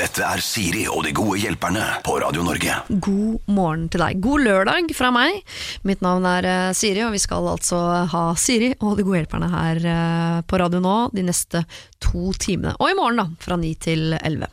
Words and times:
Dette 0.00 0.22
er 0.24 0.40
Siri 0.40 0.86
og 0.88 1.02
de 1.04 1.10
gode 1.12 1.36
hjelperne 1.42 1.82
på 2.06 2.14
Radio 2.22 2.40
Norge. 2.40 2.72
God 3.04 3.50
morgen 3.52 3.82
til 3.92 4.00
deg. 4.00 4.22
God 4.24 4.46
lørdag 4.46 4.94
fra 4.96 5.10
meg. 5.12 5.42
Mitt 5.84 6.00
navn 6.00 6.24
er 6.24 6.48
eh, 6.48 6.68
Siri, 6.78 7.02
og 7.04 7.12
vi 7.12 7.20
skal 7.20 7.44
altså 7.50 7.80
ha 8.08 8.22
Siri 8.40 8.70
og 8.78 8.94
de 8.96 9.04
gode 9.04 9.20
hjelperne 9.20 9.50
her 9.52 9.80
eh, 9.92 10.38
på 10.48 10.60
radio 10.62 10.80
nå 10.80 10.94
de 11.12 11.26
neste 11.26 11.66
to 12.00 12.32
timene. 12.40 12.72
Og 12.80 12.94
i 12.94 12.96
morgen, 12.96 13.20
da, 13.20 13.44
fra 13.44 13.60
ni 13.60 13.74
til 13.76 14.16
elleve. 14.16 14.48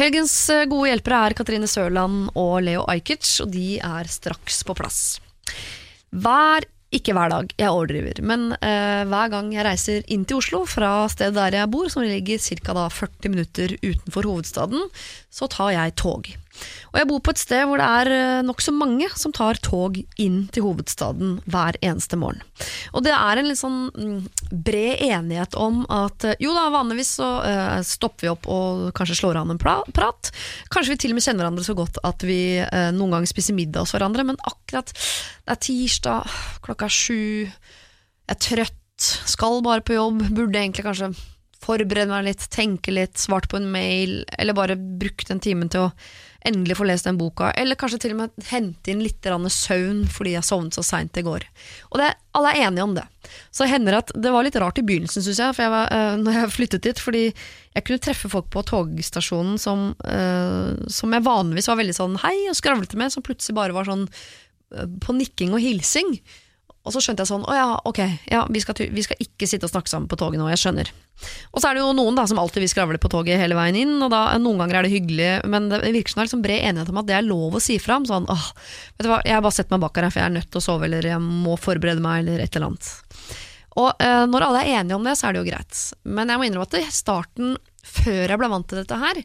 Helgens 0.00 0.34
eh, 0.56 0.66
gode 0.72 0.90
hjelpere 0.90 1.22
er 1.28 1.38
Katrine 1.38 1.70
Sørland 1.70 2.32
og 2.34 2.58
Leo 2.66 2.82
Ajkic, 2.90 3.36
og 3.46 3.54
de 3.54 3.76
er 3.78 4.10
straks 4.10 4.64
på 4.66 4.74
plass. 4.80 5.20
Hver 6.10 6.66
ikke 6.90 7.14
hver 7.14 7.30
dag, 7.30 7.52
jeg 7.54 7.70
overdriver, 7.70 8.18
men 8.26 8.48
eh, 8.58 9.02
hver 9.06 9.30
gang 9.30 9.52
jeg 9.54 9.66
reiser 9.66 10.06
inn 10.10 10.24
til 10.26 10.40
Oslo 10.40 10.64
fra 10.66 11.04
stedet 11.12 11.36
der 11.38 11.60
jeg 11.60 11.70
bor, 11.70 11.86
som 11.92 12.02
ligger 12.02 12.42
ca. 12.42 12.88
40 12.90 13.30
minutter 13.30 13.76
utenfor 13.78 14.26
hovedstaden, 14.26 14.88
så 15.30 15.46
tar 15.50 15.70
jeg 15.76 15.94
tog. 16.00 16.32
Og 16.90 16.98
jeg 16.98 17.08
bor 17.10 17.22
på 17.22 17.34
et 17.34 17.40
sted 17.40 17.64
hvor 17.68 17.80
det 17.80 17.86
er 17.86 18.10
eh, 18.14 18.42
nokså 18.46 18.74
mange 18.74 19.08
som 19.18 19.34
tar 19.34 19.60
tog 19.62 19.98
inn 20.20 20.42
til 20.54 20.66
hovedstaden 20.66 21.38
hver 21.50 21.78
eneste 21.84 22.18
morgen. 22.20 22.42
Og 22.94 23.04
det 23.06 23.14
er 23.14 23.40
en 23.40 23.48
litt 23.48 23.60
sånn 23.60 23.80
mm, 23.94 24.18
bred 24.50 25.04
enighet 25.06 25.56
om 25.58 25.82
at 25.92 26.26
eh, 26.26 26.38
jo 26.42 26.54
da, 26.56 26.68
vanligvis 26.74 27.14
så 27.20 27.30
eh, 27.46 27.78
stopper 27.86 28.26
vi 28.26 28.32
opp 28.32 28.50
og 28.50 28.90
kanskje 28.96 29.20
slår 29.22 29.40
an 29.40 29.54
en 29.54 29.62
prat. 29.62 30.32
Kanskje 30.72 30.94
vi 30.96 31.00
til 31.04 31.14
og 31.14 31.20
med 31.20 31.26
kjenner 31.26 31.46
hverandre 31.46 31.66
så 31.66 31.76
godt 31.78 32.00
at 32.06 32.24
vi 32.26 32.40
noen 32.94 33.14
ganger 33.14 33.28
spiser 33.30 33.56
middag 33.56 33.84
hos 33.84 33.94
hverandre, 33.94 34.24
men 34.26 34.38
akkurat 34.48 34.90
det 34.90 35.54
er 35.54 35.60
tirsdag, 35.64 36.38
klokka 36.64 36.88
er 36.88 36.94
sju, 36.94 37.20
jeg 37.46 38.34
er 38.34 38.40
trøtt, 38.40 39.10
skal 39.30 39.62
bare 39.64 39.84
på 39.84 39.96
jobb, 39.96 40.22
burde 40.36 40.60
egentlig 40.60 40.84
kanskje 40.86 41.12
forberede 41.60 42.10
meg 42.10 42.26
litt, 42.28 42.46
tenke 42.52 42.94
litt, 42.94 43.18
svart 43.20 43.48
på 43.50 43.58
en 43.60 43.70
mail, 43.72 44.20
eller 44.38 44.56
bare 44.56 44.78
brukt 44.78 45.28
den 45.30 45.42
timen 45.42 45.70
til 45.72 45.88
å 45.88 45.92
endelig 46.46 46.76
få 46.78 46.86
lest 46.88 47.06
den 47.08 47.18
boka, 47.20 47.50
eller 47.58 47.78
kanskje 47.78 48.00
til 48.04 48.14
og 48.14 48.22
med 48.22 48.48
hente 48.50 48.92
inn 48.92 49.02
litt 49.04 49.26
søvn 49.52 50.06
fordi 50.08 50.34
jeg 50.36 50.46
sovnet 50.46 50.76
så 50.76 50.84
seint 50.86 51.16
i 51.20 51.24
går. 51.24 51.44
Og 51.90 52.00
det, 52.00 52.10
alle 52.36 52.52
er 52.52 52.66
enige 52.68 52.86
om 52.86 52.94
det. 52.96 53.06
Så 53.52 53.68
hender 53.68 53.98
at 53.98 54.12
det 54.16 54.32
var 54.32 54.46
litt 54.46 54.56
rart 54.56 54.80
i 54.80 54.84
begynnelsen, 54.86 55.22
syns 55.22 55.38
jeg, 55.38 55.58
jeg 55.60 55.72
var, 55.72 55.92
øh, 55.92 56.16
når 56.22 56.38
jeg 56.38 56.54
flyttet 56.56 56.86
dit, 56.86 56.98
fordi 56.98 57.24
jeg 57.28 57.86
kunne 57.86 58.02
treffe 58.02 58.30
folk 58.32 58.50
på 58.50 58.64
togstasjonen 58.70 59.58
som, 59.60 59.90
øh, 60.04 60.80
som 60.88 61.12
jeg 61.12 61.26
vanligvis 61.26 61.70
var 61.70 61.80
veldig 61.82 61.96
sånn 61.96 62.20
hei 62.24 62.36
og 62.50 62.58
skravlete 62.58 62.98
med, 63.00 63.12
som 63.12 63.26
plutselig 63.26 63.58
bare 63.58 63.76
var 63.76 63.90
sånn 63.90 64.06
øh, 64.08 64.86
på 65.04 65.16
nikking 65.18 65.52
og 65.56 65.62
hilsing. 65.62 66.16
Og 66.80 66.94
så 66.94 67.02
skjønte 67.04 67.26
jeg 67.26 67.28
sånn, 67.28 67.42
å 67.44 67.52
ja, 67.52 67.66
ok, 67.84 67.98
ja, 68.32 68.46
vi, 68.48 68.60
skal, 68.64 68.78
vi 68.88 69.02
skal 69.04 69.18
ikke 69.20 69.44
sitte 69.48 69.68
og 69.68 69.72
snakke 69.72 69.90
sammen 69.92 70.08
på 70.08 70.16
toget 70.16 70.40
nå, 70.40 70.46
jeg 70.48 70.62
skjønner. 70.62 70.88
Og 71.52 71.60
så 71.60 71.68
er 71.68 71.76
det 71.76 71.82
jo 71.82 71.90
noen 71.96 72.16
da 72.16 72.24
som 72.30 72.40
alltid 72.40 72.64
vil 72.64 72.70
skravle 72.72 73.00
på 73.02 73.10
toget 73.12 73.36
hele 73.36 73.58
veien 73.58 73.76
inn, 73.76 73.92
og 74.00 74.08
da, 74.14 74.22
noen 74.40 74.62
ganger 74.62 74.78
er 74.78 74.88
det 74.88 74.94
hyggelig, 74.94 75.28
men 75.52 75.68
det 75.68 75.82
virker 75.84 76.14
som 76.14 76.22
det 76.22 76.24
er 76.24 76.30
liksom 76.30 76.44
bred 76.46 76.64
enighet 76.70 76.92
om 76.92 77.02
at 77.02 77.10
det 77.10 77.18
er 77.18 77.26
lov 77.26 77.58
å 77.58 77.62
si 77.62 77.76
fra 77.82 77.98
om 78.00 78.08
sånn, 78.08 78.30
åh, 78.32 78.48
vet 78.96 79.04
du 79.04 79.10
hva, 79.12 79.20
jeg 79.28 79.44
bare 79.44 79.58
sett 79.58 79.74
meg 79.74 79.84
bak 79.84 80.00
her, 80.00 80.08
for 80.08 80.22
jeg 80.22 80.30
er 80.30 80.36
nødt 80.38 80.48
til 80.48 80.62
å 80.62 80.64
sove, 80.64 80.88
eller 80.88 81.10
jeg 81.12 81.20
må 81.20 81.58
forberede 81.60 82.04
meg, 82.04 82.22
eller 82.24 82.40
et 82.46 82.56
eller 82.56 82.70
annet. 82.70 82.90
Og 83.80 84.02
eh, 84.02 84.24
når 84.32 84.46
alle 84.46 84.64
er 84.64 84.80
enige 84.80 84.96
om 84.96 85.04
det, 85.06 85.18
så 85.20 85.28
er 85.28 85.36
det 85.36 85.42
jo 85.42 85.50
greit. 85.50 85.82
Men 86.08 86.32
jeg 86.32 86.40
må 86.40 86.48
innrømme 86.48 86.70
at 86.70 86.80
i 86.80 86.94
starten, 86.96 87.58
før 87.86 88.24
jeg 88.24 88.40
ble 88.40 88.50
vant 88.56 88.72
til 88.72 88.80
dette 88.80 88.98
her, 89.04 89.20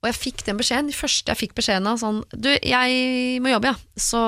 og 0.00 0.08
jeg 0.08 0.16
fikk 0.16 0.46
den 0.46 0.60
beskjeden, 0.60 0.88
de 0.88 0.96
første 0.96 1.34
jeg 1.34 1.42
fikk 1.42 1.58
beskjeden 1.58 1.90
av 1.90 1.98
sånn, 2.00 2.22
du, 2.32 2.48
jeg 2.54 3.42
må 3.42 3.50
jobbe, 3.52 3.74
ja, 3.74 4.00
så 4.00 4.22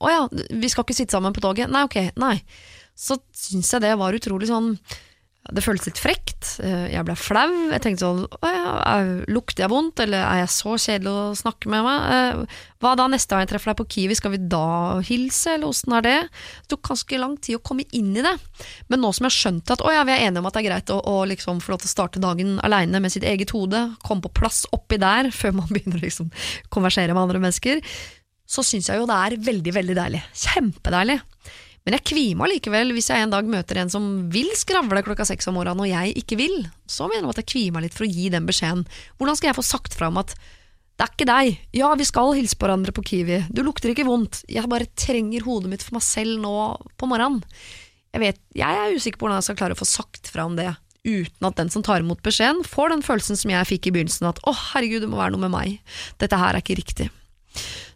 å 0.00 0.08
ja, 0.12 0.24
vi 0.32 0.68
skal 0.72 0.84
ikke 0.86 0.96
sitte 0.96 1.16
sammen 1.16 1.34
på 1.36 1.42
toget. 1.44 1.70
Nei, 1.70 1.84
ok, 1.88 2.00
nei. 2.20 2.36
Så 2.96 3.16
syns 3.36 3.70
jeg 3.72 3.84
det 3.86 3.94
var 4.00 4.12
utrolig 4.16 4.48
sånn 4.50 4.74
Det 5.50 5.62
føltes 5.64 5.86
litt 5.88 5.98
frekt. 5.98 6.50
eh, 6.62 6.90
Jeg 6.92 7.04
ble 7.08 7.14
flau. 7.16 7.70
Jeg 7.72 7.80
tenkte 7.80 8.04
sånn 8.04 8.26
Å 8.28 8.48
ja, 8.52 8.72
er- 8.92 9.24
lukter 9.32 9.64
jeg 9.64 9.70
vondt, 9.72 9.98
eller 10.04 10.20
er 10.20 10.42
jeg 10.42 10.50
så 10.52 10.74
kjedelig 10.76 11.08
å 11.08 11.22
snakke 11.34 11.66
med 11.72 11.82
meg? 11.82 12.10
Eh, 12.12 12.58
Hva 12.78 12.92
da 12.94 13.06
neste 13.08 13.32
gang 13.32 13.40
jeg 13.46 13.48
treffer 13.54 13.72
deg 13.72 13.78
på 13.80 13.88
Kiwi, 13.88 14.14
skal 14.16 14.30
vi 14.34 14.40
da 14.52 15.00
hilse, 15.00 15.54
eller 15.54 15.66
åssen 15.72 15.96
er 15.96 16.02
det? 16.04 16.18
Det 16.28 16.68
tok 16.74 16.82
ganske 16.92 17.18
lang 17.18 17.38
tid 17.40 17.56
å 17.56 17.62
komme 17.64 17.84
inn 17.96 18.12
i 18.16 18.22
det. 18.22 18.34
Men 18.90 19.00
nå 19.00 19.14
som 19.16 19.24
jeg 19.24 19.32
har 19.32 19.38
skjønt 19.40 19.70
at 19.72 19.80
å 19.80 19.90
ja, 19.96 20.04
vi 20.04 20.12
er 20.12 20.28
enige 20.28 20.38
om 20.44 20.46
at 20.46 20.54
det 20.54 20.62
er 20.64 20.68
greit 20.70 20.92
å, 20.92 21.00
å 21.08 21.16
liksom 21.32 21.60
få 21.64 21.72
lov 21.72 21.80
til 21.82 21.88
å 21.88 21.94
starte 21.96 22.20
dagen 22.20 22.60
aleine 22.62 23.00
med 23.00 23.10
sitt 23.12 23.24
eget 23.24 23.50
hode, 23.56 23.96
komme 24.04 24.20
på 24.28 24.32
plass 24.36 24.66
oppi 24.76 25.00
der 25.00 25.30
før 25.40 25.56
man 25.56 25.68
begynner 25.72 25.96
å 25.98 26.04
liksom 26.04 26.30
konversere 26.70 27.16
med 27.16 27.24
andre 27.24 27.40
mennesker, 27.40 27.80
så 28.50 28.64
syns 28.66 28.90
jeg 28.90 28.98
jo 28.98 29.08
det 29.08 29.16
er 29.16 29.40
veldig, 29.46 29.74
veldig 29.76 29.96
deilig. 29.98 30.22
Kjempedeilig. 30.42 31.20
Men 31.86 31.96
jeg 31.96 32.06
kvier 32.10 32.36
meg 32.36 32.50
likevel 32.52 32.90
hvis 32.92 33.08
jeg 33.12 33.24
en 33.24 33.32
dag 33.32 33.46
møter 33.48 33.78
en 33.80 33.92
som 33.92 34.06
vil 34.32 34.50
skravle 34.58 35.02
klokka 35.06 35.24
seks 35.28 35.48
om 35.48 35.56
morgenen, 35.56 35.84
og 35.84 35.88
jeg 35.88 36.16
ikke 36.20 36.38
vil. 36.40 36.56
Så 36.90 37.08
mener 37.08 37.28
jeg 37.28 37.36
at 37.36 37.42
jeg 37.44 37.52
kvier 37.54 37.76
meg 37.76 37.86
litt 37.86 37.96
for 37.96 38.06
å 38.08 38.10
gi 38.10 38.26
den 38.34 38.48
beskjeden. 38.48 38.82
Hvordan 39.20 39.38
skal 39.38 39.52
jeg 39.52 39.58
få 39.60 39.66
sagt 39.70 39.96
fra 39.96 40.10
om 40.10 40.20
at 40.20 40.34
det 41.00 41.06
er 41.06 41.12
ikke 41.14 41.30
deg. 41.30 41.60
Ja, 41.72 41.86
vi 41.96 42.04
skal 42.04 42.34
hilse 42.36 42.58
på 42.60 42.66
hverandre 42.66 42.92
på 42.92 43.00
Kiwi. 43.08 43.38
Du 43.48 43.62
lukter 43.64 43.88
ikke 43.88 44.04
vondt. 44.04 44.42
Jeg 44.52 44.68
bare 44.68 44.90
trenger 45.00 45.46
hodet 45.46 45.70
mitt 45.72 45.84
for 45.86 45.96
meg 45.96 46.04
selv 46.04 46.42
nå 46.42 46.52
på 47.00 47.08
morgenen. 47.08 47.40
Jeg, 48.12 48.20
vet, 48.20 48.40
jeg 48.58 48.80
er 48.82 48.92
usikker 48.92 49.16
på 49.16 49.24
hvordan 49.24 49.38
jeg 49.40 49.46
skal 49.46 49.56
klare 49.62 49.78
å 49.78 49.80
få 49.80 49.88
sagt 49.88 50.28
fra 50.28 50.44
om 50.44 50.58
det 50.58 50.68
uten 51.06 51.48
at 51.48 51.56
den 51.56 51.72
som 51.72 51.80
tar 51.86 52.04
imot 52.04 52.20
beskjeden, 52.20 52.60
får 52.68 52.92
den 52.92 53.06
følelsen 53.06 53.40
som 53.40 53.54
jeg 53.54 53.70
fikk 53.70 53.88
i 53.88 53.94
begynnelsen, 53.94 54.28
at 54.28 54.42
å 54.44 54.52
herregud, 54.52 55.00
det 55.00 55.08
må 55.08 55.16
være 55.22 55.32
noe 55.32 55.46
med 55.46 55.54
meg. 55.54 55.96
Dette 56.20 56.36
her 56.36 56.52
er 56.52 56.60
ikke 56.60 56.76
riktig. 56.82 57.08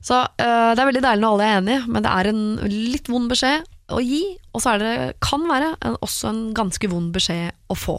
Så 0.04 0.20
øh, 0.20 0.70
det 0.74 0.80
er 0.80 0.88
veldig 0.90 1.04
deilig 1.04 1.24
når 1.24 1.36
alle 1.36 1.46
er 1.46 1.60
enige, 1.60 1.84
men 1.88 2.04
det 2.04 2.12
er 2.12 2.30
en 2.30 2.42
litt 2.68 3.08
vond 3.08 3.30
beskjed 3.32 3.64
å 3.94 4.00
gi, 4.00 4.22
og 4.54 4.64
så 4.64 4.78
det, 4.80 4.94
kan 5.24 5.44
være 5.48 5.74
en, 5.84 5.96
også 6.04 6.30
en 6.30 6.42
ganske 6.56 6.88
vond 6.92 7.12
beskjed 7.14 7.52
å 7.72 7.76
få. 7.78 7.98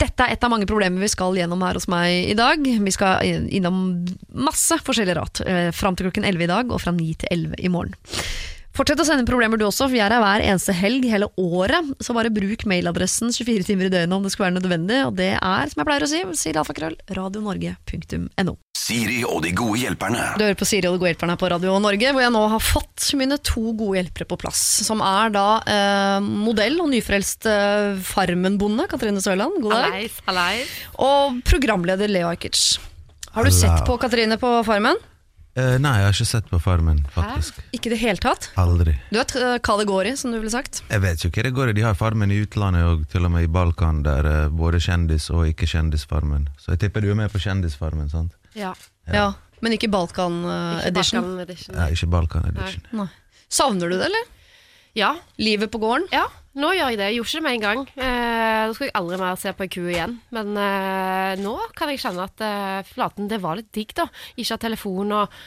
Dette 0.00 0.24
er 0.24 0.34
et 0.34 0.44
av 0.46 0.52
mange 0.52 0.68
problemer 0.68 1.02
vi 1.02 1.10
skal 1.10 1.36
gjennom 1.36 1.60
her 1.64 1.76
hos 1.76 1.88
meg 1.90 2.30
i 2.30 2.36
dag. 2.38 2.62
Vi 2.62 2.92
skal 2.94 3.48
innom 3.50 3.80
masse 4.32 4.78
forskjellig 4.86 5.16
rart, 5.18 5.42
eh, 5.44 5.68
fram 5.76 5.96
til 5.96 6.08
klokken 6.08 6.28
11 6.28 6.46
i 6.46 6.50
dag, 6.52 6.72
og 6.72 6.80
fra 6.84 6.94
9 6.94 7.08
til 7.24 7.32
11 7.34 7.58
i 7.58 7.72
morgen. 7.72 7.96
Fortsett 8.76 9.00
å 9.02 9.04
sende 9.06 9.26
problemer 9.26 9.58
du 9.58 9.64
også, 9.66 9.88
for 9.88 9.94
vi 9.96 10.00
er 10.02 10.12
her 10.14 10.22
hver 10.22 10.44
eneste 10.46 10.74
helg 10.76 11.06
hele 11.10 11.26
året. 11.40 11.90
Så 12.00 12.14
bare 12.16 12.30
bruk 12.32 12.62
mailadressen 12.70 13.32
24 13.34 13.66
timer 13.66 13.88
i 13.88 13.92
døgnet 13.92 14.14
om 14.14 14.26
det 14.26 14.30
skulle 14.32 14.50
være 14.50 14.60
nødvendig, 14.60 15.00
og 15.08 15.16
det 15.18 15.32
er, 15.34 15.72
som 15.72 15.82
jeg 15.82 15.88
pleier 15.88 16.06
å 16.06 16.10
si, 16.10 16.20
sier 16.38 16.60
alfakrøll, 16.62 16.94
radionorge.no. 17.18 18.54
Siri 18.80 19.20
og 19.26 19.42
de 19.44 19.52
gode 19.54 19.82
hjelperne. 19.82 20.22
Du 20.38 20.44
hører 20.46 20.58
på 20.58 20.66
Siri 20.68 20.88
og 20.88 20.96
de 20.96 21.02
gode 21.02 21.12
hjelperne 21.12 21.36
på 21.38 21.50
Radio 21.52 21.74
Norge, 21.82 22.14
hvor 22.14 22.24
jeg 22.24 22.34
nå 22.34 22.44
har 22.54 22.62
fått 22.64 23.10
mine 23.18 23.36
to 23.42 23.74
gode 23.74 23.98
hjelpere 24.00 24.28
på 24.30 24.38
plass. 24.40 24.62
Som 24.86 25.02
er 25.04 25.34
da 25.34 25.44
eh, 25.66 26.30
modell 26.46 26.80
og 26.82 26.90
nyfrelst 26.94 27.50
eh, 27.50 28.00
Farmen-bonde, 28.06 28.86
Katrine 28.90 29.22
Sørland. 29.22 29.60
God 29.62 29.76
dag. 29.76 29.90
Hallais, 29.90 30.22
hallais. 30.30 30.72
Og 31.02 31.42
programleder 31.46 32.10
Leo 32.10 32.30
Ajkic. 32.32 32.78
Har 33.34 33.46
du 33.46 33.54
sett 33.54 33.84
på 33.86 33.98
Katrine 34.02 34.40
på 34.40 34.56
Farmen? 34.66 34.98
Eh, 35.60 35.76
nei, 35.82 35.92
jeg 36.00 36.06
har 36.06 36.14
ikke 36.14 36.28
sett 36.28 36.46
på 36.50 36.58
Farmen, 36.62 37.02
faktisk. 37.12 37.58
Ikke 37.76 37.90
i 37.90 37.92
det 37.92 37.98
hele 38.00 38.22
tatt? 38.22 38.48
Aldri. 38.60 38.94
Du 39.10 39.18
vet 39.18 39.34
uh, 39.36 39.58
hva 39.58 39.76
det 39.80 39.86
går 39.90 40.08
i, 40.08 40.14
som 40.16 40.32
du 40.32 40.38
ville 40.38 40.52
sagt? 40.52 40.80
Jeg 40.88 41.02
vet 41.04 41.24
jo 41.24 41.30
hva 41.34 41.44
det 41.46 41.52
går 41.56 41.72
i. 41.72 41.76
De 41.76 41.84
har 41.84 41.98
Farmen 41.98 42.32
i 42.32 42.40
utlandet 42.44 42.86
og 42.88 43.04
til 43.12 43.28
og 43.28 43.34
med 43.34 43.44
i 43.44 43.50
Balkan, 43.52 44.00
der 44.06 44.28
eh, 44.30 44.48
både 44.62 44.80
kjendis 44.82 45.28
og 45.34 45.44
ikke 45.50 45.68
kjendisfarmen. 45.70 46.48
Så 46.62 46.74
jeg 46.74 46.84
tipper 46.86 47.04
du 47.04 47.10
er 47.12 47.18
med 47.18 47.32
på 47.32 47.42
Kjendisfarmen, 47.42 48.08
sant? 48.12 48.36
Ja. 48.56 48.72
Ja. 49.10 49.32
Men 49.60 49.76
ikke 49.76 49.90
Balkan 49.92 50.40
eh, 50.44 50.58
Ikke 50.80 50.92
edition? 50.94 51.26
Balkan 51.26 51.44
edition. 51.44 51.76
Ja, 51.76 51.88
ikke 51.92 52.10
Balkan 52.14 52.50
edition. 52.52 52.86
Nei. 52.96 53.08
Savner 53.50 53.90
du 53.90 53.98
det, 53.98 54.06
eller? 54.08 54.30
Ja, 54.96 55.14
Livet 55.38 55.70
på 55.74 55.82
gården? 55.82 56.08
ja, 56.14 56.24
nå 56.60 56.74
gjør 56.76 56.92
jeg 56.92 57.00
det. 57.00 57.08
Jeg 57.10 57.18
gjorde 57.18 57.30
ikke 57.30 57.40
det 57.40 57.46
med 57.46 57.56
en 57.56 57.64
gang. 57.64 57.80
Eh, 57.96 58.60
nå 58.68 58.76
skal 58.76 58.88
jeg 58.88 58.96
aldri 59.00 59.18
mer 59.22 59.40
se 59.40 59.54
på 59.56 59.66
ei 59.66 59.72
ku 59.72 59.80
igjen. 59.88 60.18
Men 60.36 60.52
eh, 60.60 61.32
nå 61.40 61.56
kan 61.78 61.90
jeg 61.92 62.02
kjenne 62.04 62.28
at 62.28 62.44
eh, 62.46 62.84
flaten, 62.92 63.30
det 63.30 63.40
var 63.42 63.58
litt 63.58 63.72
digg, 63.76 63.96
da. 63.98 64.06
Ikke 64.36 64.54
ha 64.54 64.62
telefon 64.68 65.16
og 65.16 65.40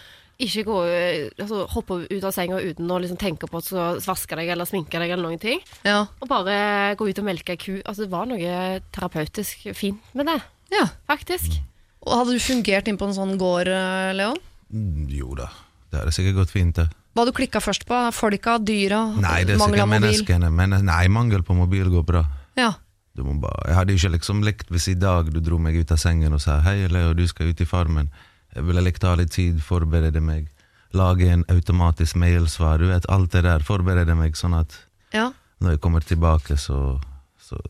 ikke 0.43 0.63
gå, 0.65 0.77
eh, 0.89 1.27
altså, 1.37 1.63
hoppe 1.75 1.99
ut 2.09 2.25
av 2.25 2.33
senga 2.35 2.59
uten 2.61 2.89
å 2.89 2.97
liksom 3.01 3.19
tenke 3.21 3.49
på 3.49 3.61
å 3.61 3.83
vaske 4.03 4.39
deg 4.39 4.49
eller 4.53 4.67
sminke 4.69 5.01
deg 5.01 5.13
eller 5.13 5.29
noen 5.29 5.41
ting. 5.41 5.61
Ja. 5.85 6.03
Og 6.19 6.31
bare 6.31 6.95
gå 6.99 7.07
ut 7.09 7.21
og 7.21 7.27
melke 7.27 7.55
ei 7.55 7.61
ku. 7.61 7.75
Altså, 7.83 8.05
det 8.05 8.13
var 8.13 8.27
noe 8.29 8.81
terapeutisk 8.95 9.69
fint 9.77 10.15
med 10.17 10.31
det, 10.31 10.39
ja. 10.73 10.87
faktisk. 11.09 11.59
Og 12.03 12.17
hadde 12.17 12.35
du 12.35 12.43
fungert 12.43 12.89
inn 12.89 12.99
på 12.99 13.07
en 13.07 13.15
sånn 13.15 13.37
gård, 13.39 13.69
eh, 13.71 14.11
Leon? 14.17 14.41
Mm, 14.73 15.05
jo 15.13 15.37
da, 15.37 15.51
det 15.91 16.01
hadde 16.01 16.15
sikkert 16.15 16.41
gått 16.41 16.55
fint, 16.55 16.81
det. 16.81 16.89
Hva 17.13 17.25
du 17.27 17.33
klikka 17.35 17.61
først 17.61 17.85
på? 17.85 17.97
Folka, 18.15 18.57
dyra, 18.57 19.03
Nei, 19.21 19.43
det 19.45 19.53
er 19.55 19.61
mangel 19.61 19.83
av 19.83 19.89
mobil? 19.91 20.07
menneskene. 20.07 20.49
Men 20.49 20.73
nei, 20.85 21.03
mangel 21.13 21.43
på 21.45 21.53
mobil 21.53 21.91
går 21.93 22.05
bra. 22.07 22.23
Ja. 22.57 22.71
Bare, 23.13 23.67
jeg 23.69 23.77
hadde 23.77 23.93
jo 23.93 23.99
ikke 24.01 24.15
liksom 24.15 24.41
likt 24.41 24.71
hvis 24.73 24.87
i 24.89 24.95
dag 24.97 25.29
du 25.29 25.37
dro 25.45 25.59
meg 25.61 25.77
ut 25.77 25.91
av 25.93 25.99
sengen 26.01 26.33
og 26.33 26.41
sa 26.41 26.57
hei 26.65 26.87
Leo, 26.89 27.11
du 27.13 27.27
skal 27.29 27.51
ut 27.53 27.61
i 27.61 27.67
Farmen. 27.69 28.09
Jeg 28.55 28.65
ville 28.65 28.81
likt 28.81 29.05
å 29.05 29.11
ha 29.13 29.19
litt 29.19 29.33
tid, 29.33 29.61
forberede 29.61 30.21
meg, 30.21 30.49
lage 30.97 31.29
en 31.29 31.45
automatisk 31.53 32.17
mailsvar. 32.21 32.81
Du 32.81 32.89
vet, 32.89 33.05
alt 33.09 33.31
det 33.33 33.43
der. 33.45 33.65
Forberede 33.65 34.17
meg 34.17 34.37
sånn 34.37 34.57
at 34.57 34.73
ja. 35.13 35.29
når 35.61 35.75
jeg 35.77 35.83
kommer 35.85 36.01
tilbake, 36.05 36.57
så, 36.57 36.97
så, 37.37 37.61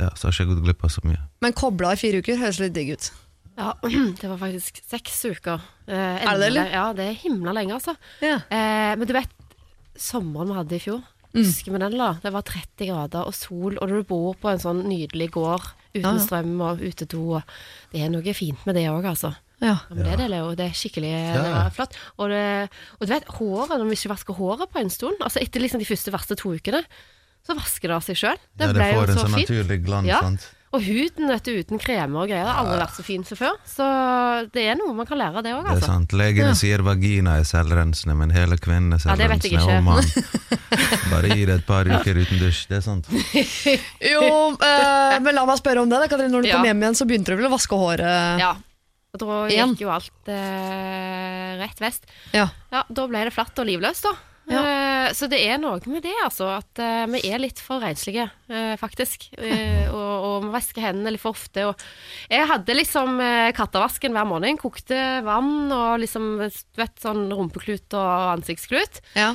ja, 0.00 0.12
så 0.12 0.28
har 0.28 0.36
ikke 0.36 0.44
jeg 0.44 0.52
gått 0.52 0.64
glipp 0.68 0.84
av 0.84 0.92
så 0.92 1.04
mye. 1.08 1.20
Men 1.44 1.56
kobla 1.56 1.94
i 1.96 2.00
fire 2.00 2.20
uker 2.20 2.40
høres 2.40 2.60
litt 2.60 2.76
digg 2.76 2.92
ut. 2.96 3.10
Ja, 3.58 3.74
det 4.20 4.28
var 4.30 4.38
faktisk 4.38 4.82
seks 4.88 5.24
uker. 5.26 5.60
Eh, 5.86 5.94
Er 5.94 6.34
det 6.34 6.40
det, 6.40 6.46
eller? 6.52 6.70
Ja, 6.72 6.84
det 6.96 7.08
er 7.10 7.18
himla 7.24 7.52
lenge, 7.56 7.74
altså. 7.76 7.96
Ja. 8.22 8.38
Eh, 8.50 8.94
men 8.96 9.06
du 9.08 9.12
vet, 9.16 9.28
sommeren 10.00 10.48
vi 10.52 10.60
hadde 10.60 10.76
i 10.78 10.84
fjor, 10.86 11.02
Mm. 11.30 11.44
husker 11.46 11.70
vi 11.70 11.78
den 11.78 11.92
da? 11.94 12.06
Det 12.18 12.32
var 12.34 12.42
30 12.42 12.86
grader 12.88 13.22
og 13.28 13.34
sol, 13.38 13.76
og 13.78 13.86
når 13.86 14.00
du 14.00 14.06
bor 14.08 14.34
på 14.34 14.48
en 14.50 14.58
sånn 14.58 14.80
nydelig 14.82 15.28
gård 15.30 15.62
Uten 15.94 16.02
Ja, 16.02 16.12
ja. 16.16 16.22
strøm 16.24 16.56
og 16.60 16.80
utedo. 16.82 17.20
Og 17.36 17.42
det 17.92 18.00
er 18.02 18.08
noe 18.10 18.34
fint 18.34 18.58
med 18.66 18.74
det 18.74 18.84
òg, 18.90 19.04
altså. 19.06 19.30
Ja. 19.60 19.76
Ja, 19.76 19.94
men 19.94 20.02
det, 20.04 20.12
er 20.12 20.16
det, 20.24 20.28
Leo. 20.30 20.48
det 20.58 20.66
er 20.66 20.74
skikkelig 20.74 21.10
det 21.36 21.52
var 21.54 21.70
flott. 21.70 21.94
Og, 22.18 22.30
det, 22.30 22.68
og 22.98 23.06
du 23.06 23.12
vet, 23.12 23.24
håret, 23.36 23.76
når 23.78 23.86
vi 23.90 23.96
ikke 23.98 24.10
vasker 24.10 24.34
håret 24.40 24.70
på 24.74 24.80
en 24.82 24.90
stund, 24.90 25.18
altså 25.22 25.38
etter 25.42 25.60
liksom 25.62 25.78
de 25.78 25.86
første 25.86 26.10
verste 26.14 26.34
to 26.38 26.50
ukene, 26.54 26.82
så 27.46 27.54
vasker 27.54 27.88
det 27.90 27.96
av 28.00 28.02
seg 28.06 28.16
sjøl. 28.18 28.38
Det 28.56 28.66
Ja, 28.66 28.72
det 28.72 28.74
ble 28.80 28.88
jo 28.90 28.98
får 29.00 29.08
en 29.10 29.14
så 29.14 29.22
sånn 29.26 29.34
fint. 29.38 29.48
naturlig 29.50 29.78
glans, 29.86 30.06
Ja. 30.10 30.20
sant? 30.26 30.48
Og 30.70 30.84
huden 30.86 31.26
vet 31.26 31.42
du, 31.48 31.50
uten 31.58 31.80
kremer 31.82 32.20
og 32.22 32.28
greier 32.30 32.44
det 32.46 32.52
har 32.54 32.60
aldri 32.62 32.76
vært 32.78 32.94
så 32.94 33.02
fin 33.02 33.24
som 33.26 33.36
før. 33.40 33.56
Så 33.66 33.86
det 34.54 34.68
er 34.70 34.76
noe 34.78 34.92
man 34.94 35.08
kan 35.08 35.18
lære 35.18 35.40
av 35.40 35.42
det 35.42 35.50
òg, 35.56 35.64
Det 35.66 35.72
er 35.72 35.74
altså. 35.80 35.88
sant. 35.90 36.12
Legene 36.14 36.52
Ja. 36.52 36.58
sier 36.60 36.78
vagina 36.86 37.32
er 37.40 37.46
selvrensende, 37.48 38.14
men 38.16 38.30
hele 38.30 38.54
kvinnen 38.56 38.94
er 38.94 39.02
Ja, 39.02 39.16
det 39.18 39.26
vet 39.32 39.42
jeg 39.50 39.58
selvrensende. 39.58 40.06
ikke. 40.06 41.10
Bare 41.10 41.28
gi 41.34 41.44
det 41.50 41.56
et 41.58 41.66
par 41.66 41.84
uker 41.90 42.14
uten 42.22 42.38
dusj. 42.38 42.68
Det 42.70 42.78
er 42.78 42.86
sant. 42.86 43.10
Jo, 44.14 44.22
eh, 44.62 45.18
men 45.18 45.34
la 45.34 45.44
meg 45.50 45.58
spørre 45.58 45.82
om 45.82 45.90
det. 45.90 45.98
Da, 46.04 46.06
Katrine. 46.14 46.30
Når 46.36 46.42
du 46.42 46.48
Ja. 46.52 46.56
kom 46.56 46.64
hjem 46.70 46.82
igjen, 46.86 46.94
så 47.02 47.06
begynte 47.10 47.34
du 47.34 47.36
vel 47.42 47.50
å 47.50 47.54
vaske 47.58 47.74
håret? 47.76 48.38
Ja. 48.38 48.54
Og 49.10 49.18
da 49.18 49.48
gikk 49.50 49.80
jo 49.82 49.90
alt 49.90 50.28
eh, 50.30 51.58
rett 51.58 51.80
vest. 51.82 52.06
Ja. 52.32 52.46
Ja, 52.70 52.84
da 52.86 53.06
ble 53.10 53.24
det 53.26 53.32
flatt 53.34 53.58
og 53.58 53.66
livløst, 53.66 54.06
da. 54.06 54.14
Ja. 54.50 54.60
Eh, 54.66 55.12
så 55.16 55.28
det 55.30 55.40
er 55.46 55.58
noe 55.62 55.78
med 55.90 56.02
det, 56.04 56.14
altså. 56.24 56.48
At 56.58 56.80
eh, 56.82 57.04
vi 57.10 57.20
er 57.30 57.40
litt 57.42 57.60
for 57.62 57.82
renslige, 57.82 58.28
eh, 58.50 58.74
faktisk. 58.80 59.28
Og, 59.90 59.96
og 59.96 60.44
vi 60.44 60.50
vasker 60.54 60.84
hendene 60.84 61.10
litt 61.14 61.22
for 61.22 61.34
ofte. 61.34 61.64
Og 61.66 61.80
jeg 62.30 62.46
hadde 62.46 62.74
liksom 62.76 63.16
kattevasken 63.56 64.14
hver 64.14 64.28
morgen. 64.28 64.58
Kokte 64.60 64.98
vann 65.26 65.72
og 65.74 65.96
liksom 66.02 66.28
vet, 66.38 66.92
sånn 67.02 67.24
rumpeklut 67.34 67.96
og 67.98 68.36
ansiktsklut. 68.36 69.00
Ja. 69.18 69.32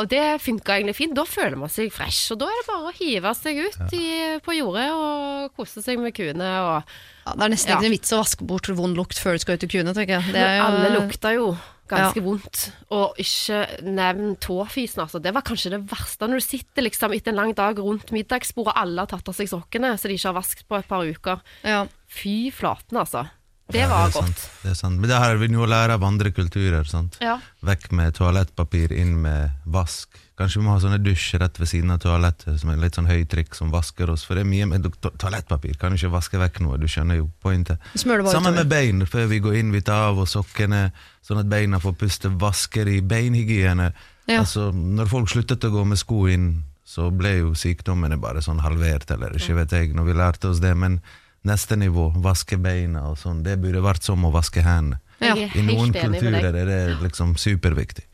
Og 0.00 0.08
det 0.10 0.24
funka 0.42 0.80
egentlig 0.80 0.96
fint. 0.98 1.14
Da 1.14 1.22
føler 1.28 1.54
man 1.60 1.70
seg 1.70 1.92
fresh. 1.94 2.32
Og 2.34 2.40
da 2.42 2.48
er 2.50 2.58
det 2.58 2.66
bare 2.72 2.90
å 2.90 2.96
hive 2.98 3.34
seg 3.38 3.62
ut 3.68 3.94
i, 3.94 4.08
på 4.42 4.58
jordet 4.58 4.88
og 4.96 5.54
kose 5.54 5.84
seg 5.84 6.02
med 6.02 6.16
kuene. 6.18 6.50
Og 6.66 6.92
Ja, 7.28 7.34
det 7.36 7.44
er 7.46 7.54
nesten 7.54 7.70
Ja. 7.70 7.78
ikke 7.78 7.90
en 7.92 7.96
vits 7.98 8.12
å 8.16 8.22
vaske 8.24 8.46
bort 8.50 8.68
vond 8.74 8.96
lukt 8.98 9.18
før 9.20 9.38
du 9.38 9.44
skal 9.44 9.54
ut 9.58 9.62
til 9.62 9.70
kuene. 9.78 9.94
tenker 9.94 10.18
jeg. 10.18 10.32
Det 10.34 10.42
jo, 10.42 10.62
Alle 10.66 10.90
lukter 10.98 11.38
jo 11.38 11.50
ganske 11.88 12.20
Ja. 12.20 12.22
vondt. 12.22 12.72
Og 12.90 13.16
ikke 13.18 13.82
nevn 13.84 14.36
tåfisen, 14.36 15.02
altså. 15.04 15.20
Det 15.22 15.32
var 15.34 15.42
kanskje 15.42 15.70
det 15.70 15.80
verste. 15.90 16.28
Når 16.28 16.38
du 16.40 16.46
sitter 16.46 16.82
liksom 16.82 17.12
etter 17.16 17.28
en 17.32 17.36
lang 17.40 17.54
dag 17.54 17.78
rundt 17.78 18.10
middagsbordet, 18.12 18.72
alle 18.76 19.00
har 19.00 19.06
tatt 19.06 19.28
av 19.28 19.34
seg 19.34 19.48
sokkene 19.48 19.94
så 19.98 20.08
de 20.08 20.14
ikke 20.14 20.28
har 20.32 20.38
vasket 20.40 20.68
på 20.68 20.78
et 20.78 20.88
par 20.88 21.02
uker. 21.04 21.40
Ja. 21.64 21.86
Fy 22.08 22.50
flaten, 22.50 22.96
altså. 22.98 23.28
Det 23.70 23.80
Ja, 23.82 23.88
var 23.88 24.06
er 24.08 24.12
godt. 24.12 24.24
Sant. 24.24 24.50
Det 24.62 24.70
er 24.70 24.74
sant. 24.74 24.98
Men 25.00 25.10
det 25.10 25.18
har 25.18 25.36
vi 25.36 25.46
jo 25.52 25.66
lære 25.66 25.90
av 25.92 26.02
andre 26.02 26.30
kulturer. 26.32 26.84
sant? 26.88 27.18
Ja. 27.20 27.38
Vekk 27.62 27.92
med 27.92 28.14
toalettpapir, 28.14 28.92
inn 28.92 29.20
med 29.20 29.50
vask. 29.66 30.08
Kanskje 30.38 30.60
vi 30.60 30.66
må 30.68 30.74
ha 30.76 30.78
sånne 30.78 31.00
dusj 31.02 31.32
rett 31.42 31.56
ved 31.58 31.66
siden 31.66 31.90
av 31.90 31.98
toalettet, 32.04 32.60
som 32.60 32.70
er 32.70 32.78
litt 32.78 32.94
sånn 32.94 33.08
høytrykk 33.10 33.56
som 33.58 33.72
vasker 33.74 34.12
oss. 34.12 34.22
For 34.26 34.38
det 34.38 34.44
er 34.44 34.50
mye 34.52 34.68
med 34.70 34.86
to 34.86 35.10
toalettpapir, 35.18 35.74
kan 35.80 35.90
jo 35.90 35.98
ikke 35.98 36.12
vaske 36.14 36.38
vekk 36.38 36.60
noe, 36.62 36.78
du 36.78 36.86
skjønner 36.86 37.18
jo 37.18 37.26
pointet. 37.42 37.82
Sammen 37.98 38.54
med 38.54 38.70
bein, 38.70 39.02
før 39.10 39.26
vi 39.32 39.40
går 39.42 39.58
inn, 39.58 39.74
vi 39.74 39.82
tar 39.82 40.12
av 40.12 40.22
oss 40.22 40.36
sokkene, 40.36 40.92
sånn 41.26 41.42
at 41.42 41.50
beina 41.50 41.82
får 41.82 41.96
puste, 41.98 42.30
vasker 42.38 42.86
i 42.86 43.00
beinhygiene. 43.02 43.90
Ja. 44.28 44.44
Altså, 44.44 44.68
når 44.70 45.10
folk 45.10 45.32
sluttet 45.32 45.66
å 45.66 45.72
gå 45.74 45.82
med 45.90 45.98
sko 45.98 46.28
inn, 46.30 46.52
så 46.86 47.10
ble 47.10 47.34
jo 47.40 47.54
sykdommene 47.58 48.16
bare 48.22 48.40
sånn 48.44 48.62
halvert, 48.62 49.10
eller 49.10 49.34
ikke 49.36 49.58
vet 49.58 49.74
jeg, 49.74 49.90
når 49.96 50.06
vi 50.06 50.18
lærte 50.22 50.52
oss 50.52 50.62
det, 50.62 50.72
men 50.78 51.00
neste 51.48 51.76
nivå, 51.80 52.12
vaske 52.22 52.60
beina 52.62 53.08
og 53.10 53.18
sånn, 53.18 53.42
det 53.42 53.58
burde 53.58 53.82
vært 53.82 54.06
som 54.06 54.22
å 54.24 54.32
vaske 54.34 54.62
hendene. 54.62 55.02
Ja. 55.18 55.34
I 55.34 55.64
noen 55.66 55.90
kulturer 55.90 56.54
er 56.54 56.68
det 56.70 56.82
liksom 57.02 57.34
superviktig. 57.40 58.06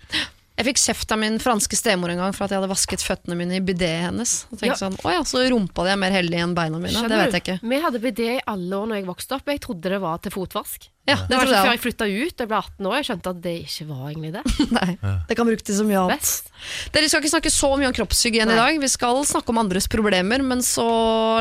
Jeg 0.55 0.67
fikk 0.69 0.79
kjeft 0.79 1.11
av 1.11 1.19
min 1.19 1.39
franske 1.43 1.75
stemor 1.75 2.13
en 2.13 2.21
gang 2.23 2.35
for 2.37 2.47
at 2.47 2.53
jeg 2.55 2.61
hadde 2.61 2.71
vasket 2.71 3.03
føttene 3.03 3.35
mine 3.35 3.57
i 3.59 3.63
bidet 3.65 3.91
hennes. 4.07 4.47
Og 4.53 4.59
tenkte 4.61 4.77
Ja. 4.77 4.81
sånn, 4.87 4.97
å 5.03 5.11
ja, 5.11 5.23
Så 5.27 5.43
rumpa 5.51 5.83
di 5.83 5.91
er 5.91 5.97
mer 5.99 6.13
heldig 6.15 6.39
enn 6.39 6.55
beina 6.55 6.79
mine? 6.79 6.95
Skjønner 6.95 7.09
det 7.09 7.33
vet 7.33 7.33
jeg 7.35 7.43
ikke. 7.43 7.69
Vi 7.69 7.81
hadde 7.83 8.01
bidé 8.01 8.29
i 8.39 8.41
alle 8.47 8.71
år 8.77 8.87
når 8.87 8.95
jeg 9.01 9.07
vokste 9.07 9.33
opp. 9.35 9.47
Jeg 9.51 9.61
trodde 9.61 9.83
det 9.91 10.01
var 10.01 10.19
til 10.19 10.31
fotvask. 10.31 10.89
Ja, 11.05 11.19
Det 11.21 11.29
det 11.29 11.37
var 11.37 11.45
ikke 11.45 11.61
før 11.61 11.75
jeg 11.75 11.81
flytta 11.83 12.07
ut 12.09 12.33
og 12.33 12.41
jeg 12.41 12.49
ble 12.49 12.59
18 12.63 12.87
år 12.89 12.95
jeg 12.97 13.07
skjønte 13.11 13.33
at 13.35 13.41
det 13.45 13.55
ikke 13.67 13.87
var 13.91 14.05
egentlig 14.09 14.31
det. 14.33 14.43
Nei, 14.79 14.91
Det 15.29 15.37
kan 15.37 15.49
brukes 15.51 15.67
til 15.69 15.77
så 15.77 15.85
mye 15.85 16.01
annet. 16.01 16.23
Best. 16.25 16.49
Dere 16.95 17.11
skal 17.11 17.21
ikke 17.21 17.33
snakke 17.35 17.53
så 17.53 17.71
mye 17.77 17.91
om 17.91 17.97
kroppshygiene 17.99 18.55
i 18.55 18.57
dag. 18.57 18.79
Vi 18.81 18.89
skal 18.89 19.21
snakke 19.29 19.53
om 19.53 19.61
andres 19.61 19.89
problemer, 19.93 20.41
men 20.41 20.63
så 20.65 20.87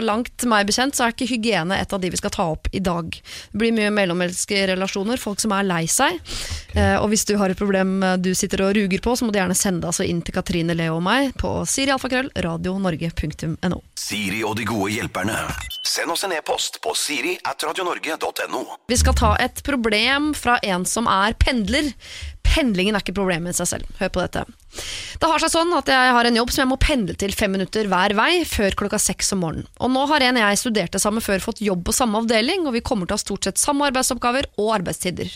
langt 0.03 0.43
meg 0.51 0.67
bekjent 0.67 0.97
så 0.97 1.05
er 1.07 1.15
ikke 1.15 1.29
hygiene 1.31 1.77
et 1.79 1.95
av 1.95 2.01
de 2.03 2.11
vi 2.11 2.19
skal 2.19 2.33
ta 2.35 2.49
opp 2.51 2.67
i 2.75 2.81
dag. 2.83 3.07
Det 3.53 3.61
blir 3.61 3.71
mye 3.77 3.93
mellommenneskerelasjoner, 3.95 5.21
folk 5.21 5.39
som 5.39 5.55
er 5.55 5.63
lei 5.69 5.85
seg. 5.87 6.19
Eh, 6.75 6.97
og 6.99 7.07
hvis 7.13 7.23
du 7.29 7.37
har 7.39 7.53
et 7.53 7.59
problem 7.59 8.01
eh, 8.03 8.17
du 8.19 8.33
sitter 8.35 8.65
og 8.67 8.75
ruger 8.75 9.03
på, 9.05 9.15
så 9.15 9.23
må 9.23 9.31
du 9.31 9.39
gjerne 9.39 9.55
sende 9.55 9.85
det 9.85 9.93
altså 9.93 10.07
inn 10.09 10.19
til 10.25 10.35
Katrine 10.35 10.75
Leo 10.75 10.97
og 10.99 11.05
meg 11.07 11.31
på 11.39 11.55
sirialfakrøll 11.69 12.33
radionorge.no. 12.43 13.79
Siri 14.03 14.41
og 14.43 14.57
de 14.59 14.65
gode 14.67 14.89
hjelperne. 14.91 15.37
Send 15.87 16.11
oss 16.11 16.25
en 16.27 16.33
e-post 16.35 16.81
på 16.83 16.91
siri 16.97 17.37
at 17.47 17.63
radionorge.no. 17.63 18.63
Vi 18.91 18.97
skal 18.99 19.15
ta 19.15 19.29
et 19.39 19.61
problem 19.63 20.33
fra 20.35 20.57
en 20.67 20.83
som 20.89 21.07
er 21.07 21.35
pendler. 21.39 21.93
Pendlingen 22.45 22.95
er 22.95 23.03
ikke 23.03 23.15
problemet 23.17 23.55
i 23.55 23.59
seg 23.61 23.69
selv. 23.75 23.95
Hør 23.99 24.11
på 24.13 24.21
dette. 24.23 24.45
Det 25.21 25.29
har 25.29 25.41
seg 25.41 25.51
sånn 25.53 25.71
at 25.77 25.89
jeg 25.89 26.13
har 26.15 26.27
en 26.27 26.37
jobb 26.37 26.51
som 26.51 26.63
jeg 26.63 26.69
må 26.71 26.77
pendle 26.81 27.13
til 27.19 27.33
fem 27.37 27.51
minutter 27.53 27.87
hver 27.89 28.15
vei 28.17 28.41
før 28.49 28.75
klokka 28.77 28.99
seks 29.01 29.31
om 29.35 29.43
morgenen. 29.45 29.67
Og 29.79 29.91
nå 29.93 30.05
har 30.09 30.25
en 30.25 30.39
jeg 30.41 30.59
studerte 30.59 31.01
sammen 31.01 31.23
før 31.23 31.43
fått 31.43 31.61
jobb 31.63 31.83
på 31.85 31.95
samme 31.95 32.19
avdeling, 32.23 32.65
og 32.67 32.75
vi 32.75 32.83
kommer 32.85 33.07
til 33.07 33.15
å 33.15 33.19
ha 33.19 33.23
stort 33.23 33.47
sett 33.47 33.61
samme 33.61 33.85
arbeidsoppgaver 33.89 34.49
og 34.57 34.73
arbeidstider. 34.79 35.29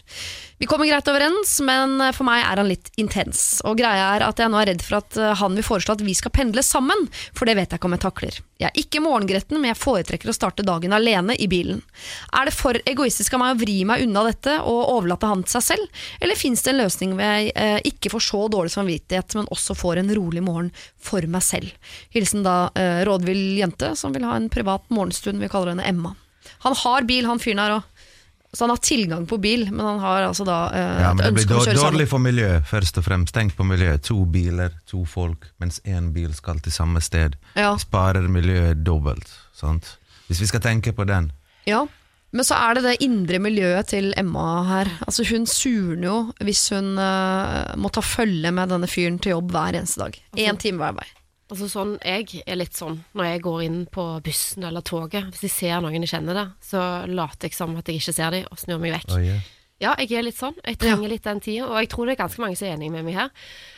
Vi 0.57 0.65
kommer 0.69 0.89
greit 0.89 1.09
overens, 1.11 1.53
men 1.61 2.01
for 2.17 2.25
meg 2.25 2.41
er 2.41 2.63
han 2.63 2.69
litt 2.71 2.89
intens. 2.97 3.61
Og 3.67 3.77
greia 3.77 4.09
er 4.15 4.25
at 4.25 4.41
jeg 4.41 4.49
nå 4.49 4.57
er 4.57 4.71
redd 4.71 4.81
for 4.81 4.97
at 4.99 5.17
eh, 5.21 5.35
han 5.37 5.53
vil 5.53 5.67
foreslå 5.67 5.93
at 5.93 6.05
vi 6.05 6.17
skal 6.17 6.33
pendle 6.33 6.65
sammen, 6.65 7.05
for 7.37 7.45
det 7.45 7.59
vet 7.59 7.69
jeg 7.69 7.77
ikke 7.77 7.91
om 7.91 7.97
jeg 7.97 8.05
takler. 8.07 8.39
Jeg 8.57 8.71
er 8.71 8.81
ikke 8.81 9.03
morgengretten, 9.05 9.59
men 9.61 9.69
jeg 9.69 9.77
foretrekker 9.77 10.33
å 10.33 10.33
starte 10.33 10.65
dagen 10.65 10.95
alene 10.97 11.37
i 11.37 11.45
bilen. 11.51 11.83
Er 12.33 12.49
det 12.49 12.55
for 12.57 12.79
egoistisk 12.89 13.37
av 13.37 13.43
meg 13.43 13.53
å 13.53 13.61
vri 13.61 13.77
meg 13.85 14.01
unna 14.07 14.25
dette 14.25 14.57
og 14.65 14.95
overlate 14.95 15.29
han 15.29 15.45
til 15.45 15.59
seg 15.59 15.67
selv, 15.67 16.01
eller 16.17 16.41
fins 16.41 16.65
det 16.65 16.73
en 16.73 16.81
løsning 16.81 16.96
hvor 16.99 17.21
jeg 17.21 17.51
eh, 17.55 17.77
ikke 17.85 18.09
får 18.09 18.23
så 18.25 18.39
dårlig 18.49 18.71
samvittighet, 18.73 19.35
men 19.37 19.47
også 19.53 19.75
får 19.77 20.01
en 20.01 20.09
rolig 20.17 20.41
morgen 20.43 20.71
for 20.97 21.21
meg 21.29 21.43
selv? 21.45 21.69
Hilsen 22.09 22.43
da 22.43 22.71
eh, 22.73 23.03
rådvill 23.05 23.59
jente 23.59 23.93
som 23.95 24.15
vil 24.15 24.25
ha 24.25 24.35
en 24.35 24.49
privat 24.49 24.83
morgenstund, 24.89 25.39
vi 25.39 25.47
kaller 25.51 25.75
henne 25.75 25.85
Emma. 25.85 26.15
Han 26.65 26.73
har 26.83 27.05
bil, 27.05 27.25
han 27.29 27.39
fyren 27.39 27.59
her 27.61 27.77
òg. 27.77 27.93
Så 28.53 28.63
han 28.63 28.71
har 28.71 28.79
tilgang 28.81 29.25
på 29.27 29.37
bil, 29.43 29.65
men 29.69 29.85
han 29.85 29.99
har 29.99 30.23
altså 30.29 30.45
da 30.47 30.57
eh, 30.73 31.01
Ja, 31.03 31.13
men 31.13 31.25
et 31.25 31.33
ønske 31.35 31.53
om 31.53 31.59
å 31.59 31.65
kjøre 31.65 31.75
sammen. 31.77 31.93
dårlig 31.93 32.07
for 32.09 32.23
miljøet, 32.23 32.63
først 32.65 32.97
og 32.97 33.05
fremst. 33.05 33.33
Tenk 33.35 33.53
på 33.57 33.65
miljøet. 33.67 34.01
To 34.07 34.21
biler, 34.25 34.71
to 34.87 35.03
folk, 35.05 35.49
mens 35.61 35.81
én 35.85 36.09
bil 36.15 36.31
skal 36.33 36.59
til 36.63 36.73
samme 36.73 37.03
sted. 37.03 37.35
Ja. 37.59 37.75
Sparer 37.77 38.25
miljøet 38.31 38.81
dobbelt. 38.87 39.27
Sant? 39.53 39.97
Hvis 40.31 40.41
vi 40.41 40.47
skal 40.49 40.63
tenke 40.63 40.95
på 40.95 41.05
den. 41.05 41.29
Ja, 41.67 41.83
men 42.37 42.45
så 42.45 42.57
er 42.61 42.77
det 42.77 42.83
det 42.85 42.95
indre 43.05 43.39
miljøet 43.41 43.89
til 43.91 44.11
Emma 44.19 44.47
her. 44.67 44.91
Altså 45.07 45.25
Hun 45.31 45.47
surner 45.49 46.07
jo 46.07 46.17
hvis 46.45 46.67
hun 46.75 46.93
uh, 47.01 47.73
må 47.79 47.89
ta 47.93 48.03
følge 48.05 48.51
med 48.53 48.69
denne 48.73 48.89
fyren 48.89 49.17
til 49.21 49.33
jobb 49.33 49.53
hver 49.55 49.79
eneste 49.79 50.03
dag. 50.03 50.19
Én 50.37 50.59
time 50.61 50.83
hver 50.83 50.99
vei. 50.99 51.07
Altså 51.47 51.69
sånn, 51.71 51.93
Jeg 52.03 52.43
er 52.43 52.59
litt 52.59 52.75
sånn 52.75 52.99
når 53.15 53.29
jeg 53.31 53.43
går 53.45 53.61
inn 53.65 53.83
på 53.91 54.05
bussen 54.23 54.67
eller 54.67 54.83
toget. 54.85 55.31
Hvis 55.31 55.47
jeg 55.47 55.55
ser 55.55 55.83
noen 55.83 56.03
jeg 56.03 56.11
kjenner 56.11 56.37
det, 56.37 56.47
så 56.63 56.81
later 57.07 57.47
jeg 57.47 57.55
som 57.57 57.77
at 57.79 57.87
jeg 57.87 58.01
ikke 58.01 58.17
ser 58.19 58.35
dem 58.35 58.49
og 58.51 58.59
snur 58.59 58.81
meg 58.83 58.97
vekk. 58.99 59.13
Oh, 59.15 59.23
yeah. 59.23 59.45
Ja, 59.77 59.91
jeg 60.01 60.09
er 60.17 60.23
litt 60.25 60.39
sånn. 60.39 60.55
Jeg 60.65 60.79
trenger 60.81 61.11
litt 61.11 61.25
den 61.27 61.39
tida, 61.43 61.67
og 61.67 61.75
jeg 61.77 61.89
tror 61.91 62.07
det 62.09 62.15
er 62.15 62.21
ganske 62.23 62.41
mange 62.41 62.57
som 62.57 62.65
er 62.65 62.73
enig 62.79 62.87
med 62.89 63.05
meg 63.05 63.17
her. 63.19 63.27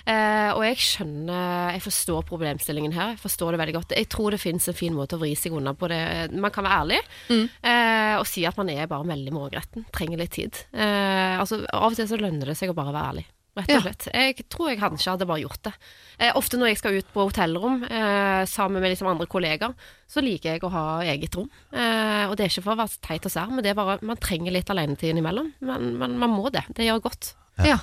Eh, 0.08 0.52
og 0.54 0.62
jeg 0.64 0.78
skjønner, 0.80 1.74
jeg 1.76 1.84
forstår 1.84 2.24
problemstillingen 2.30 2.96
her. 2.96 3.16
Jeg 3.18 3.20
forstår 3.26 3.52
det 3.52 3.60
veldig 3.60 3.76
godt. 3.76 3.96
Jeg 4.00 4.08
tror 4.14 4.32
det 4.32 4.40
finnes 4.40 4.70
en 4.72 4.78
fin 4.80 4.96
måte 4.96 5.18
å 5.18 5.22
vri 5.22 5.34
seg 5.36 5.58
unna 5.60 5.74
på 5.76 5.90
det. 5.92 6.00
Man 6.32 6.54
kan 6.56 6.64
være 6.64 6.78
ærlig 6.86 7.02
eh, 7.36 8.16
og 8.16 8.24
si 8.32 8.46
at 8.48 8.56
man 8.62 8.72
er 8.72 8.88
bare 8.88 9.12
veldig 9.12 9.36
morgengretten. 9.36 9.90
Trenger 9.96 10.24
litt 10.24 10.38
tid. 10.40 10.64
Eh, 10.72 11.36
altså, 11.36 11.66
av 11.68 11.92
og 11.92 12.00
til 12.00 12.08
så 12.08 12.22
lønner 12.22 12.54
det 12.54 12.56
seg 12.62 12.72
å 12.72 12.78
bare 12.80 12.96
være 12.96 13.12
ærlig. 13.12 13.28
Rett 13.60 13.76
og 13.78 13.86
slett. 13.86 14.08
Jeg 14.14 14.48
tror 14.52 14.72
jeg 14.72 14.80
kanskje 14.82 15.14
hadde 15.14 15.28
bare 15.30 15.44
gjort 15.44 15.62
det. 15.68 15.74
Eh, 16.18 16.32
ofte 16.40 16.60
når 16.60 16.72
jeg 16.72 16.82
skal 16.82 16.98
ut 17.00 17.14
på 17.14 17.28
hotellrom 17.30 17.84
eh, 17.86 18.42
sammen 18.50 18.82
med 18.82 18.94
liksom 18.94 19.12
andre 19.12 19.30
kollegaer, 19.30 19.76
så 20.10 20.24
liker 20.26 20.56
jeg 20.56 20.66
å 20.66 20.74
ha 20.74 20.88
eget 21.06 21.38
rom. 21.38 21.52
Eh, 21.72 22.26
og 22.28 22.36
det 22.36 22.46
er 22.46 22.54
ikke 22.54 22.66
for 22.66 22.76
å 22.76 22.82
være 22.82 23.04
teit 23.06 23.30
og 23.30 23.36
sær, 23.36 23.54
men 23.54 23.66
det 23.66 23.74
er 23.74 23.80
bare, 23.80 24.00
man 24.06 24.20
trenger 24.22 24.56
litt 24.56 24.72
alenetid 24.74 25.14
innimellom. 25.14 25.54
Men, 25.60 25.94
men 26.02 26.20
man 26.22 26.36
må 26.36 26.52
det. 26.54 26.66
Det 26.76 26.88
gjør 26.88 27.08
godt. 27.10 27.34
Ja. 27.66 27.80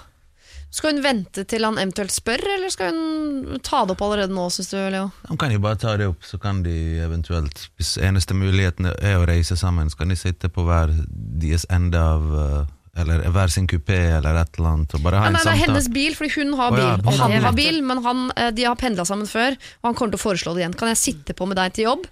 Skal 0.77 0.97
hun 0.97 1.03
vente 1.05 1.45
til 1.49 1.65
han 1.65 1.79
eventuelt 1.79 2.13
spør, 2.13 2.43
eller 2.57 2.73
skal 2.73 2.91
hun 2.93 3.61
ta 3.65 3.85
det 3.87 3.95
opp 3.95 4.03
allerede 4.05 4.35
nå, 4.35 4.49
syns 4.53 4.73
du, 4.73 4.77
Leo? 4.93 5.09
De 5.29 5.37
kan 5.41 5.55
jo 5.55 5.63
bare 5.63 5.79
ta 5.81 5.95
det 5.97 6.09
opp, 6.11 6.27
så 6.27 6.41
kan 6.43 6.63
de 6.67 6.75
eventuelt 7.05 7.69
Hvis 7.79 7.95
eneste 8.03 8.37
muligheten 8.37 8.91
er 8.91 9.17
å 9.17 9.27
reise 9.29 9.57
sammen, 9.57 9.91
så 9.91 10.03
kan 10.03 10.13
de 10.13 10.19
sitte 10.19 10.51
på 10.53 10.67
hver 10.67 10.93
deres 11.07 11.69
ende 11.73 12.03
av 12.03 12.27
eh, 12.43 12.73
Eller 12.97 13.27
hver 13.29 13.51
sin 13.53 13.67
kupé 13.69 13.97
eller 14.17 14.39
et 14.41 14.57
eller 14.57 14.71
annet, 14.73 14.95
og 14.97 15.03
bare 15.05 15.19
ha 15.21 15.27
Ja, 15.27 15.29
en 15.29 15.37
nei, 15.37 15.43
det 15.45 15.53
er 15.53 15.61
hennes 15.67 15.89
bil, 15.93 16.15
fordi 16.17 16.31
hun 16.39 16.55
har 16.57 16.71
bil, 16.73 16.79
bil, 16.81 16.87
ja, 16.89 17.11
og 17.13 17.19
han 17.21 17.45
har 17.45 17.53
bil, 17.59 17.83
men 17.85 18.01
han, 18.07 18.23
eh, 18.37 18.51
de 18.57 18.65
har 18.65 18.79
pendla 18.81 19.05
sammen 19.05 19.29
før, 19.29 19.53
og 19.83 19.91
han 19.91 19.95
kommer 19.99 20.15
til 20.17 20.21
å 20.21 20.25
foreslå 20.25 20.55
det 20.57 20.63
igjen. 20.65 20.77
Kan 20.81 20.89
jeg 20.89 20.97
sitte 21.03 21.37
på 21.37 21.47
med 21.51 21.57
deg 21.61 21.75
til 21.77 21.85
jobb 21.91 22.07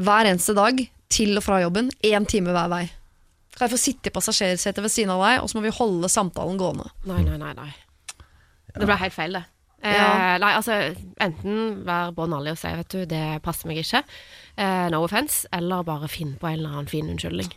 hver 0.00 0.30
eneste 0.30 0.54
dag, 0.56 0.80
til 1.12 1.36
og 1.36 1.44
fra 1.44 1.60
jobben, 1.60 1.90
én 2.08 2.24
time 2.26 2.54
hver 2.56 2.70
vei? 2.72 2.86
Kan 3.52 3.68
jeg 3.68 3.74
få 3.74 3.82
sitte 3.82 4.08
i 4.08 4.14
passasjersetet 4.16 4.80
ved 4.80 4.90
siden 4.94 5.12
av 5.12 5.20
deg, 5.26 5.42
og 5.44 5.50
så 5.52 5.58
må 5.58 5.66
vi 5.66 5.74
holde 5.76 6.08
samtalen 6.08 6.56
gående? 6.56 6.88
Nei, 7.04 7.20
nei, 7.26 7.36
nei. 7.36 7.52
nei. 7.58 7.72
Det 8.72 8.86
ble 8.88 8.96
helt 8.96 9.12
feil, 9.12 9.32
det. 9.36 9.44
Eh, 9.82 9.92
Ja. 9.92 10.38
nei, 10.38 10.54
altså, 10.56 10.78
enten 11.20 11.82
være 11.84 12.14
bånn 12.16 12.32
ærlig 12.32 12.52
og 12.54 12.58
si 12.62 12.70
vet 12.78 12.88
du, 12.94 13.04
det 13.04 13.42
passer 13.44 13.68
meg 13.68 13.82
ikke, 13.82 14.00
eh, 14.56 14.88
no 14.88 15.02
offense, 15.04 15.44
eller 15.52 15.82
bare 15.84 16.08
finne 16.08 16.38
på 16.40 16.48
en 16.48 16.60
eller 16.60 16.70
annen 16.78 16.88
fin 16.88 17.10
unnskyldning. 17.12 17.52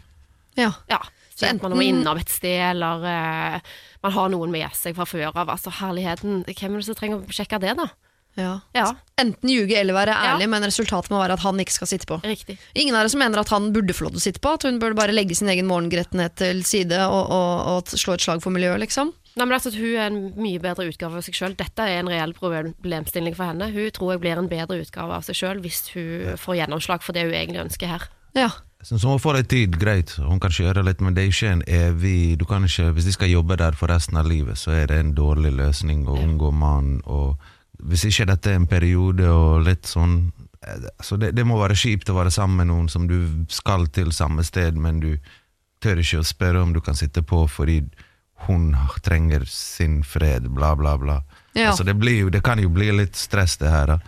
Ja. 0.57 0.71
Ja, 0.89 0.99
Så 1.35 1.45
enten 1.49 1.67
man 1.69 1.75
må 1.77 1.83
enten- 1.83 1.99
innom 2.01 2.17
et 2.21 2.29
sted, 2.31 2.61
eller 2.71 3.03
uh, 3.03 3.59
man 4.03 4.11
har 4.15 4.29
noen 4.31 4.51
med 4.55 4.71
seg 4.77 4.95
fra 4.95 5.03
før 5.05 5.33
av. 5.35 5.49
Altså, 5.51 5.69
herligheten, 5.81 6.43
hvem 6.47 6.73
er 6.73 6.79
det 6.79 6.85
som 6.87 6.95
trenger 6.95 7.19
å 7.25 7.35
sjekke 7.35 7.59
det, 7.59 7.75
da? 7.77 7.89
ja. 8.35 8.53
Ja, 8.75 8.89
Enten 9.17 9.47
ljuge 9.49 9.77
eller 9.79 9.93
være 9.95 10.11
Ja. 10.11 10.33
ærlig, 10.35 10.49
men 10.51 10.63
resultatet 10.67 11.09
må 11.11 11.21
være 11.21 11.33
at 11.37 11.43
han 11.45 11.55
ikke 11.59 11.71
skal 11.71 11.87
sitte 11.87 12.05
på. 12.09 12.17
riktig. 12.23 12.57
Ingen 12.75 12.95
av 12.95 13.03
dere 13.05 13.09
som 13.13 13.19
mener 13.19 13.39
at 13.39 13.49
han 13.49 13.71
burde 13.71 13.93
få 13.95 14.03
lov 14.07 14.11
til 14.15 14.19
å 14.19 14.25
sitte 14.25 14.41
på? 14.43 14.53
At 14.57 14.63
hun 14.67 14.79
burde 14.79 14.95
bare 14.95 15.13
legge 15.15 15.35
sin 15.35 15.47
egen 15.47 15.67
morgengrettenhet 15.67 16.35
til 16.35 16.59
side 16.67 16.99
og, 17.07 17.29
og, 17.31 17.67
og 17.77 17.85
slå 17.95 18.13
et 18.17 18.25
slag 18.25 18.41
for 18.43 18.51
miljøet, 18.51 18.79
liksom? 18.83 19.13
Nei, 19.37 19.45
men 19.45 19.55
altså, 19.55 19.71
Hun 19.75 19.95
er 19.95 20.05
en 20.07 20.19
mye 20.35 20.59
bedre 20.63 20.87
utgave 20.87 21.15
av 21.15 21.23
seg 21.23 21.33
sjøl. 21.35 21.55
Dette 21.55 21.79
er 21.83 21.99
en 21.99 22.07
reell 22.11 22.33
problemstilling 22.35 23.35
for 23.35 23.45
henne. 23.51 23.67
Hun 23.71 23.91
tror 23.91 24.13
jeg 24.15 24.21
blir 24.23 24.37
en 24.39 24.47
bedre 24.51 24.79
utgave 24.83 25.11
av 25.15 25.23
seg 25.27 25.35
sjøl 25.35 25.59
hvis 25.63 25.81
hun 25.95 26.35
får 26.39 26.59
gjennomslag 26.59 27.03
for 27.03 27.15
det 27.15 27.23
hun 27.27 27.33
egentlig 27.35 27.63
ønsker 27.65 27.87
her. 27.87 28.07
Ja. 28.35 28.49
Så 28.85 28.99
som 28.99 29.15
hun 29.15 29.19
får 29.19 29.39
litt 29.39 29.47
tid, 29.49 29.75
greit, 29.81 30.11
hun 30.21 30.37
kan 30.37 30.53
kjøre 30.53 30.83
litt, 30.85 30.99
men 31.01 31.15
det 31.15 31.23
er 31.23 31.31
ikke 31.31 31.53
en 31.55 31.63
evig 31.65 32.35
du 32.37 32.43
kan 32.45 32.67
ikke, 32.67 32.91
Hvis 32.93 33.07
de 33.07 33.13
skal 33.15 33.31
jobbe 33.31 33.57
der 33.57 33.73
for 33.73 33.89
resten 33.89 34.19
av 34.21 34.27
livet, 34.29 34.59
så 34.61 34.75
er 34.77 34.91
det 34.91 34.99
en 35.01 35.15
dårlig 35.17 35.55
løsning 35.57 36.03
å 36.05 36.19
unngå 36.21 36.51
mannen. 36.53 36.99
Og 37.09 37.33
hvis 37.81 38.05
ikke 38.05 38.27
dette 38.29 38.51
er 38.51 38.59
en 38.59 38.67
periode 38.69 39.25
og 39.25 39.65
litt 39.65 39.89
sånn 39.89 40.29
eh, 40.61 40.85
altså 40.99 41.17
det, 41.17 41.31
det 41.33 41.47
må 41.49 41.57
være 41.57 41.79
kjipt 41.81 42.13
å 42.13 42.19
være 42.19 42.35
sammen 42.35 42.61
med 42.61 42.69
noen 42.69 42.91
som 42.93 43.09
du 43.09 43.17
skal 43.49 43.87
til 43.89 44.13
samme 44.13 44.45
sted, 44.45 44.77
men 44.77 45.01
du 45.01 45.15
tør 45.81 46.03
ikke 46.03 46.21
å 46.21 46.29
spørre 46.29 46.61
om 46.61 46.77
du 46.77 46.83
kan 46.85 46.93
sitte 46.93 47.25
på 47.25 47.41
fordi 47.49 47.81
hun 48.45 48.69
trenger 49.01 49.49
sin 49.49 50.03
fred, 50.05 50.45
bla, 50.53 50.75
bla, 50.77 50.93
bla. 51.01 51.23
Ja. 51.57 51.71
Altså 51.71 51.87
det, 51.87 51.97
blir 51.97 52.29
det 52.29 52.45
kan 52.45 52.61
jo 52.61 52.69
bli 52.69 52.91
litt 52.93 53.17
stress, 53.17 53.57
det 53.57 53.73
her. 53.73 53.95
da. 53.95 53.99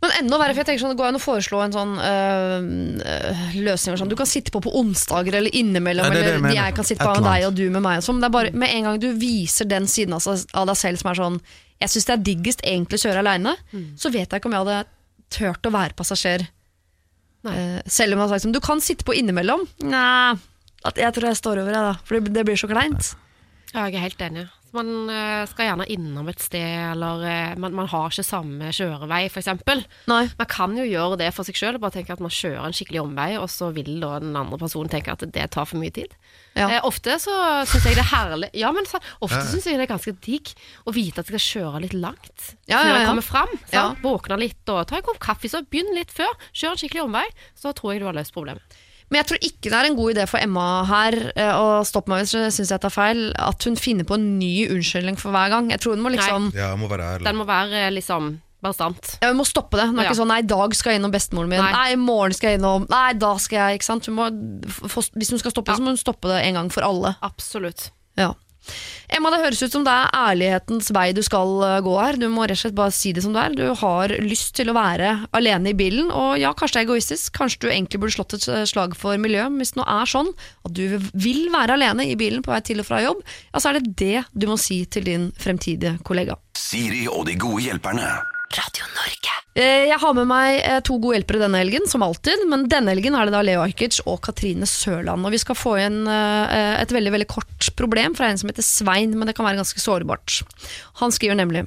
Men 0.00 0.12
enda 0.20 0.38
verre, 0.38 0.54
for 0.54 0.62
jeg 0.62 0.66
tenker 0.68 0.82
sånn, 0.84 0.92
det 0.94 1.00
går 1.00 1.08
an 1.10 1.16
å 1.18 1.22
foreslå 1.22 1.58
en 1.64 1.72
sånn 1.74 1.94
øh, 1.98 3.54
løsning. 3.58 3.96
Sånn. 3.98 4.10
Du 4.12 4.14
kan 4.18 4.28
sitte 4.30 4.52
på 4.54 4.60
på 4.62 4.70
onsdager 4.78 5.34
eller 5.40 5.54
innimellom, 5.54 6.06
Ja, 6.06 6.12
det 6.14 6.20
det 6.22 6.28
eller 6.32 6.44
mener. 6.44 6.54
jeg 6.54 6.74
kan 6.76 6.86
sitte 6.86 7.04
på 7.04 7.14
med 7.18 7.26
deg 7.26 7.46
og 7.48 7.56
du 7.58 7.64
med 7.74 7.82
meg. 7.82 8.02
Sånn. 8.06 8.20
det 8.22 8.28
er 8.28 8.34
bare 8.36 8.52
Med 8.54 8.74
en 8.76 8.86
gang 8.88 9.00
du 9.02 9.08
viser 9.18 9.66
den 9.68 9.88
siden 9.90 10.14
av, 10.14 10.22
av 10.54 10.68
deg 10.70 10.76
selv 10.78 11.00
som 11.02 11.10
er 11.10 11.18
sånn 11.18 11.40
Jeg 11.82 11.90
syns 11.94 12.06
det 12.06 12.14
er 12.14 12.22
diggest 12.28 12.62
egentlig 12.66 12.98
å 13.00 13.02
kjøre 13.08 13.22
aleine, 13.24 13.56
så 13.98 14.10
vet 14.10 14.26
jeg 14.30 14.40
ikke 14.40 14.48
om 14.50 14.54
jeg 14.56 14.64
hadde 14.66 14.78
turt 15.30 15.66
å 15.68 15.70
være 15.74 15.94
passasjer. 15.94 16.46
Nei. 17.46 17.52
Eh, 17.54 17.82
selv 17.86 18.14
om 18.14 18.18
jeg 18.18 18.24
har 18.26 18.32
sagt 18.34 18.46
sånn, 18.46 18.54
du 18.56 18.60
kan 18.64 18.80
sitte 18.82 19.04
på 19.06 19.14
innimellom. 19.14 19.62
Nei, 19.86 20.34
at 20.88 20.98
jeg 20.98 21.14
tror 21.14 21.28
jeg 21.30 21.38
står 21.38 21.60
over 21.62 21.70
jeg, 21.76 21.84
da. 21.86 21.92
For 22.08 22.18
det, 22.18 22.32
det 22.34 22.44
blir 22.48 22.58
så 22.58 22.66
kleint. 22.70 23.12
Ja, 23.74 23.84
jeg 23.86 23.94
er 24.00 24.06
helt 24.08 24.24
enig. 24.26 24.46
Man 24.76 25.08
eh, 25.08 25.44
skal 25.48 25.70
gjerne 25.70 25.86
innom 25.88 26.28
et 26.28 26.42
sted, 26.44 26.92
eller 26.92 27.22
eh, 27.24 27.54
man, 27.60 27.72
man 27.76 27.88
har 27.88 28.10
ikke 28.10 28.24
samme 28.26 28.68
kjørevei, 28.74 29.22
f.eks. 29.30 29.48
Man 30.08 30.50
kan 30.50 30.76
jo 30.76 30.84
gjøre 30.84 31.18
det 31.22 31.30
for 31.36 31.48
seg 31.48 31.56
sjøl, 31.56 31.78
bare 31.80 31.96
tenke 31.96 32.12
at 32.12 32.22
man 32.24 32.32
kjører 32.34 32.66
en 32.66 32.76
skikkelig 32.76 33.00
omvei, 33.00 33.30
og 33.40 33.48
så 33.52 33.70
vil 33.76 33.94
da 34.02 34.18
den 34.22 34.36
andre 34.36 34.60
personen 34.60 34.92
tenke 34.92 35.14
at 35.14 35.24
det 35.24 35.46
tar 35.54 35.68
for 35.68 35.80
mye 35.80 35.94
tid. 35.94 36.12
Ja. 36.58 36.68
Eh, 36.68 36.80
ofte 36.86 37.16
så 37.22 37.34
syns 37.70 37.86
jeg 37.86 37.96
det 37.96 38.02
er 38.02 38.10
herlig 38.10 38.48
Ja, 38.58 38.72
men 38.74 38.88
så, 38.88 38.98
ofte 39.22 39.44
synes 39.46 39.68
jeg 39.68 39.78
det 39.78 39.84
er 39.86 39.92
ganske 39.92 40.14
digg 40.24 40.50
å 40.88 40.94
vite 40.96 41.22
at 41.22 41.28
jeg 41.28 41.38
skal 41.38 41.62
kjøre 41.62 41.82
litt 41.84 41.94
langt 41.94 42.48
Ja, 42.66 42.80
før 42.80 42.90
ja, 42.90 42.96
jeg 42.96 43.08
kommer 43.12 43.26
fram. 43.26 43.54
Ja. 43.72 43.86
Våkne 44.02 44.40
litt 44.42 44.74
og 44.74 44.82
ta 44.90 44.98
en 44.98 45.06
kopp 45.06 45.22
kaffe, 45.22 45.48
så 45.48 45.62
begynn 45.64 45.94
litt 45.96 46.12
før. 46.14 46.34
Kjør 46.52 46.74
en 46.74 46.82
skikkelig 46.82 47.06
omvei, 47.06 47.24
så 47.56 47.72
tror 47.76 47.94
jeg 47.94 48.02
du 48.02 48.10
har 48.10 48.18
løst 48.18 48.34
problemet. 48.36 48.78
Men 49.10 49.22
jeg 49.22 49.26
tror 49.30 49.38
ikke 49.40 49.70
det 49.72 49.78
er 49.78 49.86
en 49.88 49.96
god 49.96 50.14
idé 50.14 50.24
for 50.28 50.38
Emma 50.38 50.84
her, 50.84 51.14
eh, 51.34 51.52
og 51.56 51.86
stopp 51.88 52.08
meg 52.12 52.20
hvis 52.26 52.34
jeg 52.36 52.52
syns 52.52 52.70
jeg 52.74 52.80
tar 52.82 52.92
feil, 52.92 53.32
at 53.40 53.64
hun 53.64 53.76
finner 53.80 54.04
på 54.04 54.14
en 54.18 54.38
ny 54.38 54.68
unnskyldning 54.68 55.16
for 55.18 55.32
hver 55.32 55.48
gang. 55.54 55.70
Jeg 55.72 55.80
tror 55.80 55.96
hun 55.96 56.02
må 56.04 56.12
liksom 56.12 56.50
Ja, 56.54 56.74
må 56.76 56.88
være 56.90 57.14
ærlig. 57.16 57.24
Den 57.24 57.36
må 57.40 57.46
være 57.48 57.86
eh, 57.86 57.90
liksom 57.90 58.40
bastant. 58.60 59.18
ja, 59.22 59.28
Hun 59.30 59.38
må 59.38 59.46
stoppe 59.46 59.78
det. 59.78 59.86
Hun 59.88 59.98
er 59.98 60.04
Ja. 60.04 60.10
ikke 60.10 60.18
sånn 60.20 60.28
'nei, 60.28 60.38
i 60.40 60.46
dag 60.50 60.74
skal 60.74 60.92
jeg 60.92 61.00
innom 61.00 61.12
bestemoren 61.12 61.48
min', 61.48 61.60
Nei. 61.62 61.72
'nei, 61.72 61.92
i 61.92 61.96
morgen 61.96 62.32
skal 62.34 62.50
jeg 62.50 62.58
innom', 62.60 62.88
'nei, 62.90 63.12
da 63.14 63.36
skal 63.38 63.56
jeg', 63.58 63.78
ikke 63.78 63.84
sant. 63.84 64.06
Hun 64.06 64.14
må, 64.16 64.28
hvis 65.14 65.30
hun 65.30 65.38
skal 65.38 65.52
stoppe 65.52 65.70
det, 65.72 65.76
så 65.78 65.82
må 65.82 65.94
hun 65.94 65.96
stoppe 65.96 66.28
det 66.28 66.44
en 66.44 66.54
gang 66.54 66.68
for 66.72 66.82
alle. 66.82 67.16
Absolutt. 67.22 67.90
Ja. 68.16 68.32
Emma, 69.08 69.30
det 69.32 69.40
høres 69.40 69.62
ut 69.64 69.72
som 69.72 69.84
det 69.86 69.92
er 69.92 70.10
ærlighetens 70.12 70.90
vei 70.92 71.06
du 71.16 71.22
skal 71.24 71.54
eh, 71.64 71.78
gå 71.84 71.94
her. 71.96 72.18
Du 72.20 72.26
må 72.32 72.44
rett 72.44 72.58
og 72.58 72.62
slett 72.62 72.76
bare 72.76 72.94
si 72.94 73.14
det 73.16 73.24
som 73.24 73.34
det 73.34 73.44
er. 73.44 73.56
Du 73.56 73.64
har 73.80 74.14
lyst 74.20 74.52
til 74.58 74.70
å 74.70 74.76
være 74.76 75.14
alene 75.36 75.72
i 75.72 75.78
bilen, 75.78 76.12
og 76.12 76.36
ja, 76.40 76.52
kanskje 76.56 76.78
det 76.78 76.84
er 76.84 76.88
egoistisk. 76.90 77.32
Kanskje 77.38 77.62
du 77.64 77.68
egentlig 77.70 78.02
burde 78.02 78.16
slått 78.18 78.36
et 78.36 78.48
eh, 78.52 78.64
slag 78.68 78.96
for 78.98 79.16
miljøet. 79.20 79.56
Hvis 79.58 79.74
det 79.74 79.82
nå 79.82 79.88
er 79.98 80.12
sånn 80.12 80.32
at 80.68 80.76
du 80.76 80.98
vil 81.14 81.48
være 81.54 81.78
alene 81.78 82.10
i 82.10 82.18
bilen 82.20 82.44
på 82.44 82.52
vei 82.52 82.62
til 82.66 82.84
og 82.84 82.90
fra 82.90 83.02
jobb, 83.04 83.22
ja, 83.24 83.62
så 83.62 83.72
er 83.72 83.80
det 83.80 83.94
det 83.98 84.26
du 84.36 84.50
må 84.50 84.58
si 84.60 84.82
til 84.92 85.08
din 85.08 85.30
fremtidige 85.40 85.96
kollega. 86.04 86.36
Siri 86.58 87.06
og 87.08 87.24
de 87.30 87.38
gode 87.40 87.64
hjelperne. 87.64 88.37
Radio 88.56 88.86
Norge. 88.96 89.32
Eh, 89.58 89.88
Jeg 89.90 89.98
har 90.00 90.14
med 90.16 90.28
meg 90.30 90.60
eh, 90.62 90.78
to 90.86 90.96
gode 91.02 91.18
hjelpere 91.18 91.42
denne 91.42 91.60
helgen, 91.60 91.84
som 91.90 92.04
alltid. 92.06 92.46
Men 92.48 92.64
denne 92.70 92.94
helgen 92.94 93.16
er 93.18 93.28
det 93.28 93.34
da 93.34 93.42
Leo 93.44 93.60
Ajkic 93.64 93.98
og 94.08 94.20
Katrine 94.24 94.68
Sørland. 94.68 95.26
Og 95.26 95.34
vi 95.34 95.40
skal 95.42 95.58
få 95.58 95.74
inn 95.82 96.00
eh, 96.08 96.78
et 96.80 96.94
veldig 96.94 97.12
veldig 97.16 97.28
kort 97.28 97.68
problem 97.78 98.16
fra 98.16 98.30
en 98.30 98.40
som 98.40 98.48
heter 98.48 98.64
Svein, 98.64 99.12
men 99.18 99.28
det 99.28 99.36
kan 99.36 99.48
være 99.48 99.60
ganske 99.60 99.82
sårbart. 99.82 100.40
Han 101.02 101.12
skriver 101.14 101.36
nemlig 101.38 101.66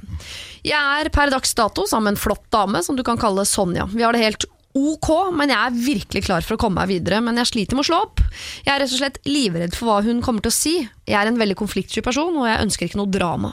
Jeg 0.65 0.79
er 0.79 1.11
per 1.13 1.31
dags 1.33 1.53
dato 1.57 1.85
sammen 1.89 2.11
med 2.11 2.17
en 2.17 2.23
flott 2.23 2.47
dame 2.53 2.81
som 2.85 2.97
du 2.97 3.05
kan 3.05 3.19
kalle 3.21 3.45
Sonja. 3.45 3.85
Vi 3.93 4.03
har 4.05 4.17
det 4.17 4.25
helt 4.25 4.49
Ok, 4.77 5.09
men 5.35 5.51
jeg 5.51 5.59
er 5.59 5.79
virkelig 5.83 6.21
klar 6.23 6.45
for 6.45 6.55
å 6.55 6.59
komme 6.61 6.79
meg 6.79 6.93
videre, 6.93 7.17
men 7.23 7.35
jeg 7.41 7.49
sliter 7.49 7.75
med 7.75 7.83
å 7.83 7.87
slå 7.89 7.97
opp. 8.05 8.21
Jeg 8.63 8.71
er 8.71 8.79
rett 8.79 8.93
og 8.93 9.01
slett 9.01 9.17
livredd 9.27 9.75
for 9.75 9.89
hva 9.89 9.97
hun 10.05 10.21
kommer 10.23 10.45
til 10.45 10.53
å 10.53 10.55
si. 10.55 10.73
Jeg 11.09 11.17
er 11.19 11.27
en 11.27 11.39
veldig 11.39 11.57
konfliktsky 11.59 12.03
person, 12.05 12.37
og 12.39 12.47
jeg 12.47 12.63
ønsker 12.63 12.87
ikke 12.87 12.99
noe 13.01 13.11
drama. 13.11 13.51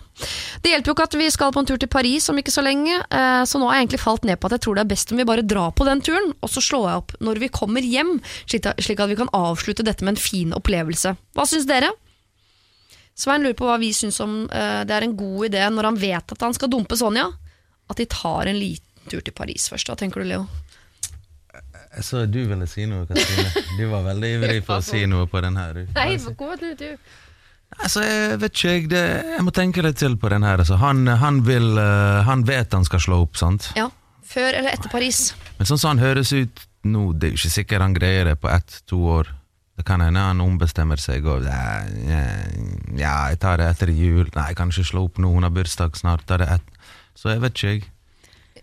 Det 0.62 0.70
hjelper 0.70 0.92
jo 0.92 0.94
ikke 0.94 1.08
at 1.10 1.16
vi 1.18 1.30
skal 1.34 1.50
på 1.54 1.64
en 1.64 1.70
tur 1.70 1.80
til 1.82 1.90
Paris 1.90 2.28
om 2.30 2.38
ikke 2.38 2.54
så 2.54 2.62
lenge, 2.62 3.00
eh, 3.02 3.42
så 3.50 3.58
nå 3.58 3.66
har 3.66 3.78
jeg 3.78 3.88
egentlig 3.88 4.02
falt 4.04 4.28
ned 4.30 4.38
på 4.38 4.46
at 4.46 4.54
jeg 4.54 4.64
tror 4.66 4.78
det 4.78 4.84
er 4.84 4.92
best 4.94 5.10
om 5.10 5.18
vi 5.18 5.26
bare 5.26 5.46
drar 5.54 5.75
på 5.75 5.88
den 5.88 6.04
turen, 6.06 6.30
og 6.38 6.52
så 6.54 6.62
slår 6.62 6.87
jeg 6.87 7.02
opp 7.02 7.16
når 7.26 7.42
vi 7.42 7.50
kommer 7.58 7.90
hjem, 7.96 8.14
slik 8.46 8.70
at 8.70 9.10
vi 9.10 9.18
kan 9.18 9.34
avslutte 9.34 9.87
dette 9.87 10.06
med 10.06 10.14
en 10.14 10.22
fin 10.22 10.54
opplevelse. 10.54 11.16
Hva 11.34 11.48
syns 11.50 11.66
dere? 11.66 11.90
Svein 13.18 13.42
lurer 13.42 13.58
på 13.58 13.66
hva 13.66 13.80
vi 13.82 13.90
syns 13.90 14.20
om 14.22 14.44
eh, 14.46 14.84
det 14.87 14.94
er 14.94 15.08
en 15.08 15.18
god 15.18 15.50
idé 15.50 15.66
når 15.66 15.90
han 15.90 15.98
vet 15.98 16.38
at 16.38 16.46
han 16.46 16.54
skal 16.54 16.70
dumpe 16.70 16.94
Sonja, 16.94 17.26
at 17.90 17.98
de 17.98 18.06
tar 18.06 18.46
en 18.46 18.62
liten 18.62 19.10
tur 19.10 19.25
til 19.25 19.34
Paris 19.34 19.66
først. 19.72 19.90
Hva 19.90 19.98
tenker 19.98 20.22
du, 20.22 20.30
Leo? 20.30 20.46
Jeg 21.98 22.06
så 22.06 22.24
du 22.30 22.44
ville 22.46 22.66
si 22.70 22.84
noe, 22.86 23.06
Katrine. 23.08 23.64
Du 23.74 23.88
var 23.90 24.04
veldig 24.06 24.28
ivrig 24.36 24.60
for 24.66 24.78
å 24.78 24.84
si 24.86 25.02
noe 25.10 25.26
på 25.30 25.42
den 25.42 25.58
her. 25.58 25.82
Nei, 25.96 26.12
gå 26.38 26.50
du, 26.60 26.68
du. 26.78 26.92
Altså, 27.78 28.02
jeg 28.06 28.38
vet 28.40 28.54
ikke, 28.54 28.70
jeg, 28.70 28.84
det, 28.92 29.02
jeg 29.34 29.44
må 29.44 29.52
tenke 29.54 29.82
litt 29.84 29.98
til 30.00 30.14
på 30.20 30.30
den 30.32 30.46
her. 30.46 30.62
Altså. 30.62 30.78
Han, 30.80 31.02
han, 31.20 31.42
vil, 31.46 31.74
uh, 31.76 32.22
han 32.28 32.46
vet 32.48 32.74
han 32.74 32.86
skal 32.86 33.02
slå 33.02 33.22
opp, 33.26 33.36
sant? 33.40 33.72
Ja, 33.78 33.90
Før 34.28 34.52
eller 34.52 34.74
etter 34.74 34.92
Paris? 34.92 35.32
Men 35.58 35.68
sånn 35.68 35.80
som 35.80 35.94
han 35.94 36.02
høres 36.04 36.34
ut 36.36 36.64
nå, 36.88 37.10
det 37.16 37.28
er 37.28 37.34
jo 37.34 37.40
ikke 37.40 37.54
sikkert 37.56 37.84
han 37.84 37.96
greier 37.96 38.28
det 38.28 38.36
på 38.42 38.50
ett-to 38.52 39.00
år. 39.18 39.30
Det 39.78 39.86
kan 39.86 40.02
hende 40.02 40.20
han 40.20 40.42
ombestemmer 40.42 40.98
seg 40.98 41.26
og 41.30 41.44
ja, 41.46 41.84
ja, 42.98 43.12
jeg 43.30 43.38
tar 43.42 43.60
det 43.60 43.68
etter 43.72 43.92
jul. 43.94 44.26
Nei, 44.34 44.48
jeg 44.50 44.58
kan 44.58 44.72
ikke 44.72 44.86
slå 44.90 45.04
opp 45.06 45.20
nå, 45.22 45.30
hun 45.34 45.46
har 45.46 45.54
bursdag 45.54 45.96
snart. 45.98 46.26
Tar 46.28 46.42
det 46.42 46.50
et. 46.58 46.74
Så 47.18 47.30
jeg 47.30 47.42
vet 47.44 47.56
ikke, 47.56 47.74
jeg. 47.76 47.86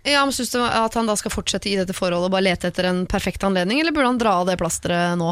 Ja, 0.05 0.21
men 0.25 0.33
Syns 0.35 0.51
du 0.53 0.59
at 0.61 0.93
han 0.93 1.07
da 1.09 1.15
skal 1.17 1.33
fortsette 1.33 1.69
i 1.71 1.75
dette 1.79 1.95
forholdet 1.97 2.27
og 2.29 2.33
bare 2.35 2.45
lete 2.45 2.69
etter 2.69 2.85
en 2.91 3.03
perfekt 3.09 3.43
anledning, 3.47 3.79
eller 3.81 3.93
burde 3.95 4.11
han 4.11 4.19
dra 4.21 4.35
av 4.41 4.49
det 4.51 4.57
plasteret 4.61 5.17
nå? 5.17 5.31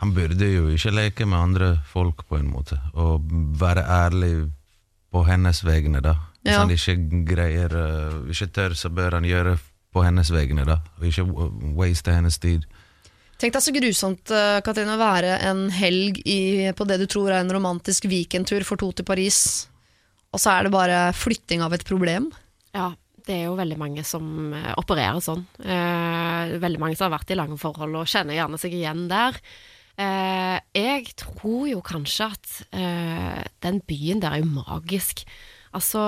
Han 0.00 0.14
burde 0.16 0.48
jo 0.48 0.66
ikke 0.72 0.92
leke 0.96 1.26
med 1.28 1.38
andre 1.38 1.68
folk, 1.92 2.24
på 2.28 2.38
en 2.40 2.48
måte, 2.50 2.78
og 2.98 3.28
være 3.60 3.84
ærlig 3.84 4.32
på 5.14 5.22
hennes 5.28 5.60
vegne, 5.64 6.00
da. 6.04 6.16
Hvis 6.44 6.52
Ja. 6.52 6.60
han 6.60 6.70
ikke 6.74 6.94
greier 7.24 7.72
eh, 7.72 8.16
Ikke 8.32 8.50
tør, 8.52 8.74
så 8.76 8.90
bør 8.92 9.14
han 9.16 9.24
gjøre 9.24 9.54
på 9.94 10.02
hennes 10.04 10.28
vegne, 10.34 10.64
da. 10.66 10.80
Og 10.98 11.06
ikke 11.08 11.24
waste 11.78 12.12
hennes 12.12 12.36
tid. 12.42 12.64
Tenk 13.38 13.54
deg 13.54 13.62
så 13.64 13.72
grusomt 13.76 14.30
eh, 14.34 14.58
Katrine, 14.66 14.96
å 14.96 15.00
være 15.00 15.38
en 15.50 15.68
helg 15.72 16.20
i, 16.26 16.72
på 16.76 16.84
det 16.88 16.98
du 17.00 17.06
tror 17.06 17.30
er 17.30 17.40
en 17.44 17.52
romantisk 17.54 18.04
weekendtur 18.10 18.64
for 18.64 18.76
to 18.80 18.90
til 18.92 19.04
Paris, 19.08 19.68
og 20.34 20.40
så 20.42 20.56
er 20.58 20.66
det 20.66 20.72
bare 20.74 21.00
flytting 21.14 21.62
av 21.62 21.72
et 21.76 21.84
problem. 21.86 22.28
Ja, 22.74 22.90
det 23.24 23.36
er 23.36 23.46
jo 23.48 23.56
veldig 23.58 23.78
mange 23.80 24.04
som 24.06 24.52
eh, 24.56 24.72
opererer 24.80 25.22
sånn. 25.24 25.46
Eh, 25.64 26.56
veldig 26.60 26.80
mange 26.82 26.98
som 26.98 27.08
har 27.08 27.16
vært 27.18 27.32
i 27.32 27.38
lange 27.38 27.56
forhold 27.60 27.96
og 28.02 28.10
kjenner 28.10 28.36
gjerne 28.36 28.60
seg 28.60 28.76
igjen 28.76 29.06
der. 29.10 29.38
Eh, 29.94 30.58
jeg 30.76 31.14
tror 31.20 31.68
jo 31.70 31.80
kanskje 31.86 32.30
at 32.34 32.54
eh, 32.74 33.42
den 33.64 33.80
byen 33.88 34.22
der 34.24 34.36
er 34.36 34.44
jo 34.44 34.50
magisk. 34.50 35.24
Altså 35.74 36.02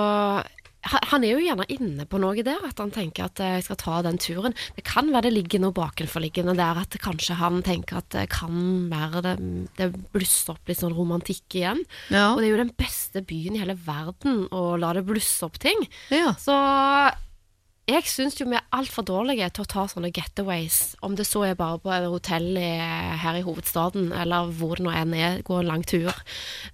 han 0.87 1.25
er 1.25 1.33
jo 1.35 1.43
gjerne 1.43 1.67
inne 1.73 2.05
på 2.09 2.19
noe 2.21 2.43
der, 2.45 2.63
at 2.67 2.79
han 2.81 2.93
tenker 2.93 3.27
at 3.27 3.41
eh, 3.43 3.57
jeg 3.57 3.67
skal 3.67 3.79
ta 3.81 3.99
den 4.05 4.19
turen. 4.21 4.55
Det 4.77 4.85
kan 4.87 5.11
være 5.13 5.27
det 5.27 5.35
ligger 5.35 5.63
noe 5.63 5.75
bakenforliggende 5.75 6.55
der, 6.57 6.81
at 6.83 6.97
kanskje 7.03 7.37
han 7.39 7.61
tenker 7.65 8.01
at 8.01 8.09
det 8.15 8.27
kan 8.33 8.87
være 8.91 9.23
det, 9.25 9.35
det 9.79 9.91
blusser 10.15 10.55
opp 10.55 10.69
litt 10.69 10.81
sånn 10.81 10.95
romantikk 10.97 11.59
igjen. 11.59 11.83
Ja. 12.13 12.31
Og 12.33 12.41
det 12.41 12.49
er 12.49 12.55
jo 12.55 12.63
den 12.63 12.75
beste 12.77 13.23
byen 13.27 13.57
i 13.57 13.63
hele 13.63 13.77
verden 13.87 14.45
å 14.55 14.75
la 14.79 14.93
det 14.97 15.05
blusse 15.07 15.45
opp 15.47 15.59
ting. 15.63 15.87
Ja. 16.13 16.33
Så 16.39 16.55
jeg 17.87 18.03
syns 18.09 18.35
jo 18.39 18.47
vi 18.49 18.57
er 18.57 18.65
altfor 18.75 19.05
dårlige 19.07 19.47
til 19.55 19.63
å 19.63 19.69
ta 19.71 19.85
sånne 19.87 20.11
getaways, 20.11 20.97
om 21.05 21.15
det 21.15 21.23
så 21.27 21.45
er 21.47 21.57
bare 21.59 21.79
på 21.79 21.91
et 21.95 22.07
hotell 22.11 22.49
her 22.59 23.37
i 23.39 23.43
hovedstaden, 23.45 24.09
eller 24.11 24.51
hvor 24.59 24.75
det 24.75 24.85
nå 24.85 24.91
enn 24.91 25.15
er, 25.15 25.39
gå 25.47 25.61
en 25.61 25.69
lang 25.69 25.85
tur, 25.87 26.11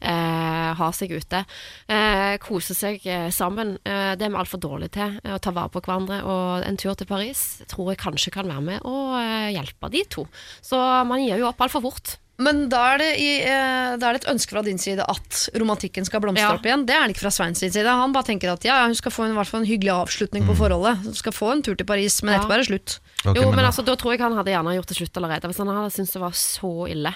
eh, 0.02 0.72
ha 0.80 0.90
seg 0.96 1.14
ute, 1.14 1.44
eh, 1.88 2.38
kose 2.42 2.74
seg 2.78 3.06
eh, 3.06 3.30
sammen. 3.30 3.76
Eh, 3.86 4.16
det 4.18 4.26
er 4.26 4.34
vi 4.34 4.42
altfor 4.42 4.62
dårlige 4.64 4.96
til, 4.98 5.20
eh, 5.24 5.36
å 5.36 5.42
ta 5.44 5.54
vare 5.54 5.70
på 5.74 5.84
hverandre. 5.86 6.24
Og 6.26 6.66
en 6.66 6.82
tur 6.82 6.98
til 6.98 7.10
Paris 7.10 7.62
tror 7.70 7.94
jeg 7.94 8.02
kanskje 8.04 8.34
kan 8.34 8.50
være 8.50 8.66
med 8.72 8.90
og 8.90 9.16
eh, 9.22 9.54
hjelpe 9.54 9.92
de 9.94 10.04
to. 10.10 10.26
Så 10.66 10.80
man 11.06 11.22
gir 11.24 11.38
jo 11.42 11.50
opp 11.52 11.62
altfor 11.62 11.86
fort. 11.86 12.18
Men 12.42 12.64
da 12.68 12.80
er, 12.94 12.98
det 12.98 13.10
i, 13.22 13.28
eh, 13.46 13.94
da 14.02 14.08
er 14.10 14.16
det 14.18 14.24
et 14.24 14.32
ønske 14.32 14.50
fra 14.56 14.64
din 14.66 14.80
side 14.82 15.06
at 15.06 15.42
romantikken 15.62 16.06
skal 16.08 16.20
blomstre 16.24 16.42
Ja. 16.48 16.56
opp 16.58 16.66
igjen. 16.66 16.86
Det 16.90 16.96
er 16.96 17.06
det 17.06 17.14
ikke 17.16 17.28
fra 17.28 17.32
Sveins 17.36 17.60
side. 17.62 17.86
Han 17.86 18.12
bare 18.16 18.26
tenker 18.26 18.52
at 18.52 18.64
ja, 18.66 18.80
hun 18.88 18.96
skal 18.98 19.12
få 19.14 19.26
en, 19.28 19.36
i 19.36 19.38
hvert 19.38 19.48
fall 19.52 19.62
en 19.62 19.70
hyggelig 19.70 19.94
avslutning 19.94 20.48
på 20.48 20.56
forholdet. 20.58 20.98
Hun 21.06 21.14
skal 21.14 21.32
få 21.32 21.52
en 21.54 21.62
tur 21.62 21.76
til 21.78 21.86
Paris, 21.86 22.24
men 22.24 22.34
Ja. 22.34 22.40
etterpå 22.42 22.54
er 22.58 22.64
det 22.64 22.68
slutt. 22.72 23.00
Okay, 23.24 23.38
jo, 23.42 23.50
men, 23.52 23.56
men 23.62 23.66
altså, 23.70 23.86
da 23.86 23.96
tror 23.96 24.12
jeg 24.18 24.20
han 24.26 24.34
hadde 24.34 24.50
gjerne 24.50 24.74
gjort 24.80 24.88
det 24.90 24.98
slutt 24.98 25.18
allerede. 25.22 25.46
Hvis 25.52 25.58
han 25.62 25.68
hadde 25.68 25.94
syntes 25.94 26.12
det 26.18 26.22
var 26.26 26.32
så 26.34 26.74
ille. 26.90 27.14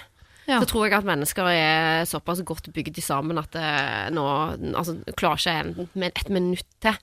Ja. 0.48 0.62
Så 0.62 0.70
tror 0.72 0.86
jeg 0.88 0.96
at 0.96 1.08
mennesker 1.08 1.50
er 1.52 2.06
såpass 2.08 2.40
godt 2.48 2.70
bygd 2.72 3.02
sammen 3.04 3.36
at 3.42 3.52
det 3.52 3.72
nå 4.16 4.24
altså, 4.80 4.96
klarer 5.20 5.42
ikke 5.42 5.56
en, 5.60 5.90
med 6.00 6.16
et 6.16 6.30
minutt 6.32 6.64
til. 6.84 6.96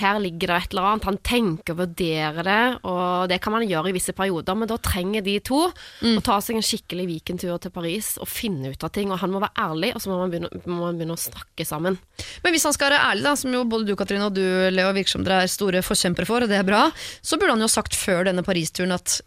Her 0.00 0.18
ligger 0.18 0.50
det 0.50 0.56
et 0.56 0.74
eller 0.74 0.88
annet. 0.90 1.06
Han 1.06 1.20
tenker 1.22 1.76
og 1.76 1.84
vurderer 1.84 2.48
det, 2.48 2.62
og 2.90 3.30
det 3.30 3.38
kan 3.44 3.54
man 3.54 3.66
gjøre 3.68 3.92
i 3.92 3.94
visse 3.94 4.14
perioder, 4.18 4.58
men 4.58 4.70
da 4.70 4.80
trenger 4.82 5.22
de 5.22 5.36
to 5.46 5.60
å 5.68 6.24
ta 6.26 6.40
seg 6.42 6.58
en 6.58 6.66
skikkelig 6.66 7.06
weekendtur 7.12 7.54
til 7.62 7.74
Paris 7.74 8.16
og 8.18 8.26
finne 8.30 8.74
ut 8.74 8.82
av 8.82 8.90
ting. 8.98 9.14
Og 9.14 9.22
han 9.22 9.30
må 9.30 9.44
være 9.46 9.68
ærlig, 9.68 9.94
og 9.94 10.02
så 10.02 10.10
må 10.10 10.18
man 10.24 10.34
begynne, 10.34 10.62
må 10.66 10.82
man 10.82 10.98
begynne 10.98 11.14
å 11.14 11.22
snakke 11.28 11.68
sammen. 11.68 12.02
Men 12.42 12.54
hvis 12.54 12.66
han 12.66 12.74
skal 12.74 12.90
være 12.90 13.12
ærlig, 13.12 13.26
da, 13.30 13.38
som 13.38 13.54
jo 13.54 13.62
både 13.70 13.86
du 13.86 13.94
Katrine 13.98 14.26
og 14.26 14.34
du 14.34 14.44
Leo 14.74 14.90
virker 14.96 15.14
som 15.14 15.26
dere 15.26 15.44
er 15.46 15.54
store 15.54 15.86
forkjempere 15.86 16.26
for, 16.26 16.42
og 16.42 16.50
det 16.50 16.58
er 16.58 16.66
bra, 16.66 16.88
så 17.22 17.38
burde 17.38 17.54
han 17.54 17.62
jo 17.62 17.70
sagt 17.70 17.94
før 17.94 18.26
denne 18.26 18.42
Paris-turen 18.46 18.98
at 18.98 19.20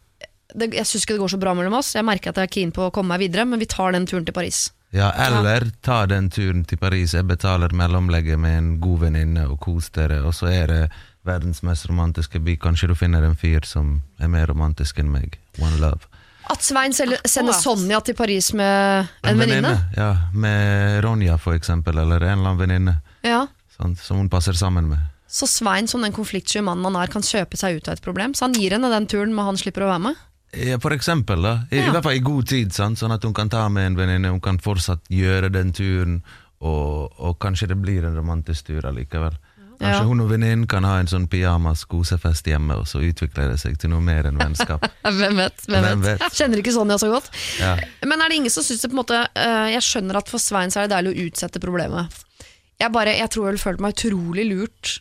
det, 0.55 0.73
jeg 0.75 0.87
syns 0.87 1.05
ikke 1.05 1.17
det 1.17 1.23
går 1.23 1.33
så 1.33 1.41
bra 1.41 1.53
mellom 1.57 1.77
oss. 1.79 1.93
Jeg 1.95 2.07
merker 2.07 2.33
at 2.33 2.41
jeg 2.41 2.49
er 2.49 2.53
keen 2.53 2.71
på 2.75 2.87
å 2.87 2.93
komme 2.93 3.13
meg 3.13 3.25
videre, 3.27 3.45
men 3.47 3.61
vi 3.61 3.69
tar 3.69 3.95
den 3.95 4.07
turen 4.09 4.27
til 4.27 4.35
Paris. 4.35 4.69
Ja, 4.91 5.11
eller 5.15 5.69
ta 5.85 6.03
den 6.09 6.27
turen 6.29 6.65
til 6.67 6.79
Paris. 6.81 7.13
Jeg 7.15 7.23
betaler 7.29 7.71
mellomlegget 7.71 8.39
med 8.39 8.57
en 8.57 8.71
god 8.83 9.05
venninne, 9.05 9.45
og 9.47 9.61
kos 9.63 9.87
dere. 9.95 10.19
Og 10.27 10.35
så 10.35 10.49
er 10.51 10.67
det 10.67 10.81
verdens 11.27 11.61
mest 11.63 11.87
romantiske 11.87 12.41
by. 12.43 12.57
Kanskje 12.59 12.91
du 12.91 12.95
finner 12.99 13.23
en 13.23 13.37
fyr 13.39 13.63
som 13.67 14.01
er 14.19 14.31
mer 14.31 14.49
romantisk 14.51 14.99
enn 14.99 15.13
meg. 15.13 15.39
One 15.61 15.79
love. 15.79 16.09
At 16.51 16.65
Svein 16.65 16.91
sender 16.91 17.55
Sonja 17.55 18.01
til 18.03 18.17
Paris 18.17 18.51
med 18.57 19.07
en 19.23 19.39
venninne? 19.39 19.75
Ja, 19.95 20.11
med 20.33 20.99
Ronja 21.05 21.37
for 21.39 21.55
eksempel, 21.55 22.01
eller 22.01 22.25
en 22.25 22.39
eller 22.41 22.51
annen 22.51 22.59
venninne. 22.59 22.95
Ja. 23.23 23.45
Sånn, 23.77 23.95
Som 23.95 24.19
hun 24.19 24.29
passer 24.29 24.57
sammen 24.57 24.89
med. 24.91 25.07
Så 25.31 25.47
Svein, 25.47 25.87
som 25.87 26.03
den 26.03 26.11
konfliktsky 26.11 26.59
mannen 26.65 26.83
han 26.89 26.97
er, 26.99 27.07
kan 27.13 27.23
kjøpe 27.23 27.55
seg 27.55 27.77
ut 27.79 27.87
av 27.87 27.95
et 27.95 28.03
problem. 28.03 28.33
Så 28.35 28.49
han 28.49 28.57
gir 28.57 28.75
henne 28.75 28.89
den 28.91 29.07
turen, 29.07 29.31
men 29.31 29.47
han 29.47 29.59
slipper 29.59 29.85
å 29.85 29.93
være 29.93 30.03
med. 30.09 30.19
Ja, 30.57 30.79
for 30.83 30.91
eksempel, 30.91 31.41
da. 31.45 31.53
I, 31.71 31.77
Ja. 31.79 31.87
I 31.87 31.91
hvert 31.95 32.03
fall 32.03 32.17
i 32.17 32.23
god 32.25 32.47
tid, 32.47 32.73
sant? 32.75 32.99
sånn 32.99 33.13
at 33.15 33.23
hun 33.23 33.33
kan 33.33 33.49
ta 33.49 33.67
med 33.69 33.85
en 33.91 33.95
venninne. 33.95 34.31
Hun 34.33 34.41
kan 34.43 34.57
fortsatt 34.59 35.05
gjøre 35.09 35.49
den 35.53 35.71
turen, 35.71 36.17
og, 36.61 37.11
og 37.19 37.37
kanskje 37.39 37.69
det 37.71 37.77
blir 37.81 38.03
en 38.05 38.15
romantisk 38.19 38.67
tur 38.67 38.85
allikevel. 38.85 39.37
Kanskje 39.81 40.01
Ja. 40.01 40.03
hun 40.05 40.19
og 40.21 40.27
venninnen 40.29 40.67
kan 40.69 40.83
ha 40.85 40.99
en 41.01 41.07
sånn 41.09 41.23
pyjamas 41.27 41.85
kosefest 41.89 42.45
hjemme, 42.45 42.75
og 42.77 42.85
så 42.85 42.99
utvikler 43.01 43.49
det 43.49 43.59
seg 43.63 43.79
til 43.81 43.89
noe 43.89 44.01
mer 44.05 44.27
enn 44.29 44.37
vennskap. 44.37 44.83
Hvem 45.17 45.39
vet? 45.41 45.63
Hvem 45.65 45.87
Hvem 45.87 46.03
vet? 46.05 46.19
vet? 46.21 46.35
Kjenner 46.37 46.61
ikke 46.61 46.73
Sonja 46.75 46.99
så 47.01 47.09
godt. 47.09 47.31
Ja. 47.57 47.71
Men 48.05 48.21
er 48.21 48.29
det 48.29 48.37
ingen 48.43 48.53
som 48.53 48.61
syns 48.67 48.83
det 48.83 48.91
på 48.91 48.93
en 48.93 49.01
måte 49.01 49.17
uh, 49.25 49.69
Jeg 49.73 49.81
skjønner 49.87 50.19
at 50.21 50.29
for 50.29 50.37
Svein 50.43 50.69
så 50.69 50.83
er 50.83 50.87
det 50.91 50.93
deilig 50.99 51.15
å 51.15 51.25
utsette 51.31 51.59
problemet. 51.63 52.19
Jeg, 52.77 52.91
bare, 52.93 53.15
jeg 53.17 53.29
tror 53.33 53.47
jeg 53.47 53.53
ville 53.55 53.63
følt 53.63 53.81
meg 53.81 53.95
utrolig 53.97 54.45
lurt 54.51 54.99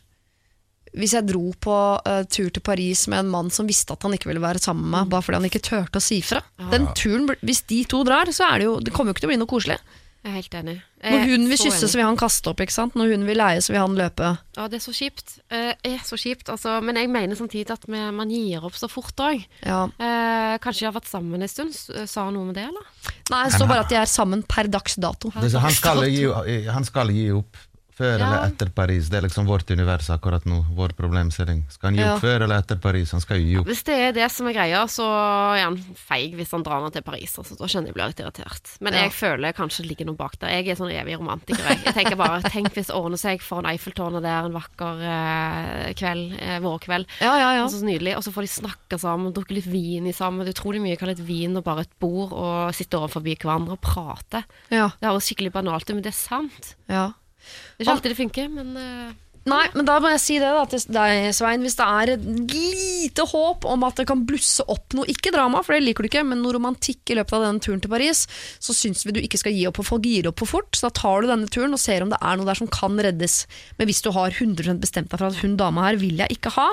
hvis 0.97 1.15
jeg 1.15 1.29
dro 1.29 1.53
på 1.63 1.77
uh, 2.03 2.23
tur 2.31 2.51
til 2.51 2.63
Paris 2.67 3.07
med 3.13 3.25
en 3.25 3.33
mann 3.33 3.51
som 3.55 3.69
visste 3.69 3.95
at 3.95 4.03
han 4.07 4.17
ikke 4.17 4.31
ville 4.31 4.43
være 4.43 4.63
sammen 4.63 4.89
med 4.89 4.97
meg, 4.97 5.11
bare 5.13 5.27
fordi 5.27 5.41
han 5.41 5.49
ikke 5.51 5.63
turte 5.63 6.01
å 6.01 6.05
si 6.05 6.21
fra. 6.25 6.43
Den 6.73 6.89
turen, 6.99 7.29
Hvis 7.47 7.63
de 7.71 7.85
to 7.89 8.03
drar, 8.07 8.31
så 8.35 8.51
er 8.51 8.63
det 8.63 8.69
jo 8.69 8.79
Det 8.83 8.95
kommer 8.95 9.11
jo 9.11 9.19
ikke 9.19 9.27
til 9.27 9.31
å 9.31 9.35
bli 9.35 9.43
noe 9.43 9.51
koselig. 9.51 9.79
Jeg 10.21 10.29
er 10.29 10.35
helt 10.37 10.55
enig. 10.59 10.75
Jeg 11.01 11.13
Når 11.17 11.31
hun 11.31 11.45
vil 11.49 11.57
så 11.57 11.65
kysse, 11.65 11.79
enig. 11.81 11.91
så 11.95 11.97
vil 11.97 12.05
han 12.05 12.19
kaste 12.21 12.51
opp. 12.51 12.59
ikke 12.61 12.75
sant? 12.75 12.97
Når 12.99 13.15
hun 13.15 13.23
vil 13.25 13.39
leie, 13.41 13.61
så 13.65 13.73
vil 13.73 13.81
han 13.81 13.95
løpe. 13.97 14.35
Ja, 14.59 14.67
det 14.69 14.77
er 14.77 14.83
så 14.85 14.93
kjipt. 14.93 15.39
Eh, 15.49 15.71
er 15.73 16.03
så 16.05 16.19
kjipt, 16.21 16.51
altså. 16.53 16.75
Men 16.85 17.01
jeg 17.01 17.09
mener 17.09 17.39
samtidig 17.39 17.73
at 17.73 17.87
man 17.89 18.29
gir 18.29 18.67
opp 18.69 18.77
så 18.77 18.91
fort 18.93 19.17
òg. 19.17 19.41
Ja. 19.65 19.87
Eh, 19.97 20.59
kanskje 20.61 20.85
de 20.85 20.91
har 20.91 20.99
vært 20.99 21.09
sammen 21.09 21.41
en 21.41 21.49
stund. 21.49 21.73
Sa 21.73 22.27
han 22.27 22.37
noe 22.37 22.51
med 22.51 22.61
det, 22.61 22.67
eller? 22.69 22.85
Nei, 23.31 23.47
det 23.49 23.57
står 23.57 23.73
bare 23.73 23.87
at 23.87 23.95
de 23.95 23.97
er 23.97 24.13
sammen 24.13 24.45
per 24.45 24.69
dags 24.69 25.01
dato. 25.01 25.33
Per 25.33 25.41
dags 25.41 25.57
dato. 25.57 25.65
han, 25.65 25.79
skal 25.79 26.05
gi, 26.13 26.29
han 26.69 26.85
skal 26.85 27.17
gi 27.17 27.31
opp 27.39 27.65
før 28.01 28.17
Ja. 28.19 28.27
eller 28.27 28.47
etter 28.49 28.71
Paris. 28.75 29.09
Det 29.13 29.19
er 29.21 29.27
liksom 29.29 29.47
vårt 29.47 29.71
univers 29.71 30.09
akkurat 30.11 30.45
nå. 30.49 30.63
Vår 30.75 30.95
problemstilling. 30.97 31.63
Skal 31.71 31.91
han 31.91 31.97
gi 32.01 32.03
Ja. 32.07 32.17
før 32.19 32.43
eller 32.47 32.59
etter 32.65 32.77
Paris? 32.81 33.11
Han 33.13 33.21
skal 33.21 33.37
jo 33.39 33.45
gi 33.47 33.57
opp. 33.61 33.67
Hvis 33.69 33.85
det 33.85 33.99
er 34.09 34.13
det 34.17 34.31
som 34.33 34.47
er 34.49 34.55
greia, 34.57 34.83
så 34.89 35.05
er 35.05 35.65
han 35.69 35.77
feig 35.95 36.35
hvis 36.39 36.51
han 36.57 36.63
drar 36.65 36.83
ned 36.83 36.93
til 36.97 37.03
Paris. 37.03 37.37
Altså, 37.39 37.57
da 37.59 37.65
skjønner 37.69 37.87
jeg 37.93 37.95
blir 37.95 38.07
litt 38.09 38.21
irritert. 38.25 38.73
Men 38.81 38.95
Ja. 38.95 39.03
jeg 39.05 39.13
føler 39.13 39.53
kanskje 39.53 39.83
det 39.85 39.89
ligger 39.93 40.07
noe 40.07 40.17
bak 40.17 40.39
der. 40.41 40.49
Jeg 40.49 40.69
er 40.69 40.77
sånn 40.77 40.91
evig 40.93 41.19
romantiker. 41.19 41.63
Jeg, 41.69 41.85
jeg 41.85 41.95
tenker 41.95 42.17
bare, 42.17 42.41
Tenk 42.51 42.73
hvis 42.75 42.87
det 42.89 42.97
ordner 42.97 43.19
seg 43.19 43.41
foran 43.41 43.67
Eiffeltårnet 43.71 44.23
der 44.23 44.45
en 44.47 44.53
vakker 44.53 45.01
eh, 45.05 45.93
kveld, 45.95 46.35
eh, 46.41 46.59
vårkveld. 46.61 47.07
Ja, 47.21 47.37
ja, 47.39 47.53
ja. 47.59 47.65
Altså, 47.67 47.81
så 47.81 47.85
nydelig. 47.87 48.17
Og 48.17 48.23
så 48.25 48.33
får 48.33 48.43
de 48.47 48.53
snakke 48.61 48.99
sammen, 48.99 49.33
drukke 49.35 49.55
litt 49.55 49.67
vin 49.71 50.07
i 50.07 50.13
sammen. 50.13 50.45
Det 50.47 50.55
er 50.57 50.61
utrolig 50.63 50.81
mye 50.81 50.97
kan 50.99 51.09
litt 51.09 51.21
vin 51.25 51.57
og 51.57 51.65
bare 51.65 51.81
et 51.83 51.95
bord 52.01 52.33
og 52.33 52.75
sitte 52.75 52.97
overfor 52.99 53.21
hverandre 53.23 53.73
og 53.77 53.81
prate. 53.81 54.45
ja, 54.71 54.89
Det 55.01 55.09
høres 55.09 55.27
skikkelig 55.29 55.53
banalt 55.53 55.89
ut, 55.91 55.95
men 55.95 56.03
det 56.03 56.13
er 56.15 56.19
sant. 56.19 56.75
ja. 56.89 57.13
Det 57.51 57.83
er 57.83 57.87
ikke 57.87 57.97
alltid 57.99 58.15
det 58.15 58.21
funker, 58.21 58.49
men 58.55 58.79
eh, 58.81 59.19
Nei, 59.49 59.63
men 59.73 59.87
da 59.89 59.95
må 60.03 60.11
jeg 60.13 60.21
si 60.21 60.35
det 60.37 60.51
da 60.53 60.65
til 60.69 60.83
deg, 60.93 61.31
Svein. 61.33 61.63
Hvis 61.65 61.79
det 61.79 61.87
er 61.87 62.11
et 62.13 62.25
lite 62.53 63.25
håp 63.31 63.65
om 63.65 63.87
at 63.89 63.97
det 63.97 64.05
kan 64.11 64.27
blusse 64.29 64.67
opp 64.69 64.93
noe, 64.97 65.09
ikke 65.09 65.33
drama, 65.33 65.63
for 65.65 65.73
det 65.73 65.81
liker 65.87 66.05
du 66.05 66.11
ikke, 66.11 66.27
men 66.29 66.43
noe 66.45 66.53
romantikk 66.59 67.09
i 67.09 67.17
løpet 67.17 67.39
av 67.39 67.47
denne 67.47 67.65
turen 67.65 67.81
til 67.81 67.93
Paris, 67.93 68.27
så 68.61 68.77
syns 68.77 69.07
vi 69.07 69.15
du 69.17 69.23
ikke 69.23 69.41
skal 69.41 69.57
gi 69.57 69.65
opp, 69.71 69.81
og 69.81 69.89
folk 69.89 70.05
gir 70.05 70.29
opp 70.29 70.43
for 70.43 70.59
fort. 70.59 70.77
Så 70.77 70.91
da 70.91 70.93
tar 71.01 71.25
du 71.25 71.31
denne 71.31 71.49
turen 71.49 71.73
og 71.77 71.81
ser 71.81 72.05
om 72.05 72.13
det 72.13 72.21
er 72.21 72.37
noe 72.37 72.51
der 72.51 72.61
som 72.61 72.69
kan 72.69 73.01
reddes. 73.01 73.47
Men 73.81 73.89
hvis 73.89 74.05
du 74.05 74.13
har 74.13 74.37
100 74.37 74.77
bestemt 74.83 75.09
deg 75.09 75.23
for 75.23 75.33
at 75.33 75.41
hun 75.41 75.57
dama 75.61 75.89
her 75.89 76.03
vil 76.03 76.21
jeg 76.21 76.37
ikke 76.37 76.53
ha, 76.59 76.69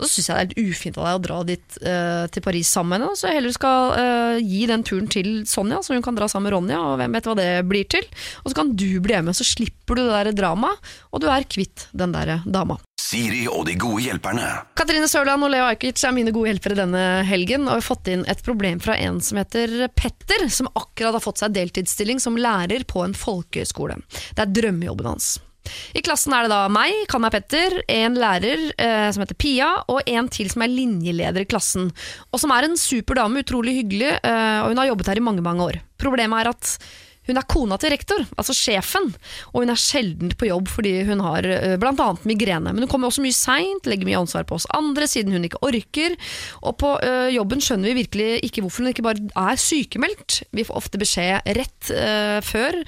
så 0.00 0.08
syns 0.10 0.28
jeg 0.28 0.34
det 0.34 0.42
er 0.42 0.48
litt 0.50 0.72
ufint 0.74 0.96
av 0.98 1.06
deg 1.06 1.18
å 1.18 1.22
dra 1.22 1.36
dit 1.46 1.76
uh, 1.86 2.24
til 2.34 2.44
Paris 2.44 2.70
sammen 2.74 2.96
med 2.96 3.04
henne. 3.04 3.18
Så 3.18 3.28
jeg 3.28 3.38
heller 3.38 3.54
skal 3.54 3.92
uh, 3.94 4.38
gi 4.42 4.64
den 4.70 4.86
turen 4.86 5.10
til 5.10 5.30
Sonja, 5.48 5.82
så 5.84 5.94
hun 5.94 6.04
kan 6.04 6.18
dra 6.18 6.28
sammen 6.30 6.48
med 6.48 6.56
Ronja, 6.56 6.80
og 6.82 6.98
hvem 6.98 7.14
vet 7.14 7.28
hva 7.30 7.36
det 7.38 7.50
blir 7.70 7.86
til. 7.90 8.08
Og 8.42 8.50
så 8.50 8.58
kan 8.58 8.74
du 8.74 8.88
bli 9.04 9.14
hjemme, 9.14 9.36
så 9.36 9.46
slipper 9.46 10.00
du 10.00 10.02
det 10.02 10.16
der 10.16 10.34
dramaet, 10.42 10.92
og 11.14 11.22
du 11.22 11.30
er 11.30 11.46
kvitt 11.46 11.86
den 11.94 12.14
der 12.16 12.40
dama. 12.44 12.80
Siri 13.04 13.44
og 13.50 13.66
de 13.68 13.76
gode 13.78 14.02
hjelperne. 14.02 14.46
Katrine 14.78 15.06
Sørland 15.10 15.44
og 15.46 15.52
Leo 15.52 15.66
Ajkic 15.68 16.02
er 16.02 16.14
mine 16.16 16.32
gode 16.34 16.50
hjelpere 16.50 16.78
denne 16.78 17.04
helgen, 17.28 17.68
og 17.68 17.76
vi 17.76 17.82
har 17.82 17.86
fått 17.86 18.10
inn 18.10 18.24
et 18.30 18.42
problem 18.46 18.80
fra 18.82 18.96
en 18.98 19.20
som 19.22 19.38
heter 19.38 19.86
Petter, 19.94 20.48
som 20.50 20.70
akkurat 20.72 21.14
har 21.14 21.22
fått 21.22 21.44
seg 21.44 21.54
deltidsstilling 21.54 22.22
som 22.22 22.38
lærer 22.40 22.86
på 22.90 23.04
en 23.04 23.14
folkehøyskole. 23.14 24.00
Det 24.34 24.46
er 24.46 24.54
drømmejobben 24.58 25.12
hans. 25.12 25.36
I 25.94 26.02
klassen 26.04 26.34
er 26.36 26.44
det 26.44 26.52
da 26.52 26.64
meg, 26.72 27.04
kan 27.10 27.22
meg 27.24 27.34
Petter, 27.34 27.78
en 27.90 28.18
lærer 28.20 28.66
eh, 28.74 29.08
som 29.14 29.24
heter 29.24 29.38
Pia, 29.38 29.70
og 29.90 30.04
en 30.10 30.28
til 30.32 30.50
som 30.52 30.64
er 30.64 30.72
linjeleder 30.72 31.44
i 31.44 31.48
klassen. 31.48 31.90
Og 32.32 32.42
som 32.42 32.52
er 32.54 32.68
en 32.68 32.78
super 32.80 33.18
dame, 33.20 33.44
utrolig 33.44 33.78
hyggelig, 33.80 34.12
eh, 34.20 34.58
og 34.62 34.72
hun 34.72 34.82
har 34.82 34.90
jobbet 34.92 35.12
her 35.12 35.20
i 35.20 35.26
mange, 35.30 35.44
mange 35.44 35.68
år. 35.70 35.80
Problemet 36.00 36.44
er 36.44 36.52
at 36.54 36.76
hun 37.28 37.40
er 37.40 37.48
kona 37.48 37.78
til 37.80 37.94
rektor, 37.94 38.24
altså 38.36 38.56
sjefen, 38.56 39.10
og 39.52 39.62
hun 39.62 39.72
er 39.72 39.80
sjelden 39.80 40.34
på 40.38 40.48
jobb 40.50 40.70
fordi 40.72 40.94
hun 41.08 41.22
har 41.24 41.46
bl.a. 41.46 41.78
blant 41.80 42.02
annet 42.04 42.26
migrene. 42.28 42.72
Men 42.72 42.84
hun 42.84 42.90
kommer 42.90 43.10
også 43.10 43.24
mye 43.24 43.36
seint, 43.36 43.88
legger 43.88 44.08
mye 44.08 44.20
ansvar 44.20 44.46
på 44.48 44.58
oss 44.58 44.68
andre 44.74 45.08
siden 45.10 45.34
hun 45.34 45.46
ikke 45.46 45.62
orker. 45.64 46.16
Og 46.62 46.76
på 46.80 46.94
eh, 47.04 47.32
jobben 47.34 47.62
skjønner 47.64 47.90
vi 47.90 48.02
virkelig 48.02 48.44
ikke 48.48 48.64
hvorfor 48.64 48.84
hun 48.84 48.92
ikke 48.92 49.06
bare 49.06 49.28
er 49.44 49.60
sykemeldt. 49.60 50.42
Vi 50.54 50.66
får 50.66 50.80
ofte 50.80 51.00
beskjed 51.00 51.54
rett 51.58 51.92
eh, 51.94 52.38
før 52.44 52.80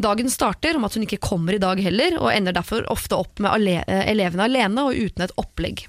dagen 0.00 0.32
starter 0.32 0.78
om 0.78 0.86
at 0.88 0.96
hun 0.96 1.06
ikke 1.06 1.22
kommer 1.24 1.56
i 1.56 1.62
dag 1.62 1.80
heller, 1.84 2.18
og 2.20 2.32
ender 2.34 2.56
derfor 2.56 2.86
ofte 2.92 3.18
opp 3.18 3.42
med 3.42 3.52
ale 3.52 3.82
eh, 3.84 4.06
elevene 4.12 4.48
alene 4.48 4.88
og 4.88 4.98
uten 4.98 5.26
et 5.26 5.36
opplegg. 5.40 5.86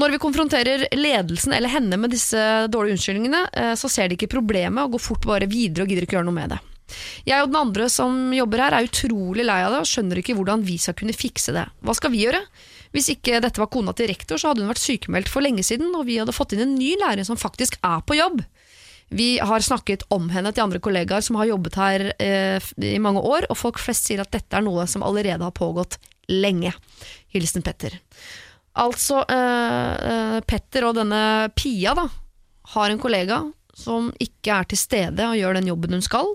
Når 0.00 0.10
vi 0.10 0.18
konfronterer 0.22 0.86
ledelsen 0.96 1.54
eller 1.54 1.70
henne 1.70 1.98
med 2.00 2.10
disse 2.14 2.38
dårlige 2.72 2.98
unnskyldningene, 2.98 3.42
eh, 3.52 3.74
så 3.78 3.90
ser 3.90 4.10
de 4.10 4.18
ikke 4.18 4.32
problemet 4.32 4.82
og 4.82 4.96
går 4.96 5.04
fort 5.04 5.28
bare 5.28 5.50
videre 5.50 5.84
og 5.84 5.92
gidder 5.92 6.06
ikke 6.06 6.18
gjøre 6.18 6.30
noe 6.30 6.40
med 6.40 6.56
det. 6.56 6.62
Jeg 7.24 7.42
og 7.42 7.50
den 7.50 7.60
andre 7.60 7.88
som 7.92 8.32
jobber 8.36 8.60
her 8.66 8.76
er 8.76 8.88
utrolig 8.88 9.46
lei 9.46 9.60
av 9.64 9.74
det 9.74 9.82
og 9.84 9.90
skjønner 9.90 10.20
ikke 10.20 10.36
hvordan 10.38 10.64
vi 10.66 10.76
skal 10.80 10.96
kunne 10.98 11.16
fikse 11.16 11.54
det. 11.56 11.64
Hva 11.84 11.94
skal 11.96 12.12
vi 12.12 12.24
gjøre? 12.26 12.42
Hvis 12.94 13.10
ikke 13.16 13.40
dette 13.42 13.58
var 13.58 13.70
kona 13.72 13.94
til 13.96 14.10
rektor, 14.10 14.38
så 14.38 14.52
hadde 14.52 14.62
hun 14.62 14.70
vært 14.70 14.84
sykemeldt 14.84 15.30
for 15.32 15.42
lenge 15.42 15.64
siden, 15.66 15.90
og 15.98 16.06
vi 16.06 16.20
hadde 16.20 16.34
fått 16.36 16.54
inn 16.54 16.62
en 16.62 16.76
ny 16.78 16.92
lærer 17.00 17.26
som 17.26 17.40
faktisk 17.40 17.80
er 17.82 18.04
på 18.06 18.18
jobb. 18.20 18.44
Vi 19.14 19.36
har 19.38 19.64
snakket 19.64 20.06
om 20.14 20.28
henne 20.32 20.52
til 20.54 20.64
andre 20.64 20.80
kollegaer 20.82 21.24
som 21.24 21.36
har 21.40 21.50
jobbet 21.50 21.76
her 21.78 22.06
eh, 22.22 22.70
i 22.82 23.00
mange 23.02 23.20
år, 23.20 23.48
og 23.50 23.58
folk 23.58 23.80
flest 23.82 24.08
sier 24.08 24.22
at 24.22 24.32
dette 24.34 24.56
er 24.56 24.64
noe 24.64 24.86
som 24.90 25.04
allerede 25.06 25.44
har 25.44 25.54
pågått 25.54 25.98
lenge. 26.30 26.72
Hilsen 27.34 27.64
Petter. 27.66 27.98
Altså, 28.80 29.20
eh, 29.30 29.92
eh, 30.10 30.38
Petter 30.46 30.88
og 30.88 30.96
denne 30.98 31.50
Pia 31.54 31.94
da, 31.98 32.08
har 32.74 32.90
en 32.90 33.02
kollega 33.02 33.42
som 33.74 34.08
ikke 34.22 34.54
er 34.54 34.70
til 34.70 34.80
stede 34.80 35.26
og 35.28 35.38
gjør 35.38 35.58
den 35.58 35.68
jobben 35.70 35.98
hun 35.98 36.04
skal. 36.04 36.32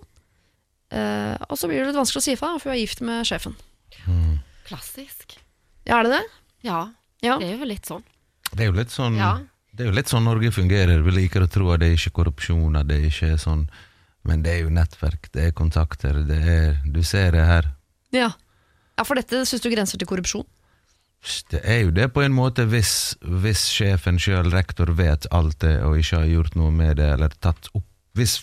Eh, 0.91 1.35
og 1.49 1.57
så 1.59 1.67
blir 1.69 1.79
det 1.83 1.91
litt 1.91 1.99
vanskelig 1.99 2.21
å 2.23 2.25
si 2.25 2.35
fra, 2.39 2.53
for 2.57 2.69
hun 2.71 2.77
er 2.77 2.81
gift 2.81 3.01
med 3.05 3.25
sjefen. 3.29 3.55
klassisk. 4.69 5.37
Ja, 5.85 5.99
er 5.99 6.03
det 6.03 6.11
det? 6.17 6.23
Ja, 6.63 6.89
Ja. 7.21 7.37
det 7.39 7.47
er 7.49 7.57
jo 7.57 7.65
litt 7.65 7.85
sånn. 7.85 8.03
Det 8.53 8.61
er 8.61 8.65
jo 8.71 8.77
litt 8.77 8.89
sånn 8.93 9.15
Ja. 9.17 9.39
Det 9.75 9.85
er 9.85 9.91
jo 9.91 9.95
litt 9.95 10.07
sånn 10.09 10.23
Norge 10.25 10.51
fungerer. 10.51 11.01
Vi 11.03 11.11
liker 11.11 11.41
å 11.41 11.49
tro 11.49 11.71
at 11.71 11.79
det 11.79 11.87
er 11.91 11.95
ikke 11.97 12.11
korrupsjon, 12.23 12.75
at 12.79 12.87
det 12.87 13.01
ikke 13.05 13.33
er 13.33 13.37
sånn 13.37 13.69
Men 14.25 14.41
det 14.43 14.51
er 14.51 14.63
jo 14.63 14.69
nettverk, 14.69 15.29
det 15.31 15.43
er 15.47 15.51
kontakter, 15.51 16.27
det 16.27 16.37
er 16.43 16.79
Du 16.91 17.01
ser 17.03 17.31
det 17.31 17.45
her. 17.45 17.71
Ja. 18.11 18.31
ja, 18.97 19.03
for 19.05 19.15
dette 19.15 19.45
syns 19.45 19.61
du 19.61 19.69
grenser 19.69 19.97
til 19.97 20.07
korrupsjon? 20.07 20.45
Det 21.49 21.61
er 21.63 21.83
jo 21.85 21.91
det 21.91 22.13
på 22.13 22.21
en 22.23 22.33
måte 22.33 22.65
hvis, 22.67 23.15
hvis 23.21 23.67
sjefen 23.69 24.17
sjøl, 24.19 24.51
rektor, 24.51 24.91
vet 24.95 25.25
alt 25.31 25.59
det 25.59 25.81
og 25.83 25.97
ikke 25.97 26.17
har 26.17 26.25
gjort 26.27 26.55
noe 26.55 26.71
med 26.71 26.97
det, 26.97 27.13
eller 27.13 27.29
tatt 27.41 27.69
opp 27.73 27.83
Hvis 28.15 28.39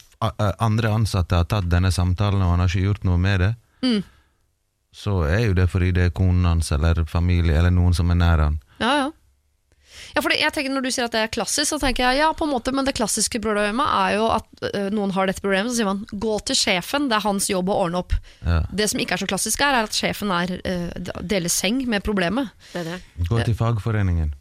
andre 0.59 0.91
ansatte 0.97 1.37
har 1.37 1.45
tatt 1.51 1.69
denne 1.71 1.91
samtalen 1.95 2.43
og 2.43 2.51
han 2.55 2.61
har 2.65 2.69
ikke 2.73 2.87
gjort 2.89 3.05
noe 3.09 3.19
med 3.19 3.41
det, 3.41 3.53
Mm. 3.85 4.03
så 4.97 5.21
er 5.29 5.47
jo 5.47 5.55
det 5.55 5.67
fordi 5.71 5.91
det 5.93 6.05
er 6.09 6.11
konen 6.17 6.45
hans 6.49 6.73
eller 6.73 7.05
familie 7.11 7.59
eller 7.59 7.71
noen 7.71 7.95
som 7.95 8.11
er 8.11 8.17
nær 8.19 8.39
han. 8.47 8.61
Ja, 8.81 8.93
ja. 9.05 9.11
Ja, 10.15 10.21
for 10.23 10.33
det, 10.33 10.39
jeg 10.41 10.53
tenker 10.53 10.73
Når 10.73 10.83
du 10.85 10.91
sier 10.93 11.05
at 11.09 11.13
det 11.13 11.21
er 11.25 11.31
klassisk, 11.33 11.69
så 11.71 11.79
tenker 11.81 12.05
jeg 12.07 12.21
ja, 12.23 12.29
på 12.37 12.45
en 12.47 12.53
måte, 12.53 12.73
men 12.73 12.85
det 12.87 12.95
klassiske 12.97 13.41
problemet 13.43 13.85
er 13.85 14.15
jo 14.17 14.27
at 14.33 14.47
øh, 14.75 14.89
noen 14.95 15.13
har 15.13 15.29
dette 15.29 15.43
problemet, 15.45 15.73
så 15.73 15.77
sier 15.81 15.89
man 15.89 16.03
gå 16.13 16.39
til 16.49 16.57
sjefen, 16.57 17.09
det 17.11 17.17
er 17.19 17.25
hans 17.27 17.49
jobb 17.51 17.69
å 17.73 17.77
ordne 17.85 18.01
opp. 18.01 18.13
Ja. 18.45 18.63
Det 18.73 18.89
som 18.93 19.01
ikke 19.03 19.17
er 19.17 19.23
så 19.25 19.29
klassisk, 19.29 19.61
er, 19.61 19.77
er 19.83 19.89
at 19.89 19.97
sjefen 19.97 20.33
er, 20.33 20.55
øh, 20.57 21.21
deler 21.21 21.53
seng 21.53 21.83
med 21.89 22.05
problemet. 22.07 22.49
Det 22.73 22.81
er 22.85 22.91
det. 22.95 23.29
Gå 23.29 23.41
til 23.45 23.57
fagforeningen. 23.59 24.33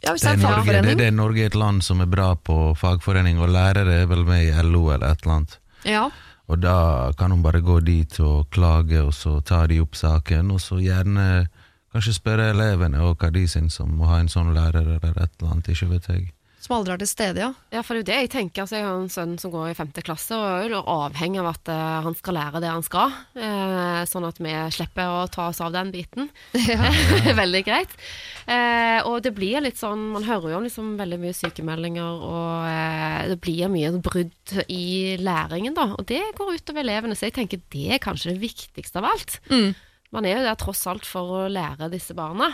Ja, 0.00 0.14
Det 0.16 0.30
er, 0.30 0.36
Norge, 0.40 0.82
det, 0.82 0.96
det 0.96 1.06
er 1.10 1.12
Norge 1.12 1.44
et 1.44 1.54
land 1.54 1.82
som 1.84 2.00
er 2.00 2.08
bra 2.08 2.32
på 2.34 2.74
fagforening, 2.78 3.40
og 3.40 3.52
lærere 3.52 4.02
er 4.02 4.06
vel 4.08 4.24
med 4.24 4.46
i 4.48 4.62
LO 4.64 4.86
eller 4.94 5.12
et 5.12 5.24
eller 5.24 5.34
annet. 5.34 5.58
Ja. 5.84 6.06
Og 6.50 6.58
da 6.58 7.12
kan 7.18 7.30
hun 7.30 7.42
bare 7.44 7.60
gå 7.60 7.80
dit 7.84 8.16
og 8.24 8.48
klage, 8.50 9.02
og 9.04 9.12
så 9.14 9.40
tar 9.44 9.68
de 9.70 9.80
opp 9.84 9.94
saken, 9.94 10.50
og 10.50 10.60
så 10.60 10.80
gjerne 10.82 11.46
kanskje 11.92 12.14
spørre 12.16 12.50
elevene 12.54 13.02
og 13.02 13.18
hva 13.20 13.30
de 13.34 13.44
syns 13.50 13.80
om 13.82 14.00
å 14.00 14.08
ha 14.10 14.20
en 14.22 14.30
sånn 14.30 14.52
lærer 14.54 14.86
eller 14.96 15.14
et 15.14 15.32
eller 15.40 15.52
annet, 15.52 15.70
ikke 15.74 15.90
vet 15.92 16.08
jeg. 16.08 16.28
Som 16.70 16.76
aldri 16.76 16.92
er 16.94 17.00
til 17.02 17.08
stede, 17.10 17.40
ja. 17.42 17.48
Ja, 17.74 17.80
for 17.82 17.98
det 17.98 17.98
er 17.98 18.04
jo 18.04 18.06
det 18.06 18.16
jeg 18.20 18.28
tenker. 18.30 18.62
Altså, 18.62 18.76
jeg 18.78 18.84
har 18.86 18.94
en 18.94 19.08
sønn 19.10 19.32
som 19.42 19.50
går 19.50 19.72
i 19.72 19.74
femte 19.74 20.04
klasse, 20.06 20.36
og 20.38 20.68
er 20.68 20.76
avhengig 20.78 21.40
av 21.42 21.48
at 21.50 21.70
uh, 21.74 21.96
han 22.04 22.14
skal 22.14 22.36
lære 22.38 22.60
det 22.62 22.70
han 22.70 22.84
skal. 22.86 23.16
Uh, 23.34 24.06
sånn 24.06 24.28
at 24.28 24.38
vi 24.38 24.52
slipper 24.76 25.10
å 25.10 25.24
ta 25.34 25.48
oss 25.50 25.58
av 25.66 25.74
den 25.74 25.90
biten. 25.90 26.30
veldig 27.42 27.64
greit. 27.66 27.98
Uh, 28.46 29.02
og 29.10 29.18
det 29.26 29.34
blir 29.34 29.58
litt 29.66 29.78
sånn 29.82 30.12
Man 30.14 30.24
hører 30.26 30.52
jo 30.52 30.60
om 30.60 30.64
liksom 30.68 30.94
veldig 31.00 31.18
mye 31.24 31.34
sykemeldinger, 31.40 32.22
og 32.30 33.34
det 33.34 33.40
blir 33.42 33.74
mye 33.74 33.90
brudd 33.98 34.54
i 34.70 35.18
læringen, 35.18 35.74
da. 35.74 35.90
Og 35.98 36.06
det 36.06 36.22
går 36.38 36.54
utover 36.54 36.86
elevene, 36.86 37.18
så 37.18 37.32
jeg 37.32 37.40
tenker 37.40 37.66
det 37.74 37.96
er 37.96 38.04
kanskje 38.06 38.36
det 38.36 38.44
viktigste 38.46 39.02
av 39.02 39.10
alt. 39.10 39.40
Mm. 39.50 39.74
Man 40.12 40.26
er 40.26 40.40
jo 40.40 40.42
der 40.42 40.56
tross 40.58 40.80
alt 40.90 41.04
for 41.06 41.22
å 41.22 41.40
lære 41.48 41.86
disse 41.92 42.14
barna. 42.18 42.48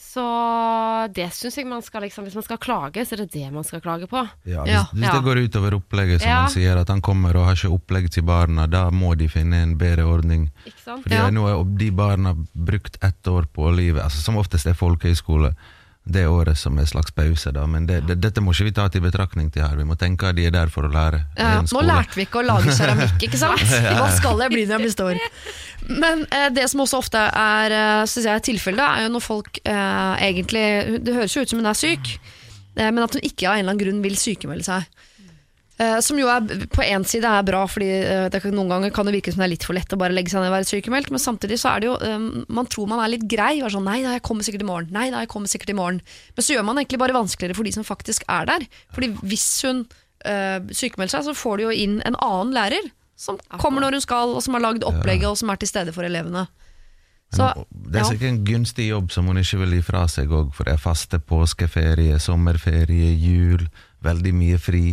Så 0.00 0.22
det 1.12 1.26
syns 1.36 1.58
jeg 1.58 1.66
man 1.68 1.82
skal 1.84 2.06
liksom 2.06 2.24
Hvis 2.24 2.34
man 2.38 2.44
skal 2.46 2.56
klage, 2.62 3.04
så 3.04 3.12
er 3.16 3.24
det 3.24 3.32
det 3.34 3.50
man 3.52 3.64
skal 3.68 3.82
klage 3.84 4.08
på. 4.08 4.22
Ja, 4.48 4.62
hvis, 4.64 4.72
Ja. 4.72 4.84
hvis 4.94 5.12
det 5.12 5.24
går 5.26 5.42
utover 5.44 5.76
opplegget, 5.76 6.20
som 6.22 6.30
Ja. 6.30 6.40
han 6.46 6.50
sier, 6.50 6.76
at 6.80 6.88
han 6.88 7.02
kommer 7.02 7.36
og 7.36 7.44
har 7.50 7.54
ikke 7.54 7.74
opplegg 7.76 8.10
til 8.10 8.22
barna, 8.22 8.66
da 8.66 8.90
må 8.90 9.14
de 9.16 9.28
finne 9.28 9.60
en 9.62 9.76
bedre 9.76 10.04
ordning. 10.08 10.50
For? 10.84 10.96
Fordi 11.02 11.14
Ja. 11.14 11.28
nå 11.30 11.44
er 11.48 11.64
de 11.76 11.90
barna 11.90 12.34
brukt 12.56 12.96
ett 13.02 13.22
år 13.28 13.44
på 13.52 13.68
livet, 13.76 14.02
altså 14.02 14.22
som 14.22 14.36
oftest 14.36 14.66
er 14.66 14.72
folkehøyskole 14.74 15.54
det 16.08 16.24
året 16.24 16.56
som 16.56 16.78
er 16.78 16.84
slags 16.86 17.10
pause, 17.10 17.52
da. 17.52 17.66
Men 17.66 17.84
det, 17.86 18.06
det, 18.06 18.20
dette 18.20 18.40
må 18.40 18.52
ikke 18.54 18.64
vi 18.68 18.70
ta 18.70 18.88
til 18.88 19.00
betraktning 19.02 19.50
til 19.52 19.62
her. 19.66 19.74
Vi 19.76 19.82
må 19.82 19.96
tenke 19.98 20.28
at 20.28 20.36
de 20.36 20.46
er 20.46 20.52
der 20.52 20.68
for 20.68 20.82
å 20.86 20.88
lære. 20.92 21.24
Ja, 21.36 21.60
nå 21.62 21.82
lærte 21.82 22.14
vi 22.14 22.22
ikke 22.28 22.44
å 22.44 22.46
lage 22.46 22.70
keramikk, 22.70 23.18
ikke 23.26 23.36
sant? 23.36 23.58
Hva 23.98 24.08
skal 24.16 24.38
jeg 24.38 24.50
bli 24.54 24.62
når 24.66 24.78
jeg 24.78 24.84
blir 24.86 24.94
stor? 24.94 25.18
Men 25.86 26.24
eh, 26.34 26.48
det 26.54 26.66
som 26.70 26.82
også 26.82 27.00
ofte 27.02 27.20
er 27.20 27.74
eh, 27.74 28.04
synes 28.10 28.28
jeg, 28.30 28.44
tilfellet, 28.50 28.82
er 28.82 29.06
jo 29.06 29.12
når 29.14 29.22
folk 29.24 29.60
eh, 29.62 30.14
egentlig 30.26 30.66
Det 31.06 31.14
høres 31.14 31.36
jo 31.36 31.44
ut 31.44 31.52
som 31.52 31.60
hun 31.62 31.70
er 31.70 31.78
syk, 31.78 32.16
eh, 32.76 32.90
men 32.90 33.04
at 33.04 33.14
hun 33.14 33.26
ikke 33.26 33.46
av 33.46 33.56
en 33.56 33.62
eller 33.62 33.74
annen 33.74 33.84
grunn 33.84 34.02
vil 34.04 34.18
sykemelde 34.18 34.66
seg. 34.66 34.88
Eh, 35.76 35.98
som 36.00 36.16
jo 36.16 36.28
er, 36.32 36.64
på 36.72 36.84
én 36.86 37.04
side 37.04 37.28
er 37.28 37.44
bra, 37.44 37.60
fordi 37.68 37.90
eh, 38.00 38.26
det 38.32 38.40
kan, 38.40 38.54
noen 38.56 38.70
ganger 38.72 38.94
kan 38.96 39.06
det 39.06 39.12
virke 39.18 39.34
som 39.34 39.42
det 39.42 39.46
er 39.46 39.52
litt 39.52 39.66
for 39.68 39.76
lett 39.76 39.92
å 39.92 39.98
bare 40.00 40.16
legge 40.16 40.32
seg 40.32 40.40
ned 40.40 40.48
og 40.48 40.56
være 40.56 40.68
sykemeldt, 40.70 41.12
men 41.12 41.22
samtidig 41.22 41.60
så 41.60 41.74
er 41.74 41.84
det 41.84 41.90
jo 41.90 41.96
Man 42.48 42.70
tror 42.72 42.88
man 42.88 43.02
er 43.04 43.12
litt 43.12 43.26
grei. 43.28 43.58
Er 43.60 43.72
sånn, 43.72 43.86
nei 43.86 44.00
da, 44.00 44.16
jeg 44.16 44.24
kommer 44.26 44.46
sikkert 44.46 44.64
i 44.64 44.70
morgen. 44.70 44.90
Nei 44.96 45.10
da, 45.12 45.22
jeg 45.22 45.32
kommer 45.32 45.52
sikkert 45.52 45.74
i 45.74 45.78
morgen. 45.78 46.02
Men 46.34 46.46
så 46.46 46.56
gjør 46.56 46.66
man 46.66 46.80
egentlig 46.80 47.02
bare 47.02 47.16
vanskeligere 47.16 47.58
for 47.58 47.68
de 47.68 47.76
som 47.76 47.86
faktisk 47.86 48.24
er 48.32 48.48
der. 48.48 48.66
Fordi 48.96 49.12
hvis 49.20 49.48
hun 49.66 49.84
uh, 50.24 50.58
sykemelder 50.72 51.12
seg, 51.18 51.26
så 51.28 51.36
får 51.36 51.58
du 51.58 51.66
jo 51.66 51.74
inn 51.84 51.98
en 52.08 52.16
annen 52.24 52.54
lærer. 52.56 52.88
Som 53.16 53.40
kommer 53.56 53.84
når 53.84 53.96
hun 53.96 54.04
skal, 54.04 54.34
og 54.36 54.44
som 54.44 54.56
har 54.58 54.64
lagd 54.64 54.84
opplegget, 54.84 55.28
og 55.30 55.38
som 55.40 55.50
er 55.52 55.60
til 55.60 55.70
stede 55.70 55.94
for 55.96 56.04
elevene. 56.04 56.46
Så, 57.34 57.48
det 57.70 58.00
er 58.00 58.06
sikkert 58.06 58.28
en 58.28 58.44
gunstig 58.46 58.86
jobb 58.88 59.10
som 59.10 59.26
hun 59.26 59.40
ikke 59.40 59.58
vil 59.64 59.74
gi 59.76 59.82
fra 59.84 60.04
seg 60.10 60.30
òg, 60.30 60.52
for 60.54 60.68
det 60.68 60.76
er 60.76 60.82
faste 60.82 61.18
påskeferie, 61.18 62.20
sommerferie, 62.22 63.08
jul, 63.18 63.66
veldig 64.06 64.32
mye 64.36 64.60
fri. 64.62 64.84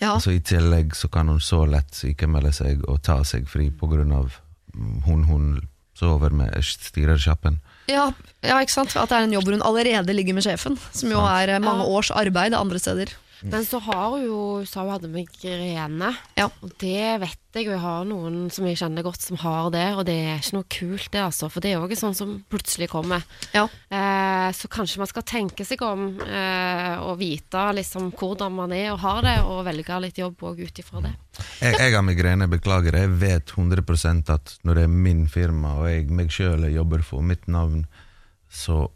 Ja. 0.00 0.14
Og 0.16 0.22
så 0.24 0.32
I 0.34 0.40
tillegg 0.42 0.96
så 0.98 1.10
kan 1.12 1.28
hun 1.30 1.42
så 1.42 1.62
lett 1.68 1.92
sykemelde 1.94 2.54
seg 2.54 2.82
og 2.90 3.02
ta 3.06 3.20
seg 3.28 3.44
fri 3.50 3.68
på 3.70 3.90
grunn 3.90 4.14
av 4.16 4.32
mm, 4.74 4.96
hun 5.06 5.28
hun 5.28 5.52
sover 5.98 6.32
med 6.34 6.54
styrersjappen. 6.64 7.60
Ja, 7.90 8.08
ja, 8.42 8.56
ikke 8.62 8.74
sant? 8.74 8.96
At 8.96 9.10
det 9.10 9.18
er 9.18 9.26
en 9.26 9.34
jobb 9.36 9.46
hvor 9.46 9.58
hun 9.58 9.66
allerede 9.66 10.14
ligger 10.16 10.34
med 10.34 10.46
sjefen, 10.46 10.78
som 10.94 11.12
jo 11.12 11.20
er 11.26 11.52
eh, 11.52 11.62
mange 11.62 11.84
års 11.86 12.10
arbeid 12.14 12.56
andre 12.56 12.80
steder. 12.82 13.12
Men 13.50 13.64
så 13.66 13.80
har 13.82 14.10
hun 14.12 14.22
jo 14.26 14.40
sa 14.68 14.84
hun 14.84 14.92
hadde 14.94 15.08
migrene, 15.10 16.12
Ja. 16.38 16.46
og 16.62 16.72
det 16.78 17.20
vet 17.20 17.38
jeg. 17.54 17.66
Og 17.66 17.72
jeg 17.74 17.80
har 17.82 18.04
noen 18.08 18.50
som 18.50 18.64
jeg 18.64 18.78
kjenner 18.80 19.02
godt 19.04 19.20
som 19.20 19.36
har 19.42 19.70
det, 19.74 19.84
og 19.98 20.06
det 20.08 20.14
er 20.14 20.38
ikke 20.40 20.54
noe 20.56 20.68
kult, 20.72 21.08
det, 21.12 21.20
altså. 21.20 21.50
For 21.52 21.60
det 21.60 21.72
er 21.74 21.82
òg 21.84 21.92
sånn 21.98 22.14
som 22.16 22.30
plutselig 22.48 22.88
kommer. 22.88 23.24
Ja. 23.52 23.66
Eh, 23.90 24.48
så 24.56 24.70
kanskje 24.72 25.02
man 25.02 25.10
skal 25.10 25.22
tenke 25.28 25.66
seg 25.68 25.82
om 25.84 26.06
eh, 26.24 26.96
og 27.02 27.18
vite 27.20 27.66
liksom 27.76 28.12
hvordan 28.16 28.54
man 28.56 28.72
er 28.72 28.92
og 28.94 29.02
har 29.04 29.20
det, 29.26 29.36
og 29.44 29.64
velge 29.68 30.00
litt 30.06 30.18
jobb 30.22 30.36
òg 30.48 30.62
ut 30.64 30.80
ifra 30.80 31.02
det. 31.04 31.12
Jeg, 31.60 31.76
jeg 31.78 31.92
har 31.98 32.02
migrene, 32.06 32.48
beklager. 32.48 32.96
Jeg 33.02 33.12
vet 33.20 33.52
100% 33.52 34.32
at 34.32 34.56
når 34.64 34.74
det 34.80 34.86
er 34.88 34.96
min 35.10 35.26
firma, 35.28 35.76
og 35.82 35.90
jeg 35.90 36.08
meg 36.10 36.32
sjøl 36.32 36.64
jobber 36.72 37.02
for 37.04 37.20
mitt 37.26 37.44
navn, 37.48 37.84
så 38.52 38.86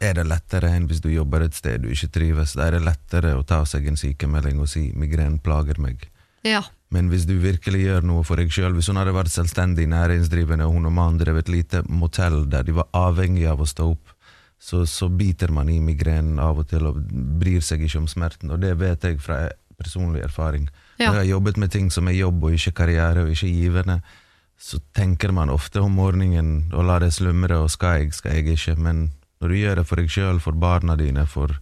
er 0.00 0.14
det 0.14 0.26
lettere 0.30 0.70
enn 0.76 0.86
hvis 0.88 1.02
du 1.02 1.08
jobber 1.10 1.42
et 1.44 1.56
sted 1.58 1.82
du 1.82 1.90
ikke 1.92 2.10
trives. 2.14 2.54
Da 2.58 2.68
er 2.68 2.76
det 2.76 2.86
lettere 2.86 3.34
å 3.34 3.44
ta 3.46 3.64
seg 3.66 3.88
en 3.88 3.98
sykemelding 3.98 4.60
og 4.62 4.70
si 4.70 4.92
'migren 4.94 5.38
plager 5.42 5.80
meg'. 5.82 6.06
Ja. 6.46 6.62
Men 6.94 7.08
hvis 7.10 7.26
du 7.26 7.34
virkelig 7.42 7.82
gjør 7.82 8.06
noe 8.06 8.24
for 8.24 8.40
deg 8.40 8.52
sjøl 8.54 8.72
Hvis 8.72 8.86
hun 8.88 8.96
hadde 8.96 9.12
vært 9.12 9.28
selvstendig 9.28 9.88
næringsdrivende, 9.90 10.64
og 10.64 10.78
hun 10.78 10.86
og 10.88 10.92
mannen 10.92 11.18
drev 11.20 11.36
et 11.36 11.50
lite 11.52 11.82
motell 11.88 12.46
der 12.48 12.62
de 12.62 12.72
var 12.78 12.88
avhengige 12.96 13.50
av 13.50 13.60
å 13.60 13.66
stå 13.66 13.90
opp, 13.90 14.14
så, 14.58 14.86
så 14.86 15.08
biter 15.08 15.52
man 15.54 15.68
i 15.68 15.80
migrenen 15.80 16.38
av 16.42 16.58
og 16.58 16.68
til 16.70 16.86
og 16.86 17.02
bryr 17.38 17.60
seg 17.60 17.82
ikke 17.84 17.98
om 17.98 18.08
smerten. 18.10 18.50
Og 18.50 18.62
det 18.62 18.72
vet 18.78 19.04
jeg 19.04 19.20
fra 19.22 19.48
personlig 19.78 20.24
erfaring. 20.24 20.68
Ja. 20.98 21.10
Når 21.10 21.14
jeg 21.14 21.20
har 21.20 21.30
jobbet 21.34 21.60
med 21.62 21.70
ting 21.74 21.92
som 21.94 22.08
er 22.08 22.16
jobb 22.18 22.42
og 22.42 22.56
ikke 22.56 22.74
karriere 22.80 23.26
og 23.26 23.34
ikke 23.34 23.52
givende, 23.52 24.00
så 24.58 24.80
tenker 24.96 25.30
man 25.30 25.52
ofte 25.54 25.80
om 25.84 25.94
morgenen 25.94 26.72
og 26.74 26.88
lar 26.88 27.04
det 27.04 27.12
slumre, 27.14 27.60
og 27.62 27.70
skal 27.70 28.00
jeg, 28.00 28.14
skal 28.16 28.34
jeg 28.34 28.56
ikke. 28.56 28.74
Men 28.82 29.10
når 29.42 29.52
du 29.52 29.58
gjør 29.60 29.80
det 29.80 29.86
for 29.88 30.00
deg 30.00 30.10
sjøl, 30.12 30.40
for 30.42 30.58
barna 30.58 30.96
dine, 30.98 31.26
for 31.30 31.54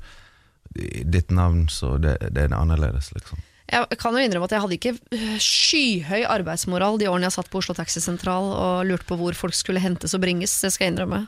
ditt 0.77 1.31
navn, 1.31 1.67
så 1.73 1.97
det, 2.03 2.19
det 2.31 2.47
er 2.47 2.57
annerledes, 2.57 3.13
liksom. 3.17 3.43
Jeg 3.67 3.99
kan 3.99 4.15
jo 4.15 4.23
innrømme 4.23 4.47
at 4.47 4.53
jeg 4.55 4.63
hadde 4.63 4.77
ikke 4.77 4.93
øh, 4.95 5.39
skyhøy 5.43 6.21
arbeidsmoral 6.31 7.01
de 7.01 7.09
årene 7.11 7.27
jeg 7.27 7.35
satt 7.35 7.49
på 7.51 7.59
Oslo 7.59 7.75
Taxisentral 7.75 8.53
og 8.55 8.85
lurte 8.87 9.09
på 9.09 9.19
hvor 9.19 9.35
folk 9.35 9.57
skulle 9.59 9.83
hentes 9.83 10.15
og 10.15 10.23
bringes. 10.23 10.55
Det 10.63 10.71
skal 10.71 10.87
jeg 10.87 10.95
innrømme. 10.95 11.25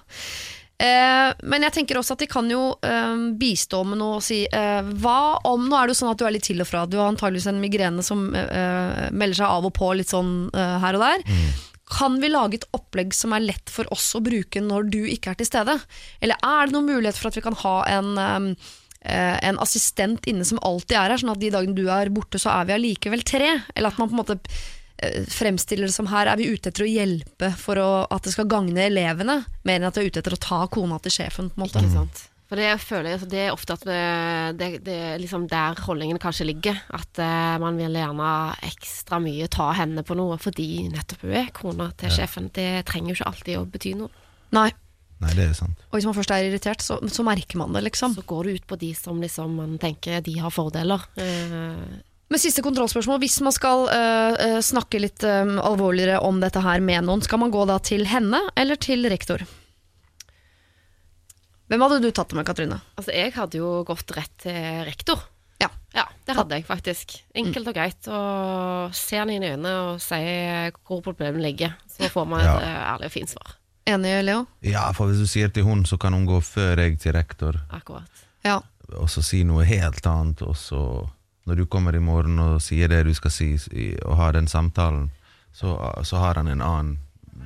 Eh, 0.79 1.33
men 1.51 1.67
jeg 1.67 1.75
tenker 1.75 1.99
også 1.99 2.15
at 2.15 2.23
de 2.23 2.29
kan 2.31 2.47
jo 2.47 2.77
eh, 2.87 3.25
bistå 3.41 3.81
med 3.83 3.99
noe 3.99 4.21
og 4.21 4.23
si 4.23 4.45
eh, 4.47 4.93
Hva 5.03 5.41
om 5.51 5.65
Nå 5.67 5.75
er 5.75 5.89
det 5.89 5.97
jo 5.97 5.99
sånn 6.05 6.13
at 6.13 6.21
du 6.21 6.29
er 6.29 6.37
litt 6.37 6.47
til 6.47 6.63
og 6.63 6.69
fra. 6.71 6.85
Du 6.87 7.01
har 7.01 7.11
antageligvis 7.11 7.49
en 7.51 7.59
migrene 7.59 8.05
som 8.07 8.29
eh, 8.39 9.09
melder 9.11 9.41
seg 9.41 9.57
av 9.59 9.67
og 9.67 9.75
på 9.75 9.91
litt 9.99 10.15
sånn 10.15 10.37
her 10.55 10.95
og 10.95 11.03
der. 11.03 11.27
Kan 11.89 12.19
vi 12.21 12.31
lage 12.31 12.61
et 12.61 12.67
opplegg 12.77 13.15
som 13.17 13.33
er 13.33 13.47
lett 13.47 13.73
for 13.73 13.89
oss 13.95 14.11
å 14.17 14.23
bruke 14.25 14.61
når 14.65 14.91
du 14.93 15.01
ikke 15.09 15.33
er 15.33 15.41
til 15.41 15.49
stede? 15.49 15.79
Eller 16.21 16.41
er 16.45 16.69
det 16.69 16.77
noen 16.77 16.91
mulighet 16.91 17.19
for 17.19 17.31
at 17.31 17.39
vi 17.39 17.45
kan 17.45 17.57
ha 17.63 17.77
en, 17.95 18.11
um, 18.19 18.49
eh, 19.01 19.37
en 19.49 19.61
assistent 19.65 20.29
inne 20.29 20.47
som 20.49 20.61
alltid 20.63 20.99
er 21.01 21.15
her, 21.15 21.23
sånn 21.23 21.33
at 21.33 21.43
de 21.43 21.53
dagene 21.55 21.79
du 21.79 21.87
er 21.93 22.13
borte, 22.13 22.41
så 22.41 22.53
er 22.59 22.69
vi 22.69 22.77
allikevel 22.77 23.25
tre? 23.27 23.55
Eller 23.75 23.93
at 23.93 24.01
man 24.01 24.11
på 24.11 24.19
en 24.19 24.23
måte 24.23 24.39
eh, 25.01 25.25
fremstiller 25.33 25.89
det 25.89 25.97
som 25.97 26.11
her 26.13 26.29
er 26.29 26.41
vi 26.41 26.51
ute 26.53 26.73
etter 26.73 26.85
å 26.85 26.91
hjelpe 26.93 27.55
for 27.57 27.81
å, 27.81 27.91
at 28.13 28.29
det 28.29 28.37
skal 28.37 28.51
gagne 28.51 28.89
elevene, 28.91 29.41
mer 29.65 29.81
enn 29.81 29.89
at 29.89 29.97
vi 29.97 30.07
er 30.07 30.13
ute 30.13 30.25
etter 30.25 30.37
å 30.37 30.45
ta 30.49 30.67
kona 30.73 31.01
til 31.05 31.21
sjefen. 31.21 31.49
på 31.53 31.61
en 31.61 31.67
måte. 31.67 31.85
Ikke 31.85 31.97
sant? 31.97 32.27
For 32.49 32.57
det 32.57 32.65
jeg 32.65 32.81
føler 32.81 33.11
jeg, 33.11 33.19
altså, 33.19 33.29
det 33.29 33.41
er 33.43 33.51
ofte 33.53 33.75
at 33.77 33.83
det, 33.85 34.03
det, 34.57 34.69
det 34.87 34.97
er 35.11 35.19
liksom 35.21 35.45
der 35.51 35.81
holdningen 35.85 36.21
kanskje 36.23 36.47
ligger. 36.49 36.79
At 36.97 37.21
uh, 37.21 37.61
man 37.61 37.77
vil 37.77 37.99
gjerne 38.01 38.31
ekstra 38.65 39.21
mye 39.21 39.51
ta 39.53 39.69
henne 39.77 40.05
på 40.07 40.17
noe 40.17 40.39
fordi 40.41 40.87
nettopp 40.89 41.27
hun 41.27 41.35
er 41.43 41.51
kona 41.57 41.91
til 42.01 42.15
sjefen. 42.15 42.49
Det 42.57 42.87
trenger 42.89 43.13
jo 43.13 43.19
ikke 43.19 43.29
alltid 43.35 43.61
å 43.61 43.67
bety 43.69 43.93
noe. 44.01 44.09
Nei. 44.57 44.71
Nei, 45.21 45.35
det 45.37 45.51
er 45.51 45.55
sant. 45.59 45.85
Og 45.91 45.99
hvis 45.99 46.09
man 46.09 46.17
først 46.17 46.33
er 46.33 46.49
irritert, 46.49 46.81
så, 46.81 46.97
så 47.13 47.27
merker 47.27 47.61
man 47.61 47.77
det, 47.77 47.85
liksom. 47.85 48.17
Så 48.17 48.25
går 48.25 48.49
det 48.49 48.57
ut 48.61 48.69
på 48.71 48.81
de 48.81 48.95
som 48.97 49.21
liksom 49.21 49.57
man 49.59 49.77
tenker 49.83 50.25
de 50.25 50.39
har 50.41 50.55
fordeler. 50.55 51.05
Uh, 51.21 52.01
Men 52.33 52.41
siste 52.41 52.65
kontrollspørsmål. 52.65 53.21
Hvis 53.27 53.43
man 53.45 53.53
skal 53.53 53.89
uh, 53.93 54.57
snakke 54.65 55.05
litt 55.05 55.21
alvorligere 55.29 56.23
om 56.25 56.41
dette 56.41 56.65
her 56.65 56.81
med 56.81 57.05
noen, 57.05 57.21
skal 57.29 57.45
man 57.45 57.53
gå 57.53 57.69
da 57.69 57.77
til 57.85 58.09
henne 58.09 58.41
eller 58.57 58.81
til 58.81 59.05
rektor? 59.13 59.45
Hvem 61.69 61.83
hadde 61.85 61.99
du 62.01 62.11
tatt 62.17 62.31
det 62.33 62.37
med, 62.39 62.47
Katrine? 62.49 62.79
Altså, 62.97 63.13
jeg 63.13 63.33
hadde 63.37 63.59
jo 63.61 63.73
gått 63.89 64.13
rett 64.17 64.33
til 64.41 64.85
rektor. 64.89 65.21
Ja. 65.61 65.69
Ja, 65.95 66.05
det 66.27 66.37
hadde 66.39 66.55
jeg 66.57 66.65
faktisk. 66.69 67.17
Enkelt 67.37 67.69
og 67.69 67.75
greit. 67.77 68.09
Og 68.09 68.95
se 68.97 69.19
han 69.21 69.31
inn 69.35 69.43
i 69.45 69.51
øynene 69.53 69.73
og 69.91 70.01
si 70.05 70.21
hvor 70.87 71.03
problemet 71.05 71.43
ligger. 71.45 71.75
Så 71.93 72.09
får 72.13 72.29
man 72.31 72.41
et 72.41 72.47
Ja. 72.47 72.59
eh, 72.61 72.95
ærlig 72.95 73.07
og 73.11 73.13
fint 73.13 73.31
svar. 73.33 73.57
Enig, 73.89 74.15
Leo? 74.25 74.47
Ja, 74.63 74.91
for 74.93 75.09
hvis 75.09 75.19
du 75.21 75.27
sier 75.27 75.49
til 75.49 75.65
hun, 75.65 75.85
så 75.85 75.97
kan 75.99 76.13
hun 76.13 76.27
gå 76.29 76.41
før 76.45 76.77
jeg 76.77 76.99
til 77.01 77.13
rektor, 77.17 77.57
Akkurat. 77.73 78.25
Ja. 78.45 78.61
og 78.97 79.09
så 79.09 79.23
si 79.25 79.43
noe 79.45 79.65
helt 79.65 80.05
annet, 80.07 80.43
og 80.43 80.57
så 80.57 81.09
når 81.47 81.57
du 81.57 81.65
kommer 81.67 81.95
i 81.97 81.99
morgen 81.99 82.39
og 82.39 82.61
sier 82.61 82.89
det 82.89 83.05
du 83.07 83.15
skal 83.15 83.31
si, 83.31 83.57
og 84.05 84.17
har 84.17 84.33
den 84.33 84.47
samtalen, 84.47 85.11
så, 85.53 85.73
så 86.05 86.17
har 86.21 86.35
han 86.35 86.49
en 86.49 86.61
annen, 86.61 86.99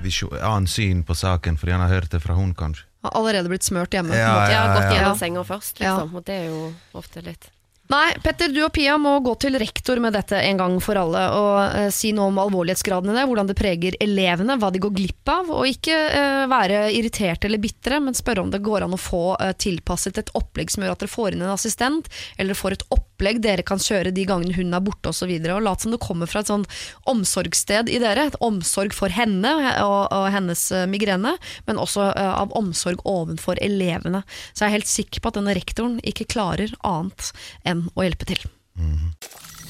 visjon, 0.02 0.34
annen 0.42 0.66
syn 0.66 1.04
på 1.04 1.14
saken, 1.14 1.56
fordi 1.56 1.72
han 1.72 1.80
har 1.80 1.88
hørt 2.00 2.10
det 2.10 2.20
fra 2.22 2.34
hun, 2.34 2.54
kanskje. 2.54 2.84
Har 3.02 3.10
allerede 3.18 3.48
blitt 3.50 3.64
smørt 3.66 3.90
hjemme. 3.90 4.14
Ja, 4.14 4.20
ja, 4.20 4.26
Ja, 4.26 4.44
ja. 4.44 4.50
Jeg 4.50 4.58
har 4.60 4.74
gått 4.76 4.84
ja. 4.92 4.98
gjennom 5.00 5.18
senga 5.18 5.42
først, 5.44 5.80
Ja. 5.80 5.96
liksom. 5.96 6.14
Og 6.16 6.24
det 6.24 6.34
er 6.34 6.44
jo 6.50 6.72
ofte 6.94 7.22
litt 7.24 7.50
Nei, 7.90 8.14
Petter, 8.22 8.48
du 8.48 8.60
og 8.62 8.70
Pia 8.72 8.94
må 8.96 9.16
gå 9.20 9.32
til 9.42 9.58
rektor 9.60 9.98
med 10.00 10.14
dette 10.14 10.38
en 10.38 10.60
gang 10.60 10.76
for 10.80 10.96
alle, 10.96 11.22
og 11.34 11.56
eh, 11.76 11.88
si 11.92 12.12
noe 12.14 12.30
om 12.30 12.38
alvorlighetsgraden 12.40 13.10
i 13.10 13.16
det, 13.16 13.24
hvordan 13.28 13.48
det 13.50 13.56
preger 13.58 13.96
elevene, 14.00 14.54
hva 14.62 14.70
de 14.72 14.80
går 14.80 14.94
glipp 14.96 15.28
av, 15.28 15.50
og 15.52 15.66
ikke 15.68 15.96
eh, 16.14 16.44
være 16.48 16.86
irriterte 16.96 17.50
eller 17.50 17.60
bitre, 17.60 17.98
men 18.00 18.16
spørre 18.16 18.44
om 18.44 18.52
det 18.54 18.62
går 18.64 18.86
an 18.86 18.94
å 18.96 19.00
få 19.00 19.34
eh, 19.34 19.52
tilpasset 19.60 20.22
et 20.22 20.32
opplegg 20.38 20.72
som 20.72 20.86
gjør 20.86 20.94
at 20.94 21.02
dere 21.02 21.12
får 21.12 21.36
inn 21.36 21.44
en 21.44 21.52
assistent, 21.52 22.08
eller 22.40 22.56
får 22.56 22.78
et 22.78 22.86
opplegg 22.96 23.42
dere 23.44 23.66
kan 23.66 23.82
kjøre 23.82 24.14
de 24.14 24.24
gangene 24.30 24.56
hun 24.56 24.72
er 24.78 24.86
borte 24.86 25.12
osv., 25.12 25.28
og, 25.28 25.44
så 25.50 25.58
og 25.58 25.66
lat 25.66 25.84
som 25.84 25.92
det 25.92 26.00
kommer 26.06 26.30
fra 26.30 26.40
et 26.40 26.52
sånn 26.54 26.64
omsorgssted 27.12 27.92
i 27.92 28.00
dere, 28.00 28.30
et 28.30 28.40
omsorg 28.40 28.96
for 28.96 29.12
henne 29.12 29.52
og, 29.82 30.06
og 30.06 30.30
hennes 30.32 30.64
eh, 30.72 30.86
migrene, 30.88 31.34
men 31.68 31.82
også 31.82 32.08
eh, 32.14 32.32
av 32.38 32.56
omsorg 32.56 33.04
ovenfor 33.04 33.60
elevene. 33.60 34.24
Så 34.54 34.64
jeg 34.64 34.70
er 34.70 34.76
helt 34.78 34.94
sikker 34.94 35.20
på 35.20 35.34
at 35.34 35.42
denne 35.42 35.58
rektoren 35.58 36.00
ikke 36.08 36.30
klarer 36.38 36.72
annet 36.86 37.34
enn 37.68 37.81
å 37.94 38.06
hjelpe 38.06 38.28
til. 38.28 38.44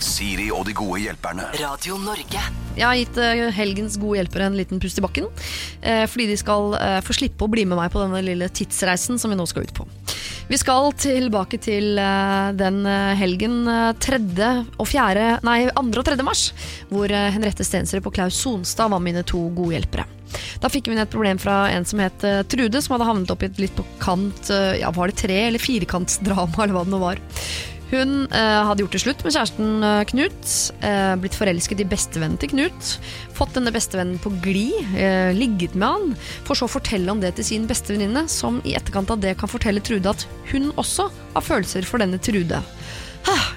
Siri 0.03 0.49
og 0.51 0.65
de 0.67 0.75
gode 0.75 0.99
hjelperne. 1.05 1.45
Radio 1.61 1.95
Norge. 2.03 2.41
Jeg 2.75 2.83
har 2.83 2.97
gitt 2.99 3.19
eh, 3.23 3.43
helgens 3.55 3.95
gode 4.03 4.19
hjelpere 4.19 4.49
en 4.49 4.57
liten 4.59 4.81
pust 4.83 4.99
i 4.99 5.05
bakken, 5.05 5.29
eh, 5.87 6.05
fordi 6.11 6.27
de 6.33 6.39
skal 6.41 6.75
eh, 6.79 6.99
få 7.07 7.15
slippe 7.15 7.47
å 7.47 7.51
bli 7.53 7.63
med 7.69 7.79
meg 7.79 7.93
på 7.95 8.03
denne 8.03 8.23
lille 8.27 8.49
tidsreisen 8.51 9.21
som 9.23 9.31
vi 9.31 9.39
nå 9.39 9.47
skal 9.47 9.69
ut 9.69 9.75
på. 9.77 9.87
Vi 10.51 10.59
skal 10.59 10.91
tilbake 10.99 11.57
til 11.63 11.95
den 12.59 12.81
helgen 13.19 13.61
eh, 13.71 13.93
3. 14.03 14.19
og 14.75 14.89
4. 14.91 15.29
Nei, 15.47 15.59
2. 15.71 15.85
og 16.03 16.09
3. 16.11 16.19
mars, 16.27 16.49
hvor 16.91 17.15
Henriette 17.15 17.67
Stensrud 17.67 18.03
og 18.11 18.17
Klaus 18.19 18.41
Sonstad 18.43 18.91
var 18.93 19.03
mine 19.05 19.23
to 19.23 19.45
gode 19.55 19.77
hjelpere. 19.79 20.09
Da 20.63 20.71
fikk 20.73 20.89
vi 20.89 20.97
inn 20.97 21.03
et 21.03 21.13
problem 21.13 21.39
fra 21.39 21.67
en 21.77 21.85
som 21.87 22.01
het 22.01 22.23
Trude, 22.51 22.81
som 22.83 22.95
hadde 22.97 23.05
havnet 23.07 23.31
opp 23.35 23.43
i 23.45 23.51
et 23.51 23.59
litt 23.61 23.75
på 23.77 23.85
kant 24.01 24.49
Ja, 24.81 24.89
var 24.97 25.11
det 25.13 25.19
tre- 25.21 25.43
eller 25.51 25.61
firekantsdrama, 25.61 26.57
eller 26.65 26.73
hva 26.79 26.85
det 26.89 26.95
nå 26.95 27.01
var. 27.03 27.21
Hun 27.93 28.25
eh, 28.33 28.61
hadde 28.65 28.87
gjort 28.87 28.95
det 28.97 29.03
slutt 29.03 29.23
med 29.25 29.35
kjæresten 29.35 29.85
eh, 29.85 30.03
Knut, 30.09 30.53
eh, 30.81 31.13
blitt 31.21 31.37
forelsket 31.37 31.83
i 31.85 31.87
bestevennen 31.89 32.39
til 32.41 32.49
Knut, 32.55 32.95
fått 33.37 33.53
denne 33.59 33.73
bestevennen 33.75 34.17
på 34.23 34.33
glid, 34.45 34.95
eh, 34.97 35.29
ligget 35.37 35.77
med 35.77 35.89
han, 35.91 36.15
for 36.47 36.57
så 36.57 36.69
å 36.71 36.73
fortelle 36.73 37.13
om 37.13 37.21
det 37.21 37.35
til 37.37 37.51
sin 37.51 37.69
bestevenninne, 37.69 38.25
som 38.33 38.63
i 38.65 38.73
etterkant 38.79 39.13
av 39.13 39.21
det 39.21 39.37
kan 39.41 39.53
fortelle 39.53 39.85
Trude 39.85 40.09
at 40.09 40.25
hun 40.55 40.71
også 40.81 41.11
har 41.35 41.45
følelser 41.45 41.85
for 41.89 42.01
denne 42.01 42.21
Trude. 42.23 42.63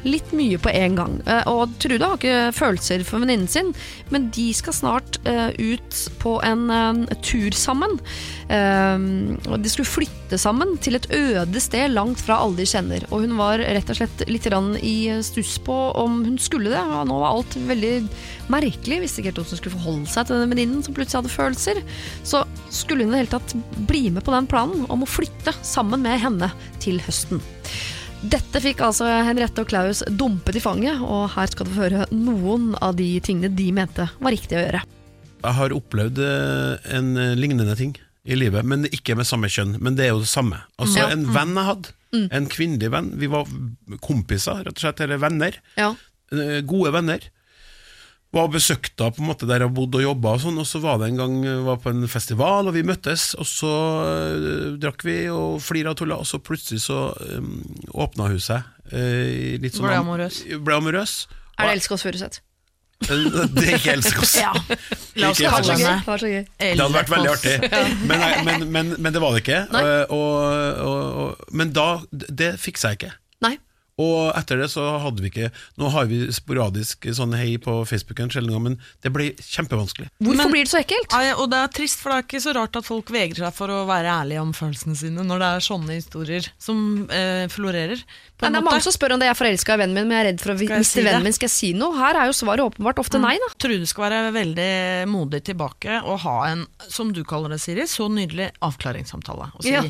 Litt 0.05 0.29
mye 0.37 0.59
på 0.61 0.69
en 0.69 0.95
gang. 0.97 1.13
Eh, 1.25 1.47
Og 1.49 1.71
Trude 1.81 2.05
har 2.05 2.19
ikke 2.19 2.53
følelser 2.53 3.01
for 3.07 3.23
venninnen 3.23 3.49
sin, 3.49 3.71
men 4.13 4.29
de 4.35 4.51
skal 4.53 4.75
snart 4.77 5.17
eh, 5.25 5.49
ut 5.57 6.01
på 6.21 6.35
en 6.45 6.67
eh, 6.69 7.15
tur 7.25 7.55
sammen. 7.57 7.97
De 8.45 9.69
skulle 9.71 9.89
flytte 9.89 10.37
sammen 10.37 10.75
til 10.83 10.97
et 10.97 11.07
øde 11.09 11.61
sted 11.63 11.89
langt 11.95 12.21
fra 12.21 12.37
alle 12.43 12.59
de 12.59 12.67
kjenner. 12.69 13.07
Og 13.09 13.23
hun 13.23 13.33
var 13.39 13.57
rett 13.57 13.89
og 13.89 13.97
slett 13.97 14.21
litt 14.29 14.45
i 14.85 14.95
stuss 15.25 15.55
på 15.65 15.77
om 15.97 16.19
hun 16.27 16.37
skulle 16.37 16.69
det. 16.69 16.83
Og 16.83 17.09
nå 17.09 17.17
var 17.23 17.33
alt 17.33 17.57
veldig 17.57 17.93
merkelig. 18.53 19.01
Visste 19.01 19.23
ikke 19.23 19.31
helt 19.31 19.41
hvordan 19.41 19.55
hun 19.55 19.61
skulle 19.63 19.77
forholde 19.79 20.13
seg 20.13 20.27
til 20.27 20.37
denne 20.37 20.53
venninnen 20.53 20.85
som 20.85 20.93
plutselig 20.97 21.23
hadde 21.23 21.33
følelser. 21.33 21.81
Så 22.21 22.45
skulle 22.69 23.07
hun 23.07 23.15
i 23.15 23.17
det 23.17 23.23
hele 23.23 23.33
tatt 23.33 23.57
bli 23.89 24.05
med 24.13 24.25
på 24.27 24.35
den 24.35 24.49
planen 24.51 24.85
om 24.93 25.01
å 25.01 25.09
flytte 25.09 25.57
sammen 25.65 26.05
med 26.05 26.21
henne 26.21 26.53
til 26.85 27.01
høsten. 27.07 27.41
Dette 28.25 28.61
fikk 28.63 28.79
altså 28.85 29.05
Henriette 29.27 29.61
og 29.61 29.69
Klaus 29.69 30.01
dumpet 30.09 30.57
i 30.57 30.61
fanget, 30.63 31.01
og 31.03 31.27
her 31.35 31.49
skal 31.51 31.67
du 31.67 31.73
få 31.75 31.83
høre 31.85 32.05
noen 32.15 32.71
av 32.83 32.95
de 32.97 33.07
tingene 33.23 33.51
de 33.53 33.67
mente 33.75 34.07
var 34.17 34.33
riktig 34.33 34.57
å 34.57 34.63
gjøre. 34.63 34.81
Jeg 35.45 35.57
har 35.59 35.75
opplevd 35.75 36.21
eh, 36.25 36.87
en 36.97 37.11
eh, 37.21 37.35
lignende 37.37 37.75
ting 37.77 37.93
i 38.25 38.37
livet, 38.39 38.65
men 38.65 38.87
ikke 38.89 39.13
med 39.19 39.27
samme 39.29 39.49
kjønn. 39.51 39.75
Men 39.83 39.97
det 39.99 40.07
er 40.07 40.15
jo 40.15 40.23
det 40.23 40.31
samme. 40.31 40.63
Altså 40.81 41.03
Ja. 41.03 41.11
En 41.13 41.27
venn 41.35 41.53
jeg 41.53 41.67
hadde, 41.69 41.93
en 42.39 42.47
kvinnelig 42.49 42.89
venn, 42.95 43.11
vi 43.21 43.29
var 43.29 43.45
kompiser, 44.01 44.63
rett 44.65 44.73
og 44.73 44.81
slett, 44.81 45.03
eller 45.05 45.21
venner. 45.21 45.59
Ja. 45.77 45.91
eh, 46.33 46.61
Gode 46.65 46.95
venner. 46.95 47.27
Var 48.35 48.49
og 48.49 48.51
besøkte 48.51 49.05
henne 49.05 49.15
på 49.15 49.21
en 49.23 49.29
måte 49.29 49.47
der 49.47 49.63
jeg 49.63 49.71
bodde 49.77 50.01
og 50.01 50.03
jobba, 50.03 50.33
og 50.35 50.41
sånn, 50.43 50.57
og 50.59 50.65
så 50.67 50.81
var 50.83 50.97
det 50.99 51.07
en 51.13 51.19
gang 51.21 51.35
jeg 51.45 51.61
var 51.63 51.77
på 51.79 51.91
en 51.93 52.07
festival, 52.11 52.67
og 52.67 52.75
vi 52.75 52.81
møttes, 52.83 53.29
og 53.39 53.47
så 53.47 53.69
eh, 54.03 54.65
drakk 54.83 55.05
vi 55.07 55.13
og 55.31 55.61
flira 55.63 55.93
og 55.93 55.99
tulla, 56.01 56.17
og 56.19 56.27
så 56.27 56.41
plutselig 56.43 56.81
så 56.83 56.97
um, 57.37 57.53
åpna 57.95 58.27
hun 58.33 58.41
seg. 58.43 58.67
eh, 58.91 59.55
litt 59.63 59.77
sånn 59.77 59.87
Ble 59.87 60.01
amorøs. 60.01 60.41
Ble 60.67 60.75
amorøs. 60.81 61.13
Er 61.55 61.69
det 61.71 61.77
Elskås 61.79 62.03
Furuseth? 62.03 62.41
Eh, 63.05 63.25
Det 63.51 63.63
er 63.67 63.73
ikke 63.75 63.91
elsk 63.97 64.19
oss. 64.23 64.33
Ja. 64.45 64.51
La 65.19 65.29
oss 65.31 65.39
Ikke 65.39 65.49
kalle 65.51 65.73
elsk 65.73 65.83
Det 65.83 66.07
var 66.07 66.21
så 66.23 66.29
gøy. 66.31 66.43
Det 66.59 66.69
hadde 66.79 66.95
vært 66.95 67.11
veldig 67.11 67.31
artig, 67.33 67.55
men, 68.09 68.21
nei, 68.23 68.29
men, 68.47 68.63
men, 68.71 68.91
men 69.03 69.13
det 69.15 69.21
var 69.23 69.35
det 69.35 69.41
ikke. 69.43 69.57
Og, 69.75 70.15
og, 70.15 71.01
og, 71.25 71.43
men 71.59 71.73
da 71.75 71.87
Det 72.11 72.53
fiksa 72.63 72.93
jeg 72.93 73.01
ikke. 73.01 73.11
Nei. 73.43 73.55
Og 73.95 74.33
etter 74.35 74.59
det 74.59 74.65
så 74.73 74.83
hadde 74.99 75.23
vi 75.23 75.29
ikke 75.29 75.47
Nå 75.79 75.87
har 75.93 76.07
vi 76.09 76.17
sporadisk 76.35 77.05
sånn 77.15 77.31
hei 77.39 77.53
på 77.63 77.77
Facebook 77.87 78.19
en 78.19 78.31
sjelden 78.33 78.51
gang, 78.51 78.63
men 78.65 78.73
det 79.05 79.11
blir 79.15 79.37
kjempevanskelig. 79.39 80.09
Hvorfor 80.19 80.35
Men- 80.41 80.51
blir 80.51 80.65
det 80.67 80.71
så 80.73 80.81
ekkelt? 80.83 81.15
Og 81.39 81.49
det 81.49 81.59
er 81.61 81.67
trist, 81.71 81.99
for 82.03 82.11
det 82.11 82.17
er 82.17 82.25
ikke 82.27 82.41
så 82.43 82.53
rart 82.57 82.75
at 82.75 82.83
folk 82.83 83.07
vegrer 83.07 83.39
seg 83.45 83.53
for 83.55 83.71
å 83.71 83.85
være 83.87 84.11
ærlige 84.11 84.41
om 84.41 84.51
følelsene 84.51 84.97
sine 84.99 85.23
når 85.23 85.39
det 85.39 85.47
er 85.55 85.63
sånne 85.63 85.95
historier 85.95 86.49
som 86.59 87.07
eh, 87.09 87.47
florerer. 87.47 88.03
På 88.35 88.43
Nei, 88.43 88.51
det 88.51 88.59
er 88.59 88.61
måte. 88.61 88.71
mange 88.73 88.83
som 88.83 88.91
spør 88.91 89.13
om 89.15 89.19
det 89.23 89.29
er 89.31 89.39
forelska 89.39 89.73
i 89.77 89.77
vennen 89.79 89.95
min, 89.95 90.07
men 90.09 90.17
jeg 90.17 90.25
er 90.25 90.29
redd 90.33 90.41
for 90.43 90.51
å 90.51 90.59
miste 90.59 90.83
si 90.91 91.01
vennen 91.07 91.23
min. 91.23 91.33
Skal 91.39 91.47
jeg 91.47 91.55
si 91.55 91.71
noe? 91.73 91.95
Her 91.95 92.19
er 92.19 92.25
jo 92.27 92.35
svaret 92.35 92.65
åpenbart 92.67 92.99
ofte 92.99 93.21
nei, 93.23 93.37
da. 93.39 93.47
Trude 93.57 93.87
skal 93.87 94.09
være 94.11 94.33
veldig 94.35 95.07
modig 95.07 95.39
tilbake 95.47 96.01
og 96.03 96.19
ha 96.27 96.35
en, 96.51 96.67
som 96.89 97.13
du 97.15 97.23
kaller 97.23 97.55
det, 97.55 97.61
Siri, 97.63 97.87
så 97.87 98.11
nydelig 98.11 98.51
avklaringssamtale. 98.61 99.53
Og 99.55 99.63
si, 99.63 99.71
Ja. 99.71 99.83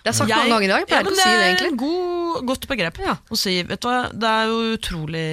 Det 0.00 0.12
er 0.12 0.16
sagt 0.16 0.32
mange 0.32 0.48
ganger 0.48 0.66
i 0.66 0.72
dag. 0.72 0.82
Jeg 0.82 0.88
pleier 0.88 1.02
ja, 1.02 1.06
ikke 1.06 1.12
å 1.12 1.20
si 1.20 1.30
det, 1.30 1.46
egentlig. 1.50 1.70
God, 1.82 2.42
godt 2.48 2.66
begrep. 2.70 3.00
Ja. 3.04 3.14
Å 3.20 3.38
si, 3.38 3.54
vet 3.68 3.82
du 3.82 3.88
hva, 3.90 4.00
det 4.12 4.30
er 4.30 4.50
jo 4.50 4.60
utrolig 4.76 5.24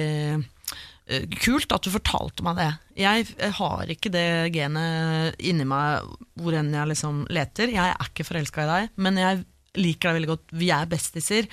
eh, 1.08 1.28
kult 1.40 1.72
at 1.72 1.86
du 1.86 1.92
fortalte 1.94 2.44
meg 2.46 2.58
det. 2.60 2.70
Jeg 2.98 3.52
har 3.60 3.92
ikke 3.94 4.12
det 4.12 4.26
genet 4.56 5.38
inni 5.40 5.66
meg 5.68 6.08
hvor 6.38 6.56
enn 6.58 6.74
jeg 6.74 6.92
liksom 6.92 7.22
leter. 7.32 7.72
Jeg 7.72 7.94
er 7.94 8.10
ikke 8.10 8.26
forelska 8.28 8.66
i 8.66 8.72
deg, 8.72 8.92
men 9.00 9.20
jeg 9.22 9.46
liker 9.78 10.10
deg 10.10 10.18
veldig 10.20 10.30
godt. 10.34 10.44
Vi 10.60 10.68
er 10.74 10.86
bestiser. 10.90 11.48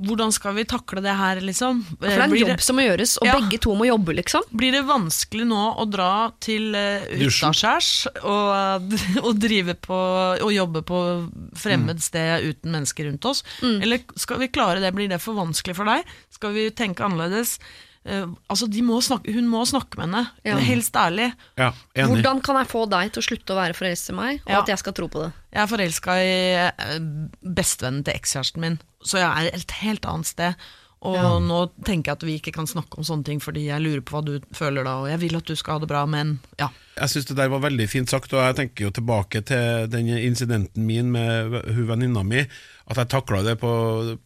Hvordan 0.00 0.30
skal 0.32 0.54
vi 0.56 0.62
takle 0.64 1.02
det 1.04 1.12
her, 1.12 1.42
liksom? 1.44 1.82
Mm. 1.84 1.96
For 2.00 2.06
det 2.08 2.14
er 2.16 2.22
en 2.24 2.30
Blir 2.32 2.46
jobb 2.48 2.62
som 2.64 2.78
må 2.78 2.84
gjøres, 2.86 3.18
og 3.20 3.26
Ja. 3.28 3.34
begge 3.36 3.58
to 3.60 3.74
må 3.76 3.84
jobbe, 3.84 4.14
liksom. 4.16 4.46
blir 4.56 4.72
det 4.72 4.80
vanskelig 4.88 5.44
nå 5.50 5.58
å 5.76 5.84
dra 5.92 6.32
til 6.40 6.70
uh, 6.72 7.04
utaskjærs 7.20 7.90
og, 8.24 8.88
og 9.26 9.36
drive 9.42 9.74
på 9.84 9.98
og 10.40 10.50
jobbe 10.56 10.80
på 10.88 11.02
fremmed 11.60 12.00
Mm. 12.00 12.06
sted 12.06 12.48
uten 12.48 12.72
mennesker 12.72 13.10
rundt 13.10 13.24
oss? 13.28 13.44
Eller 13.60 14.00
skal 14.16 14.38
vi 14.40 14.48
klare 14.48 14.80
det? 14.80 14.94
Blir 14.96 15.08
det 15.12 15.20
for 15.20 15.36
vanskelig 15.36 15.76
for 15.76 15.84
deg? 15.84 16.08
Skal 16.32 16.56
vi 16.56 16.70
tenke 16.70 17.04
annerledes? 17.04 17.58
Eh, 18.08 18.24
altså, 18.48 18.64
de 18.72 18.80
må 18.82 18.96
snakke, 19.04 19.32
hun 19.34 19.48
må 19.50 19.60
snakke 19.68 19.98
med 20.00 20.08
henne, 20.08 20.22
Ja. 20.44 20.56
helst 20.56 20.94
ærlig. 20.96 21.32
Ja, 21.58 21.72
enig. 21.94 22.08
Hvordan 22.22 22.40
kan 22.42 22.56
jeg 22.56 22.68
få 22.72 22.86
deg 22.88 23.12
til 23.12 23.20
å 23.20 23.26
slutte 23.28 23.52
å 23.52 23.60
være 23.60 23.76
forelsket 23.76 24.14
i 24.14 24.16
meg, 24.16 24.40
og 24.46 24.50
Ja. 24.50 24.60
at 24.62 24.66
jeg 24.68 24.78
skal 24.78 24.92
tro 24.96 25.08
på 25.08 25.24
det? 25.26 25.32
Jeg 25.52 25.62
er 25.62 25.66
forelska 25.76 26.12
i 26.16 26.34
eh, 26.56 26.98
bestevennen 27.44 28.04
til 28.04 28.14
ekskjæresten 28.14 28.60
min, 28.60 28.78
så 29.04 29.18
jeg 29.20 29.28
er 29.52 29.56
et 29.56 29.70
helt 29.82 30.06
annet 30.06 30.26
sted. 30.26 30.54
Og 31.02 31.16
nå 31.40 31.70
tenker 31.82 32.10
jeg 32.10 32.16
at 32.18 32.24
vi 32.28 32.34
ikke 32.38 32.52
kan 32.52 32.66
snakke 32.68 32.98
om 33.00 33.04
sånne 33.04 33.24
ting, 33.24 33.38
fordi 33.40 33.62
jeg 33.70 33.80
lurer 33.80 34.02
på 34.04 34.18
hva 34.18 34.20
du 34.26 34.40
føler 34.52 34.84
da, 34.84 34.98
og 35.00 35.08
jeg 35.08 35.20
vil 35.22 35.36
at 35.38 35.46
du 35.48 35.54
skal 35.56 35.78
ha 35.78 35.80
det 35.80 35.88
bra, 35.88 36.02
men 36.04 36.40
ja. 36.60 36.68
Jeg 37.00 37.08
syns 37.08 37.24
det 37.30 37.36
der 37.38 37.48
var 37.48 37.62
veldig 37.64 37.86
fint 37.88 38.10
sagt, 38.12 38.34
og 38.36 38.42
jeg 38.44 38.56
tenker 38.58 38.84
jo 38.84 38.90
tilbake 38.90 39.40
til 39.48 39.86
den 39.88 40.10
incidenten 40.12 40.84
min 40.84 41.08
med 41.10 41.56
hun 41.72 41.86
venninna 41.88 42.22
mi. 42.22 42.44
At 42.90 42.96
jeg 43.00 43.08
takla 43.08 43.40
det 43.46 43.56
på, 43.62 43.70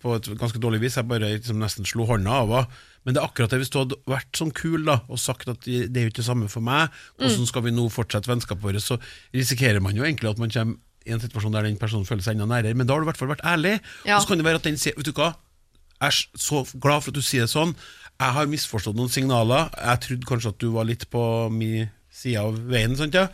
på 0.03 0.17
et 0.17 0.27
ganske 0.41 0.59
dårlig 0.59 0.81
vis. 0.83 0.97
Jeg 0.99 1.07
bare 1.07 1.31
liksom 1.37 1.61
nesten 1.63 1.87
slo 1.87 2.07
hånda 2.11 2.41
av 2.43 2.49
henne. 2.57 2.67
Men 3.05 3.15
det 3.15 3.21
er 3.21 3.29
akkurat 3.29 3.53
det 3.53 3.61
hvis 3.61 3.73
du 3.73 3.79
hadde 3.83 3.99
vært 4.09 4.39
sånn 4.39 4.53
kul 4.57 4.87
da 4.87 4.99
og 5.13 5.21
sagt 5.21 5.51
at 5.53 5.67
det 5.67 5.93
er 5.93 6.07
jo 6.07 6.13
ikke 6.13 6.23
det 6.23 6.29
samme 6.31 6.49
for 6.53 6.65
meg, 6.65 6.93
hvordan 7.21 7.49
skal 7.51 7.67
vi 7.67 7.75
nå 7.77 7.85
fortsette 7.93 8.31
vennskapet 8.31 8.65
vårt, 8.65 8.81
så 8.81 8.97
risikerer 9.37 9.83
man 9.85 9.97
jo 9.97 10.07
egentlig 10.07 10.33
at 10.33 10.41
man 10.41 10.53
kommer 10.55 10.81
i 11.05 11.13
en 11.13 11.21
situasjon 11.21 11.53
der 11.53 11.67
den 11.69 11.77
personen 11.77 12.07
føler 12.09 12.25
seg 12.25 12.39
enda 12.39 12.47
nærere. 12.49 12.73
Men 12.73 12.89
da 12.89 12.95
har 12.97 13.03
du 13.03 13.05
i 13.05 13.11
hvert 13.11 13.21
fall 13.21 13.29
vært 13.35 13.45
ærlig. 13.45 13.75
Ja. 14.09 14.17
Og 14.17 14.25
så 14.25 14.31
kan 14.31 14.41
det 14.41 14.47
være 14.47 14.63
at 14.63 14.69
den 14.71 14.79
sier 14.81 14.97
Vet 14.97 15.11
du 15.11 15.13
hva, 15.19 15.35
jeg 16.01 16.09
er 16.09 16.41
så 16.41 16.63
glad 16.81 17.05
for 17.05 17.13
at 17.13 17.19
du 17.19 17.25
sier 17.25 17.45
det 17.45 17.53
sånn. 17.53 17.75
Jeg 18.17 18.35
har 18.39 18.49
misforstått 18.49 18.97
noen 18.97 19.13
signaler. 19.13 19.69
Jeg 19.77 20.01
trodde 20.07 20.29
kanskje 20.31 20.53
at 20.55 20.61
du 20.65 20.71
var 20.73 20.89
litt 20.89 21.05
på 21.13 21.23
min 21.53 21.91
side 22.15 22.41
av 22.41 22.57
veien, 22.71 22.95
sant, 22.97 23.17
ja? 23.19 23.27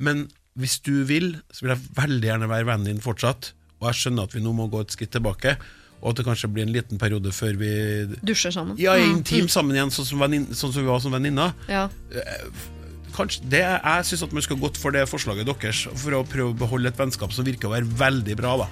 men 0.00 0.24
hvis 0.58 0.78
du 0.84 1.04
vil, 1.08 1.34
så 1.52 1.64
vil 1.66 1.74
jeg 1.74 1.92
veldig 1.98 2.28
gjerne 2.30 2.48
være 2.48 2.66
vennen 2.68 2.88
din 2.88 3.04
fortsatt. 3.04 3.52
og 3.82 3.88
jeg 3.90 3.98
skjønner 4.00 4.24
at 4.28 4.34
vi 4.34 4.40
nå 4.44 4.52
må 4.56 4.66
gå 4.72 4.80
et 4.80 4.94
skritt 4.94 5.12
tilbake, 5.12 5.56
og 6.02 6.10
at 6.10 6.18
det 6.18 6.26
kanskje 6.26 6.50
blir 6.50 6.66
en 6.66 6.74
liten 6.74 6.98
periode 6.98 7.30
før 7.34 7.56
vi 7.60 7.72
Dusjer 8.26 8.54
sammen. 8.54 8.76
ja, 8.80 8.96
er 8.98 9.06
intim 9.06 9.48
sammen 9.52 9.76
igjen, 9.76 9.92
sånn 9.94 10.08
som, 10.08 10.22
venin, 10.22 10.48
sånn 10.50 10.74
som 10.74 10.82
vi 10.82 10.90
var 10.90 11.02
som 11.02 11.14
venninner. 11.14 11.54
Ja. 11.70 11.86
Kanskje, 13.14 13.44
det, 13.52 13.60
jeg 13.62 14.08
syns 14.08 14.24
man 14.32 14.44
skal 14.44 14.58
gått 14.60 14.80
for 14.80 14.94
det 14.94 15.04
forslaget 15.10 15.46
deres, 15.46 15.84
for 16.00 16.16
å 16.18 16.24
prøve 16.26 16.54
å 16.54 16.60
beholde 16.64 16.90
et 16.90 16.98
vennskap 16.98 17.34
som 17.34 17.46
virker 17.46 17.68
å 17.68 17.74
være 17.74 17.86
veldig 18.00 18.36
bra. 18.40 18.56
da 18.64 18.68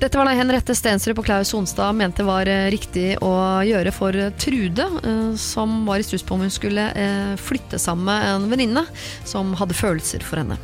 Dette 0.00 0.18
var 0.18 0.28
det 0.28 0.36
Henriette 0.36 0.74
Stensrud 0.76 1.16
på 1.16 1.26
Klaus 1.28 1.52
Sonstad 1.52 1.96
mente 1.96 2.24
var 2.26 2.48
eh, 2.50 2.66
riktig 2.72 3.14
å 3.24 3.32
gjøre 3.64 3.92
for 3.96 4.16
eh, 4.16 4.32
Trude, 4.40 4.88
eh, 5.00 5.36
som 5.40 5.84
var 5.88 6.00
i 6.02 6.08
stuss 6.08 6.24
på 6.26 6.36
om 6.36 6.44
hun 6.44 6.52
skulle 6.52 6.88
eh, 6.92 7.36
flytte 7.40 7.80
sammen 7.80 8.08
med 8.10 8.32
en 8.32 8.48
venninne 8.52 8.86
som 9.28 9.54
hadde 9.60 9.76
følelser 9.76 10.24
for 10.24 10.42
henne. 10.42 10.58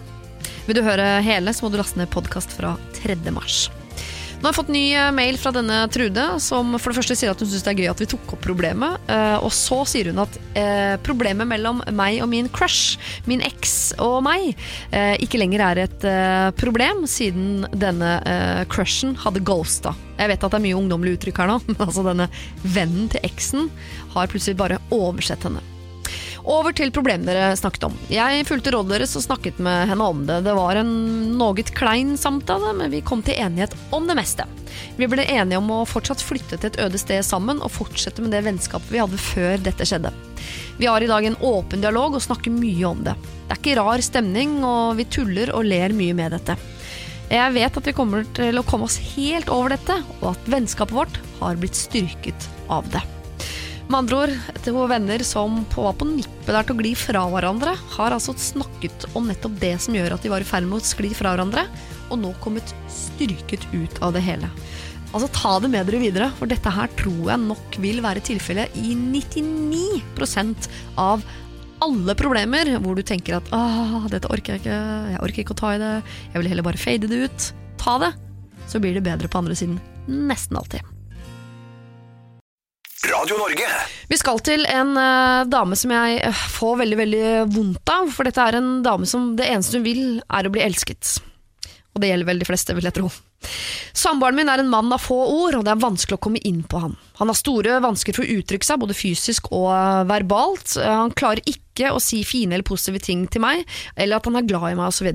Vil 0.66 0.78
du 0.78 0.84
høre 0.86 1.20
hele, 1.24 1.52
så 1.52 1.64
må 1.64 1.72
du 1.72 1.80
laste 1.80 2.00
ned 2.00 2.12
podkast 2.12 2.52
fra 2.58 2.76
3. 3.02 3.18
mars. 3.34 3.66
Nå 4.42 4.48
har 4.48 4.56
jeg 4.56 4.58
fått 4.58 4.70
ny 4.74 4.86
eh, 4.98 5.12
mail 5.14 5.36
fra 5.38 5.52
denne 5.54 5.76
Trude, 5.94 6.22
som 6.42 6.72
for 6.74 6.90
det 6.90 6.96
første 6.98 7.14
sier 7.14 7.30
at 7.30 7.38
hun 7.38 7.46
syns 7.46 7.62
det 7.62 7.70
er 7.70 7.78
gøy 7.78 7.90
at 7.92 8.00
vi 8.02 8.08
tok 8.10 8.32
opp 8.34 8.40
problemet. 8.42 8.96
eh, 9.06 9.36
Og 9.38 9.52
så 9.54 9.78
sier 9.86 10.10
hun 10.10 10.18
at 10.18 10.34
eh, 10.58 10.96
problemet 11.06 11.46
mellom 11.46 11.78
meg 11.94 12.18
og 12.24 12.26
min 12.32 12.50
crush, 12.50 12.98
min 13.30 13.44
eks 13.46 13.94
og 14.02 14.18
meg, 14.26 14.56
ikke 15.22 15.38
lenger 15.38 15.62
er 15.62 15.80
et 15.84 16.04
problem, 16.58 17.04
siden 17.06 17.68
denne 17.70 18.10
crushen 18.72 19.14
hadde 19.22 19.44
ghosta. 19.46 19.94
Jeg 20.18 20.32
vet 20.32 20.42
at 20.42 20.50
det 20.56 20.58
er 20.58 20.64
mye 20.66 20.78
ungdommelig 20.80 21.20
uttrykk 21.20 21.42
her 21.44 21.52
nå, 21.52 21.60
men 21.70 21.84
altså 21.86 22.04
denne 22.08 22.26
vennen 22.64 23.12
til 23.14 23.22
eksen 23.30 23.70
har 24.16 24.32
plutselig 24.32 24.58
bare 24.58 24.82
oversett 24.90 25.46
henne. 25.46 25.62
Over 26.42 26.74
til 26.74 26.90
problemet 26.90 27.28
dere 27.28 27.52
snakket 27.58 27.84
om. 27.86 27.94
Jeg 28.10 28.46
fulgte 28.48 28.72
rådet 28.74 28.96
deres 28.96 29.14
og 29.18 29.22
snakket 29.26 29.60
med 29.62 29.86
henne 29.92 30.08
om 30.10 30.24
det. 30.26 30.40
Det 30.46 30.54
var 30.58 30.80
en 30.80 30.90
noe 31.38 31.64
klein 31.70 32.16
samtale, 32.18 32.72
men 32.78 32.90
vi 32.90 33.02
kom 33.06 33.22
til 33.22 33.38
enighet 33.38 33.76
om 33.94 34.08
det 34.10 34.18
meste. 34.18 34.48
Vi 34.98 35.06
ble 35.06 35.22
enige 35.22 35.60
om 35.60 35.70
å 35.70 35.84
fortsatt 35.86 36.24
flytte 36.24 36.58
til 36.58 36.72
et 36.72 36.80
øde 36.82 36.98
sted 36.98 37.22
sammen 37.26 37.62
og 37.62 37.72
fortsette 37.72 38.24
med 38.24 38.34
det 38.34 38.42
vennskapet 38.48 38.90
vi 38.90 39.00
hadde 39.02 39.20
før 39.20 39.62
dette 39.62 39.86
skjedde. 39.86 40.12
Vi 40.80 40.90
har 40.90 41.04
i 41.04 41.10
dag 41.10 41.24
en 41.28 41.38
åpen 41.46 41.84
dialog 41.84 42.18
og 42.18 42.24
snakker 42.24 42.54
mye 42.54 42.90
om 42.90 43.06
det. 43.06 43.14
Det 43.46 43.54
er 43.54 43.62
ikke 43.62 43.78
rar 43.78 44.02
stemning, 44.02 44.58
og 44.66 44.98
vi 44.98 45.06
tuller 45.06 45.54
og 45.54 45.68
ler 45.68 45.94
mye 45.94 46.16
med 46.16 46.34
dette. 46.34 46.58
Jeg 47.32 47.54
vet 47.54 47.76
at 47.78 47.86
vi 47.86 47.94
kommer 47.96 48.26
til 48.36 48.58
å 48.58 48.66
komme 48.66 48.90
oss 48.90 48.98
helt 49.14 49.52
over 49.52 49.76
dette, 49.76 50.02
og 50.20 50.32
at 50.34 50.52
vennskapet 50.52 50.96
vårt 50.96 51.20
har 51.38 51.60
blitt 51.60 51.78
styrket 51.78 52.50
av 52.72 52.88
det. 52.92 53.04
Med 53.92 53.98
andre 54.06 54.18
ord, 54.22 54.30
to 54.64 54.84
venner 54.88 55.20
som 55.26 55.66
på- 55.68 55.82
var 55.84 55.92
på 56.00 56.06
nippet 56.08 56.46
der 56.48 56.64
til 56.64 56.74
å 56.74 56.80
gli 56.80 56.94
fra 56.96 57.26
hverandre, 57.28 57.74
har 57.96 58.14
altså 58.14 58.32
snakket 58.40 59.04
om 59.18 59.26
nettopp 59.28 59.58
det 59.60 59.74
som 59.84 59.92
gjør 59.94 60.14
at 60.14 60.22
de 60.24 60.30
var 60.32 60.40
i 60.40 60.48
ferd 60.48 60.64
med 60.64 60.78
å 60.80 60.86
skli 60.86 61.10
fra 61.12 61.34
hverandre, 61.34 61.66
og 62.08 62.18
nå 62.22 62.30
kommet 62.40 62.72
styrket 62.88 63.66
ut 63.74 64.00
av 64.00 64.14
det 64.16 64.22
hele. 64.24 64.48
Altså 65.12 65.28
Ta 65.36 65.58
det 65.60 65.68
med 65.68 65.84
dere 65.90 66.00
videre, 66.00 66.30
for 66.38 66.48
dette 66.48 66.72
her 66.72 66.88
tror 66.96 67.28
jeg 67.34 67.42
nok 67.44 67.76
vil 67.84 68.00
være 68.00 68.24
tilfellet 68.24 68.72
i 68.80 68.94
99% 68.96 70.70
av 70.96 71.20
alle 71.82 72.14
problemer 72.16 72.78
hvor 72.78 72.96
du 72.96 73.02
tenker 73.02 73.36
at 73.36 73.52
ah, 73.52 74.06
dette 74.08 74.30
orker 74.32 74.54
jeg 74.56 74.62
ikke, 74.62 74.78
jeg 75.12 75.20
orker 75.20 75.44
ikke 75.44 75.56
å 75.58 75.60
ta 75.60 75.74
i 75.74 75.82
det, 75.82 75.92
jeg 76.32 76.40
vil 76.40 76.48
heller 76.54 76.64
bare 76.70 76.80
fade 76.80 77.10
det 77.12 77.26
ut. 77.28 77.52
Ta 77.76 77.98
det, 78.00 78.14
så 78.72 78.80
blir 78.80 78.96
det 78.96 79.04
bedre 79.04 79.28
på 79.28 79.42
andre 79.42 79.58
siden. 79.58 79.76
Nesten 80.08 80.56
alltid. 80.56 80.80
Radio 83.10 83.36
Norge. 83.36 83.66
Vi 84.08 84.16
skal 84.18 84.38
til 84.46 84.62
en 84.70 84.94
uh, 84.94 85.42
dame 85.50 85.74
som 85.78 85.90
jeg 85.90 86.20
eh, 86.22 86.42
får 86.54 86.76
veldig 86.84 86.98
veldig 87.00 87.24
vondt 87.50 87.90
av. 87.90 88.12
For 88.14 88.28
dette 88.28 88.44
er 88.46 88.60
en 88.60 88.76
dame 88.84 89.08
som 89.10 89.32
det 89.38 89.48
eneste 89.50 89.80
hun 89.80 89.86
vil, 89.86 90.04
er 90.22 90.46
å 90.46 90.52
bli 90.54 90.62
elsket. 90.62 91.16
Og 91.92 92.02
det 92.02 92.12
gjelder 92.12 92.28
vel 92.30 92.42
de 92.42 92.46
fleste, 92.46 92.76
vil 92.78 92.86
jeg 92.86 92.96
tro. 93.00 93.10
Samboeren 93.98 94.38
min 94.38 94.48
er 94.52 94.62
en 94.62 94.70
mann 94.70 94.94
av 94.94 95.02
få 95.02 95.18
ord, 95.18 95.58
og 95.58 95.66
det 95.66 95.72
er 95.74 95.82
vanskelig 95.82 96.14
å 96.14 96.22
komme 96.22 96.40
inn 96.46 96.62
på 96.62 96.78
han. 96.84 96.94
Han 97.18 97.32
har 97.32 97.38
store 97.40 97.80
vansker 97.82 98.14
for 98.14 98.22
å 98.22 98.38
uttrykke 98.38 98.68
seg, 98.68 98.80
både 98.84 98.96
fysisk 98.96 99.50
og 99.50 99.72
eh, 99.74 100.04
verbalt. 100.12 100.76
Han 100.78 101.10
klarer 101.18 101.42
ikke 101.42 101.71
å 101.92 102.00
si 102.02 102.22
fine 102.24 102.56
eller 102.56 102.66
positive 102.66 103.00
ting 103.02 103.26
til 103.32 103.44
meg, 103.44 103.64
eller 103.96 104.18
at 104.18 104.28
han 104.28 104.36
er 104.36 104.48
glad 104.48 104.72
i 104.72 104.78
meg, 104.78 104.90
osv. 104.92 105.08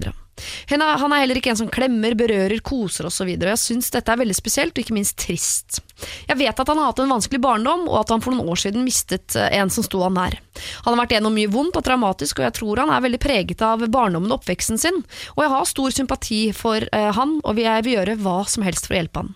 Han 0.70 0.84
er 0.86 0.98
er 1.02 1.22
heller 1.24 1.40
ikke 1.40 1.52
en 1.54 1.60
som 1.60 1.70
klemmer, 1.72 2.16
berører, 2.18 2.60
koser 2.66 3.08
osv. 3.10 3.30
Jeg 3.30 3.62
syns 3.62 3.90
dette 3.94 4.12
er 4.12 4.20
veldig 4.22 4.36
spesielt, 4.38 4.76
og 4.76 4.84
ikke 4.84 4.96
minst 4.96 5.18
trist. 5.18 5.80
Jeg 6.28 6.38
vet 6.38 6.60
at 6.60 6.70
han 6.70 6.78
har 6.78 6.92
hatt 6.92 7.02
en 7.02 7.14
vanskelig 7.16 7.42
barndom, 7.42 7.88
og 7.90 8.02
at 8.02 8.14
han 8.14 8.24
for 8.24 8.36
noen 8.36 8.52
år 8.54 8.62
siden 8.62 8.86
mistet 8.86 9.36
eh, 9.38 9.50
en 9.58 9.72
som 9.74 9.86
sto 9.86 10.04
han 10.06 10.18
nær. 10.18 10.38
Han 10.86 10.94
har 10.94 11.02
vært 11.04 11.16
gjennom 11.18 11.34
mye 11.38 11.52
vondt 11.52 11.80
og 11.80 11.86
traumatisk, 11.88 12.40
og 12.40 12.48
jeg 12.48 12.58
tror 12.60 12.84
han 12.84 12.94
er 12.94 13.06
veldig 13.08 13.22
preget 13.24 13.64
av 13.66 13.86
barndommen 13.94 14.32
og 14.32 14.42
oppveksten 14.42 14.82
sin. 14.82 15.02
Og 15.36 15.44
jeg 15.44 15.54
har 15.54 15.72
stor 15.72 15.96
sympati 15.96 16.42
for 16.58 16.86
eh, 16.86 17.10
han, 17.18 17.40
og 17.44 17.64
jeg 17.64 17.88
vil 17.88 17.98
gjøre 17.98 18.20
hva 18.22 18.40
som 18.50 18.66
helst 18.68 18.90
for 18.90 18.98
å 18.98 19.02
hjelpe 19.02 19.26
han. 19.26 19.34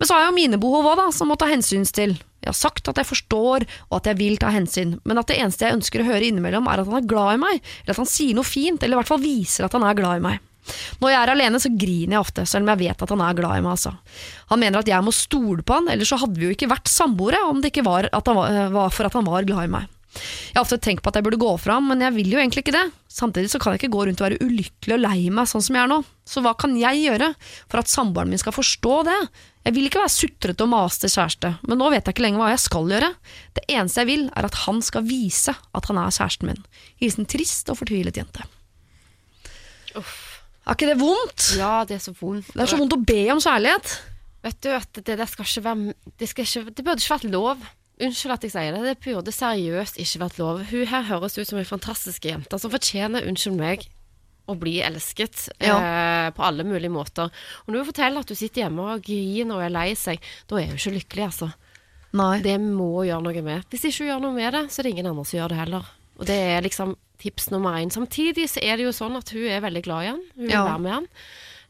Men 0.00 0.08
så 0.08 0.16
har 0.16 0.26
jeg 0.26 0.32
jo 0.32 0.40
mine 0.40 0.62
behov 0.62 0.90
òg, 0.94 1.06
som 1.14 1.30
må 1.30 1.38
ta 1.38 1.50
hensyn 1.50 1.86
til. 1.86 2.18
Jeg 2.40 2.50
har 2.50 2.56
sagt 2.56 2.88
at 2.90 3.00
jeg 3.00 3.08
forstår, 3.08 3.66
og 3.90 3.98
at 4.00 4.10
jeg 4.10 4.20
vil 4.20 4.38
ta 4.40 4.52
hensyn, 4.54 4.98
men 5.04 5.20
at 5.20 5.30
det 5.30 5.38
eneste 5.40 5.66
jeg 5.66 5.78
ønsker 5.78 6.02
å 6.02 6.08
høre 6.08 6.28
innimellom, 6.28 6.68
er 6.70 6.82
at 6.82 6.88
han 6.88 7.00
er 7.00 7.10
glad 7.10 7.36
i 7.36 7.42
meg, 7.42 7.72
eller 7.82 7.96
at 7.96 8.02
han 8.02 8.08
sier 8.08 8.38
noe 8.38 8.48
fint, 8.48 8.80
eller 8.82 8.96
i 8.96 9.00
hvert 9.02 9.12
fall 9.12 9.22
viser 9.24 9.66
at 9.66 9.76
han 9.76 9.84
er 9.86 9.98
glad 9.98 10.20
i 10.20 10.24
meg. 10.30 10.46
Når 11.00 11.12
jeg 11.12 11.20
er 11.20 11.32
alene, 11.32 11.60
så 11.60 11.70
griner 11.72 12.16
jeg 12.16 12.24
ofte, 12.24 12.44
selv 12.48 12.66
om 12.66 12.72
jeg 12.74 12.82
vet 12.84 13.04
at 13.04 13.14
han 13.14 13.22
er 13.24 13.38
glad 13.38 13.58
i 13.58 13.62
meg. 13.64 13.76
Altså. 13.76 13.94
Han 14.52 14.60
mener 14.62 14.82
at 14.82 14.90
jeg 14.90 15.06
må 15.06 15.14
stole 15.14 15.64
på 15.66 15.78
han, 15.78 15.88
ellers 15.92 16.12
så 16.12 16.20
hadde 16.20 16.40
vi 16.40 16.48
jo 16.48 16.56
ikke 16.56 16.70
vært 16.70 16.90
samboere 16.90 17.40
om 17.48 17.62
det 17.62 17.72
ikke 17.72 17.86
var, 17.86 18.10
at 18.12 18.30
eh, 18.34 18.68
var 18.74 18.92
for 18.94 19.08
at 19.08 19.16
han 19.16 19.26
var 19.28 19.48
glad 19.48 19.66
i 19.66 19.72
meg. 19.78 19.96
Jeg 20.10 20.56
har 20.56 20.64
ofte 20.64 20.80
tenkt 20.82 21.04
på 21.04 21.10
at 21.12 21.20
jeg 21.20 21.24
burde 21.26 21.38
gå 21.38 21.50
fra 21.62 21.76
ham, 21.78 21.86
men 21.92 22.02
jeg 22.02 22.14
vil 22.16 22.32
jo 22.34 22.40
egentlig 22.40 22.64
ikke 22.64 22.74
det. 22.74 22.86
Samtidig 23.10 23.52
så 23.52 23.60
kan 23.62 23.74
jeg 23.74 23.84
ikke 23.84 23.94
gå 23.94 24.06
rundt 24.06 24.22
og 24.22 24.26
være 24.26 24.40
ulykkelig 24.42 24.96
og 24.96 25.04
lei 25.04 25.20
meg 25.30 25.46
sånn 25.50 25.62
som 25.62 25.78
jeg 25.78 25.86
er 25.86 25.92
nå. 25.92 26.00
Så 26.26 26.42
hva 26.42 26.56
kan 26.58 26.74
jeg 26.78 27.04
gjøre 27.04 27.30
for 27.70 27.82
at 27.82 27.90
samboeren 27.90 28.32
min 28.32 28.42
skal 28.42 28.56
forstå 28.56 28.96
det? 29.06 29.18
Jeg 29.60 29.76
vil 29.76 29.86
ikke 29.90 30.00
være 30.00 30.12
sutrete 30.14 30.64
og 30.64 30.70
masete 30.72 31.10
kjæreste, 31.12 31.50
men 31.68 31.78
nå 31.80 31.90
vet 31.92 32.06
jeg 32.06 32.14
ikke 32.14 32.24
lenger 32.24 32.40
hva 32.40 32.52
jeg 32.54 32.62
skal 32.62 32.86
gjøre. 32.88 33.10
Det 33.58 33.64
eneste 33.68 34.00
jeg 34.00 34.08
vil, 34.08 34.22
er 34.32 34.48
at 34.48 34.60
han 34.62 34.80
skal 34.84 35.04
vise 35.04 35.52
at 35.52 35.90
han 35.90 36.00
er 36.00 36.14
kjæresten 36.16 36.48
min. 36.48 36.62
Hilsen 37.02 37.28
trist 37.28 37.68
og 37.72 37.76
fortvilet 37.82 38.16
jente. 38.16 38.46
Er 40.00 40.76
ikke 40.76 40.88
det 40.88 40.96
vondt? 41.00 41.50
Ja, 41.58 41.82
det 41.84 41.98
er 41.98 42.02
så 42.04 42.14
vondt. 42.16 42.54
Det 42.54 42.64
er 42.64 42.72
så 42.72 42.78
vondt 42.80 42.96
å 42.96 43.02
be 43.04 43.20
om 43.34 43.42
kjærlighet. 43.42 43.92
Vet 44.46 44.60
du 44.64 44.72
at 44.72 45.02
det 45.04 45.18
det 45.20 45.28
skal 45.28 45.44
ikke 45.44 45.64
være 45.66 45.94
Det, 46.16 46.28
skal 46.30 46.46
ikke, 46.46 46.72
det 46.72 46.84
burde 46.86 47.02
ikke 47.02 47.16
vært 47.18 47.30
lov. 47.34 47.64
Unnskyld 48.00 48.32
at 48.32 48.44
jeg 48.46 48.52
sier 48.54 48.72
det, 48.72 48.82
det 48.86 49.00
burde 49.04 49.32
seriøst 49.34 49.98
ikke 50.00 50.22
vært 50.22 50.38
lov. 50.40 50.62
Hun 50.70 50.86
her 50.88 51.08
høres 51.10 51.36
ut 51.36 51.50
som 51.50 51.60
en 51.60 51.68
fantastisk 51.68 52.24
jente 52.24 52.60
som 52.62 52.72
fortjener, 52.72 53.26
unnskyld 53.28 53.58
meg, 53.60 53.84
å 54.50 54.58
bli 54.60 54.76
elsket 54.84 55.48
eh, 55.58 56.28
på 56.36 56.44
alle 56.46 56.66
mulige 56.66 56.92
måter. 56.92 57.30
Og 57.64 57.72
når 57.72 57.80
du 57.84 57.88
forteller 57.92 58.24
at 58.24 58.30
du 58.32 58.36
sitter 58.38 58.64
hjemme 58.66 58.86
og 58.96 59.02
griner 59.06 59.56
og 59.56 59.64
er 59.66 59.74
lei 59.74 59.88
seg, 59.98 60.20
da 60.50 60.58
er 60.60 60.70
hun 60.72 60.78
ikke 60.80 60.94
lykkelig, 60.98 61.26
altså. 61.30 61.50
Nei. 62.18 62.40
Det 62.42 62.56
må 62.60 62.88
hun 62.98 63.06
gjøre 63.10 63.22
noe 63.28 63.42
med. 63.46 63.68
Hvis 63.70 63.84
ikke 63.86 64.02
hun 64.04 64.10
gjør 64.12 64.24
noe 64.26 64.34
med 64.40 64.52
det, 64.56 64.64
så 64.74 64.80
er 64.82 64.88
det 64.88 64.94
ingen 64.96 65.10
andre 65.12 65.24
som 65.30 65.38
gjør 65.38 65.52
det 65.54 65.60
heller. 65.62 65.92
Og 66.20 66.26
det 66.28 66.38
er 66.56 66.64
liksom 66.66 66.96
tips 67.20 67.50
nummer 67.52 67.76
én. 67.78 67.92
Samtidig 67.92 68.48
så 68.50 68.60
er 68.64 68.76
det 68.80 68.88
jo 68.88 68.96
sånn 68.96 69.16
at 69.18 69.30
hun 69.36 69.46
er 69.46 69.62
veldig 69.62 69.82
glad 69.86 70.02
i 70.04 70.10
han. 70.10 70.20
Hun 70.34 70.46
vil 70.48 70.56
Ja. 70.56 70.64
være 70.66 70.82
med 70.86 70.92
han. 70.98 71.08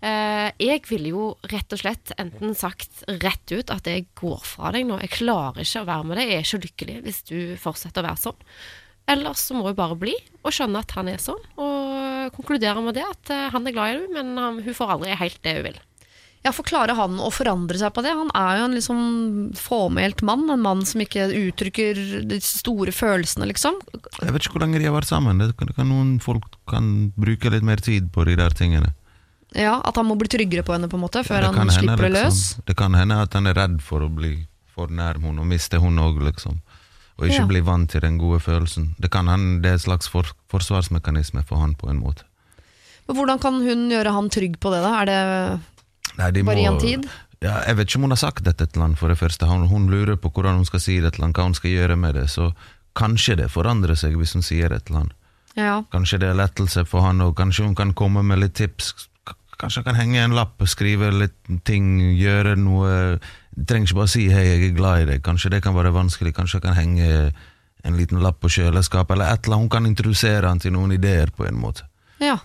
Eh, 0.01 0.51
jeg 0.65 0.87
ville 0.89 1.11
jo 1.13 1.25
rett 1.51 1.75
og 1.77 1.79
slett 1.83 2.13
enten 2.17 2.55
sagt 2.57 3.03
rett 3.21 3.53
ut 3.53 3.71
at 3.75 3.85
jeg 3.91 4.07
går 4.17 4.41
fra 4.49 4.71
deg 4.73 4.87
nå. 4.89 4.97
Jeg 5.03 5.11
klarer 5.19 5.61
ikke 5.61 5.83
å 5.83 5.89
være 5.91 6.07
med 6.09 6.17
deg. 6.23 6.31
Jeg 6.31 6.39
er 6.39 6.47
ikke 6.49 6.63
lykkelig 6.65 6.97
hvis 7.05 7.21
du 7.29 7.37
fortsetter 7.61 8.01
å 8.01 8.09
være 8.09 8.23
sånn. 8.23 8.41
Ellers 9.11 9.43
så 9.45 9.57
må 9.59 9.67
hun 9.67 9.75
bare 9.77 9.97
bli 9.99 10.15
og 10.45 10.55
skjønne 10.55 10.81
at 10.85 10.93
han 10.97 11.09
er 11.11 11.19
sånn, 11.21 11.41
og 11.59 11.80
konkludere 12.35 12.83
med 12.85 12.99
det 12.99 13.07
at 13.07 13.31
eh, 13.35 13.47
han 13.55 13.67
er 13.67 13.77
glad 13.77 13.93
i 13.93 13.95
henne, 13.99 14.11
men 14.17 14.41
han, 14.41 14.61
hun 14.65 14.77
får 14.77 14.97
aldri 14.97 15.17
helt 15.21 15.41
det 15.47 15.57
hun 15.59 15.67
vil. 15.71 15.81
Ja, 16.41 16.55
for 16.57 16.65
klarer 16.65 16.97
han 16.97 17.19
å 17.21 17.29
forandre 17.35 17.77
seg 17.77 17.93
på 17.93 18.01
det? 18.05 18.15
Han 18.17 18.31
er 18.37 18.63
jo 18.63 18.69
en 18.71 18.77
liksom 18.79 19.01
fåmælt 19.61 20.23
mann, 20.25 20.47
en 20.49 20.63
mann 20.65 20.87
som 20.89 21.03
ikke 21.05 21.27
uttrykker 21.37 21.99
de 22.31 22.39
store 22.45 22.95
følelsene, 22.97 23.45
liksom. 23.51 23.77
Jeg 24.23 24.33
vet 24.33 24.47
ikke 24.47 24.57
hvor 24.57 24.65
lenge 24.65 24.81
de 24.81 24.89
har 24.89 24.97
vært 24.97 25.11
sammen. 25.11 25.43
Det 25.43 25.53
kan, 25.61 25.69
kan 25.77 25.91
Noen 25.93 26.15
folk 26.25 26.49
kan 26.71 27.11
bruke 27.21 27.53
litt 27.53 27.67
mer 27.67 27.85
tid 27.85 28.09
på 28.15 28.25
de 28.29 28.39
der 28.41 28.57
tingene. 28.57 28.95
Ja, 29.53 29.81
At 29.85 29.99
han 29.99 30.07
må 30.09 30.17
bli 30.17 30.31
tryggere 30.31 30.65
på 30.65 30.73
henne, 30.73 30.89
på 30.89 30.97
en 30.97 31.05
måte, 31.05 31.25
før 31.27 31.45
ja, 31.45 31.53
han 31.53 31.69
slipper 31.75 32.07
henne, 32.07 32.09
det 32.09 32.25
løs. 32.25 32.41
liksom. 32.41 32.65
Det 32.71 32.77
kan 32.79 32.97
hende 32.97 33.21
at 33.21 33.37
han 33.37 33.51
er 33.51 33.59
redd 33.59 33.81
for 33.85 34.07
å 34.07 34.09
bli 34.09 34.47
for 34.73 34.89
nær 34.89 35.21
henne 35.21 35.43
og 35.43 35.49
miste 35.51 35.81
hun 35.83 36.01
òg, 36.01 36.23
liksom. 36.25 36.61
Og 37.21 37.27
ikke 37.29 37.43
Ja. 37.43 37.47
bli 37.47 37.61
vant 37.61 37.91
til 37.93 38.01
den 38.01 38.17
gode 38.19 38.41
følelsen. 38.41 38.95
Det 38.99 39.11
kan 39.13 39.29
hende 39.29 39.61
det 39.63 39.69
er 39.69 39.73
en 39.77 39.79
slags 39.87 40.09
for, 40.09 40.25
forsvarsmekanisme 40.49 41.45
for 41.47 41.61
han 41.61 41.75
på 41.75 41.91
en 41.91 42.01
måte. 42.01 42.25
Men 43.09 43.17
Hvordan 43.17 43.39
kan 43.43 43.55
hun 43.61 43.91
gjøre 43.91 44.13
han 44.15 44.31
trygg 44.31 44.59
på 44.61 44.71
det, 44.73 44.83
da? 44.83 45.03
Er 45.03 45.05
det 45.11 45.61
Nei, 46.19 46.31
de 46.31 46.43
bare 46.43 46.59
i 46.63 46.65
en 46.65 46.79
tid? 46.81 47.09
Ja, 47.43 47.63
jeg 47.67 47.77
vet 47.77 47.89
ikke 47.89 47.97
om 47.97 48.03
hun 48.09 48.11
har 48.11 48.21
sagt 48.21 48.45
dette 48.45 48.67
til 48.71 48.83
han 48.83 48.95
for 48.97 49.09
det 49.09 49.19
første. 49.19 49.47
Hun, 49.49 49.67
hun 49.69 49.89
lurer 49.91 50.17
på 50.17 50.31
hvordan 50.31 50.57
hun 50.61 50.65
skal 50.69 50.81
si 50.81 50.99
det 51.01 51.15
til 51.15 51.25
han, 51.25 51.33
hva 51.33 51.45
hun 51.45 51.55
skal 51.55 51.71
gjøre 51.71 51.97
med 51.97 52.15
det. 52.15 52.27
Så 52.31 52.53
kanskje 52.97 53.37
det 53.37 53.51
forandrer 53.51 53.97
seg 53.97 54.17
hvis 54.17 54.33
hun 54.37 54.43
sier 54.43 54.69
det 54.69 54.85
til 54.87 54.97
han. 54.97 55.13
Ja. 55.57 55.83
Kanskje 55.93 56.19
det 56.21 56.29
er 56.31 56.35
lettelse 56.39 56.85
for 56.87 57.01
han, 57.03 57.21
og 57.21 57.37
kanskje 57.37 57.65
hun 57.67 57.75
kan 57.75 57.93
komme 57.95 58.23
med 58.23 58.39
litt 58.39 58.55
tips. 58.55 58.95
Kanskje 59.59 59.83
han 59.83 59.85
kan 59.85 59.95
henge 60.01 60.23
en 60.25 60.33
lapp, 60.37 60.61
skrive 60.69 61.11
litt 61.13 61.65
ting, 61.65 61.99
gjøre 62.17 62.57
noe 62.57 63.19
Du 63.57 63.65
trenger 63.65 63.89
ikke 63.89 64.01
bare 64.01 64.13
si 64.13 64.29
'hei, 64.29 64.45
jeg 64.47 64.65
er 64.71 64.77
glad 64.77 65.01
i 65.03 65.09
deg'. 65.13 65.23
Kanskje 65.23 65.51
det 65.51 65.63
kan 65.63 65.75
være 65.75 65.93
vanskelig. 65.93 66.35
Kanskje 66.35 66.61
jeg 66.61 66.63
kan 66.63 66.79
henge 66.79 67.33
en 67.85 67.97
liten 67.97 68.21
lapp 68.23 68.41
på 68.41 68.49
kjøleskapet, 68.49 69.17
eller 69.17 69.33
et 69.33 69.45
eller 69.45 69.57
annet. 69.57 69.65
Hun 69.65 69.75
kan 69.77 69.87
introdusere 69.87 70.47
han 70.47 70.61
til 70.61 70.73
noen 70.73 70.93
ideer 70.93 71.31
på 71.31 71.47
en 71.49 71.59
måte. 71.59 71.83
ja. 72.21 72.39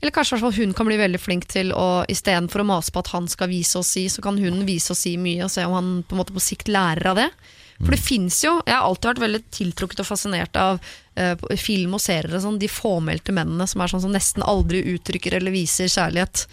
Eller 0.00 0.14
kanskje 0.14 0.38
hun 0.38 0.74
kan 0.74 0.86
bli 0.86 0.96
veldig 0.96 1.18
flink 1.18 1.48
til 1.50 1.72
å 1.74 2.04
istedenfor 2.08 2.62
å 2.62 2.68
mase 2.70 2.92
på 2.94 3.02
at 3.02 3.08
han 3.08 3.26
skal 3.30 3.50
vise 3.50 3.80
og 3.80 3.86
si, 3.86 4.06
så 4.08 4.22
kan 4.22 4.38
hun 4.38 4.64
vise 4.66 4.92
og 4.94 4.96
si 4.96 5.16
mye, 5.18 5.42
og 5.44 5.50
se 5.50 5.64
om 5.66 5.74
han 5.74 5.88
på 6.06 6.14
en 6.14 6.20
måte 6.22 6.34
på 6.36 6.42
sikt 6.42 6.70
lærer 6.70 7.10
av 7.10 7.18
det. 7.18 7.28
For 7.78 7.94
det 7.94 8.00
fins 8.02 8.40
jo 8.42 8.56
Jeg 8.66 8.74
har 8.74 8.82
alltid 8.82 9.06
vært 9.12 9.22
veldig 9.22 9.40
tiltrukket 9.54 10.00
og 10.02 10.08
fascinert 10.08 10.56
av 10.58 10.80
uh, 10.82 11.56
film 11.58 11.94
og 11.94 12.02
serier 12.02 12.34
og 12.34 12.42
sånn, 12.42 12.58
de 12.58 12.70
fåmælte 12.70 13.34
mennene 13.34 13.68
som 13.70 13.82
er 13.82 13.92
sånn 13.92 14.02
som 14.02 14.14
nesten 14.14 14.42
aldri 14.42 14.82
uttrykker 14.94 15.38
eller 15.38 15.54
viser 15.54 15.90
kjærlighet. 15.90 16.46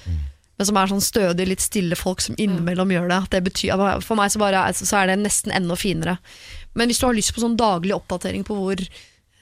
Men 0.56 0.70
som 0.70 0.78
er 0.80 0.92
sånn 0.92 1.04
stødig, 1.04 1.48
litt 1.50 1.64
stille 1.64 1.98
folk 2.00 2.24
som 2.24 2.38
innimellom 2.40 2.94
gjør 2.94 3.10
det. 3.12 3.22
Det 3.34 3.42
betyr, 3.50 3.74
for 4.06 4.20
meg 4.20 4.32
så, 4.32 4.40
bare, 4.40 4.62
så 4.78 5.02
er 5.02 5.12
det 5.12 5.18
nesten 5.24 5.52
enda 5.56 5.76
finere. 5.80 6.16
Men 6.80 6.92
hvis 6.92 7.02
du 7.02 7.08
har 7.10 7.18
lyst 7.18 7.34
på 7.36 7.44
sånn 7.44 7.58
daglig 7.60 7.96
oppdatering 7.96 8.46
på 8.48 8.56
hvor, 8.56 8.86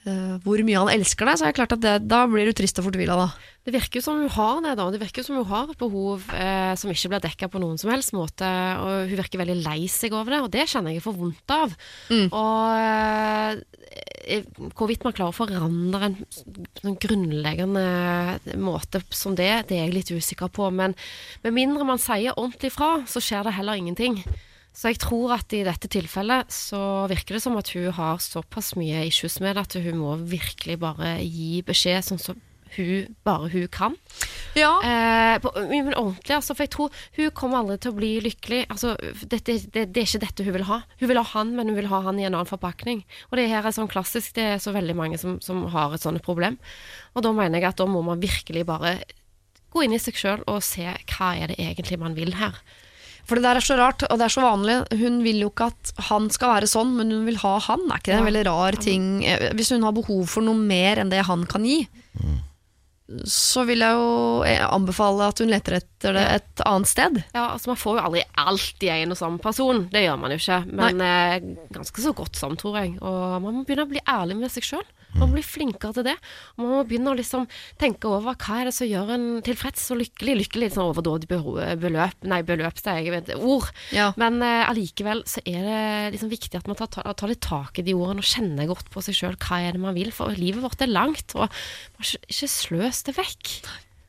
eh, 0.08 0.36
hvor 0.44 0.62
mye 0.66 0.84
han 0.84 0.92
elsker 0.92 1.28
deg, 1.28 1.40
så 1.40 1.46
er 1.46 1.52
det 1.52 1.58
klart 1.58 1.74
at 1.76 1.82
det, 1.82 1.94
da 2.10 2.24
blir 2.30 2.48
du 2.48 2.54
trist 2.56 2.78
og 2.80 2.88
fortvila 2.88 3.16
da. 3.18 3.28
Det 3.64 3.72
virker 3.72 4.00
jo 4.00 4.04
som 4.04 4.18
hun 4.20 4.32
har 4.32 4.58
det, 4.60 4.74
da. 4.76 4.86
Det 4.92 5.00
virker 5.00 5.22
jo 5.22 5.26
som 5.28 5.38
hun 5.40 5.48
har 5.48 5.70
et 5.72 5.80
behov 5.80 6.26
eh, 6.36 6.72
som 6.76 6.92
ikke 6.92 7.10
blir 7.14 7.24
dekka 7.24 7.48
på 7.52 7.62
noen 7.62 7.80
som 7.80 7.92
helst 7.92 8.12
måte. 8.16 8.48
Og 8.84 9.08
hun 9.08 9.20
virker 9.22 9.40
veldig 9.40 9.56
lei 9.64 9.86
seg 9.88 10.12
over 10.16 10.36
det, 10.36 10.42
og 10.44 10.50
det 10.52 10.66
kjenner 10.68 10.92
jeg 10.92 11.04
får 11.04 11.16
vondt 11.16 11.54
av. 11.56 11.76
Og 12.28 12.74
eh, 12.76 14.44
hvorvidt 14.76 15.04
man 15.06 15.16
klarer 15.16 15.32
å 15.32 15.36
forandre 15.36 16.10
en 16.10 16.18
sånn 16.80 16.98
grunnleggende 17.00 17.84
måte 18.60 19.00
som 19.14 19.36
det, 19.38 19.50
det 19.70 19.78
er 19.78 19.86
jeg 19.88 19.96
litt 19.96 20.12
usikker 20.12 20.52
på. 20.52 20.68
Men 20.72 20.96
med 21.44 21.56
mindre 21.56 21.88
man 21.88 22.02
sier 22.02 22.36
ordentlig 22.36 22.74
fra, 22.76 22.98
så 23.08 23.22
skjer 23.24 23.48
det 23.48 23.56
heller 23.56 23.80
ingenting. 23.80 24.20
Så 24.74 24.90
jeg 24.90 24.98
tror 25.02 25.36
at 25.36 25.54
i 25.54 25.62
dette 25.66 25.88
tilfellet 25.90 26.50
så 26.52 27.06
virker 27.10 27.36
det 27.36 27.44
som 27.44 27.54
at 27.60 27.70
hun 27.76 27.92
har 27.94 28.18
såpass 28.22 28.72
mye 28.78 29.04
issues 29.06 29.38
med 29.42 29.54
det 29.54 29.68
at 29.68 29.78
hun 29.84 30.00
må 30.00 30.16
virkelig 30.26 30.80
bare 30.82 31.16
gi 31.22 31.62
beskjed 31.66 32.02
sånn 32.02 32.22
som 32.22 32.42
hun, 32.74 33.14
bare 33.22 33.48
hun 33.52 33.68
kan. 33.70 33.94
Ja, 34.58 34.72
Eh, 35.34 35.38
på, 35.42 35.50
men 35.70 35.94
ordentlig, 35.94 36.34
altså, 36.36 36.54
for 36.54 36.64
jeg 36.66 36.72
tror 36.74 37.04
hun 37.16 37.30
kommer 37.34 37.60
aldri 37.60 37.78
til 37.82 37.92
å 37.92 37.96
bli 37.96 38.10
lykkelig. 38.22 38.60
Altså, 38.70 38.94
det, 39.22 39.40
det, 39.46 39.56
det 39.72 40.02
er 40.02 40.06
ikke 40.06 40.22
dette 40.22 40.46
hun 40.46 40.56
vil 40.56 40.66
ha. 40.68 40.80
Hun 41.00 41.10
vil 41.10 41.20
ha 41.20 41.24
han, 41.32 41.54
men 41.56 41.70
hun 41.70 41.78
vil 41.78 41.90
ha 41.90 42.00
han 42.04 42.20
i 42.20 42.26
en 42.26 42.34
annen 42.34 42.50
forpakning. 42.50 43.02
Og 43.30 43.38
det 43.38 43.48
her 43.50 43.66
er 43.66 43.74
sånn 43.74 43.90
klassisk, 43.90 44.34
det 44.38 44.46
er 44.52 44.62
så 44.62 44.74
veldig 44.74 44.96
mange 44.98 45.18
som, 45.20 45.38
som 45.44 45.64
har 45.74 45.94
et 45.94 46.04
sånt 46.04 46.22
problem. 46.26 46.58
Og 47.14 47.26
da 47.26 47.34
mener 47.34 47.58
jeg 47.58 47.72
at 47.72 47.82
da 47.82 47.88
må 47.90 48.04
man 48.06 48.22
virkelig 48.22 48.66
bare 48.68 48.96
gå 49.74 49.82
inn 49.86 49.96
i 49.96 50.02
seg 50.02 50.18
sjøl 50.18 50.44
og 50.50 50.62
se 50.62 50.86
hva 50.86 51.32
er 51.34 51.50
det 51.50 51.58
egentlig 51.62 51.98
man 52.02 52.14
vil 52.18 52.36
her. 52.38 52.58
For 53.24 53.38
det 53.40 53.44
der 53.46 53.56
er 53.60 53.64
så 53.64 53.76
rart, 53.80 54.02
og 54.10 54.18
det 54.20 54.26
er 54.26 54.32
så 54.34 54.42
vanlig. 54.44 54.74
Hun 55.00 55.22
vil 55.24 55.38
jo 55.44 55.50
ikke 55.52 55.70
at 55.72 55.92
han 56.10 56.26
skal 56.34 56.54
være 56.58 56.68
sånn, 56.68 56.90
men 56.98 57.12
hun 57.14 57.22
vil 57.28 57.38
ha 57.40 57.54
han. 57.68 57.86
Er 57.88 58.02
ikke 58.02 58.12
det 58.12 58.18
en 58.20 58.26
veldig 58.28 58.42
rar 58.50 58.76
ting? 58.84 59.06
Eh, 59.24 59.46
Hvis 59.56 59.72
hun 59.72 59.86
har 59.86 59.94
behov 59.96 60.26
for 60.28 60.44
noe 60.44 60.58
mer 60.60 61.00
enn 61.00 61.12
det 61.12 61.22
han 61.24 61.46
kan 61.48 61.64
gi, 61.64 61.78
så 63.28 63.66
vil 63.68 63.82
jeg 63.84 63.96
jo 63.98 64.44
eh, 64.48 64.62
anbefale 64.64 65.26
at 65.28 65.40
hun 65.42 65.50
leter 65.52 65.76
etter 65.76 66.16
det 66.16 66.24
et 66.38 66.62
annet 66.64 66.88
sted. 66.88 67.18
Ja, 67.36 67.50
altså 67.52 67.72
Man 67.72 67.80
får 67.80 67.98
jo 67.98 68.04
aldri 68.08 68.22
alt 68.44 68.84
i 68.86 68.90
en 68.94 69.12
og 69.12 69.18
samme 69.20 69.40
person, 69.44 69.82
det 69.92 70.04
gjør 70.06 70.20
man 70.22 70.32
jo 70.32 70.38
ikke. 70.40 70.60
Men 70.72 71.00
Nei. 71.02 71.56
ganske 71.74 72.04
så 72.04 72.14
godt 72.16 72.40
som, 72.40 72.56
tror 72.60 72.78
jeg. 72.80 72.94
Og 73.04 73.40
man 73.44 73.58
må 73.60 73.64
begynne 73.64 73.84
å 73.84 73.92
bli 73.92 74.00
ærlig 74.08 74.38
med 74.40 74.52
seg 74.54 74.64
sjøl. 74.68 74.86
Man 75.14 75.28
må 75.28 75.36
bli 75.36 75.44
flinkere 75.46 75.96
til 75.96 76.06
det. 76.08 76.14
Man 76.58 76.70
må 76.70 76.82
begynne 76.88 77.12
å 77.12 77.18
liksom 77.18 77.46
tenke 77.80 78.10
over 78.10 78.34
hva 78.34 78.60
er 78.60 78.70
det 78.70 78.74
som 78.76 78.88
gjør 78.88 79.14
en 79.16 79.26
tilfreds 79.46 79.86
og 79.94 80.00
lykkelig. 80.02 80.36
Lykkelig 80.44 80.70
sånn 80.74 80.90
overdådig 80.90 81.30
beløp, 81.30 82.26
nei, 82.26 82.40
beløp, 82.46 82.80
det 82.84 82.94
er 82.94 83.18
et 83.20 83.34
ord. 83.36 83.70
Ja. 83.94 84.10
Men 84.20 84.42
allikevel 84.44 85.22
uh, 85.24 85.28
så 85.30 85.42
er 85.46 85.60
det 85.66 86.14
liksom 86.16 86.32
viktig 86.32 86.60
at 86.60 86.70
man 86.70 86.78
tar, 86.78 86.90
tar, 86.94 87.10
tar 87.14 87.30
litt 87.30 87.44
tak 87.44 87.78
i 87.80 87.86
de 87.86 87.96
ordene 87.96 88.24
og 88.24 88.28
kjenner 88.28 88.70
godt 88.70 88.90
på 88.92 89.04
seg 89.04 89.18
sjøl 89.18 89.38
hva 89.38 89.60
er 89.62 89.76
det 89.76 89.84
man 89.84 89.96
vil. 89.96 90.12
For 90.14 90.34
livet 90.38 90.64
vårt 90.64 90.82
er 90.84 90.92
langt, 90.92 91.36
og 91.38 91.48
ikke 92.02 92.50
sløs 92.50 93.04
det 93.08 93.16
vekk. 93.18 93.54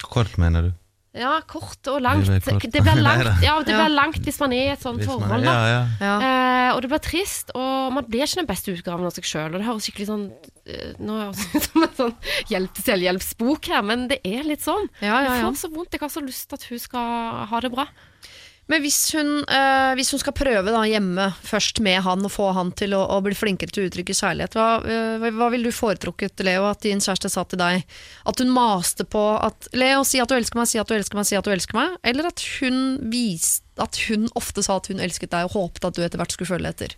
Kort, 0.05 0.39
mener 0.41 0.69
du? 0.69 0.73
Ja, 1.15 1.37
kort 1.47 1.87
og 1.87 2.01
langt. 2.03 2.27
Er 2.27 2.41
kort. 2.43 2.65
Det 2.73 2.81
blir 2.83 2.99
langt, 3.07 3.29
ja, 3.43 3.53
Ja. 3.67 3.87
langt 3.87 4.19
hvis 4.25 4.39
man 4.41 4.51
er 4.53 4.63
i 4.65 4.73
et 4.73 4.81
sånt 4.83 5.03
forhold. 5.07 5.43
Ja, 5.47 5.53
ja. 5.71 5.81
Ja. 6.01 6.15
Eh, 6.19 6.71
og 6.75 6.81
det 6.83 6.89
blir 6.91 6.99
trist, 7.05 7.53
og 7.55 7.93
man 7.95 8.03
blir 8.09 8.25
ikke 8.25 8.41
den 8.41 8.49
beste 8.49 8.73
utgaven 8.75 9.07
av 9.07 9.13
seg 9.15 9.23
sjøl. 9.29 9.53
Og 9.53 9.61
det 9.61 9.67
høres 9.69 9.87
skikkelig 9.87 10.09
sånn 10.09 10.25
eh, 10.67 10.91
Nå 10.99 11.19
høres 11.21 11.45
det 11.45 11.61
ut 11.61 11.69
som 11.69 11.85
en 11.87 11.95
sånn 12.01 12.15
hjelp 12.51 12.73
til 12.75 12.87
selvhjelpsbok 12.89 13.71
her, 13.71 13.85
men 13.87 14.07
det 14.11 14.19
er 14.27 14.43
litt 14.43 14.65
sånn. 14.65 14.89
Ja, 14.99 15.21
ja, 15.21 15.21
ja. 15.23 15.37
Jeg 15.39 15.47
får 15.47 15.61
så 15.63 15.71
vondt. 15.75 15.95
Jeg 15.95 16.03
har 16.03 16.11
så 16.17 16.25
lyst 16.25 16.49
til 16.51 16.59
at 16.59 16.67
hun 16.71 16.83
skal 16.89 17.47
ha 17.53 17.63
det 17.63 17.71
bra. 17.71 17.87
Men 18.65 18.81
hvis 18.81 18.97
hun, 19.13 19.27
øh, 19.45 19.91
hvis 19.93 20.09
hun 20.09 20.19
skal 20.23 20.33
prøve 20.33 20.71
da 20.73 20.79
hjemme 20.89 21.27
først 21.45 21.77
med 21.85 21.99
han 22.01 22.25
og 22.25 22.31
få 22.33 22.47
han 22.57 22.71
til 22.73 22.95
å, 22.97 23.03
å 23.13 23.19
bli 23.21 23.35
flinkere 23.37 23.69
til 23.69 23.83
å 23.83 23.89
uttrykke 23.91 24.15
kjærlighet, 24.17 24.57
hva, 24.57 24.69
øh, 24.81 25.25
hva- 25.37 25.51
ville 25.53 25.69
du 25.69 25.75
foretrukket, 25.75 26.41
Leo, 26.47 26.65
at 26.65 26.81
din 26.81 26.97
kjæreste 27.03 27.29
sa 27.29 27.43
til 27.45 27.61
deg? 27.61 27.85
At 28.25 28.41
hun 28.41 28.49
maste 28.55 29.05
på 29.05 29.21
at 29.37 29.69
Leo, 29.77 30.01
si 30.03 30.17
at 30.23 30.33
du 30.33 30.33
elsker 30.33 30.57
meg, 30.57 30.67
si 30.71 30.81
at 30.81 30.89
du 30.89 30.95
elsker 30.97 31.19
meg, 31.19 31.27
si 31.29 31.37
at 31.37 31.45
du 31.45 31.53
elsker 31.53 31.77
meg? 31.77 31.97
Eller 32.03 32.31
at 32.31 32.41
hun 32.59 32.81
viste 33.13 33.61
At 33.77 33.97
hun 34.07 34.29
ofte 34.39 34.63
sa 34.63 34.77
at 34.79 34.87
hun 34.87 35.01
elsket 35.03 35.33
deg, 35.35 35.49
og 35.49 35.51
håpet 35.51 35.83
at 35.85 35.97
du 35.97 36.01
etter 36.05 36.17
hvert 36.17 36.31
skulle 36.31 36.47
følge 36.47 36.69
etter? 36.71 36.93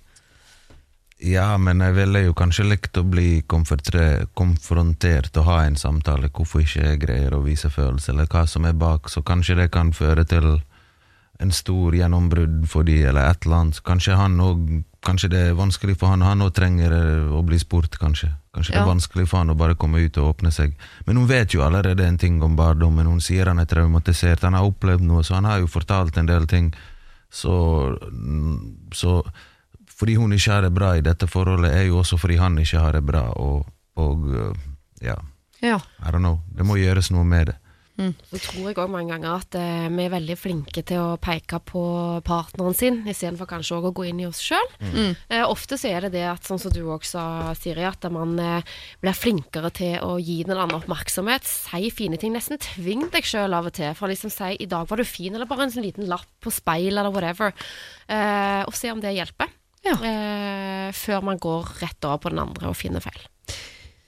Ja, 1.18 1.58
men 1.58 1.82
jeg 1.82 1.96
ville 1.98 2.20
jo 2.28 2.36
kanskje 2.38 2.68
likt 2.70 3.00
å 3.02 3.04
bli 3.04 3.42
konfrontert 3.50 5.40
og 5.42 5.48
ha 5.50 5.56
en 5.66 5.76
samtale 5.76 6.30
hvorfor 6.30 6.62
ikke 6.62 6.84
jeg 6.84 7.00
greier 7.02 7.34
å 7.34 7.42
vise 7.42 7.72
følelser, 7.74 8.14
eller 8.14 8.30
hva 8.30 8.44
som 8.46 8.68
er 8.70 8.78
bak, 8.78 9.10
så 9.10 9.24
kanskje 9.26 9.58
det 9.58 9.72
kan 9.74 9.90
føre 9.98 10.24
til 10.30 10.60
en 11.40 11.52
stor 11.54 11.96
gjennombrudd 11.96 12.64
for 12.70 12.88
de, 12.88 12.98
eller 13.10 13.30
et 13.30 13.46
eller 13.46 13.60
annet. 13.62 13.80
Kanskje 13.86 14.16
han 14.18 14.40
også, 14.42 14.80
kanskje 15.06 15.30
det 15.32 15.42
er 15.50 15.58
vanskelig 15.58 15.96
for 16.00 16.12
han, 16.12 16.24
han 16.26 16.42
òg 16.44 16.54
trenger 16.58 16.94
eh, 16.98 17.34
å 17.38 17.44
bli 17.46 17.60
spurt, 17.62 18.00
kanskje. 18.02 18.32
Kanskje 18.56 18.74
det 18.74 18.82
er 18.82 18.90
vanskelig 18.90 19.28
for 19.30 19.44
han 19.44 19.54
å 19.54 19.58
bare 19.60 19.78
komme 19.78 20.02
ut 20.02 20.18
og 20.18 20.32
åpne 20.34 20.52
seg. 20.52 20.74
Men 21.06 21.20
hun 21.22 21.30
vet 21.30 21.54
jo 21.54 21.62
allerede 21.64 22.08
en 22.08 22.18
ting 22.18 22.42
om 22.44 22.58
barndommen, 22.58 23.06
hun 23.06 23.22
sier 23.22 23.48
han 23.52 23.62
er 23.62 23.70
traumatisert, 23.70 24.42
han 24.44 24.58
har 24.58 24.66
opplevd 24.66 25.06
noe, 25.06 25.22
så 25.24 25.38
han 25.38 25.46
har 25.46 25.62
jo 25.62 25.70
fortalt 25.70 26.18
en 26.18 26.30
del 26.30 26.50
ting. 26.50 26.72
Så, 27.30 27.54
så 28.96 29.20
fordi 29.98 30.16
hun 30.18 30.34
ikke 30.34 30.56
har 30.56 30.66
det 30.66 30.74
bra 30.74 30.96
i 30.98 31.06
dette 31.06 31.30
forholdet, 31.30 31.74
er 31.76 31.88
jo 31.92 32.02
også 32.02 32.18
fordi 32.18 32.40
han 32.42 32.58
ikke 32.62 32.82
har 32.82 32.98
det 32.98 33.06
bra, 33.06 33.28
og, 33.38 33.68
og 34.00 34.28
øh, 34.34 34.68
ja, 35.06 35.18
Ja. 35.62 35.80
I 36.06 36.12
don't 36.14 36.22
know. 36.22 36.42
Det 36.54 36.66
må 36.66 36.76
gjøres 36.78 37.10
noe 37.10 37.26
med 37.26 37.48
det. 37.50 37.56
Så 38.30 38.38
tror 38.38 38.68
jeg 38.70 38.78
òg 38.78 38.92
mange 38.94 39.10
ganger 39.10 39.40
at 39.40 39.56
eh, 39.58 39.88
vi 39.90 40.04
er 40.06 40.12
veldig 40.14 40.36
flinke 40.38 40.84
til 40.86 41.02
å 41.02 41.18
peke 41.18 41.58
på 41.66 41.82
partneren 42.28 42.76
sin, 42.78 43.00
istedenfor 43.10 43.50
kanskje 43.50 43.80
òg 43.80 43.88
å 43.90 43.94
gå 43.98 44.06
inn 44.10 44.20
i 44.22 44.28
oss 44.28 44.42
sjøl. 44.44 44.68
Eh, 45.34 45.44
ofte 45.44 45.80
så 45.82 45.90
er 45.90 46.06
det 46.06 46.14
det 46.14 46.26
at, 46.30 46.46
sånn 46.46 46.62
som 46.62 46.74
du 46.74 46.84
òg 46.86 47.06
sa, 47.08 47.56
Siri, 47.58 47.86
at 47.90 48.06
man 48.14 48.38
eh, 48.40 48.76
blir 49.02 49.18
flinkere 49.18 49.72
til 49.74 49.98
å 50.06 50.18
gi 50.22 50.44
den 50.46 50.58
andre 50.58 50.78
oppmerksomhet. 50.82 51.48
Si 51.48 51.90
fine 51.90 52.20
ting. 52.22 52.36
Nesten 52.38 52.62
tving 52.62 53.08
deg 53.14 53.26
sjøl 53.26 53.58
av 53.58 53.72
og 53.72 53.74
til. 53.74 53.94
For 53.98 54.08
å 54.08 54.12
liksom 54.14 54.30
si 54.34 54.54
'i 54.58 54.70
dag 54.70 54.86
var 54.90 54.98
du 55.02 55.04
fin', 55.08 55.34
eller 55.34 55.50
bare 55.50 55.66
en 55.66 55.74
sånn 55.74 55.88
liten 55.88 56.08
lapp 56.08 56.30
på 56.42 56.54
speil, 56.54 56.94
eller 56.98 57.10
whatever. 57.10 57.54
Eh, 58.08 58.62
og 58.68 58.74
se 58.78 58.92
om 58.92 59.02
det 59.02 59.16
hjelper. 59.18 59.50
Ja. 59.88 59.96
Eh, 60.04 60.92
før 60.94 61.24
man 61.24 61.40
går 61.40 61.82
rett 61.82 62.06
over 62.06 62.18
på 62.18 62.30
den 62.30 62.40
andre 62.44 62.70
og 62.70 62.78
finner 62.78 63.02
feil. 63.02 63.26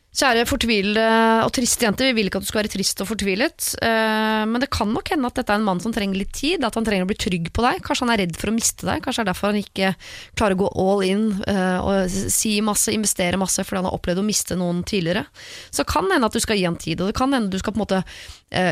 Kjære 0.10 0.47
fortvilede 0.49 1.03
og 1.45 1.51
triste 1.53 1.86
jente, 1.86 2.01
vi 2.07 2.16
vil 2.18 2.30
ikke 2.32 2.39
at 2.41 2.45
du 2.45 2.49
skal 2.49 2.64
være 2.64 2.72
trist 2.74 3.01
og 3.03 3.12
fortvilet. 3.12 3.76
eh, 3.86 4.45
men 4.49 4.57
det 4.60 4.72
kan 4.74 4.89
nok 4.89 5.12
hende 5.14 5.30
at 5.30 5.36
dette 5.38 5.53
er 5.53 5.62
en 5.62 5.68
mann 5.68 5.80
som 5.80 5.93
trenger 5.93 6.18
litt 6.18 6.34
tid, 6.34 6.66
at 6.66 6.74
han 6.74 6.84
trenger 6.84 7.05
å 7.05 7.10
bli 7.12 7.18
trygg 7.20 7.51
på 7.53 7.62
deg. 7.62 7.84
Kanskje 7.86 8.07
han 8.07 8.14
er 8.16 8.22
redd 8.24 8.34
for 8.36 8.49
å 8.49 8.55
miste 8.55 8.89
deg, 8.89 9.03
kanskje 9.05 9.22
det 9.22 9.28
er 9.28 9.30
derfor 9.30 9.51
han 9.51 9.62
ikke 9.62 9.93
klarer 10.34 10.57
å 10.57 10.62
gå 10.64 10.72
all 10.82 11.05
in 11.05 11.24
eh, 11.45 11.78
og 11.78 12.10
si 12.10 12.55
masse, 12.66 12.89
investere 12.89 13.38
masse 13.38 13.62
fordi 13.62 13.84
han 13.84 13.89
har 13.91 13.99
opplevd 13.99 14.24
å 14.24 14.26
miste 14.26 14.57
noen 14.57 14.82
tidligere. 14.82 15.28
Så 15.70 15.86
kan 15.86 16.10
det 16.10 16.18
hende 16.18 16.32
at 16.34 16.34
du 16.34 16.41
skal 16.41 16.57
gi 16.57 16.66
han 16.66 16.82
tid, 16.82 17.03
og 17.03 17.14
det 17.14 17.18
kan 17.20 17.30
hende 17.38 17.53
du 17.53 17.62
skal 17.62 17.78
på 17.78 17.78
en 17.78 17.86
måte 17.86 18.01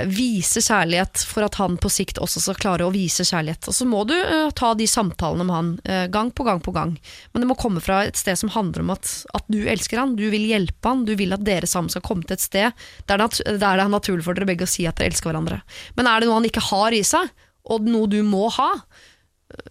vise 0.10 0.62
kjærlighet 0.64 1.22
for 1.30 1.46
at 1.46 1.58
han 1.60 1.76
på 1.78 1.90
sikt 1.94 2.18
også 2.18 2.42
skal 2.42 2.58
klare 2.58 2.86
å 2.88 2.94
vise 2.94 3.22
kjærlighet. 3.28 3.68
Og 3.70 3.76
så 3.78 3.86
må 3.86 4.02
du 4.10 4.16
uh, 4.16 4.50
ta 4.58 4.72
de 4.78 4.88
samtalene 4.90 5.46
med 5.46 5.54
han 5.56 5.70
uh, 5.86 6.06
gang 6.14 6.32
på 6.34 6.46
gang 6.48 6.62
på 6.66 6.74
gang. 6.74 6.96
Men 7.32 7.44
det 7.44 7.50
må 7.52 7.58
komme 7.60 7.84
fra 7.84 8.00
et 8.08 8.18
sted 8.18 8.40
som 8.42 8.50
handler 8.56 8.82
om 8.82 8.96
at, 8.96 9.12
at 9.38 9.46
du 9.54 9.60
elsker 9.70 10.02
han, 10.02 10.16
du 10.18 10.26
vil 10.34 10.48
hjelpe 10.50 10.90
han, 10.90 11.06
du 11.06 11.14
vil 11.20 11.36
at 11.36 11.46
dere 11.46 11.70
sammen 11.70 11.94
skal 11.94 12.06
komme 12.06 12.26
til 12.26 12.38
et 12.40 12.46
sted 12.46 12.88
der, 13.06 13.22
det, 13.22 13.44
der 13.46 13.78
det 13.78 13.86
er 13.86 13.94
naturlig 13.94 14.26
for 14.26 14.38
dere 14.38 14.50
begge 14.50 14.66
å 14.66 14.72
si 14.72 14.88
at 14.90 14.98
dere 14.98 15.12
elsker 15.12 15.30
hverandre. 15.30 15.62
Men 16.00 16.10
er 16.10 16.22
det 16.22 16.32
noe 16.32 16.40
han 16.40 16.50
ikke 16.50 16.66
har 16.72 16.98
i 16.98 17.04
seg, 17.06 17.30
og 17.68 17.86
noe 17.86 18.10
du 18.10 18.22
må 18.26 18.48
ha, 18.58 18.72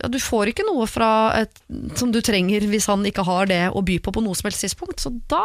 ja, 0.02 0.08
du 0.12 0.18
får 0.22 0.52
ikke 0.52 0.66
noe 0.68 0.86
et, 1.40 1.62
som 1.98 2.12
du 2.12 2.22
trenger 2.24 2.64
hvis 2.70 2.88
han 2.92 3.04
ikke 3.08 3.26
har 3.26 3.48
det 3.50 3.64
å 3.72 3.82
by 3.84 3.98
på 4.00 4.14
på 4.14 4.24
noe 4.24 4.38
som 4.38 4.48
helst 4.48 4.64
tidspunkt, 4.64 5.02
så 5.02 5.12
da 5.28 5.44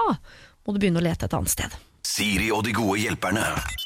må 0.61 0.75
du 0.75 0.79
begynne 0.79 1.01
å 1.01 1.05
lete 1.05 1.25
et 1.25 1.35
annet 1.35 1.51
sted. 1.51 1.81
Siri 2.01 2.49
og 2.53 2.63
de 2.65 2.73
gode 2.73 2.97
hjelperne. 3.03 3.43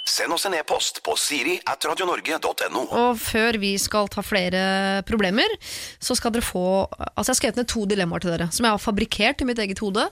Send 0.07 0.31
oss 0.31 0.45
en 0.47 0.55
e-post 0.55 1.01
på 1.03 1.15
siri 1.19 1.57
at 1.67 1.83
radionorge.no. 1.83 2.83
Og 2.87 3.17
før 3.19 3.57
vi 3.59 3.73
skal 3.81 4.07
ta 4.11 4.23
flere 4.23 5.01
problemer, 5.07 5.51
så 5.99 6.15
skal 6.15 6.31
dere 6.35 6.45
få 6.45 6.65
Altså, 6.85 7.29
jeg 7.29 7.33
har 7.33 7.39
skrevet 7.41 7.59
ned 7.59 7.69
to 7.71 7.85
dilemmaer 7.89 8.23
til 8.23 8.31
dere, 8.35 8.47
som 8.55 8.67
jeg 8.67 8.75
har 8.77 8.83
fabrikkert 8.83 9.41
i 9.43 9.47
mitt 9.49 9.59
eget 9.59 9.81
hode. 9.83 10.05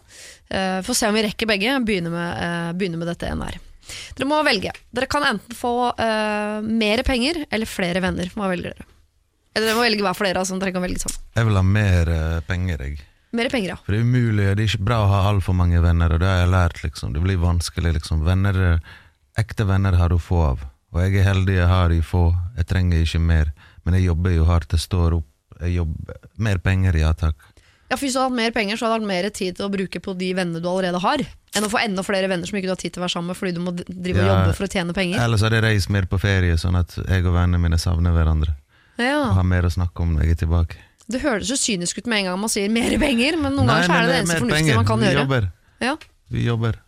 Uh, 0.51 0.79
Få 0.83 0.95
se 0.97 1.07
om 1.07 1.15
vi 1.15 1.23
rekker 1.27 1.49
begge. 1.49 1.77
Begynner 1.85 2.11
med, 2.13 2.41
uh, 2.41 2.71
begynner 2.75 2.99
med 2.99 3.11
dette 3.13 3.29
ene 3.29 3.47
her. 3.47 3.61
Dere 4.17 4.27
må 4.29 4.39
velge. 4.47 4.73
Dere 4.95 5.09
kan 5.11 5.25
enten 5.27 5.55
få 5.57 5.73
uh, 5.93 6.59
mer 6.63 7.03
penger 7.07 7.45
eller 7.49 7.69
flere 7.69 8.03
venner. 8.03 8.31
Hva 8.35 8.51
velger 8.51 8.73
dere? 8.75 8.89
Eller 9.53 9.69
dere 9.69 9.77
må 9.77 9.85
velge 9.85 10.05
hver 10.05 10.17
for 10.17 10.27
dere. 10.27 10.43
Altså, 10.43 10.59
dere 10.61 10.75
kan 10.75 10.83
velge 10.83 11.03
sånn. 11.03 11.17
Jeg 11.37 11.49
vil 11.49 11.59
ha 11.59 11.65
mer 11.65 12.09
eh, 12.09 12.39
penger, 12.47 12.81
jeg. 12.87 13.01
Mer 13.34 13.49
penger, 13.49 13.73
ja. 13.73 13.77
For 13.81 13.95
det 13.95 13.99
er 14.01 14.05
umulig, 14.05 14.43
det 14.55 14.61
er 14.61 14.67
ikke 14.69 14.86
bra 14.86 14.99
å 15.03 15.09
ha 15.09 15.21
altfor 15.31 15.55
mange 15.57 15.79
venner, 15.81 16.13
og 16.13 16.21
det 16.21 16.27
har 16.29 16.43
jeg 16.43 16.51
lært, 16.53 16.84
liksom. 16.84 17.13
Det 17.15 17.21
blir 17.23 17.39
vanskelig, 17.41 17.95
liksom. 17.97 18.21
Venner, 18.27 18.59
ekte 19.41 19.65
venner 19.65 19.97
har 19.97 20.13
du 20.13 20.19
få 20.21 20.43
av. 20.51 20.65
Og 20.93 21.01
jeg 21.01 21.17
er 21.17 21.25
heldig 21.31 21.55
jeg 21.57 21.69
har 21.71 21.89
de 21.89 22.01
få, 22.05 22.27
jeg 22.59 22.67
trenger 22.69 23.01
ikke 23.01 23.21
mer. 23.25 23.49
Men 23.84 23.97
jeg 23.97 24.05
jobber 24.11 24.36
jo 24.36 24.45
hardt, 24.45 24.75
jeg 24.77 24.84
står 24.86 25.17
opp. 25.17 25.29
Jeg 25.63 25.73
jobber. 25.79 26.19
Mer 26.45 26.61
penger, 26.61 26.93
ja 27.01 27.09
takk. 27.17 27.36
Ja, 27.89 27.97
for 27.97 28.05
Hvis 28.05 28.13
du 28.15 28.19
hadde 28.21 28.29
hatt 28.31 28.38
mer 28.39 28.53
penger, 28.55 28.77
så 28.77 28.86
hadde 28.88 28.99
du 29.01 29.03
hatt 29.03 29.09
mer 29.09 29.29
tid 29.34 29.57
til 29.57 29.65
å 29.65 29.71
bruke 29.73 29.99
på 30.01 30.13
de 30.17 30.29
vennene 30.38 30.61
du 30.61 30.69
allerede 30.69 31.01
har, 31.03 31.21
enn 31.53 31.65
å 31.67 31.69
få 31.69 31.81
enda 31.81 32.01
flere 32.05 32.29
venner 32.31 32.49
som 32.49 32.57
ikke 32.57 32.69
du 32.69 32.73
har 32.73 32.81
tid 32.81 32.93
til 32.95 33.01
å 33.01 33.05
være 33.05 33.13
sammen 33.17 33.29
med 33.34 33.38
fordi 33.38 33.53
du 33.53 33.61
må 33.65 33.73
drive 33.75 34.21
og 34.21 34.25
Ja. 34.25 34.34
jobbe 34.34 34.55
for 34.57 34.65
å 34.65 34.71
tjene 34.71 34.93
penger. 34.97 35.19
Ellers 35.21 35.41
hadde 35.45 35.57
jeg 35.59 35.65
reist 35.67 35.89
mer 35.93 36.05
på 36.09 36.17
ferie, 36.21 36.53
sånn 36.57 36.77
at 36.79 36.95
jeg 36.95 37.25
og 37.25 37.34
vennene 37.36 37.59
mine 37.61 37.77
savner 37.81 38.13
hverandre. 38.15 38.55
Og 38.97 39.36
har 39.36 39.43
mer 39.43 39.65
å 39.65 39.73
snakke 39.73 40.01
om 40.05 40.13
når 40.15 40.21
jeg 40.25 40.31
er 40.38 40.41
tilbake. 40.45 40.77
Det 41.11 41.19
høres 41.23 41.49
så 41.51 41.57
kynisk 41.59 41.99
ut 41.99 42.07
med 42.07 42.23
en 42.23 42.31
gang 42.31 42.39
man 42.39 42.51
sier 42.51 42.71
mer 42.71 42.93
penger, 43.01 43.35
men 43.41 43.57
noen 43.57 43.67
ganger 43.67 43.89
så 43.89 43.97
er 43.97 44.05
det 44.07 44.13
det 44.13 44.19
eneste 44.21 44.39
fornuftige 44.39 44.63
penger. 44.63 44.79
man 44.79 44.87
kan 44.87 45.01
Vi 45.03 45.09
gjøre. 45.09 45.23
Jobber. 45.25 45.49
Ja. 45.83 45.95
Vi 46.31 46.45
jobber. 46.47 46.79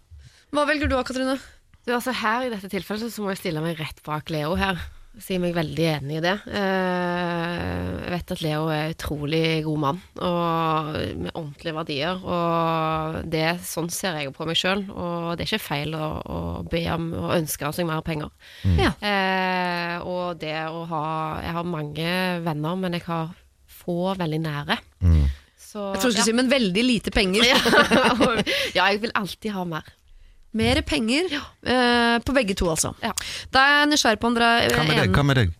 Hva 0.55 0.63
velger 0.69 0.87
du 0.87 0.95
da, 0.95 1.03
Katrine? 1.03 1.37
Du, 1.85 1.91
altså 1.93 2.13
her 2.17 2.47
I 2.47 2.51
dette 2.53 2.69
tilfellet 2.71 3.11
så 3.13 3.21
må 3.21 3.33
jeg 3.33 3.41
stille 3.43 3.61
meg 3.61 3.77
rett 3.81 3.99
bak 4.05 4.31
Leo 4.33 4.55
her. 4.57 4.79
Si 5.21 5.37
meg 5.39 5.53
veldig 5.55 5.83
enig 5.93 6.17
i 6.17 6.23
det. 6.25 6.33
Eh, 6.51 7.83
jeg 8.03 8.11
vet 8.11 8.33
at 8.35 8.41
Leo 8.43 8.65
er 8.73 8.91
utrolig 8.91 9.43
god 9.63 9.79
mann 9.79 10.01
og 10.19 10.89
med 11.21 11.29
ordentlige 11.31 11.75
verdier. 11.77 12.19
Og 12.19 13.21
det, 13.31 13.45
sånn 13.63 13.87
ser 13.93 14.17
jeg 14.19 14.27
jo 14.27 14.33
på 14.35 14.47
meg 14.49 14.59
sjøl. 14.59 14.83
Og 14.91 15.29
det 15.37 15.45
er 15.45 15.51
ikke 15.53 15.61
feil 15.69 15.95
å, 15.95 16.09
å 16.19 16.39
be 16.67 16.83
om 16.91 17.07
og 17.21 17.31
ønske 17.37 17.71
seg 17.77 17.87
mer 17.87 18.03
penger. 18.07 18.33
Ja. 18.79 18.91
Eh, 18.99 19.95
og 20.03 20.35
det 20.41 20.57
å 20.67 20.83
ha 20.89 21.05
Jeg 21.45 21.55
har 21.59 21.67
mange 21.77 22.11
venner, 22.43 22.75
men 22.79 22.97
jeg 22.97 23.05
har 23.07 23.31
få 23.85 24.15
veldig 24.19 24.41
nære. 24.43 24.79
Mm. 25.05 25.25
Så, 25.59 25.91
Jeg 25.93 26.01
tror 26.01 26.09
du 26.11 26.15
skulle 26.15 26.29
si, 26.29 26.35
men 26.37 26.49
veldig 26.51 26.83
lite 26.87 27.11
penger. 27.15 27.45
ja. 27.45 27.59
ja, 28.77 28.87
jeg 28.89 29.01
vil 29.03 29.13
alltid 29.15 29.55
ha 29.55 29.65
mer. 29.69 29.93
Mer 30.55 30.79
penger 30.87 31.33
eh, 31.35 32.17
på 32.23 32.35
begge 32.35 32.55
to, 32.55 32.69
altså. 32.71 32.93
Ja. 33.03 33.11
Da 33.51 33.63
er 33.63 33.77
jeg 33.81 33.91
nysgjerrig 33.91 34.21
på 34.23 34.29
om 34.31 34.37
dere 34.37 34.51
er 34.63 34.75
Hva 34.77 34.85
med 34.87 34.93
deg? 34.95 35.01
enige. 35.03 35.15
Hva 35.17 35.25
med 35.27 35.39
deg? 35.41 35.55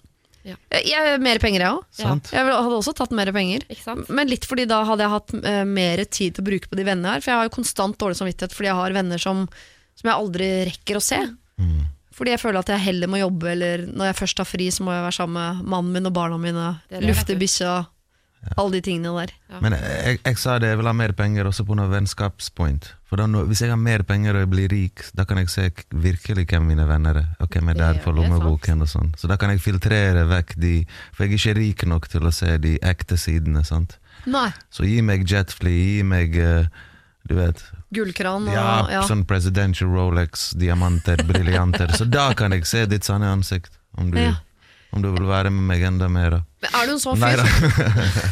Jeg, 0.46 1.18
mer 1.26 1.40
penger, 1.42 1.64
jeg 1.64 1.74
òg. 1.74 1.86
Ja. 1.98 2.12
Jeg 2.30 2.46
hadde 2.46 2.78
også 2.78 2.94
tatt 2.96 3.14
mer 3.18 3.32
penger. 3.34 3.64
Ikke 3.66 3.82
sant? 3.82 4.12
Men 4.14 4.30
litt 4.30 4.46
fordi 4.46 4.68
da 4.70 4.84
hadde 4.86 5.04
jeg 5.08 5.14
hatt 5.16 5.34
uh, 5.40 5.64
mer 5.66 6.04
tid 6.06 6.36
til 6.38 6.46
å 6.46 6.48
bruke 6.52 6.70
på 6.70 6.78
de 6.78 6.86
vennene 6.86 7.16
her. 7.16 7.24
For 7.26 7.34
jeg 7.34 7.40
har 7.42 7.50
jo 7.50 7.56
konstant 7.56 7.98
dårlig 8.00 8.20
samvittighet 8.20 8.54
fordi 8.54 8.70
jeg 8.70 8.78
har 8.78 8.96
venner 8.96 9.22
som, 9.22 9.42
som 9.98 10.12
jeg 10.12 10.16
aldri 10.16 10.50
rekker 10.70 11.00
å 11.00 11.04
se. 11.04 11.20
Mm. 11.58 11.82
Fordi 12.16 12.36
jeg 12.36 12.44
føler 12.46 12.62
at 12.62 12.72
jeg 12.72 12.86
heller 12.86 13.12
må 13.12 13.20
jobbe, 13.20 13.50
eller 13.52 13.88
når 13.90 14.12
jeg 14.12 14.20
først 14.22 14.44
har 14.44 14.48
fri, 14.48 14.70
så 14.72 14.86
må 14.86 14.94
jeg 14.96 15.04
være 15.04 15.18
sammen 15.18 15.36
med 15.42 15.74
mannen 15.74 15.98
min 15.98 16.12
og 16.12 16.16
barna 16.16 16.38
mine. 16.40 16.70
Det 16.88 17.02
det, 17.02 17.10
Lufte 17.10 17.36
bikkja. 17.42 17.74
Alle 18.58 18.72
de 18.78 18.82
tingene 18.86 19.12
der. 19.18 19.32
Ja. 19.50 19.60
Men 19.64 19.74
jeg, 19.78 20.20
jeg 20.26 20.38
sa 20.38 20.58
det, 20.60 20.70
jeg 20.70 20.78
vil 20.78 20.88
ha 20.90 20.94
mer 20.94 21.14
penger 21.18 21.48
også 21.50 21.66
på 21.66 21.76
noe 21.78 21.90
vennskapspoint. 21.92 22.92
For 23.10 23.18
da, 23.22 23.26
hvis 23.48 23.62
jeg 23.64 23.70
har 23.72 23.80
mer 23.82 24.04
penger 24.08 24.36
og 24.38 24.44
jeg 24.46 24.50
blir 24.52 24.70
rik, 24.74 25.04
da 25.18 25.26
kan 25.30 25.38
jeg 25.42 25.50
se 25.54 25.68
virkelig 25.94 26.46
hvem 26.52 26.66
mine 26.70 26.86
venner 26.90 27.20
er. 27.22 27.28
Og 27.44 27.50
hvem 27.54 27.70
er 27.74 27.80
der 27.80 27.98
er 27.98 28.02
for 28.04 28.14
lommeboken 28.18 28.82
og 28.86 28.90
sånn. 28.92 29.14
Så 29.18 29.30
da 29.32 29.38
kan 29.42 29.54
jeg 29.54 29.62
filtrere 29.64 30.26
vekk 30.30 30.56
de 30.62 30.74
For 31.16 31.26
jeg 31.26 31.32
er 31.34 31.38
ikke 31.40 31.56
rik 31.60 31.86
nok 31.90 32.08
til 32.12 32.26
å 32.28 32.34
se 32.34 32.58
de 32.62 32.76
ekte 32.86 33.18
sidene. 33.18 33.64
sant? 33.66 33.98
Nei. 34.26 34.50
Så 34.74 34.86
gi 34.88 35.02
meg 35.06 35.26
jetfly, 35.30 35.76
gi 35.98 36.04
meg 36.04 36.36
eh, 36.42 36.66
Du 37.28 37.36
vet 37.38 37.62
Gullkran 37.94 38.48
og 38.50 38.54
Ja, 38.54 38.88
ja. 38.92 39.02
sånn 39.08 39.24
presidential 39.30 39.90
Rolex, 39.94 40.50
diamanter, 40.58 41.22
briljanter. 41.26 41.94
Så 41.96 42.06
da 42.10 42.32
kan 42.38 42.52
jeg 42.52 42.66
se 42.68 42.86
ditt 42.90 43.06
sanne 43.08 43.30
ansikt. 43.32 43.72
Om 43.98 44.10
du, 44.12 44.20
Ja. 44.20 44.34
Om 44.96 45.04
du 45.04 45.10
vil 45.12 45.28
være 45.28 45.52
med 45.52 45.68
meg 45.68 45.84
enda 45.86 46.08
mer. 46.12 46.38
Men 46.64 46.78
er 46.80 46.88
du 46.88 46.94
en 46.96 47.02
sånn 47.04 47.20
fyr 47.20 47.42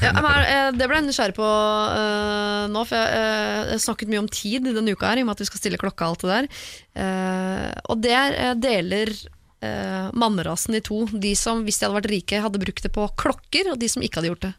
ja, 0.05 0.14
men 0.16 0.30
eh, 0.47 0.70
Det 0.78 0.88
ble 0.88 0.97
jeg 1.01 1.05
nysgjerrig 1.09 1.36
på 1.38 1.45
uh, 1.45 2.64
nå, 2.72 2.86
for 2.88 2.97
jeg 2.97 3.76
uh, 3.76 3.84
snakket 3.84 4.11
mye 4.11 4.24
om 4.24 4.32
tid 4.32 4.66
denne 4.70 4.95
uka 4.95 5.11
her, 5.11 5.20
i 5.20 5.26
og 5.26 5.30
med 5.30 5.36
at 5.36 5.43
vi 5.43 5.49
skal 5.51 5.61
stille 5.61 5.82
klokka 5.82 6.07
og 6.07 6.16
alt 6.16 6.24
det 6.24 6.34
der. 6.34 6.49
Uh, 6.97 7.70
og 7.91 8.03
der 8.05 8.38
deler 8.64 9.11
uh, 9.14 10.09
mannerasen 10.16 10.80
i 10.80 10.84
to. 10.86 11.03
De 11.11 11.36
som, 11.39 11.66
hvis 11.68 11.82
de 11.82 11.88
hadde 11.88 11.99
vært 11.99 12.11
rike, 12.14 12.43
hadde 12.45 12.64
brukt 12.64 12.88
det 12.88 12.93
på 12.95 13.07
klokker, 13.20 13.74
og 13.74 13.82
de 13.82 13.91
som 13.91 14.05
ikke 14.05 14.22
hadde 14.22 14.32
gjort 14.32 14.47
det. 14.47 14.53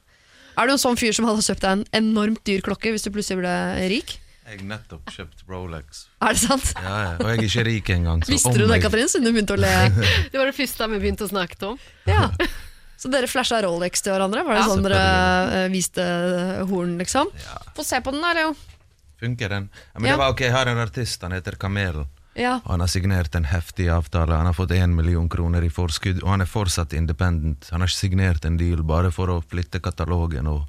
Er 0.54 0.68
du 0.68 0.76
en 0.76 0.84
sånn 0.84 1.00
fyr 1.00 1.14
som 1.16 1.26
hadde 1.26 1.42
kjøpt 1.42 1.64
deg 1.64 1.80
en 1.80 1.88
enormt 1.98 2.44
dyr 2.46 2.62
klokke 2.62 2.92
hvis 2.94 3.06
du 3.06 3.10
plutselig 3.14 3.42
ble 3.42 3.54
rik? 3.90 4.18
Jeg 4.44 4.60
nettopp 4.68 5.08
kjøpt 5.08 5.44
Rolex. 5.48 6.02
Er 6.20 6.34
det 6.36 6.40
sant? 6.42 6.74
Ja, 6.76 6.96
ja. 7.00 7.12
Og 7.16 7.30
jeg 7.30 7.38
er 7.38 7.46
ikke 7.48 7.64
rik 7.64 7.90
engang. 7.94 8.20
så 8.26 8.34
Visste 8.34 8.52
du 8.58 8.66
det, 8.68 8.76
Katrin, 8.84 9.08
siden 9.08 9.24
du 9.24 9.32
begynte 9.32 9.56
å 9.56 9.60
le? 9.60 9.70
Det 10.32 10.36
var 10.36 10.50
det 10.50 10.56
første 10.58 10.88
vi 10.92 10.98
begynte 11.00 11.24
å 11.24 11.30
snakke 11.32 11.56
om. 11.70 11.78
Ja. 12.10 12.26
Så 13.00 13.08
dere 13.12 13.28
flasha 13.28 13.62
Rolex 13.64 14.04
til 14.04 14.12
hverandre? 14.12 14.44
Var 14.44 14.54
det 14.54 14.60
Ja, 14.60 14.66
sånn 14.68 14.84
dere 14.84 15.00
eh, 15.64 15.68
viste 15.72 16.04
horn, 16.68 16.98
liksom? 17.00 17.32
Få 17.76 17.84
se 17.88 18.00
på 18.04 18.12
den 18.14 18.20
da, 18.24 18.34
Leo. 18.36 18.52
Funker 19.20 19.48
den? 19.56 19.70
Ja, 19.72 19.98
men 19.98 20.10
Ja. 20.10 20.12
det 20.18 20.22
var 20.26 20.36
ok, 20.36 20.40
Jeg 20.44 20.52
har 20.52 20.66
en 20.74 20.78
artist, 20.84 21.22
han 21.24 21.32
heter 21.32 21.56
Kamelen. 21.56 22.06
Ja. 22.36 22.56
Og 22.66 22.70
han 22.74 22.80
har 22.84 22.88
signert 22.90 23.34
en 23.38 23.44
heftig 23.46 23.88
avtale. 23.94 24.34
Han 24.36 24.46
har 24.50 24.56
fått 24.56 24.72
én 24.76 24.90
million 24.92 25.28
kroner 25.30 25.62
i 25.64 25.70
forskudd, 25.70 26.20
og 26.22 26.28
han 26.34 26.42
er 26.42 26.50
fortsatt 26.50 26.92
independent. 26.92 27.68
Han 27.70 27.80
har 27.80 27.88
ikke 27.88 28.02
signert 28.08 28.44
en 28.44 28.56
deal 28.58 28.82
bare 28.82 29.12
for 29.14 29.30
å 29.30 29.40
flytte 29.40 29.80
katalogen 29.80 30.48
og 30.50 30.64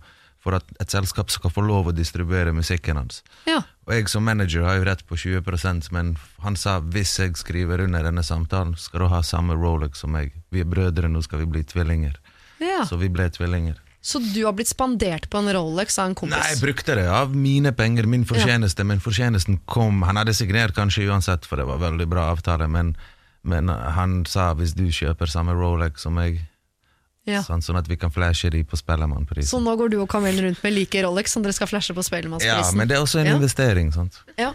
for 0.46 0.60
at 0.60 0.68
et 0.80 0.94
selskap 0.94 1.34
skal 1.34 1.50
få 1.54 1.64
lov 1.66 1.90
å 1.90 1.96
distribuere 1.96 2.54
musikken 2.54 3.02
hans. 3.02 3.24
ja. 3.50 3.64
Og 3.86 3.94
jeg 3.94 4.10
som 4.10 4.24
manager 4.26 4.64
har 4.66 4.80
jo 4.80 4.86
rett 4.88 5.04
på 5.06 5.14
20% 5.14 5.92
men 5.94 6.16
han 6.42 6.56
sa 6.58 6.80
hvis 6.82 7.20
jeg 7.22 7.36
skriver 7.38 7.84
under 7.84 8.02
denne 8.08 8.24
samtalen, 8.26 8.74
skal 8.82 9.04
du 9.04 9.12
ha 9.12 9.20
samme 9.22 9.54
Rolex 9.54 10.02
som 10.02 10.10
meg. 10.16 10.32
Vi 10.50 10.64
er 10.64 10.70
brødre, 10.70 11.10
nå 11.10 11.22
skal 11.22 11.44
vi 11.44 11.52
bli 11.58 11.62
tvillinger. 11.70 12.16
ja. 12.64 12.82
Så 12.90 12.98
vi 12.98 13.12
ble 13.14 13.30
tvillinger. 13.30 13.78
Så 14.06 14.20
du 14.22 14.44
har 14.46 14.54
blitt 14.54 14.70
spandert 14.70 15.30
på 15.30 15.38
en 15.38 15.50
Rolex 15.54 16.00
av 16.00 16.12
en 16.12 16.16
kompis? 16.18 16.38
Nei, 16.38 16.52
jeg 16.54 16.62
brukte 16.62 16.96
det 16.98 17.06
av 17.10 17.32
mine 17.34 17.72
penger, 17.74 18.06
min 18.06 18.26
fortjeneste, 18.26 18.86
men 18.86 19.02
fortjenesten 19.02 19.58
kom. 19.66 20.04
Han 20.06 20.18
hadde 20.22 20.34
signert 20.38 20.76
kanskje 20.78 21.08
uansett, 21.10 21.46
for 21.46 21.58
det 21.58 21.66
var 21.66 21.82
veldig 21.82 22.06
bra 22.10 22.28
avtale, 22.34 22.68
men, 22.70 22.92
men 23.42 23.70
han 23.70 24.20
sa 24.30 24.52
hvis 24.58 24.76
du 24.78 24.86
kjøper 24.94 25.30
samme 25.30 25.58
Rolex 25.58 26.06
som 26.06 26.18
meg, 26.18 26.44
ja. 27.26 27.42
sånn, 27.46 27.64
sånn 27.66 27.80
at 27.80 27.90
vi 27.90 27.98
kan 28.00 28.14
flashe 28.14 28.52
de 28.54 28.62
på 28.68 28.78
Spellemannprisen. 28.80 29.50
Så 29.50 29.62
nå 29.64 29.74
går 29.80 29.92
du 29.94 30.00
og 30.04 30.10
Kamelen 30.12 30.50
rundt 30.50 30.62
med 30.66 30.76
like 30.76 31.02
Rolex 31.06 31.36
som 31.36 31.46
dere 31.46 31.56
skal 31.58 31.70
flashe 31.72 31.96
på 31.98 32.06
Ja, 32.46 32.62
men 32.78 32.88
det 32.88 32.98
er 32.98 33.04
også 33.04 33.20
en 33.20 33.34
Ja. 33.34 33.36
investering, 33.36 33.92
sant. 33.92 34.22
Ja. 34.38 34.54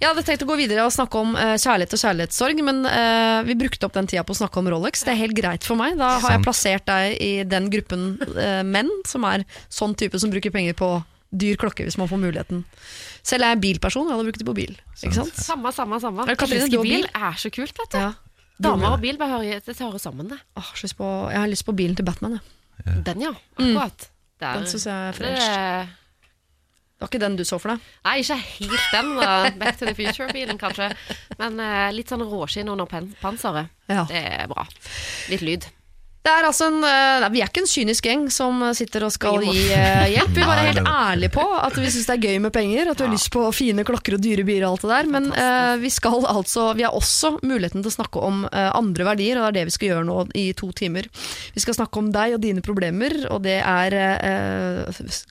Jeg 0.00 0.08
hadde 0.08 0.22
tenkt 0.24 0.42
å 0.42 0.48
gå 0.48 0.56
videre 0.56 0.86
og 0.86 0.92
snakke 0.94 1.20
om 1.20 1.34
uh, 1.36 1.58
kjærlighet 1.60 1.92
og 1.92 2.00
kjærlighetssorg, 2.00 2.62
men 2.64 2.86
uh, 2.88 3.44
vi 3.44 3.56
brukte 3.60 3.84
opp 3.84 3.92
den 3.92 4.08
tida 4.08 4.24
på 4.24 4.32
å 4.32 4.38
snakke 4.38 4.56
om 4.62 4.70
Rolex. 4.72 5.04
Det 5.04 5.12
er 5.12 5.20
helt 5.20 5.36
greit 5.36 5.66
for 5.68 5.76
meg. 5.76 5.98
Da 6.00 6.14
har 6.22 6.38
jeg 6.38 6.44
plassert 6.46 6.86
deg 6.88 7.18
i 7.20 7.44
den 7.44 7.68
gruppen 7.68 8.14
uh, 8.32 8.62
menn 8.64 8.88
som 9.04 9.26
er 9.28 9.44
sånn 9.68 9.92
type 9.92 10.16
som 10.18 10.32
bruker 10.32 10.54
penger 10.54 10.72
på 10.78 10.88
dyr 11.30 11.60
klokke 11.60 11.84
hvis 11.84 11.98
man 12.00 12.08
får 12.10 12.22
muligheten. 12.22 12.64
Selv 13.20 13.44
er 13.44 13.52
jeg 13.54 13.62
bilperson, 13.66 14.08
jeg 14.08 14.16
hadde 14.16 14.28
brukt 14.30 14.40
det 14.40 14.48
på 14.48 14.56
bil. 14.56 14.72
Ikke 14.96 15.18
sant? 15.20 15.36
Samme, 15.36 15.68
samme, 15.76 16.00
samme. 16.00 16.24
Katrine, 16.32 16.66
du 16.72 16.80
har 16.80 16.88
bil 16.88 17.04
bil? 17.04 17.12
er 17.28 17.36
så 17.44 17.52
kult, 17.52 17.76
vet 17.76 17.92
du. 17.92 18.00
Ja. 18.00 18.10
Damer 18.60 18.94
og 18.94 19.00
bilbehørighet, 19.02 19.64
det 19.66 19.78
hører 19.80 20.02
sammen, 20.02 20.28
det. 20.32 20.40
Åh, 20.60 20.72
lyst 20.82 20.96
på, 20.98 21.06
jeg 21.32 21.40
har 21.40 21.48
lyst 21.50 21.64
på 21.68 21.74
bilen 21.76 21.96
til 21.96 22.04
Batman. 22.04 22.36
Jeg. 22.36 23.00
Den, 23.06 23.24
ja. 23.24 23.32
Akkurat. 23.56 24.10
Mm. 24.40 24.44
Den 24.44 24.68
synes 24.68 24.86
jeg 24.86 25.08
er 25.08 25.16
det 25.16 25.20
fresh. 25.20 25.96
Det 27.00 27.06
var 27.06 27.08
ikke 27.14 27.20
den 27.22 27.36
du 27.38 27.44
så 27.48 27.56
for 27.56 27.72
deg? 27.72 27.84
Nei, 28.04 28.14
ikke 28.20 28.36
helt 28.36 28.88
den. 28.92 29.06
da. 29.16 29.28
Back 29.56 29.78
to 29.80 29.86
the 29.88 29.94
Future-bilen, 29.96 30.58
kanskje. 30.60 30.90
Men 31.40 31.56
uh, 31.56 31.88
litt 31.96 32.12
sånn 32.12 32.24
råskinn 32.28 32.68
under 32.68 32.88
panseret. 33.22 33.72
Ja. 33.88 34.04
Det 34.08 34.20
er 34.20 34.50
bra. 34.50 34.66
Litt 35.32 35.44
lyd. 35.44 35.64
Det 36.20 36.28
er 36.28 36.44
altså 36.44 36.66
en, 36.68 36.82
eh, 36.84 37.18
nei, 37.22 37.28
vi 37.32 37.40
er 37.40 37.48
ikke 37.48 37.62
en 37.62 37.70
kynisk 37.70 38.04
gjeng 38.04 38.26
som 38.32 38.60
sitter 38.76 39.06
og 39.06 39.12
skal 39.14 39.40
gi 39.40 39.70
eh, 39.72 40.10
hjelp. 40.12 40.34
Vi 40.36 40.42
er 40.44 40.50
bare 40.50 40.66
helt 40.66 40.82
ærlige 40.84 41.32
på 41.32 41.44
at 41.56 41.78
vi 41.80 41.88
syns 41.88 42.10
det 42.10 42.16
er 42.18 42.26
gøy 42.26 42.42
med 42.44 42.52
penger, 42.52 42.90
at 42.92 43.00
vi 43.00 43.06
har 43.06 43.14
lyst 43.14 43.30
på 43.32 43.44
fine 43.56 43.86
klokker 43.88 44.18
og 44.18 44.20
dyre 44.20 44.44
biler 44.44 44.66
og 44.68 44.74
alt 44.74 44.84
det 44.84 44.90
der. 44.92 45.08
Men 45.14 45.30
uh, 45.32 45.80
vi 45.80 45.88
skal 45.92 46.26
altså 46.28 46.74
Vi 46.76 46.84
har 46.84 46.96
også 46.96 47.38
muligheten 47.40 47.80
til 47.80 47.88
å 47.88 47.94
snakke 47.94 48.20
om 48.20 48.44
uh, 48.44 48.68
andre 48.76 49.06
verdier, 49.08 49.40
og 49.40 49.46
det 49.46 49.48
er 49.48 49.56
det 49.56 49.70
vi 49.70 49.74
skal 49.78 49.92
gjøre 49.94 50.08
nå 50.10 50.18
i 50.36 50.44
to 50.60 50.68
timer. 50.76 51.08
Vi 51.56 51.64
skal 51.64 51.78
snakke 51.78 52.02
om 52.02 52.12
deg 52.12 52.36
og 52.36 52.44
dine 52.44 52.60
problemer, 52.64 53.16
og 53.32 53.40
det 53.46 53.56
er 53.64 53.96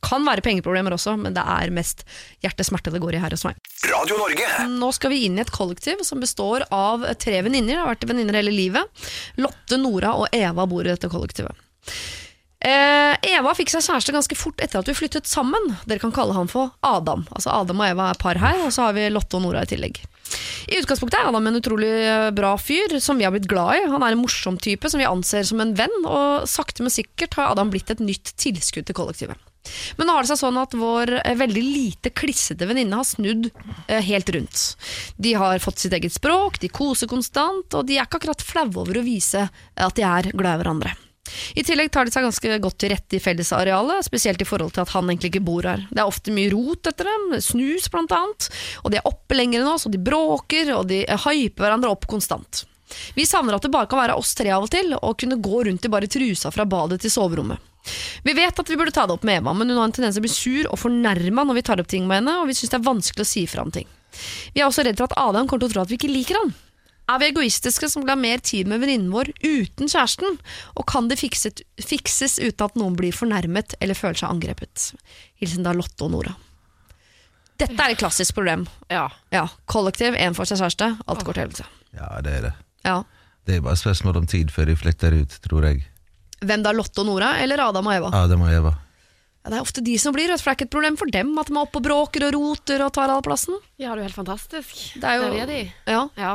Kan 0.06 0.26
være 0.26 0.44
pengeproblemer 0.46 0.96
også, 0.96 1.14
men 1.22 1.38
det 1.38 1.44
er 1.46 1.74
mest 1.76 2.02
hjertesmerte 2.42 2.92
det 2.94 3.02
går 3.04 3.20
i 3.20 3.22
her 3.22 3.36
hos 3.36 3.46
meg. 3.46 3.60
Radio 3.86 4.18
Norge. 4.18 4.50
Nå 4.74 4.90
skal 4.96 5.14
vi 5.14 5.22
inn 5.28 5.38
i 5.38 5.44
et 5.46 5.54
kollektiv 5.54 6.02
som 6.08 6.22
består 6.24 6.66
av 6.74 7.06
tre 7.22 7.44
venninner. 7.46 7.76
Det 7.78 7.82
har 7.84 7.94
vært 7.94 8.10
venninner 8.10 8.40
hele 8.42 8.54
livet. 8.56 9.06
Lotte, 9.40 9.78
Nora 9.80 10.16
og 10.18 10.34
Eva 10.36 10.66
bor 10.70 10.79
i 10.88 10.94
dette 10.94 11.12
kollektivet. 11.12 11.56
Eh, 12.60 13.16
Eva 13.32 13.54
fikk 13.56 13.72
seg 13.72 13.86
kjæreste 13.86 14.12
ganske 14.12 14.36
fort 14.36 14.60
etter 14.60 14.82
at 14.82 14.90
vi 14.90 14.98
flyttet 14.98 15.30
sammen. 15.30 15.72
Dere 15.88 16.02
kan 16.02 16.14
kalle 16.16 16.36
han 16.36 16.52
for 16.52 16.74
Adam. 16.84 17.24
Altså 17.32 17.54
Adam 17.56 17.80
og 17.80 17.88
Eva 17.88 18.10
er 18.12 18.20
par 18.20 18.40
her, 18.42 18.66
og 18.66 18.74
så 18.76 18.90
har 18.90 18.98
vi 18.98 19.08
Lotte 19.14 19.40
og 19.40 19.46
Nora 19.46 19.64
i 19.64 19.72
tillegg. 19.72 20.02
I 20.70 20.78
utgangspunktet 20.82 21.18
er 21.18 21.30
Adam 21.30 21.48
en 21.50 21.58
utrolig 21.58 21.90
eh, 22.04 22.30
bra 22.36 22.54
fyr 22.60 23.00
som 23.02 23.18
vi 23.18 23.26
har 23.26 23.34
blitt 23.34 23.48
glad 23.50 23.80
i. 23.80 23.86
Han 23.90 24.04
er 24.04 24.14
en 24.14 24.22
morsom 24.22 24.60
type 24.62 24.92
som 24.92 25.02
vi 25.02 25.08
anser 25.08 25.48
som 25.48 25.64
en 25.64 25.72
venn, 25.78 25.96
og 26.04 26.50
sakte, 26.52 26.84
men 26.86 26.94
sikkert 26.94 27.40
har 27.40 27.54
Adam 27.54 27.72
blitt 27.74 27.96
et 27.96 28.04
nytt 28.04 28.36
tilskudd 28.38 28.90
til 28.90 28.98
kollektivet. 28.98 29.49
Men 29.98 30.08
nå 30.08 30.16
har 30.16 30.24
det 30.24 30.32
seg 30.32 30.42
sånn 30.42 30.60
at 30.62 30.76
vår 30.78 31.12
eh, 31.20 31.36
veldig 31.40 31.64
lite 31.64 32.14
klissete 32.16 32.68
venninne 32.70 33.00
har 33.00 33.08
snudd 33.08 33.50
eh, 33.88 34.00
helt 34.06 34.32
rundt. 34.36 34.64
De 35.18 35.36
har 35.38 35.60
fått 35.64 35.84
sitt 35.84 35.94
eget 35.96 36.16
språk, 36.16 36.62
de 36.64 36.72
koser 36.72 37.12
konstant, 37.12 37.68
og 37.76 37.86
de 37.88 38.00
er 38.00 38.08
ikke 38.08 38.22
akkurat 38.22 38.46
flaue 38.46 38.84
over 38.84 39.02
å 39.02 39.06
vise 39.06 39.46
at 39.50 40.00
de 40.00 40.08
er 40.08 40.32
glad 40.34 40.60
i 40.60 40.64
hverandre. 40.64 40.96
I 41.54 41.64
tillegg 41.66 41.92
tar 41.94 42.08
de 42.08 42.14
seg 42.14 42.26
ganske 42.26 42.58
godt 42.64 42.80
til 42.82 42.92
rette 42.94 43.18
i 43.18 43.22
fellesarealet, 43.22 44.06
spesielt 44.08 44.42
i 44.42 44.48
forhold 44.48 44.74
til 44.74 44.86
at 44.86 44.94
han 44.96 45.10
egentlig 45.10 45.34
ikke 45.34 45.46
bor 45.46 45.68
her. 45.68 45.86
Det 45.92 46.02
er 46.02 46.10
ofte 46.10 46.34
mye 46.34 46.50
rot 46.54 46.90
etter 46.90 47.10
dem, 47.10 47.38
snus 47.44 47.90
blant 47.94 48.16
annet, 48.16 48.50
og 48.84 48.94
de 48.94 49.00
er 49.02 49.10
oppe 49.10 49.38
lenger 49.38 49.62
enn 49.62 49.72
oss, 49.76 49.86
og 49.86 49.94
de 49.94 50.02
bråker, 50.02 50.74
og 50.78 50.90
de 50.90 51.04
eh, 51.06 51.28
hyper 51.28 51.68
hverandre 51.68 51.94
opp 51.94 52.10
konstant. 52.10 52.66
Vi 53.14 53.28
savner 53.30 53.54
at 53.54 53.66
det 53.66 53.74
bare 53.74 53.90
kan 53.90 54.02
være 54.02 54.18
oss 54.18 54.34
tre 54.38 54.50
av 54.56 54.66
og 54.66 54.74
til, 54.74 54.96
og 54.98 55.20
kunne 55.22 55.38
gå 55.38 55.66
rundt 55.68 55.86
i 55.86 55.94
bare 55.94 56.10
trusa 56.10 56.50
fra 56.54 56.66
badet 56.66 57.04
til 57.04 57.14
soverommet. 57.14 57.69
Vi 58.26 58.36
vet 58.38 58.62
at 58.62 58.72
vi 58.72 58.78
burde 58.80 58.94
ta 58.96 59.06
det 59.08 59.16
opp 59.18 59.26
med 59.28 59.42
Eva, 59.42 59.54
men 59.58 59.70
hun 59.72 59.80
har 59.80 59.90
en 59.90 59.96
tendens 59.96 60.18
til 60.18 60.24
å 60.24 60.28
bli 60.28 60.34
sur 60.34 60.72
og 60.72 60.80
fornærma 60.82 61.46
når 61.48 61.60
vi 61.60 61.66
tar 61.70 61.82
opp 61.82 61.92
ting 61.92 62.08
med 62.10 62.22
henne, 62.22 62.40
og 62.42 62.50
vi 62.50 62.58
syns 62.58 62.74
det 62.74 62.80
er 62.80 62.88
vanskelig 62.90 63.26
å 63.26 63.32
si 63.32 63.46
fra 63.50 63.66
om 63.66 63.74
ting. 63.76 63.88
Vi 64.56 64.62
er 64.62 64.68
også 64.68 64.86
redd 64.88 65.00
for 65.00 65.10
at 65.10 65.20
Adam 65.22 65.48
kommer 65.48 65.66
til 65.66 65.72
å 65.72 65.76
tro 65.78 65.86
at 65.86 65.94
vi 65.94 66.00
ikke 66.00 66.12
liker 66.12 66.40
han. 66.42 66.54
Er 67.10 67.18
vi 67.22 67.30
egoistiske 67.32 67.88
som 67.90 68.04
vil 68.04 68.12
ha 68.14 68.18
mer 68.20 68.42
tid 68.46 68.68
med 68.70 68.84
venninnen 68.84 69.10
vår 69.10 69.32
uten 69.42 69.90
kjæresten? 69.90 70.38
Og 70.78 70.86
kan 70.90 71.08
det 71.10 71.18
fikset, 71.18 71.64
fikses 71.82 72.38
uten 72.38 72.68
at 72.68 72.78
noen 72.78 72.98
blir 73.00 73.16
fornærmet 73.16 73.74
eller 73.82 73.98
føler 73.98 74.20
seg 74.22 74.30
angrepet? 74.30 74.92
Hilsen 75.42 75.66
da 75.66 75.74
Lotte 75.74 76.06
og 76.06 76.14
Nora. 76.14 76.36
Dette 77.60 77.76
er 77.76 77.96
et 77.96 78.00
klassisk 78.00 78.38
problem. 78.38 78.68
Ja. 78.94 79.08
Ja, 79.34 79.48
Kollektiv, 79.68 80.16
én 80.16 80.38
for 80.38 80.48
seg 80.48 80.62
kjæreste, 80.62 80.94
alt 81.10 81.26
går 81.26 81.36
til 81.36 81.44
helvete. 81.48 81.66
Ja, 81.98 82.12
det 82.24 82.36
er 82.38 82.46
det. 82.46 82.54
Ja. 82.86 83.00
Det 83.50 83.58
er 83.58 83.66
bare 83.66 83.76
et 83.76 83.82
spørsmål 83.82 84.22
om 84.22 84.30
tid 84.30 84.54
før 84.54 84.70
de 84.70 84.78
flytter 84.78 85.18
ut, 85.18 85.40
tror 85.44 85.66
jeg. 85.66 85.82
Hvem 86.42 86.64
da, 86.64 86.72
Lotte 86.72 87.02
og 87.04 87.06
Nora, 87.10 87.34
eller 87.44 87.60
Adam 87.68 87.88
og 87.90 87.94
Eva? 87.94 88.12
Adam 88.24 88.42
og 88.46 88.52
Eva. 88.54 88.74
Ja, 89.44 89.50
det 89.52 89.58
er 89.58 89.64
ofte 89.64 89.82
de 89.84 89.98
som 89.98 90.14
blir, 90.14 90.28
for 90.38 90.38
det 90.38 90.52
er 90.52 90.58
ikke 90.60 90.68
et 90.68 90.74
problem 90.76 90.98
for 91.00 91.12
dem 91.12 91.32
at 91.40 91.48
de 91.48 91.54
er 91.56 91.62
oppe 91.64 91.80
og 91.80 91.84
bråker 91.84 92.26
og 92.28 92.34
roter 92.36 92.84
og 92.86 92.94
tar 92.94 93.10
all 93.10 93.22
plassen. 93.26 93.56
ja, 93.80 93.94
det 93.96 94.00
er 94.00 94.04
jo 94.04 94.08
helt 94.10 94.20
fantastisk. 94.20 95.00
Det 95.00 95.04
er 95.04 95.16
jo- 95.16 95.30
Der 95.34 95.42
er 95.42 95.46
de. 95.48 95.72
Ja. 95.88 96.08
Ja. 96.18 96.34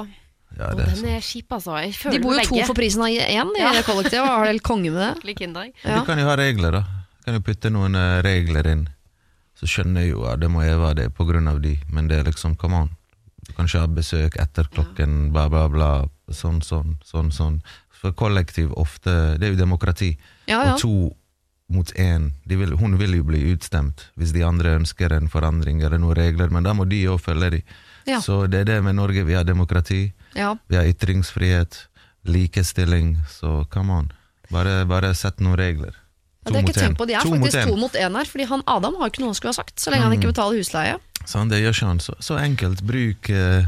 Ja, 0.56 0.68
det 0.74 0.86
er 0.86 0.94
den 0.94 1.04
er 1.16 1.20
kjip, 1.20 1.48
altså. 1.50 1.74
Jeg 1.82 1.94
føler 1.94 2.12
De 2.12 2.20
bor 2.22 2.34
jo 2.38 2.44
to 2.46 2.64
for 2.66 2.74
prisen 2.74 3.00
av 3.02 3.08
én 3.08 3.50
i 3.56 3.60
Ja. 3.60 3.82
kollektivet, 3.82 4.20
og 4.22 4.26
har 4.38 4.46
helt 4.46 4.62
konge 4.62 4.90
med 4.92 5.00
det. 5.16 5.24
Lik 5.26 5.38
Kinderegg. 5.38 5.72
Ja. 5.84 5.98
Du 5.98 6.04
kan 6.06 6.18
jo 6.18 6.24
ha 6.26 6.36
regler, 6.36 6.70
da. 6.70 6.80
Du 6.80 7.24
kan 7.24 7.34
jo 7.34 7.40
putte 7.40 7.70
noen 7.72 7.94
eh, 7.96 8.22
regler 8.22 8.66
inn. 8.70 8.88
Så 9.58 9.66
skjønner 9.66 10.00
jeg 10.02 10.10
jo 10.12 10.24
at 10.26 10.40
det 10.40 10.50
må 10.50 10.62
Eva 10.62 10.94
det 10.94 11.06
er 11.06 11.10
på 11.10 11.26
grunn 11.26 11.48
av 11.48 11.60
de, 11.62 11.78
men 11.90 12.06
det 12.08 12.18
er 12.20 12.24
liksom, 12.30 12.56
come 12.56 12.74
on. 12.74 12.90
Du 13.46 13.52
kan 13.52 13.66
ikke 13.66 13.80
ha 13.80 13.86
besøk 13.86 14.36
etter 14.40 14.64
klokken, 14.72 15.32
bla, 15.32 15.48
bla, 15.48 15.68
bla. 15.68 16.04
Sånn, 16.30 16.62
sånn, 16.62 16.96
sånn. 17.04 17.30
sånn. 17.32 17.62
For 18.04 18.12
kollektiv 18.12 18.74
ofte 18.76 19.12
Det 19.40 19.48
er 19.48 19.54
jo 19.54 19.60
demokrati. 19.62 20.10
Ja, 20.44 20.58
ja. 20.60 20.72
Og 20.74 20.82
to 20.82 20.96
mot 21.72 21.90
én. 21.96 22.32
Vil, 22.44 22.74
hun 22.76 22.98
vil 23.00 23.16
jo 23.16 23.24
bli 23.24 23.40
utstemt 23.54 24.08
hvis 24.20 24.34
de 24.36 24.44
andre 24.44 24.76
ønsker 24.78 25.14
en 25.16 25.30
forandring 25.32 25.80
eller 25.80 25.98
noen 25.98 26.16
regler, 26.18 26.52
men 26.52 26.66
da 26.66 26.74
må 26.76 26.84
de 26.88 27.00
òg 27.08 27.22
følge 27.24 27.50
de. 27.56 27.62
Ja. 28.04 28.20
Så 28.20 28.44
det 28.52 28.64
er 28.64 28.68
det 28.68 28.78
med 28.84 28.98
Norge. 28.98 29.24
Vi 29.24 29.34
har 29.34 29.46
demokrati, 29.48 30.12
ja. 30.36 30.52
vi 30.68 30.76
har 30.76 30.84
ytringsfrihet, 30.84 31.86
likestilling, 32.28 33.16
så 33.32 33.64
come 33.72 33.96
on. 34.02 34.12
Bare, 34.52 34.82
bare 34.88 35.14
sett 35.16 35.40
noen 35.40 35.56
regler. 35.56 35.96
Ja, 36.44 36.52
det 36.52 36.58
er 36.60 36.66
ikke 36.66 36.76
tenkt 36.76 37.00
på, 37.00 37.06
De 37.08 37.14
er 37.16 37.24
To 37.24 37.32
faktisk 37.32 37.56
mot 37.56 37.72
to 37.72 37.76
mot 37.80 37.94
én 37.96 38.18
her, 38.20 38.28
fordi 38.28 38.46
han 38.50 38.62
Adam 38.68 38.98
har 39.00 39.08
ikke 39.08 39.22
noe 39.24 39.32
han 39.32 39.38
skulle 39.38 39.54
ha 39.54 39.56
sagt, 39.56 39.78
så 39.80 39.92
lenge 39.92 40.04
han 40.04 40.16
ikke 40.18 40.34
betaler 40.34 40.60
husleie. 40.60 40.98
Sånn, 41.24 41.48
det 41.48 41.62
gjør 41.62 41.78
ikke 41.78 41.88
han. 41.88 42.02
Så, 42.04 42.16
så 42.20 42.36
enkelt. 42.36 42.82
Bruk 42.84 43.30
eh, 43.32 43.64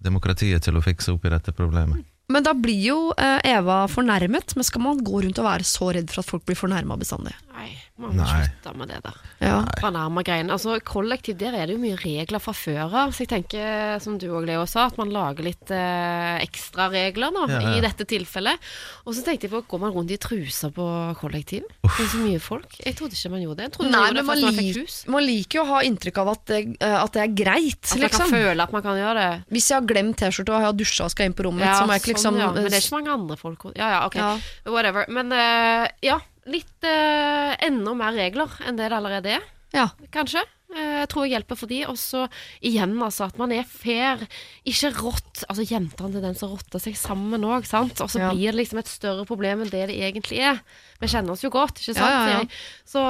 demokratiet 0.00 0.64
til 0.64 0.80
å 0.80 0.84
fikse 0.84 1.12
opp 1.12 1.28
i 1.28 1.34
dette 1.34 1.52
problemet. 1.52 2.06
Men 2.28 2.44
da 2.44 2.52
blir 2.52 2.80
jo 2.84 2.96
eh, 3.16 3.38
Eva 3.48 3.86
fornærmet, 3.88 4.52
men 4.56 4.66
skal 4.66 4.82
man 4.84 4.98
gå 5.04 5.22
rundt 5.24 5.38
og 5.40 5.46
være 5.48 5.64
så 5.64 5.92
redd 5.96 6.10
for 6.12 6.20
at 6.20 6.28
folk 6.28 6.44
blir 6.48 6.58
fornærma 6.60 6.98
bestandig? 7.00 7.32
Nei, 7.56 7.70
man 7.98 8.12
må 8.14 8.22
Nei. 8.22 8.44
slutte 8.46 8.72
med 8.78 8.90
det 8.92 8.98
der. 9.02 9.16
Ja. 9.42 9.56
Fornærma 9.80 10.22
greiene. 10.26 10.54
Altså, 10.54 10.76
kollektiv, 10.86 11.34
der 11.40 11.54
er 11.58 11.66
det 11.66 11.74
jo 11.74 11.80
mye 11.82 11.96
regler 11.98 12.42
fra 12.42 12.52
før 12.54 12.84
av. 12.86 13.14
Så 13.14 13.24
jeg 13.24 13.30
tenker, 13.32 13.98
som 14.02 14.14
du 14.22 14.28
og 14.30 14.46
Leo 14.46 14.62
sa, 14.70 14.84
at 14.86 14.98
man 15.00 15.10
lager 15.14 15.46
litt 15.46 15.72
eh, 15.74 16.38
ekstra 16.44 16.86
regler 16.92 17.34
nå, 17.34 17.46
Ja, 17.50 17.58
ja. 17.64 17.72
i 17.74 17.82
dette 17.82 18.06
tilfellet. 18.08 18.62
Og 19.04 19.16
så 19.18 19.24
tenkte 19.26 19.48
jeg 19.48 19.54
på, 19.56 19.64
går 19.74 19.82
man 19.82 19.94
rundt 19.96 20.14
i 20.14 20.18
truser 20.22 20.70
på 20.74 20.86
kollektiv? 21.18 21.66
Det 21.82 22.04
er 22.06 22.10
så 22.12 22.22
mye 22.22 22.42
folk. 22.42 22.78
Jeg 22.84 22.94
trodde 22.98 23.18
ikke 23.18 23.32
man 23.34 23.44
gjorde 23.46 23.64
det. 23.64 23.70
Jeg 23.82 23.90
Nei, 23.90 23.90
man 23.90 24.06
men 24.06 24.20
det 24.20 24.26
man, 24.30 24.44
man 24.46 24.62
lik, 24.62 24.94
man 25.16 25.26
liker 25.26 25.58
jo 25.60 25.66
å 25.66 25.70
ha 25.72 25.82
inntrykk 25.90 26.22
av 26.22 26.32
at 26.36 26.46
det, 26.52 26.62
eh, 26.78 26.96
at 27.02 27.18
det 27.18 27.24
er 27.26 27.34
greit, 27.42 27.82
At 27.82 27.96
man 27.98 28.06
liksom. 28.06 28.24
kan 28.28 28.34
føle 28.38 28.68
at 28.68 28.78
man 28.78 28.86
kan 28.86 29.02
gjøre 29.02 29.18
det. 29.18 29.28
Hvis 29.58 29.70
jeg 29.72 29.80
har 29.80 29.90
glemt 29.90 30.18
T-skjorte 30.22 30.54
og 30.54 30.60
jeg 30.62 30.70
har 30.70 30.78
dusja 30.84 31.06
og 31.10 31.14
skal 31.14 31.30
inn 31.32 31.36
på 31.38 31.46
rommet, 31.50 31.66
så 31.74 31.82
må 31.82 31.98
jeg 31.98 32.04
ikke 32.06 32.14
liksom 32.14 32.38
sånn, 32.38 32.42
ja. 32.46 32.50
Men 32.54 32.70
det 32.70 32.78
er 32.78 32.86
ikke 32.86 32.98
mange 33.00 33.14
andre 33.18 33.36
folk 33.42 33.68
Ja, 33.74 33.88
ja, 33.96 34.00
ok. 34.06 34.16
Ja. 34.22 34.32
Whatever. 34.70 35.06
Men 35.10 35.32
uh, 35.34 35.86
ja, 36.04 36.18
litt 36.50 36.84
eh, 36.88 37.56
enda 37.68 37.94
mer 37.94 38.12
regler 38.16 38.48
enn 38.66 38.76
det 38.80 38.88
det 38.90 38.96
allerede 38.98 39.36
er. 39.38 39.48
Ja. 39.74 39.88
kanskje. 40.14 40.40
Eh, 40.74 41.00
Jeg 41.02 41.08
tror 41.12 41.24
jeg 41.26 41.32
hjelper 41.36 41.56
for 41.60 41.66
de. 41.68 41.82
Og 41.88 41.96
så 42.00 42.26
igjen, 42.64 42.96
altså, 43.04 43.26
at 43.28 43.38
man 43.40 43.52
er 43.52 43.64
fair. 43.68 44.26
Ikke 44.68 44.90
rått. 44.96 45.44
Altså, 45.48 45.64
jentene 45.68 46.12
til 46.12 46.24
den 46.24 46.34
som 46.38 46.50
rotter 46.54 46.80
seg 46.82 46.96
sammen 46.96 47.44
òg, 47.44 47.66
sant. 47.68 48.00
Og 48.00 48.08
så 48.10 48.18
Ja. 48.20 48.30
blir 48.32 48.52
det 48.52 48.60
liksom 48.62 48.78
et 48.78 48.88
større 48.88 49.24
problem 49.28 49.62
enn 49.62 49.70
det 49.70 49.88
det 49.88 49.96
egentlig 50.00 50.40
er. 50.40 50.60
Vi 50.98 51.10
kjenner 51.10 51.34
oss 51.34 51.44
jo 51.44 51.50
godt, 51.54 51.78
ikke 51.78 51.94
sant. 51.94 52.02
Ja, 52.02 52.22
ja, 52.26 52.38
ja. 52.42 52.86
Så 52.88 53.02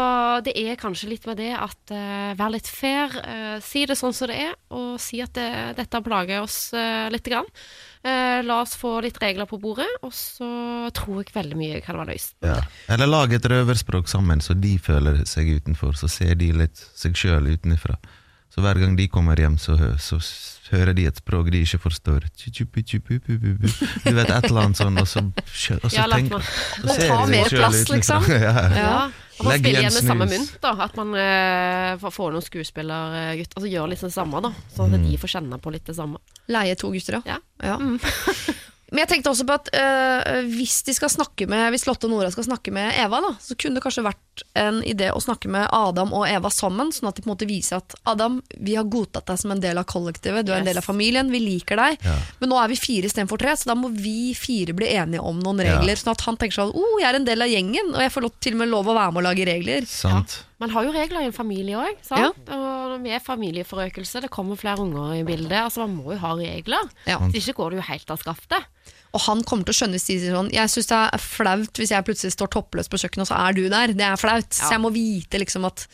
det 0.44 0.52
er 0.60 0.80
kanskje 0.80 1.08
litt 1.12 1.24
med 1.28 1.38
det 1.40 1.54
at 1.56 1.92
uh, 1.94 2.34
vær 2.36 2.52
litt 2.52 2.68
fair. 2.68 3.14
Uh, 3.24 3.56
si 3.64 3.86
det 3.88 3.96
sånn 3.96 4.16
som 4.16 4.28
det 4.28 4.40
er, 4.48 4.56
og 4.74 4.98
si 5.00 5.22
at 5.24 5.32
det, 5.38 5.48
dette 5.78 6.02
plager 6.04 6.44
oss 6.44 6.68
uh, 6.76 7.08
lite 7.12 7.32
grann. 7.32 7.48
Eh, 8.02 8.44
la 8.44 8.60
oss 8.62 8.76
få 8.78 9.00
litt 9.02 9.18
regler 9.22 9.48
på 9.50 9.58
bordet, 9.58 9.88
og 10.06 10.12
så 10.14 10.46
tror 10.94 11.22
jeg 11.22 11.34
veldig 11.34 11.58
mye 11.58 11.80
kan 11.84 11.98
være 11.98 12.14
løst. 12.14 12.36
Ja. 12.46 12.60
Eller 12.94 13.10
lag 13.10 13.32
et 13.34 13.48
røverspråk 13.50 14.08
sammen, 14.10 14.42
så 14.44 14.54
de 14.54 14.76
føler 14.78 15.24
seg 15.28 15.50
utenfor. 15.58 15.96
Så 15.98 16.10
ser 16.12 16.38
de 16.38 16.52
litt 16.54 16.78
seg 16.96 17.18
sjøl 17.18 17.50
utenfra. 17.50 17.98
Så 18.54 18.62
hver 18.64 18.78
gang 18.80 18.96
de 18.98 19.06
kommer 19.12 19.36
hjem, 19.38 19.58
så, 19.60 19.76
så 20.00 20.18
hører 20.72 20.94
de 20.96 21.04
et 21.08 21.16
språk 21.20 21.50
de 21.52 21.60
ikke 21.64 21.78
forstår. 21.80 22.24
Du 22.38 24.14
vet, 24.16 24.30
et 24.30 24.48
eller 24.48 24.60
annet 24.64 24.76
sånn, 24.80 24.98
og 24.98 25.06
så, 25.08 25.22
og 25.78 25.90
så 25.92 26.04
tenker 26.10 26.42
så 26.42 26.96
ser 26.96 27.08
Ta 27.12 27.26
mer 27.28 27.48
plass, 27.52 27.82
utenfra. 27.84 27.96
liksom. 27.96 28.28
ja. 28.48 28.54
Ja. 28.76 28.92
Og 29.38 29.46
man 29.46 29.60
spiller 29.60 29.84
igjen 29.84 29.94
med 29.94 30.06
samme 30.08 30.26
mynt, 30.32 30.56
da. 30.64 30.72
At 30.82 30.96
man 30.98 31.12
eh, 31.14 31.92
får- 32.02 32.32
noen 32.34 32.42
skuespillergutter 32.42 33.60
Altså 33.60 33.70
gjør 33.70 33.92
litt 33.92 34.02
det 34.02 34.10
samme, 34.16 34.40
da. 34.42 34.50
Sånn 34.74 34.94
at 34.96 34.98
Mm. 34.98 35.10
de 35.12 35.20
får 35.22 35.30
kjenne 35.36 35.60
på 35.62 35.70
litt 35.76 35.86
det 35.86 35.94
samme. 35.94 36.18
Leie 36.50 36.74
to 36.80 36.90
gutter, 36.90 37.20
da. 37.20 37.36
Ja. 37.36 37.38
ja. 37.62 37.76
Men 38.90 39.02
jeg 39.02 39.08
tenkte 39.10 39.30
også 39.34 39.44
på 39.44 39.52
at 39.58 39.68
øh, 39.76 40.46
hvis 40.48 40.78
de 40.86 40.94
skal 40.96 41.10
snakke 41.12 41.44
med 41.50 41.66
Hvis 41.74 41.84
Lotte 41.86 42.06
og 42.08 42.12
Nora 42.14 42.30
skal 42.32 42.46
snakke 42.46 42.72
med 42.72 42.94
Eva, 42.96 43.18
da, 43.20 43.34
så 43.42 43.52
kunne 43.58 43.76
det 43.76 43.82
kanskje 43.84 44.04
vært 44.06 44.44
en 44.56 44.78
idé 44.86 45.10
å 45.12 45.20
snakke 45.20 45.50
med 45.52 45.66
Adam 45.76 46.14
og 46.16 46.24
Eva 46.30 46.48
sammen, 46.54 46.88
sånn 46.94 47.10
at 47.10 47.18
de 47.18 47.24
på 47.24 47.28
en 47.28 47.34
måte 47.34 47.48
viser 47.50 47.82
at 47.82 47.94
Adam, 48.08 48.38
vi 48.56 48.76
har 48.78 48.86
godtatt 48.88 49.26
deg 49.28 49.40
som 49.42 49.52
en 49.52 49.60
del 49.60 49.76
av 49.82 49.84
kollektivet, 49.90 50.46
du 50.46 50.52
er 50.54 50.62
en 50.62 50.68
del 50.70 50.78
av 50.80 50.86
familien, 50.86 51.28
vi 51.34 51.40
liker 51.42 51.76
deg, 51.76 51.98
Ja. 52.06 52.14
men 52.40 52.52
nå 52.52 52.56
er 52.62 52.68
vi 52.72 52.78
fire 52.80 53.10
istedenfor 53.10 53.38
tre, 53.42 53.56
så 53.58 53.72
da 53.72 53.76
må 53.76 53.90
vi 53.92 54.32
fire 54.38 54.72
bli 54.78 54.88
enige 54.94 55.20
om 55.20 55.40
noen 55.42 55.60
Ja. 55.66 55.76
regler, 55.76 55.98
sånn 55.98 56.14
at 56.14 56.24
han 56.24 56.36
tenker 56.40 56.56
sånn 56.62 56.72
oh, 56.74 56.96
jeg 57.02 57.10
er 57.10 57.18
en 57.18 57.28
del 57.28 57.42
av 57.44 57.48
gjengen, 57.52 57.92
og 57.94 58.00
jeg 58.00 58.14
får 58.14 58.22
lov, 58.24 58.32
til 58.40 58.54
og 58.56 58.58
med 58.62 58.68
lov 58.72 58.86
å 58.88 58.94
være 58.94 59.12
med 59.12 59.20
å 59.24 59.28
lage 59.28 59.44
regler. 59.50 59.84
Sant. 59.90 60.44
Man 60.58 60.72
har 60.74 60.88
jo 60.88 60.94
regler 60.94 61.22
i 61.22 61.28
en 61.28 61.34
familie 61.36 61.78
òg, 61.78 62.00
sant. 62.02 62.48
Og 62.50 62.96
med 63.02 63.22
familieforøkelse, 63.22 64.24
det 64.24 64.30
kommer 64.34 64.58
flere 64.58 64.82
unger 64.82 65.20
i 65.20 65.26
bildet. 65.26 65.54
Altså 65.60 65.86
Man 65.86 66.00
må 66.00 66.16
jo 66.16 66.18
ha 66.24 66.32
regler. 66.34 66.90
Ja. 67.06 67.20
Så 67.22 67.38
ikke 67.38 67.60
går 67.60 67.70
det 67.70 67.78
jo 67.78 67.86
helt 67.92 68.10
av 68.10 68.18
skaftet. 68.24 68.66
Og 69.16 69.22
han 69.24 69.40
kommer 69.46 69.64
til 69.64 69.72
å 69.72 69.78
skjønne 69.78 69.98
sier 70.02 70.34
sånn 70.34 70.50
Jeg 70.52 70.68
syns 70.68 70.90
det 70.90 70.98
er 70.98 71.22
flaut 71.22 71.80
hvis 71.80 71.92
jeg 71.94 72.04
plutselig 72.04 72.34
står 72.34 72.50
toppløs 72.52 72.90
på 72.92 73.00
kjøkkenet, 73.00 73.24
og 73.24 73.30
så 73.30 73.38
er 73.40 73.56
du 73.56 73.62
der. 73.70 73.94
Det 73.96 74.04
er 74.04 74.20
flaut. 74.20 74.50
Så 74.52 74.74
jeg 74.74 74.82
må 74.82 74.92
vite 74.94 75.40
liksom 75.40 75.68
at 75.68 75.86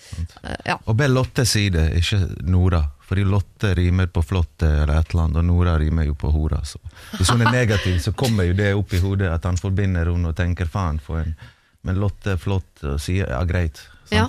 uh, 0.43 0.57
Ja. 0.73 0.79
Og 0.89 0.99
be 0.99 1.09
Lotte 1.13 1.45
si 1.49 1.69
det, 1.75 1.91
ikke 2.01 2.23
Nora. 2.51 2.83
Fordi 3.05 3.27
Lotte 3.29 3.75
rimer 3.77 4.09
på 4.11 4.23
flotte 4.25 4.67
eller 4.67 4.97
et 4.97 5.13
eller 5.13 5.27
annet, 5.27 5.43
og 5.43 5.45
Nora 5.47 5.77
rimer 5.79 6.09
jo 6.09 6.17
på 6.19 6.31
hora. 6.33 6.63
Så. 6.65 6.81
Hvis 7.19 7.31
hun 7.31 7.45
er 7.45 7.53
negativ, 7.53 7.99
så 8.01 8.15
kommer 8.17 8.49
jo 8.49 8.57
det 8.57 8.71
opp 8.75 8.95
i 8.97 9.03
hodet 9.03 9.29
at 9.29 9.45
han 9.45 9.61
forbinder 9.61 10.09
henne 10.09 10.33
og 10.33 10.39
tenker 10.39 10.71
faen 10.71 11.03
for 11.03 11.21
en 11.21 11.37
Men 11.85 11.99
Lotte 12.01 12.33
er 12.33 12.39
flott 12.41 12.81
og 12.89 12.97
sier 13.05 13.29
ja, 13.29 13.43
greit. 13.45 13.83
Ja. 14.13 14.29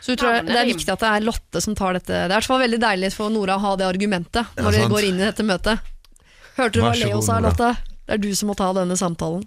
Så 0.00 0.14
du 0.14 0.20
tror 0.22 0.38
det 0.38 0.48
det 0.48 0.56
er 0.56 0.68
viktig 0.70 0.88
at 0.92 1.02
det 1.02 1.10
er 1.12 1.24
Lotte 1.26 1.60
som 1.60 1.76
tar 1.76 1.98
dette. 1.98 2.12
Det 2.12 2.22
er 2.24 2.30
i 2.30 2.36
hvert 2.38 2.48
fall 2.48 2.62
veldig 2.62 2.80
deilig 2.80 3.12
for 3.12 3.32
Nora 3.32 3.58
å 3.58 3.64
ha 3.66 3.74
det 3.76 3.88
argumentet 3.88 4.56
når 4.56 4.78
vi 4.78 4.86
går 4.94 5.08
inn 5.10 5.20
i 5.20 5.26
dette 5.26 5.44
møtet. 5.46 5.90
Hørte 6.56 6.78
du 6.78 6.84
hva 6.84 6.94
Leo 6.96 7.20
sa, 7.24 7.38
Lotte? 7.44 7.74
Det 8.06 8.16
er 8.16 8.22
du 8.22 8.30
som 8.34 8.50
må 8.50 8.56
ta 8.58 8.72
denne 8.76 8.96
samtalen. 8.98 9.44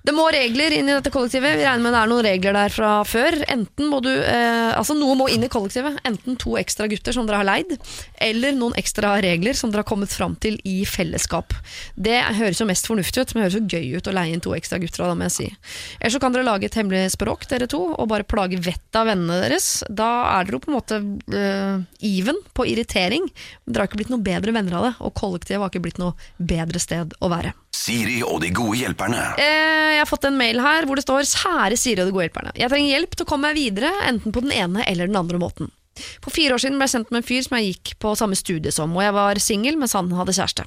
Det 0.00 0.14
må 0.16 0.24
regler 0.32 0.72
inn 0.72 0.88
i 0.88 0.94
dette 0.94 1.10
kollektivet. 1.12 1.58
Vi 1.60 1.64
regner 1.66 1.84
med 1.84 1.92
det 1.92 2.00
er 2.00 2.08
noen 2.08 2.24
regler 2.24 2.56
der 2.56 2.72
fra 2.72 2.90
før. 3.04 3.36
Enten 3.52 3.90
må 3.92 3.98
du, 4.04 4.08
eh, 4.08 4.72
altså 4.72 4.96
Noe 4.96 5.16
må 5.18 5.26
inn 5.28 5.44
i 5.44 5.50
kollektivet. 5.52 5.98
Enten 6.08 6.38
to 6.40 6.54
ekstra 6.56 6.88
gutter 6.88 7.12
som 7.12 7.28
dere 7.28 7.42
har 7.42 7.48
leid, 7.48 7.74
eller 8.16 8.56
noen 8.56 8.76
ekstra 8.80 9.12
regler 9.20 9.56
som 9.56 9.70
dere 9.70 9.84
har 9.84 9.90
kommet 9.90 10.12
fram 10.12 10.38
til 10.40 10.56
i 10.64 10.86
fellesskap. 10.88 11.52
Det 11.96 12.16
høres 12.40 12.62
jo 12.62 12.68
mest 12.68 12.88
fornuftig 12.88 13.26
ut, 13.26 13.34
men 13.34 13.42
det 13.42 13.46
høres 13.50 13.58
jo 13.60 13.76
gøy 13.76 14.00
ut 14.00 14.08
å 14.08 14.16
leie 14.16 14.32
inn 14.32 14.44
to 14.44 14.56
ekstra 14.56 14.80
gutter. 14.80 15.04
Da 15.04 15.14
må 15.14 15.28
jeg 15.28 15.36
si. 15.36 15.48
Eller 16.00 16.16
så 16.16 16.22
kan 16.22 16.32
dere 16.32 16.48
lage 16.48 16.70
et 16.70 16.80
hemmelig 16.80 17.12
språk, 17.16 17.44
dere 17.52 17.68
to, 17.68 17.82
og 17.92 18.08
bare 18.08 18.28
plage 18.28 18.60
vettet 18.60 18.96
av 18.96 19.10
vennene 19.12 19.42
deres. 19.44 19.82
Da 19.88 20.10
er 20.32 20.48
dere 20.48 20.56
jo 20.56 20.64
på 20.64 20.72
en 20.72 20.78
måte 20.80 21.02
eh, 21.36 21.76
even 22.08 22.40
på 22.56 22.68
irritering. 22.72 23.28
Men 23.64 23.74
dere 23.74 23.84
har 23.84 23.92
ikke 23.92 24.00
blitt 24.00 24.14
noe 24.16 24.24
bedre 24.24 24.56
venner 24.56 24.80
av 24.80 24.88
det, 24.88 24.94
og 25.04 25.16
kollektivet 25.20 25.60
har 25.60 25.72
ikke 25.72 25.84
blitt 25.90 26.00
noe 26.00 26.16
bedre 26.40 26.80
sted 26.80 27.12
å 27.20 27.32
være. 27.32 27.52
Siri 27.74 28.20
og 28.26 28.40
de 28.42 28.50
gode 28.54 28.78
hjelperne. 28.80 29.20
Eh, 29.40 29.96
jeg 29.96 30.00
har 30.02 30.08
fått 30.10 30.26
en 30.28 30.38
mail 30.38 30.60
her 30.62 30.86
hvor 30.86 30.98
det 30.98 31.04
står 31.06 31.26
'Kjære 31.26 31.78
Siri 31.78 32.02
og 32.02 32.10
de 32.10 32.14
gode 32.14 32.28
hjelperne'. 32.28 32.56
Jeg 32.58 32.70
trenger 32.70 32.94
hjelp 32.94 33.14
til 33.16 33.26
å 33.26 33.30
komme 33.30 33.50
meg 33.50 33.60
videre, 33.60 33.92
enten 34.06 34.34
på 34.34 34.42
den 34.42 34.52
ene 34.52 34.84
eller 34.86 35.06
den 35.06 35.20
andre 35.20 35.38
måten. 35.38 35.70
For 36.22 36.32
fire 36.32 36.54
år 36.54 36.62
siden 36.62 36.78
ble 36.78 36.86
jeg 36.86 36.94
sendt 36.94 37.10
med 37.12 37.22
en 37.22 37.28
fyr 37.28 37.44
som 37.44 37.56
jeg 37.58 37.74
gikk 37.74 37.94
på 38.02 38.12
samme 38.18 38.38
studie 38.38 38.72
som, 38.72 38.92
og 38.96 39.04
jeg 39.04 39.14
var 39.16 39.40
singel 39.42 39.78
mens 39.80 39.96
han 39.98 40.10
hadde 40.16 40.34
kjæreste. 40.36 40.66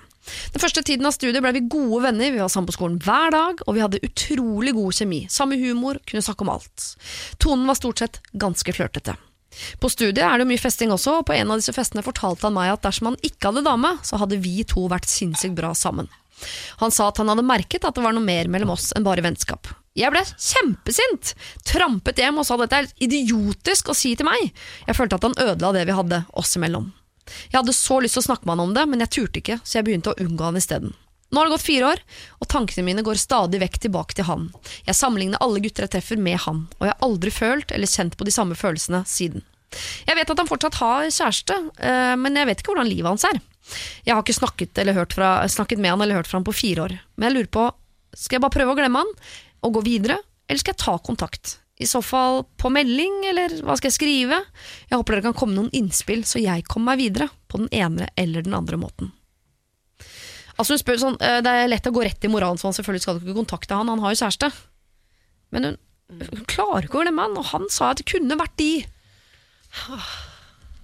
Den 0.53 0.63
første 0.63 0.83
tiden 0.85 1.07
av 1.09 1.15
studiet 1.15 1.43
ble 1.43 1.53
vi 1.57 1.65
gode 1.67 2.03
venner, 2.05 2.31
vi 2.31 2.41
var 2.41 2.51
sammen 2.51 2.69
på 2.69 2.77
skolen 2.77 2.99
hver 3.03 3.33
dag, 3.33 3.63
og 3.65 3.75
vi 3.75 3.83
hadde 3.83 4.01
utrolig 4.05 4.75
god 4.77 4.95
kjemi. 4.99 5.21
Samme 5.31 5.59
humor, 5.59 5.99
kunne 6.07 6.23
snakke 6.23 6.45
om 6.45 6.53
alt. 6.53 6.89
Tonen 7.43 7.67
var 7.67 7.79
stort 7.79 8.03
sett 8.03 8.19
ganske 8.31 8.75
flørtete. 8.75 9.17
På 9.79 9.89
studiet 9.91 10.23
er 10.25 10.41
det 10.41 10.47
mye 10.49 10.61
festing 10.61 10.93
også, 10.93 11.19
og 11.21 11.27
på 11.29 11.35
en 11.35 11.51
av 11.53 11.61
disse 11.61 11.75
festene 11.75 12.05
fortalte 12.05 12.47
han 12.47 12.55
meg 12.55 12.73
at 12.73 12.85
dersom 12.85 13.11
han 13.11 13.19
ikke 13.21 13.51
hadde 13.51 13.65
dame, 13.67 13.95
så 14.05 14.19
hadde 14.21 14.41
vi 14.41 14.63
to 14.67 14.87
vært 14.91 15.09
sinnssykt 15.09 15.57
bra 15.57 15.73
sammen. 15.77 16.09
Han 16.81 16.93
sa 16.93 17.09
at 17.09 17.21
han 17.21 17.31
hadde 17.31 17.45
merket 17.47 17.85
at 17.87 17.95
det 17.95 18.03
var 18.05 18.15
noe 18.15 18.25
mer 18.25 18.49
mellom 18.51 18.73
oss 18.75 18.91
enn 18.95 19.05
bare 19.05 19.23
vennskap. 19.25 19.69
Jeg 19.93 20.09
ble 20.09 20.23
kjempesint, 20.25 21.35
trampet 21.69 22.17
hjem 22.17 22.39
og 22.41 22.47
sa 22.47 22.57
dette 22.57 22.79
er 22.81 22.89
idiotisk 23.05 23.91
å 23.93 23.97
si 23.97 24.15
til 24.17 24.25
meg. 24.25 24.49
Jeg 24.87 24.97
følte 24.97 25.19
at 25.19 25.27
han 25.27 25.37
ødela 25.37 25.73
det 25.75 25.85
vi 25.89 25.97
hadde 25.99 26.23
oss 26.33 26.55
imellom. 26.57 26.89
Jeg 27.51 27.59
hadde 27.59 27.75
så 27.77 27.99
lyst 28.01 28.17
til 28.17 28.23
å 28.23 28.27
snakke 28.31 28.47
med 28.47 28.57
han 28.57 28.65
om 28.65 28.73
det, 28.75 28.87
men 28.89 29.05
jeg 29.05 29.13
turte 29.13 29.39
ikke, 29.43 29.59
så 29.61 29.77
jeg 29.77 29.87
begynte 29.87 30.11
å 30.11 30.19
unngå 30.25 30.49
han 30.49 30.57
isteden. 30.59 30.95
Nå 31.33 31.39
har 31.39 31.47
det 31.47 31.55
gått 31.55 31.65
fire 31.65 31.93
år, 31.93 32.01
og 32.41 32.49
tankene 32.51 32.85
mine 32.85 33.05
går 33.05 33.17
stadig 33.17 33.61
vekk 33.63 33.79
tilbake 33.85 34.17
til 34.17 34.27
han. 34.27 34.49
Jeg 34.85 34.97
sammenligner 34.97 35.41
alle 35.41 35.63
gutter 35.63 35.87
jeg 35.87 35.95
treffer 35.95 36.19
med 36.21 36.41
han, 36.43 36.67
og 36.77 36.85
jeg 36.85 36.93
har 36.93 37.07
aldri 37.07 37.33
følt 37.33 37.73
eller 37.73 37.89
kjent 37.89 38.17
på 38.19 38.27
de 38.27 38.33
samme 38.35 38.57
følelsene 38.57 39.01
siden. 39.09 39.45
Jeg 40.05 40.17
vet 40.19 40.29
at 40.29 40.41
han 40.41 40.49
fortsatt 40.49 40.77
har 40.77 41.07
kjæreste, 41.09 41.57
eh, 41.81 42.13
men 42.21 42.37
jeg 42.37 42.49
vet 42.49 42.61
ikke 42.61 42.73
hvordan 42.73 42.91
livet 42.91 43.09
hans 43.09 43.25
er. 43.29 43.41
Jeg 44.03 44.13
har 44.13 44.21
ikke 44.23 44.35
snakket, 44.35 44.77
eller 44.81 44.97
hørt 44.97 45.15
fra, 45.15 45.35
snakket 45.49 45.81
med 45.81 45.93
han 45.93 46.03
eller 46.03 46.19
hørt 46.19 46.29
fra 46.29 46.39
han 46.39 46.47
på 46.47 46.55
fire 46.55 46.87
år, 46.87 46.95
men 47.15 47.29
jeg 47.29 47.37
lurer 47.37 47.51
på, 47.55 47.65
skal 48.13 48.37
jeg 48.37 48.43
bare 48.45 48.55
prøve 48.57 48.75
å 48.75 48.77
glemme 48.77 49.03
han, 49.03 49.11
og 49.63 49.77
gå 49.77 49.83
videre, 49.85 50.19
eller 50.47 50.61
skal 50.61 50.75
jeg 50.75 50.83
ta 50.83 50.97
kontakt? 50.99 51.57
I 51.81 51.87
så 51.89 52.03
fall 52.05 52.43
på 52.61 52.69
melding, 52.69 53.23
eller 53.31 53.55
hva 53.65 53.75
skal 53.79 53.89
jeg 53.89 53.97
skrive? 53.97 54.37
Jeg 54.91 54.99
håper 54.99 55.15
dere 55.15 55.25
kan 55.29 55.37
komme 55.37 55.55
noen 55.57 55.71
innspill, 55.73 56.21
så 56.27 56.41
jeg 56.43 56.67
kommer 56.69 56.93
meg 56.93 57.01
videre, 57.07 57.29
på 57.49 57.63
den 57.63 57.71
ene 57.73 58.09
eller 58.19 58.45
den 58.45 58.55
andre 58.57 58.77
måten. 58.81 59.13
Altså 60.53 60.75
hun 60.75 60.81
spør 60.83 60.99
sånn, 61.01 61.15
eh, 61.21 61.39
Det 61.41 61.49
er 61.49 61.71
lett 61.71 61.87
å 61.89 61.93
gå 61.93 62.03
rett 62.05 62.25
i 62.27 62.29
moralen, 62.29 62.59
så 62.61 62.69
han 62.69 62.75
selvfølgelig 62.77 63.05
skal 63.05 63.17
du 63.17 63.25
ikke 63.25 63.39
kontakte 63.39 63.79
han, 63.79 63.89
han 63.89 64.03
har 64.03 64.13
jo 64.13 64.21
kjæreste. 64.21 64.51
Men 65.53 65.65
hun, 65.69 65.79
hun 66.19 66.45
klarer 66.49 66.85
ikke 66.85 66.99
å 66.99 67.05
glemme 67.05 67.25
han, 67.25 67.39
og 67.41 67.49
han 67.49 67.65
sa 67.73 67.89
at 67.93 68.03
det 68.03 68.09
kunne 68.11 68.37
vært 68.37 68.53
de. 68.61 68.73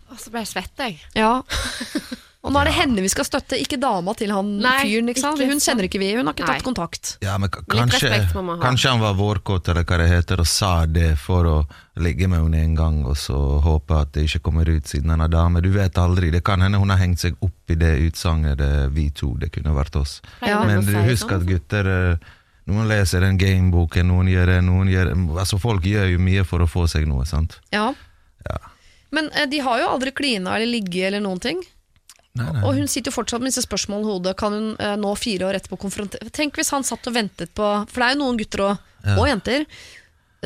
Og 0.09 0.17
så 0.17 0.33
ble 0.33 0.41
jeg 0.41 0.51
svett, 0.55 0.73
jeg. 0.81 0.97
Ja. 1.19 1.43
Og 2.39 2.53
nå 2.55 2.59
er 2.61 2.69
det 2.69 2.73
henne 2.77 3.03
vi 3.03 3.09
skal 3.11 3.25
støtte, 3.27 3.57
ikke 3.59 3.75
dama 3.81 4.13
til 4.15 4.31
han 4.31 4.53
Nei, 4.63 4.77
fyren. 4.87 5.09
ikke 5.11 5.19
sant? 5.19 5.41
ikke 5.43 5.51
Hun 5.51 5.59
kjenner 5.59 5.87
ikke 5.89 5.99
vi, 5.99 6.11
hun 6.15 6.29
har 6.29 6.35
ikke 6.37 6.45
Nei. 6.47 6.53
tatt 6.55 6.63
kontakt. 6.63 7.09
Ja, 7.25 7.33
men 7.41 7.51
kanskje, 7.51 7.99
respekt 8.07 8.37
må 8.37 8.43
man 8.47 8.61
ha. 8.61 8.63
kanskje 8.63 8.93
han 8.93 9.01
var 9.03 9.17
vårkåt 9.19 9.67
eller 9.73 9.83
hva 9.83 9.97
det 9.99 10.07
heter, 10.07 10.39
og 10.39 10.47
sa 10.47 10.85
det 10.87 11.09
for 11.19 11.49
å 11.49 11.55
ligge 11.99 12.29
med 12.31 12.45
henne 12.45 12.61
en 12.63 12.77
gang, 12.79 13.01
og 13.03 13.17
så 13.19 13.35
håpe 13.65 13.97
at 13.99 14.13
det 14.15 14.23
ikke 14.29 14.39
kommer 14.47 14.71
ut 14.71 14.87
siden 14.87 15.11
han 15.11 15.25
er 15.25 15.33
dame. 15.33 15.59
Du 15.59 15.67
vet 15.75 15.99
aldri. 15.99 16.29
Det 16.31 16.39
kan 16.47 16.63
hende 16.63 16.79
hun 16.79 16.93
har 16.95 17.01
hengt 17.01 17.19
seg 17.19 17.35
opp 17.43 17.73
i 17.73 17.75
det 17.75 17.91
utsagnet, 18.07 18.55
det 18.61 18.87
vi 18.95 19.09
to. 19.11 19.33
Det 19.35 19.51
kunne 19.57 19.75
vært 19.75 19.99
oss. 19.99 20.21
Ja. 20.39 20.61
Men 20.63 20.85
du 20.87 20.93
husker 20.95 21.09
husk 21.11 21.33
at 21.41 21.47
gutter 21.49 21.91
eh, 21.95 22.29
Noen 22.69 22.85
leser 22.85 23.23
den 23.25 23.39
gameboken, 23.41 24.05
noen 24.11 24.27
gjør 24.29 24.45
det, 24.53 24.57
noen 24.61 24.87
gjør 24.91 25.07
det. 25.09 25.13
Altså 25.41 25.57
Folk 25.57 25.87
gjør 25.89 26.05
jo 26.11 26.19
mye 26.21 26.43
for 26.45 26.61
å 26.61 26.67
få 26.69 26.83
seg 26.87 27.07
noe, 27.09 27.25
sant? 27.25 27.55
Ja. 27.73 27.87
Ja. 28.45 28.59
Men 29.11 29.31
eh, 29.33 29.47
de 29.49 29.59
har 29.65 29.79
jo 29.81 29.87
aldri 29.89 30.13
klina 30.13 30.53
eller 30.55 30.69
ligget 30.69 31.07
eller 31.09 31.23
noen 31.25 31.41
ting. 31.41 31.63
Nei, 32.39 32.51
nei. 32.55 32.63
Og 32.63 32.75
hun 32.79 32.87
sitter 32.87 33.11
jo 33.11 33.15
fortsatt 33.19 33.43
med 33.43 33.51
disse 33.51 33.65
spørsmålene 33.65 34.07
i 34.07 34.11
hodet. 34.13 34.33
Kan 34.39 34.55
hun 34.55 34.67
eh, 34.79 34.95
nå 35.01 35.11
fire 35.19 35.49
år 35.49 35.57
etterpå 35.59 35.77
konfrontere 35.81 36.31
Tenk 36.35 36.55
hvis 36.59 36.71
han 36.75 36.85
satt 36.87 37.07
og 37.09 37.13
ventet 37.17 37.51
på 37.57 37.67
For 37.91 37.99
det 37.99 38.07
er 38.07 38.15
jo 38.15 38.21
noen 38.23 38.39
gutter 38.39 38.63
og, 38.69 38.87
og 39.17 39.27
jenter 39.27 39.65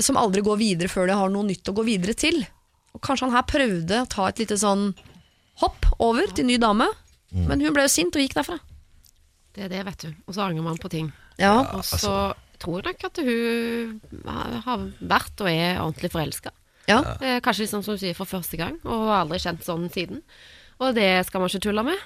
som 0.02 0.18
aldri 0.18 0.42
går 0.42 0.58
videre 0.58 0.90
før 0.90 1.06
de 1.12 1.14
har 1.20 1.30
noe 1.30 1.46
nytt 1.46 1.70
å 1.70 1.74
gå 1.78 1.84
videre 1.86 2.16
til. 2.18 2.40
Og 2.98 3.02
Kanskje 3.06 3.28
han 3.28 3.36
her 3.36 3.46
prøvde 3.46 4.00
å 4.02 4.08
ta 4.10 4.28
et 4.32 4.40
lite 4.42 4.58
sånn 4.58 4.88
hopp 5.62 5.86
over 6.02 6.34
til 6.34 6.48
ny 6.50 6.58
dame, 6.62 6.90
Mm. 7.34 7.48
men 7.50 7.62
hun 7.66 7.74
ble 7.74 7.82
jo 7.88 7.90
sint 7.90 8.14
og 8.14 8.22
gikk 8.22 8.36
derfra. 8.38 8.60
Det 9.58 9.64
er 9.66 9.70
det, 9.72 9.80
vet 9.88 10.04
du. 10.06 10.10
Og 10.30 10.36
så 10.36 10.44
angrer 10.46 10.62
man 10.68 10.78
på 10.78 10.90
ting. 10.94 11.08
Ja, 11.42 11.56
Og 11.74 11.82
så 11.82 12.12
tror 12.62 12.84
jeg 12.84 12.92
nok 12.92 13.06
at 13.08 13.18
hun 13.26 14.22
har 14.28 14.84
vært 15.02 15.42
og 15.42 15.50
er 15.50 15.80
ordentlig 15.82 16.12
forelska. 16.14 16.52
ja. 16.86 17.00
Eh, 17.22 17.40
Kanskje 17.42 17.66
liksom 17.66 17.82
som 17.84 17.96
du 17.98 18.02
sier 18.04 18.14
for 18.14 18.30
første 18.30 18.58
gang, 18.62 18.78
og 18.86 19.08
har 19.10 19.24
aldri 19.26 19.40
kjent 19.42 19.66
sånn 19.66 19.90
siden. 19.90 20.22
Og 20.80 20.96
det 20.96 21.26
skal 21.26 21.40
man 21.40 21.50
ikke 21.50 21.60
tulle 21.60 21.84
med. 21.84 22.00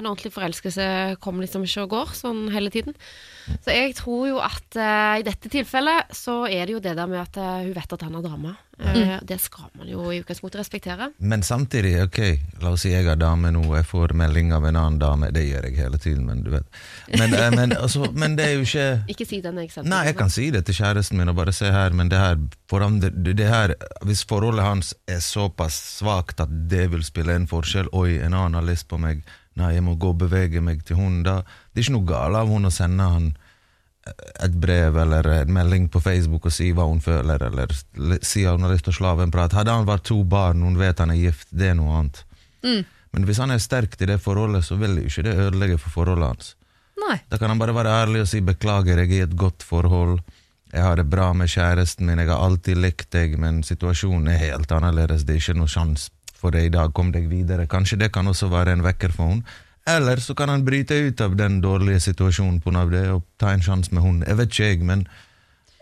Eh, 0.00 0.02
En 0.02 0.08
ordentlig 0.08 0.32
forelskelse 0.32 1.16
kommer 1.20 1.44
liksom 1.44 1.64
ikke 1.66 1.84
og 1.84 1.92
går 1.94 2.14
sånn 2.16 2.48
hele 2.54 2.72
tiden. 2.72 2.96
Så 3.60 3.74
jeg 3.74 3.94
tror 3.98 4.28
jo 4.28 4.40
at 4.40 4.76
uh, 4.78 5.18
i 5.20 5.24
dette 5.26 5.50
tilfellet 5.50 6.12
så 6.14 6.44
er 6.46 6.66
det 6.66 6.76
jo 6.76 6.82
det 6.82 6.94
der 6.96 7.08
med 7.10 7.20
at 7.20 7.36
uh, 7.40 7.64
hun 7.64 7.74
vet 7.74 7.96
at 7.96 8.04
han 8.06 8.16
er 8.16 8.24
dame. 8.24 8.56
Mm. 8.80 9.18
Det 9.22 9.38
skal 9.38 9.68
man 9.76 9.88
jo 9.88 10.06
i 10.12 10.20
utgangspunktet 10.20 10.60
respektere. 10.60 11.10
Men 11.18 11.42
samtidig, 11.42 11.92
ok, 12.04 12.20
la 12.62 12.72
oss 12.72 12.84
si 12.86 12.92
jeg 12.94 13.04
er 13.10 13.18
dame 13.20 13.50
nå, 13.52 13.62
jeg 13.76 13.86
får 13.88 14.14
melding 14.16 14.54
av 14.56 14.64
en 14.66 14.78
annen 14.80 15.00
dame, 15.02 15.30
det 15.34 15.44
gjør 15.44 15.68
jeg 15.68 15.76
hele 15.82 16.00
tiden, 16.00 16.24
men 16.28 16.40
du 16.46 16.50
vet. 16.54 16.80
Men, 17.12 17.34
eh, 17.34 17.50
men, 17.52 17.74
altså, 17.76 18.08
men 18.16 18.38
det 18.38 18.46
er 18.46 18.56
jo 18.56 18.64
ikke 18.64 18.86
Ikke 19.14 19.28
si 19.28 19.42
den 19.44 19.60
jeg 19.60 19.72
sendte. 19.74 19.90
Nei, 19.92 20.04
jeg 20.08 20.16
kan 20.20 20.32
si 20.32 20.48
det 20.54 20.64
til 20.68 20.78
kjæresten 20.80 21.20
min 21.20 21.32
og 21.32 21.36
bare 21.42 21.54
se 21.56 21.68
her, 21.72 21.92
men 21.96 22.12
det 22.12 22.20
her, 22.20 22.38
forandre, 22.70 23.10
det 23.10 23.48
her 23.48 23.74
Hvis 24.06 24.24
forholdet 24.28 24.64
hans 24.64 24.94
er 25.10 25.20
såpass 25.24 25.76
svakt 25.98 26.40
at 26.40 26.52
det 26.70 26.88
vil 26.94 27.04
spille 27.04 27.36
en 27.36 27.48
forskjell 27.50 27.90
Oi, 27.96 28.20
en 28.20 28.34
annen 28.34 28.56
har 28.56 28.66
lyst 28.66 28.88
på 28.88 28.98
meg, 29.00 29.24
nei, 29.60 29.74
jeg 29.76 29.84
må 29.86 29.96
gå 30.00 30.12
og 30.14 30.20
bevege 30.24 30.62
meg 30.64 30.82
til 30.86 30.98
hun 31.00 31.22
da 31.26 31.40
Det 31.42 31.80
er 31.80 31.86
ikke 31.86 31.96
noe 31.98 32.08
galt 32.08 32.40
av 32.40 32.50
hun 32.50 32.68
å 32.68 32.72
sende 32.74 33.08
han 33.14 33.26
eh, 34.06 34.22
et 34.46 34.56
brev 34.62 34.98
eller 35.04 35.28
en 35.36 35.52
melding 35.54 35.90
på 35.92 36.02
Facebook 36.04 36.48
og 36.50 36.54
si 36.54 36.70
hva 36.76 36.88
hun 36.90 37.02
føler, 37.04 37.44
eller 37.50 37.74
si 38.24 38.46
at 38.46 38.56
hun 38.56 38.66
har 38.66 38.74
lyst 38.74 38.88
til 38.88 38.94
å 38.94 38.98
slå 39.00 39.12
av 39.14 39.24
en 39.24 39.34
prat. 39.34 39.54
Hadde 39.56 39.76
han 39.76 39.88
vært 39.88 40.08
to 40.10 40.22
barn, 40.24 40.64
hun 40.66 40.80
vet 40.80 41.02
han 41.02 41.12
er 41.14 41.20
gift, 41.20 41.48
det 41.50 41.72
er 41.72 41.78
noe 41.78 42.00
annet. 42.00 42.24
Men 43.10 43.26
hvis 43.26 43.40
han 43.42 43.50
er 43.50 43.62
sterk 43.62 43.96
i 43.98 44.08
det 44.10 44.20
forholdet, 44.22 44.64
så 44.66 44.78
vil 44.78 45.00
jo 45.00 45.08
ikke 45.10 45.26
det 45.26 45.38
ødelegge 45.46 45.78
for 45.82 45.94
forholdet 46.00 46.28
hans. 46.30 46.52
Nei. 47.00 47.16
Da 47.32 47.40
kan 47.40 47.50
han 47.50 47.58
bare 47.58 47.74
være 47.74 47.96
ærlig 48.04 48.24
og 48.24 48.30
si 48.30 48.42
beklager, 48.44 49.00
jeg 49.00 49.10
er 49.10 49.16
i 49.16 49.24
et 49.24 49.36
godt 49.38 49.64
forhold. 49.66 50.20
Jeg 50.70 50.84
har 50.86 51.00
det 51.00 51.08
bra 51.10 51.32
med 51.34 51.50
kjæresten 51.50 52.06
min, 52.06 52.20
jeg 52.22 52.30
har 52.30 52.44
alltid 52.44 52.78
likt 52.78 53.10
deg, 53.14 53.34
men 53.42 53.64
situasjonen 53.66 54.28
er 54.30 54.42
helt 54.44 54.70
annerledes. 54.70 55.24
Det 55.26 55.34
er 55.34 55.42
ikke 55.42 55.58
noe 55.58 55.70
sjanse 55.70 56.12
for 56.40 56.56
i 56.56 56.70
dag, 56.72 56.94
kom 56.96 57.12
deg 57.14 57.28
videre. 57.30 57.68
Kanskje 57.70 58.00
det 58.00 58.12
kan 58.14 58.26
også 58.30 58.50
være 58.52 58.74
en 58.76 58.84
vekker 58.86 59.12
for 59.14 59.34
henne. 59.34 59.58
Eller 59.88 60.20
så 60.20 60.36
kan 60.36 60.50
han 60.52 60.64
bryte 60.64 60.94
ut 61.08 61.20
av 61.24 61.34
den 61.38 61.60
dårlige 61.64 62.00
situasjonen 62.10 62.60
på 62.60 62.72
det 62.92 63.06
og 63.10 63.24
ta 63.40 63.52
en 63.52 63.64
sjanse 63.64 63.92
med 63.94 64.04
henne. 64.04 64.26
Jeg 64.28 64.38
vet 64.38 64.52
ikke, 64.52 64.70
jeg, 64.70 64.86
men 64.86 65.06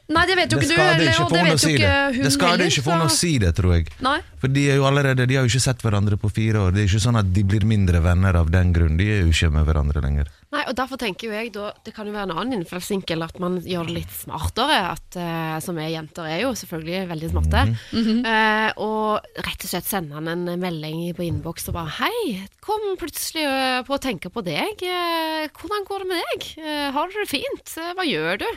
Nei, 0.09 0.23
det 0.25 0.39
vet 0.39 0.53
jo 0.53 0.57
ikke 0.57 0.69
du, 0.71 0.73
og 0.73 1.33
det 1.35 1.41
vet 1.45 1.65
jo 1.67 1.71
ikke 1.75 1.89
hun 2.15 2.25
Det 2.25 2.31
skader 2.33 2.71
ikke 2.71 2.85
for 2.87 2.95
henne 2.95 3.09
å 3.11 3.13
si 3.13 3.35
det, 3.43 3.51
tror 3.59 3.75
jeg. 3.75 3.91
Nei. 4.01 4.17
For 4.41 4.49
de 4.49 4.63
er 4.73 4.79
jo 4.81 4.87
allerede, 4.89 5.27
de 5.29 5.37
har 5.37 5.45
jo 5.45 5.53
ikke 5.53 5.67
sett 5.67 5.85
hverandre 5.85 6.17
på 6.17 6.31
fire 6.33 6.63
år. 6.63 6.73
Det 6.73 6.81
er 6.81 6.89
ikke 6.89 7.03
sånn 7.05 7.21
at 7.21 7.29
de 7.35 7.43
blir 7.45 7.67
mindre 7.69 8.01
venner 8.01 8.39
av 8.41 8.49
den 8.55 8.73
grunn. 8.73 8.97
De 8.97 9.05
er 9.05 9.21
jo 9.21 9.35
ikke 9.35 9.51
med 9.53 9.69
hverandre 9.69 10.01
lenger. 10.01 10.31
Nei, 10.49 10.63
og 10.65 10.77
derfor 10.79 10.97
tenker 11.01 11.29
jo 11.29 11.35
jeg 11.37 11.51
da 11.53 11.71
Det 11.85 11.93
kan 11.93 12.09
jo 12.09 12.15
være 12.15 12.31
en 12.31 12.39
annen 12.39 12.57
innfallsvinkel, 12.59 13.21
at 13.27 13.37
man 13.43 13.59
gjør 13.61 13.89
det 13.91 13.97
litt 13.99 14.15
smartere. 14.17 14.79
At, 14.95 15.19
uh, 15.21 15.59
som 15.65 15.77
er 15.81 15.91
jenter, 15.93 16.29
er 16.29 16.43
jo 16.47 16.55
selvfølgelig 16.57 17.03
veldig 17.11 17.31
smarte. 17.35 17.65
eh, 18.25 18.71
og 18.81 19.43
rett 19.45 19.67
og 19.67 19.71
slett 19.71 19.89
sende 19.89 20.17
han 20.17 20.31
en 20.33 20.49
melding 20.61 21.03
på 21.17 21.27
innboks 21.27 21.69
og 21.69 21.77
bare 21.77 21.93
Hei, 21.99 22.49
kom 22.65 22.85
plutselig 23.01 23.45
eh, 23.45 23.81
på 23.85 23.97
å 23.97 24.01
tenke 24.01 24.33
på 24.33 24.45
deg. 24.47 24.81
Uh, 24.81 25.45
hvordan 25.53 25.87
går 25.89 26.05
det 26.05 26.11
med 26.15 26.33
deg? 26.33 26.49
Har 26.97 27.13
du 27.13 27.19
det 27.19 27.29
fint? 27.31 27.75
Hva 27.99 28.07
gjør 28.09 28.41
du? 28.41 28.49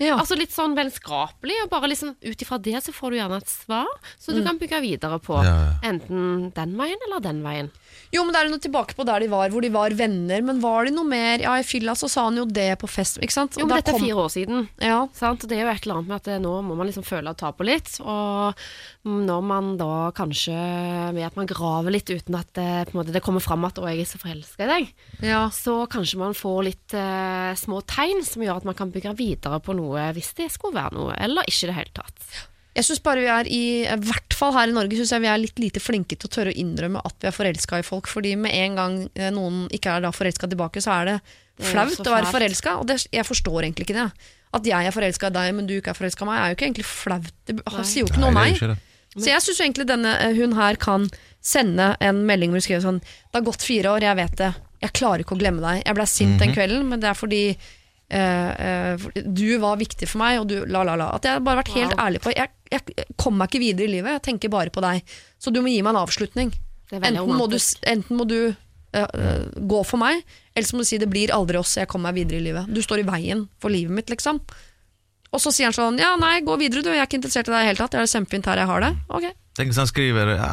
Ja. 0.00 0.16
Altså 0.20 0.38
litt 0.38 0.54
sånn 0.54 0.76
vennskapelig, 0.78 1.58
og 1.64 1.72
bare 1.74 1.90
liksom 1.90 2.14
ut 2.14 2.44
ifra 2.46 2.60
det 2.62 2.78
så 2.84 2.94
får 2.94 3.10
du 3.10 3.18
gjerne 3.18 3.40
et 3.42 3.50
svar, 3.50 3.90
så 4.22 4.34
du 4.36 4.42
kan 4.46 4.58
bygge 4.60 4.80
videre 4.84 5.18
på 5.22 5.38
ja. 5.44 5.56
enten 5.86 6.50
den 6.54 6.76
veien 6.78 7.08
eller 7.08 7.24
den 7.24 7.42
veien. 7.44 7.74
Jo, 8.10 8.24
men 8.26 8.34
det 8.34 8.40
er 8.40 8.50
noe 8.50 8.62
tilbake 8.62 8.96
på 8.98 9.04
der 9.06 9.22
de 9.22 9.28
var, 9.30 9.52
hvor 9.52 9.62
de 9.62 9.70
var 9.70 9.94
venner. 9.94 10.42
Men 10.42 10.62
var 10.62 10.88
de 10.88 10.94
noe 10.94 11.06
mer 11.06 11.42
Ja, 11.44 11.54
i 11.60 11.66
fylla 11.66 11.94
så 11.98 12.08
sa 12.10 12.26
han 12.26 12.40
jo 12.40 12.46
det 12.48 12.72
på 12.80 12.88
fest, 12.90 13.20
ikke 13.22 13.36
sant? 13.36 13.58
Jo, 13.60 13.68
men 13.68 13.78
dette 13.78 13.90
dette 13.92 14.02
er 14.02 14.06
fire 14.08 14.24
år 14.24 14.32
siden. 14.34 14.66
Ja, 14.82 14.98
Sant? 15.16 15.46
Det 15.48 15.56
er 15.56 15.64
jo 15.64 15.70
et 15.72 15.86
eller 15.86 16.00
annet 16.00 16.10
med 16.10 16.16
at 16.18 16.30
eh, 16.30 16.40
nå 16.42 16.54
må 16.66 16.76
man 16.78 16.90
liksom 16.90 17.06
føle 17.06 17.32
og 17.32 17.38
ta 17.40 17.52
på 17.54 17.66
litt. 17.66 17.92
Og 18.02 18.60
når 19.06 19.46
man 19.46 19.72
da 19.80 20.10
kanskje 20.16 20.56
ved 21.16 21.24
at 21.26 21.38
man 21.38 21.48
graver 21.50 21.94
litt 21.94 22.10
uten 22.10 22.38
at 22.38 22.50
det, 22.58 22.68
på 22.90 22.94
en 22.96 23.00
måte, 23.02 23.14
det 23.14 23.22
kommer 23.24 23.44
fram 23.44 23.64
at 23.68 23.78
'å, 23.78 23.86
jeg 23.90 24.04
er 24.04 24.10
så 24.10 24.20
forelska 24.22 24.66
i 24.66 24.70
deg', 24.70 24.92
ja. 25.30 25.46
så 25.54 25.86
kanskje 25.90 26.20
man 26.20 26.36
får 26.36 26.60
litt 26.66 26.94
eh, 26.98 27.54
små 27.58 27.80
tegn 27.86 28.24
som 28.26 28.42
gjør 28.44 28.60
at 28.60 28.68
man 28.68 28.78
kan 28.78 28.92
bygge 28.92 29.16
videre 29.18 29.60
på 29.62 29.76
noe 29.78 30.10
hvis 30.16 30.34
det 30.38 30.50
skulle 30.52 30.78
være 30.80 30.96
noe, 30.98 31.14
eller 31.16 31.46
ikke 31.46 31.68
i 31.68 31.70
det 31.70 31.78
hele 31.78 31.94
tatt. 31.94 32.49
Jeg 32.76 32.86
synes 32.86 33.00
bare 33.02 33.22
vi 33.24 33.30
er 33.34 33.48
i, 33.50 33.62
i 33.82 33.96
hvert 34.06 34.34
fall 34.36 34.52
her 34.54 34.70
i 34.70 34.74
Norge 34.74 34.94
synes 34.98 35.10
jeg 35.10 35.24
vi 35.24 35.30
er 35.30 35.40
litt 35.42 35.58
lite 35.58 35.82
flinke 35.82 36.14
til 36.16 36.28
å 36.28 36.34
tørre 36.36 36.52
å 36.52 36.58
innrømme 36.62 37.02
at 37.02 37.16
vi 37.18 37.26
er 37.30 37.34
forelska 37.34 37.80
i 37.82 37.86
folk. 37.86 38.10
Fordi 38.10 38.36
med 38.38 38.54
en 38.54 38.76
gang 38.78 38.98
eh, 39.18 39.32
noen 39.34 39.64
ikke 39.74 39.96
er 39.96 40.04
da 40.04 40.12
forelska 40.14 40.48
tilbake, 40.50 40.82
så 40.84 40.94
er 41.00 41.10
det 41.10 41.16
Det 41.24 41.66
er 41.66 41.72
flaut 41.72 41.96
så 41.96 42.06
å 42.06 42.14
være 42.14 42.30
forelska. 42.30 42.76
Og 42.78 42.86
det, 42.86 43.00
jeg 43.10 43.26
forstår 43.26 43.66
egentlig 43.66 43.88
ikke 43.88 43.98
det. 43.98 44.06
At 44.54 44.66
jeg 44.66 44.86
er 44.86 44.94
forelska 44.94 45.30
i 45.30 45.34
deg, 45.34 45.50
men 45.58 45.66
du 45.66 45.74
ikke 45.78 45.92
er 45.92 45.98
forelska 45.98 46.26
i 46.26 46.30
meg, 46.30 46.38
er 46.38 46.52
jo 46.52 46.58
ikke 46.58 46.68
egentlig 46.68 46.86
flaut. 46.90 47.34
Det 47.46 47.58
Nei. 47.58 47.84
sier 47.90 48.04
jo 48.04 48.12
ikke 48.12 48.22
noe 48.22 48.30
om 48.32 48.38
Nei, 48.40 48.46
meg. 48.52 48.62
det 48.62 48.70
det. 48.76 48.78
Så 49.18 49.26
jeg 49.26 49.42
syns 49.42 49.60
egentlig 49.64 49.88
denne 49.90 50.14
eh, 50.22 50.38
hun 50.38 50.54
her 50.54 50.78
kan 50.78 51.08
sende 51.42 51.96
en 51.98 52.22
melding 52.28 52.52
hvor 52.52 52.60
hun 52.62 52.66
skriver 52.68 52.84
sånn 52.84 53.02
Det 53.02 53.34
har 53.40 53.46
gått 53.48 53.66
fire 53.66 53.96
år, 53.96 54.06
jeg 54.06 54.18
vet 54.20 54.36
det. 54.38 54.52
Jeg 54.80 54.94
klarer 54.96 55.24
ikke 55.24 55.34
å 55.34 55.40
glemme 55.42 55.62
deg. 55.64 55.82
Jeg 55.82 55.98
ble 55.98 56.06
sint 56.08 56.38
den 56.40 56.54
kvelden, 56.54 56.86
men 56.88 57.02
det 57.02 57.10
er 57.10 57.18
fordi 57.18 57.42
for- 57.58 57.76
du 58.10 59.44
var 59.62 59.76
viktig 59.78 60.08
for 60.10 60.18
meg, 60.22 60.40
og 60.40 60.48
du 60.50 60.56
la, 60.66 60.82
la, 60.86 60.96
la. 60.98 61.10
At 61.14 61.26
jeg 61.28 61.36
har 61.36 61.44
bare 61.46 61.60
vært 61.62 61.74
helt 61.76 61.92
Wow. 61.94 62.00
ærlig 62.06 62.20
på 62.24 62.32
Jeg, 62.34 62.50
jeg 62.72 63.06
kommer 63.16 63.44
meg 63.44 63.50
ikke 63.52 63.62
videre 63.62 63.86
i 63.86 63.92
livet, 63.92 64.16
jeg 64.18 64.22
tenker 64.26 64.50
bare 64.52 64.70
på 64.74 64.82
deg. 64.82 65.02
Så 65.38 65.52
du 65.54 65.60
må 65.62 65.70
gi 65.70 65.80
meg 65.82 65.94
en 65.94 66.00
avslutning. 66.02 66.50
Enten 66.90 67.36
må 67.38 67.46
du, 67.50 67.54
enten 67.86 68.16
må 68.18 68.26
du 68.26 68.38
eh, 68.50 69.04
eh, 69.06 69.44
gå 69.54 69.82
for 69.86 70.02
meg, 70.02 70.24
eller 70.54 70.66
så 70.66 70.74
må 70.74 70.82
du 70.82 70.88
si 70.90 70.98
det 70.98 71.10
blir 71.12 71.30
aldri 71.34 71.60
oss, 71.60 71.76
jeg 71.78 71.86
kommer 71.90 72.10
meg 72.10 72.24
videre 72.24 72.40
i 72.40 72.46
livet. 72.48 72.66
Du 72.74 72.82
står 72.82 73.04
i 73.04 73.06
veien 73.06 73.44
for 73.62 73.70
livet 73.70 73.94
mitt, 73.94 74.10
liksom. 74.10 74.40
Og 75.30 75.38
så 75.38 75.52
sier 75.54 75.68
han 75.70 75.76
sånn 75.76 76.00
Ja, 76.02 76.16
nei, 76.18 76.40
gå 76.42 76.56
videre, 76.58 76.82
du. 76.82 76.90
Jeg 76.90 76.98
er 77.04 77.06
ikke 77.06 77.20
interessert 77.20 77.46
i 77.46 77.52
deg 77.54 77.60
i 77.60 77.62
det 77.62 77.68
hele 77.70 77.78
tatt. 77.84 77.94
Jeg 77.94 78.02
har 78.02 78.08
det 78.08 78.14
kjempefint 78.16 78.48
her 78.50 78.58
jeg 78.64 78.66
har 78.72 78.80
det. 78.82 78.90
Ok. 79.14 79.28
Tenk 79.54 79.70
hvis 79.70 79.78
han 79.78 79.86
skriver 79.90 80.32
ja, 80.34 80.50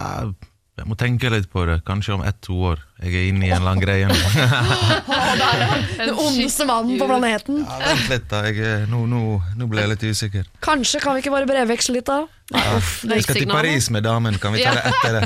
Jeg 0.78 0.86
må 0.86 0.94
tenke 0.94 1.30
litt 1.34 1.48
på 1.50 1.64
det. 1.66 1.80
Kanskje 1.88 2.14
om 2.14 2.22
ett-to 2.22 2.54
år. 2.70 2.82
Jeg 3.02 3.14
er 3.18 3.24
inne 3.32 3.48
i 3.48 3.50
en 3.54 3.64
annen 3.66 3.82
greie 3.82 4.06
nå. 4.06 4.14
Den 5.98 6.12
ondeste 6.14 6.66
mannen 6.70 7.00
på 7.02 7.08
planeten. 7.10 7.64
Ja, 7.66 7.78
vent 7.88 8.10
litt, 8.12 8.28
da. 8.30 8.42
Jeg, 8.46 8.60
er- 8.62 8.86
nå, 8.92 9.00
nå, 9.10 9.22
nå 9.58 9.68
ble 9.72 9.82
jeg 9.84 9.92
litt 9.96 10.06
usikker. 10.06 10.46
Kanskje 10.66 11.02
kan 11.02 11.18
vi 11.18 11.24
ikke 11.24 11.34
bare 11.34 11.50
brevveksle 11.50 11.96
litt, 11.98 12.06
da? 12.10 12.20
Ja. 12.54 12.78
Jeg 13.10 13.26
skal 13.26 13.40
til. 13.42 13.50
Paris 13.50 13.90
med 13.92 14.06
damen. 14.06 14.38
Kan 14.42 14.54
vi 14.56 14.62
ta 14.64 14.76
det 14.78 14.86
etter 14.92 15.18
det? 15.18 15.26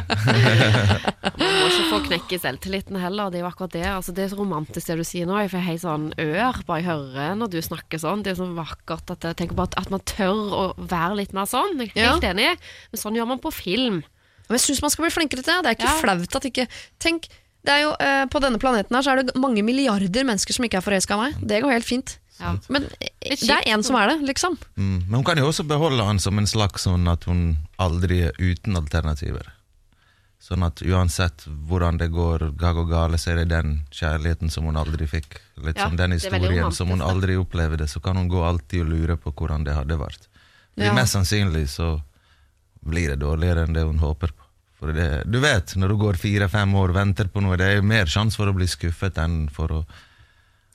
Man 1.42 1.52
må 1.58 1.68
ikke 1.68 1.90
få 1.92 2.00
knekke 2.08 2.40
selvtilliten 2.42 2.98
heller, 3.02 3.30
det 3.34 3.42
er 3.42 3.44
jo 3.46 3.50
akkurat 3.52 3.76
det. 3.76 3.84
Altså, 3.92 4.14
det 4.16 4.24
er 4.26 4.32
så 4.32 4.40
romantisk 4.40 4.88
det 4.90 4.98
du 5.02 5.04
sier 5.08 5.28
nå. 5.30 5.36
Jeg 5.44 5.52
får 5.54 5.66
helt 5.68 5.84
sånn 5.84 6.08
ør 6.22 6.62
bare 6.68 6.80
jeg 6.82 6.88
hører 6.90 7.36
når 7.40 7.52
du 7.54 7.60
snakker 7.66 8.02
sånn. 8.02 8.24
Det 8.26 8.34
er 8.34 8.40
så 8.40 8.48
vakkert 8.58 9.14
at 9.16 9.28
jeg 9.30 9.38
tenker 9.44 9.60
på 9.60 9.68
at, 9.68 9.76
at 9.84 9.92
man 9.94 10.04
tør 10.08 10.42
å 10.56 10.64
være 10.80 11.20
litt 11.22 11.36
mer 11.38 11.50
sånn. 11.50 11.76
Jeg 11.84 11.92
er 11.96 12.02
Ja. 12.08 12.16
helt 12.16 12.28
enig, 12.32 12.50
men 12.96 13.04
sånn 13.04 13.20
gjør 13.20 13.30
man 13.36 13.44
på 13.44 13.52
film. 13.54 14.02
Men 14.52 14.60
jeg 14.60 14.66
syns 14.68 14.82
man 14.84 14.92
skal 14.94 15.06
bli 15.08 15.14
flinkere 15.16 15.44
til 15.46 15.54
det. 15.54 15.62
Det 15.64 15.72
er 15.72 15.78
ikke 15.80 15.92
Ja. 15.94 16.00
flaut 16.02 16.36
at 16.42 16.48
ikke 16.52 16.68
Tenk, 17.00 17.28
det 17.64 17.72
er 17.76 17.82
jo, 17.86 17.92
eh, 18.00 18.26
på 18.26 18.42
denne 18.42 18.60
planeten 18.60 18.96
her 18.98 19.02
så 19.06 19.12
er 19.16 19.24
det 19.24 19.36
mange 19.40 19.64
milliarder 19.64 20.26
mennesker 20.28 20.54
som 20.54 20.66
ikke 20.66 20.78
er 20.82 20.86
forelska 20.86 21.14
i 21.16 21.22
meg. 21.24 21.48
Det 21.48 21.62
går 21.64 21.72
helt 21.78 21.86
fint. 21.88 22.18
Ja. 22.42 22.56
Men 22.74 22.88
eh, 23.00 23.36
det 23.38 23.50
er 23.54 23.68
én 23.70 23.84
som 23.86 23.96
er 23.96 24.08
det, 24.10 24.22
liksom. 24.28 24.58
Mm. 24.76 25.06
Men 25.08 25.14
hun 25.22 25.24
kan 25.24 25.38
jo 25.38 25.48
også 25.48 25.64
beholde 25.68 26.04
han 26.04 26.20
som 26.20 26.38
en 26.42 26.48
slags 26.50 26.84
sånn 26.88 27.08
at 27.12 27.24
hun 27.30 27.58
aldri 27.80 28.24
er 28.28 28.32
uten 28.40 28.76
alternativer. 28.76 29.46
Sånn 30.42 30.64
at 30.66 30.82
uansett 30.82 31.44
hvordan 31.70 32.00
det 32.02 32.08
går 32.12 32.48
gag 32.58 32.78
og 32.82 32.90
gale, 32.90 33.20
så 33.22 33.30
er 33.32 33.44
det 33.44 33.50
den 33.52 33.76
kjærligheten 33.94 34.50
som 34.50 34.66
hun 34.66 34.76
aldri 34.80 35.06
fikk. 35.06 35.38
Litt 35.62 35.78
Ja, 35.78 35.86
som 35.86 35.96
den 36.00 36.16
historien 36.18 36.72
som 36.74 36.90
hun 36.90 37.04
aldri 37.06 37.36
opplevde. 37.38 37.86
Så 37.88 38.02
kan 38.02 38.18
hun 38.18 38.28
gå 38.28 38.42
alltid 38.42 38.82
og 38.82 38.90
lure 38.90 39.18
på 39.22 39.32
hvordan 39.38 39.64
det 39.64 39.76
hadde 39.76 40.00
vært. 40.02 40.26
det 40.76 40.86
Ja. 40.88 40.94
Mest 40.94 41.14
sannsynlig 41.14 41.68
så 41.70 42.02
blir 42.82 43.14
det 43.14 43.22
dårligere 43.22 43.66
enn 43.66 43.76
det 43.76 43.86
hun 43.88 44.02
håper 44.02 44.34
på. 44.34 44.48
Det, 44.82 45.10
du 45.30 45.38
vet, 45.44 45.76
når 45.78 45.92
du 45.92 46.00
går 46.02 46.18
fire-fem 46.18 46.72
år 46.74 46.90
og 46.90 46.98
venter 46.98 47.28
på 47.30 47.44
noe, 47.44 47.58
det 47.60 47.68
er 47.70 47.84
mer 47.86 48.10
sjanse 48.10 48.40
for 48.40 48.50
å 48.50 48.56
bli 48.56 48.66
skuffet 48.70 49.20
enn 49.22 49.46
for 49.54 49.82
å 49.82 49.84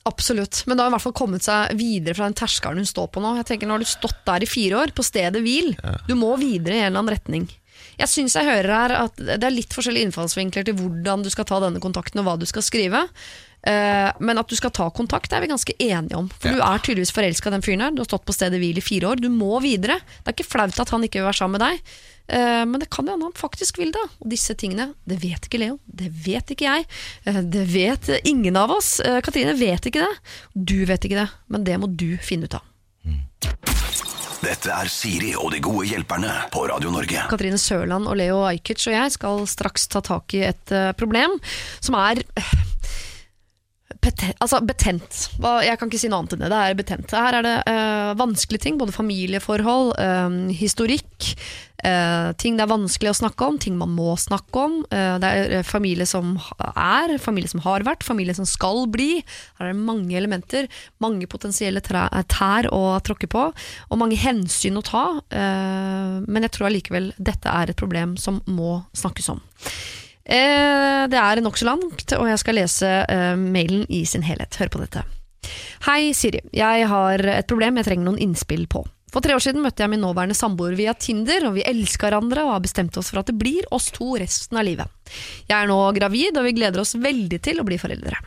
Absolutt. 0.07 0.61
Men 0.65 0.77
da 0.77 0.85
har 0.85 0.87
hun 0.87 0.93
i 0.93 0.95
hvert 0.95 1.03
fall 1.03 1.17
kommet 1.19 1.43
seg 1.43 1.73
videre 1.75 2.15
fra 2.15 2.29
den 2.29 2.37
terskelen 2.39 2.79
hun 2.79 2.87
står 2.87 3.09
på 3.11 3.19
nå. 3.19 3.33
Jeg 3.41 3.47
tenker 3.49 3.67
Nå 3.67 3.75
har 3.75 3.83
du 3.83 3.89
stått 3.89 4.21
der 4.23 4.45
i 4.45 4.47
fire 4.47 4.77
år, 4.79 4.93
på 4.95 5.03
stedet 5.03 5.41
hvil. 5.43 5.73
Du 6.07 6.13
må 6.15 6.29
videre 6.39 6.77
i 6.77 6.79
en 6.79 6.93
eller 6.93 7.01
annen 7.01 7.11
retning. 7.11 7.49
Jeg 7.97 8.11
syns 8.11 8.37
jeg 8.37 8.47
hører 8.47 8.71
her 8.71 8.93
at 9.01 9.19
det 9.19 9.41
er 9.41 9.53
litt 9.53 9.73
forskjellige 9.75 10.07
innfallsvinkler 10.07 10.67
til 10.67 10.77
hvordan 10.77 11.25
du 11.25 11.31
skal 11.33 11.47
ta 11.49 11.59
denne 11.63 11.81
kontakten 11.83 12.21
og 12.21 12.27
hva 12.29 12.37
du 12.39 12.45
skal 12.49 12.63
skrive. 12.65 13.03
Eh, 13.67 14.11
men 14.23 14.39
at 14.39 14.47
du 14.47 14.55
skal 14.55 14.71
ta 14.71 14.85
kontakt, 14.95 15.33
er 15.35 15.43
vi 15.43 15.49
ganske 15.51 15.73
enige 15.83 16.15
om. 16.15 16.29
For 16.39 16.55
du 16.55 16.61
er 16.63 16.79
tydeligvis 16.83 17.11
forelska 17.15 17.49
i 17.51 17.55
den 17.57 17.65
fyren 17.65 17.83
her. 17.83 17.95
Du 17.95 17.99
har 18.03 18.07
stått 18.07 18.27
på 18.27 18.35
stedet 18.35 18.61
hvil 18.61 18.79
i 18.79 18.83
fire 18.85 19.09
år. 19.11 19.19
Du 19.19 19.27
må 19.33 19.57
videre. 19.63 19.97
Det 20.21 20.31
er 20.31 20.37
ikke 20.37 20.47
flaut 20.53 20.79
at 20.79 20.93
han 20.93 21.03
ikke 21.03 21.19
vil 21.19 21.27
være 21.27 21.39
sammen 21.41 21.57
med 21.59 21.65
deg. 21.65 21.81
Eh, 22.27 22.63
Men 22.67 22.79
det 22.83 22.89
kan 22.93 23.07
hende 23.11 23.27
han 23.27 23.35
faktisk 23.35 23.79
vil 23.81 23.91
det. 23.95 24.05
Og 24.23 24.29
disse 24.31 24.55
tingene, 24.55 24.93
det 25.07 25.19
vet 25.23 25.49
ikke 25.49 25.59
Leo. 25.65 25.79
Det 25.85 26.07
vet 26.25 26.55
ikke 26.55 26.69
jeg. 26.69 26.87
Eh, 27.25 27.41
Det 27.43 27.65
vet 27.73 28.09
ingen 28.23 28.55
av 28.55 28.71
oss. 28.71 29.01
Katrine 29.03 29.57
vet 29.59 29.89
ikke 29.91 30.05
det. 30.05 30.15
Du 30.55 30.85
vet 30.85 31.03
ikke 31.03 31.25
det. 31.25 31.29
Men 31.51 31.63
det 31.67 31.77
må 31.79 31.91
du 31.91 32.15
finne 32.23 32.47
ut 32.47 32.55
av. 32.55 32.63
Dette 34.37 34.69
er 34.69 34.87
Siri 34.87 35.31
og 35.35 35.49
de 35.51 35.59
gode 35.65 35.87
hjelperne 35.89 36.29
på 36.53 36.67
Radio 36.69 36.91
Norge. 36.93 37.23
Katrine 37.27 37.57
Sørland 37.59 38.07
og 38.07 38.15
Leo 38.19 38.43
Ajkic 38.47 38.85
og 38.87 38.93
jeg 38.93 39.11
skal 39.15 39.41
straks 39.49 39.87
ta 39.91 39.99
tak 40.05 40.31
i 40.37 40.43
et 40.45 40.73
problem 40.95 41.33
som 41.81 41.97
er 41.99 42.21
altså 44.39 44.61
betent. 44.65 45.27
Jeg 45.65 45.79
kan 45.79 45.89
ikke 45.89 46.01
si 46.01 46.09
noe 46.11 46.23
annet 46.23 46.35
enn 46.35 46.43
det. 46.45 46.51
Det 46.53 46.59
er 46.63 46.77
betent. 46.81 47.15
Her 47.15 47.39
er 47.39 47.47
det 47.47 47.55
uh, 47.69 48.11
vanskelige 48.19 48.67
ting, 48.67 48.77
både 48.79 48.95
familieforhold, 48.95 49.95
eh, 50.01 50.37
historikk, 50.57 51.33
Uh, 51.85 52.33
ting 52.41 52.55
det 52.57 52.63
er 52.65 52.71
vanskelig 52.71 53.11
å 53.11 53.17
snakke 53.19 53.45
om, 53.45 53.57
ting 53.61 53.75
man 53.77 53.91
må 53.93 54.15
snakke 54.17 54.63
om. 54.63 54.79
Uh, 54.89 55.19
det 55.21 55.29
er 55.29 55.67
familie 55.67 56.07
som 56.09 56.33
er, 56.57 57.13
familie 57.21 57.51
som 57.51 57.61
har 57.67 57.85
vært, 57.85 58.05
familie 58.05 58.33
som 58.33 58.47
skal 58.49 58.87
bli. 58.89 59.19
Her 59.59 59.69
er 59.69 59.75
det 59.75 59.85
mange 59.85 60.17
elementer, 60.17 60.65
mange 61.03 61.29
potensielle 61.29 61.83
tær 61.85 62.69
å 62.73 62.81
tråkke 63.05 63.29
på, 63.29 63.45
og 63.53 64.01
mange 64.01 64.17
hensyn 64.17 64.81
å 64.81 64.85
ta. 64.85 65.05
men 65.29 66.45
jeg 66.45 66.53
tror 66.55 66.67
allikevel 66.67 67.11
dette 67.17 67.51
er 67.51 67.69
et 67.69 67.79
problem 67.79 68.15
som 68.17 68.41
må 68.49 68.81
snakkes 68.97 69.29
om. 69.35 69.41
Eh, 70.27 71.03
det 71.07 71.19
er 71.21 71.41
nokså 71.43 71.67
langt, 71.67 72.11
og 72.17 72.27
jeg 72.27 72.41
skal 72.41 72.59
lese 72.59 72.89
eh, 73.07 73.33
mailen 73.39 73.85
i 73.87 74.03
sin 74.09 74.25
helhet. 74.27 74.59
Hør 74.59 74.73
på 74.73 74.83
dette. 74.83 75.05
Hei, 75.87 76.11
Siri. 76.17 76.41
Jeg 76.55 76.87
har 76.91 77.23
et 77.37 77.47
problem 77.47 77.79
jeg 77.79 77.87
trenger 77.87 78.09
noen 78.09 78.21
innspill 78.27 78.67
på. 78.67 78.83
For 79.13 79.23
tre 79.23 79.37
år 79.37 79.41
siden 79.41 79.63
møtte 79.63 79.85
jeg 79.85 79.93
min 79.93 80.03
nåværende 80.03 80.35
samboer 80.35 80.75
via 80.75 80.91
Tinder, 80.99 81.47
og 81.47 81.55
vi 81.55 81.63
elsker 81.65 82.09
hverandre 82.09 82.43
og 82.43 82.57
har 82.57 82.65
bestemt 82.65 82.97
oss 82.99 83.13
for 83.13 83.21
at 83.21 83.31
det 83.31 83.37
blir 83.39 83.63
oss 83.73 83.87
to 83.95 84.17
resten 84.19 84.59
av 84.59 84.67
livet. 84.67 84.91
Jeg 85.47 85.55
er 85.55 85.69
nå 85.71 85.79
gravid, 85.95 86.35
og 86.35 86.49
vi 86.49 86.57
gleder 86.57 86.83
oss 86.83 86.97
veldig 86.99 87.39
til 87.43 87.63
å 87.63 87.67
bli 87.67 87.79
foreldre. 87.79 88.19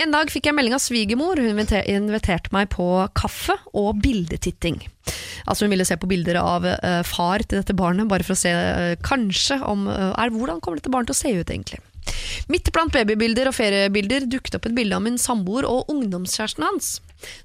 En 0.00 0.14
dag 0.14 0.30
fikk 0.32 0.48
jeg 0.48 0.56
melding 0.56 0.76
av 0.76 0.82
svigermor. 0.82 1.40
Hun 1.40 1.60
inviterte 1.60 2.52
meg 2.54 2.70
på 2.72 2.86
kaffe 3.16 3.56
og 3.76 4.00
bildetitting. 4.02 4.80
Altså 5.46 5.66
Hun 5.66 5.74
ville 5.74 5.86
se 5.88 5.98
på 6.00 6.08
bilder 6.10 6.40
av 6.40 6.66
eh, 6.68 7.02
far 7.06 7.44
til 7.44 7.60
dette 7.60 7.76
barnet, 7.76 8.08
bare 8.10 8.26
for 8.26 8.36
å 8.36 8.40
se 8.40 8.50
eh, 8.52 8.96
kanskje 9.04 9.60
om 9.66 9.86
eh, 9.90 10.10
er, 10.12 10.32
hvordan 10.34 10.60
kommer 10.60 10.80
dette 10.80 10.92
barnet 10.92 11.12
til 11.12 11.18
å 11.18 11.20
se 11.20 11.32
ut, 11.36 11.52
egentlig. 11.52 11.80
Midt 12.50 12.70
blant 12.74 12.94
babybilder 12.94 13.50
og 13.50 13.54
feriebilder 13.54 14.26
dukket 14.30 14.56
opp 14.56 14.66
et 14.68 14.74
bilde 14.76 14.96
av 14.96 15.04
min 15.04 15.18
samboer 15.20 15.68
og 15.68 15.90
ungdomskjæresten 15.92 16.64
hans. 16.66 16.90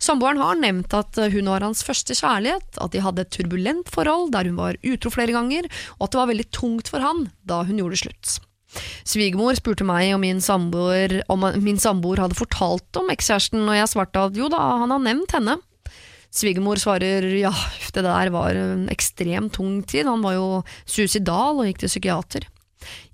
Samboeren 0.02 0.40
har 0.42 0.58
nevnt 0.60 0.96
at 0.96 1.20
hun 1.34 1.52
var 1.52 1.66
hans 1.66 1.84
første 1.86 2.16
kjærlighet, 2.16 2.80
at 2.82 2.96
de 2.96 3.04
hadde 3.04 3.26
et 3.26 3.34
turbulent 3.36 3.92
forhold 3.92 4.32
der 4.34 4.48
hun 4.48 4.58
var 4.62 4.80
utro 4.80 5.12
flere 5.14 5.36
ganger, 5.36 5.68
og 6.00 6.08
at 6.08 6.16
det 6.16 6.22
var 6.22 6.32
veldig 6.32 6.50
tungt 6.56 6.92
for 6.94 7.04
han 7.04 7.28
da 7.44 7.62
hun 7.68 7.84
gjorde 7.84 8.06
slutt. 8.06 8.38
Svigermor 9.08 9.58
spurte 9.58 9.88
meg 9.88 10.14
om 10.16 10.24
min 10.24 10.42
samboer, 10.44 11.22
om 11.32 11.46
min 11.64 11.80
samboer 11.82 12.24
hadde 12.24 12.38
fortalt 12.38 13.00
om 13.00 13.12
ekskjæresten, 13.14 13.64
og 13.68 13.78
jeg 13.78 13.92
svarte 13.92 14.28
at 14.30 14.38
jo 14.40 14.50
da, 14.52 14.62
han 14.84 14.94
har 14.94 15.04
nevnt 15.04 15.38
henne. 15.38 15.58
Svigermor 16.36 16.80
svarer 16.82 17.24
ja, 17.40 17.54
det 17.96 18.04
der 18.04 18.34
var 18.34 18.58
en 18.60 18.90
ekstremt 18.92 19.56
tung 19.56 19.80
tid, 19.88 20.10
han 20.10 20.26
var 20.26 20.36
jo 20.36 20.50
suicidal 20.84 21.62
og 21.62 21.70
gikk 21.70 21.86
til 21.86 21.94
psykiater. 21.94 22.50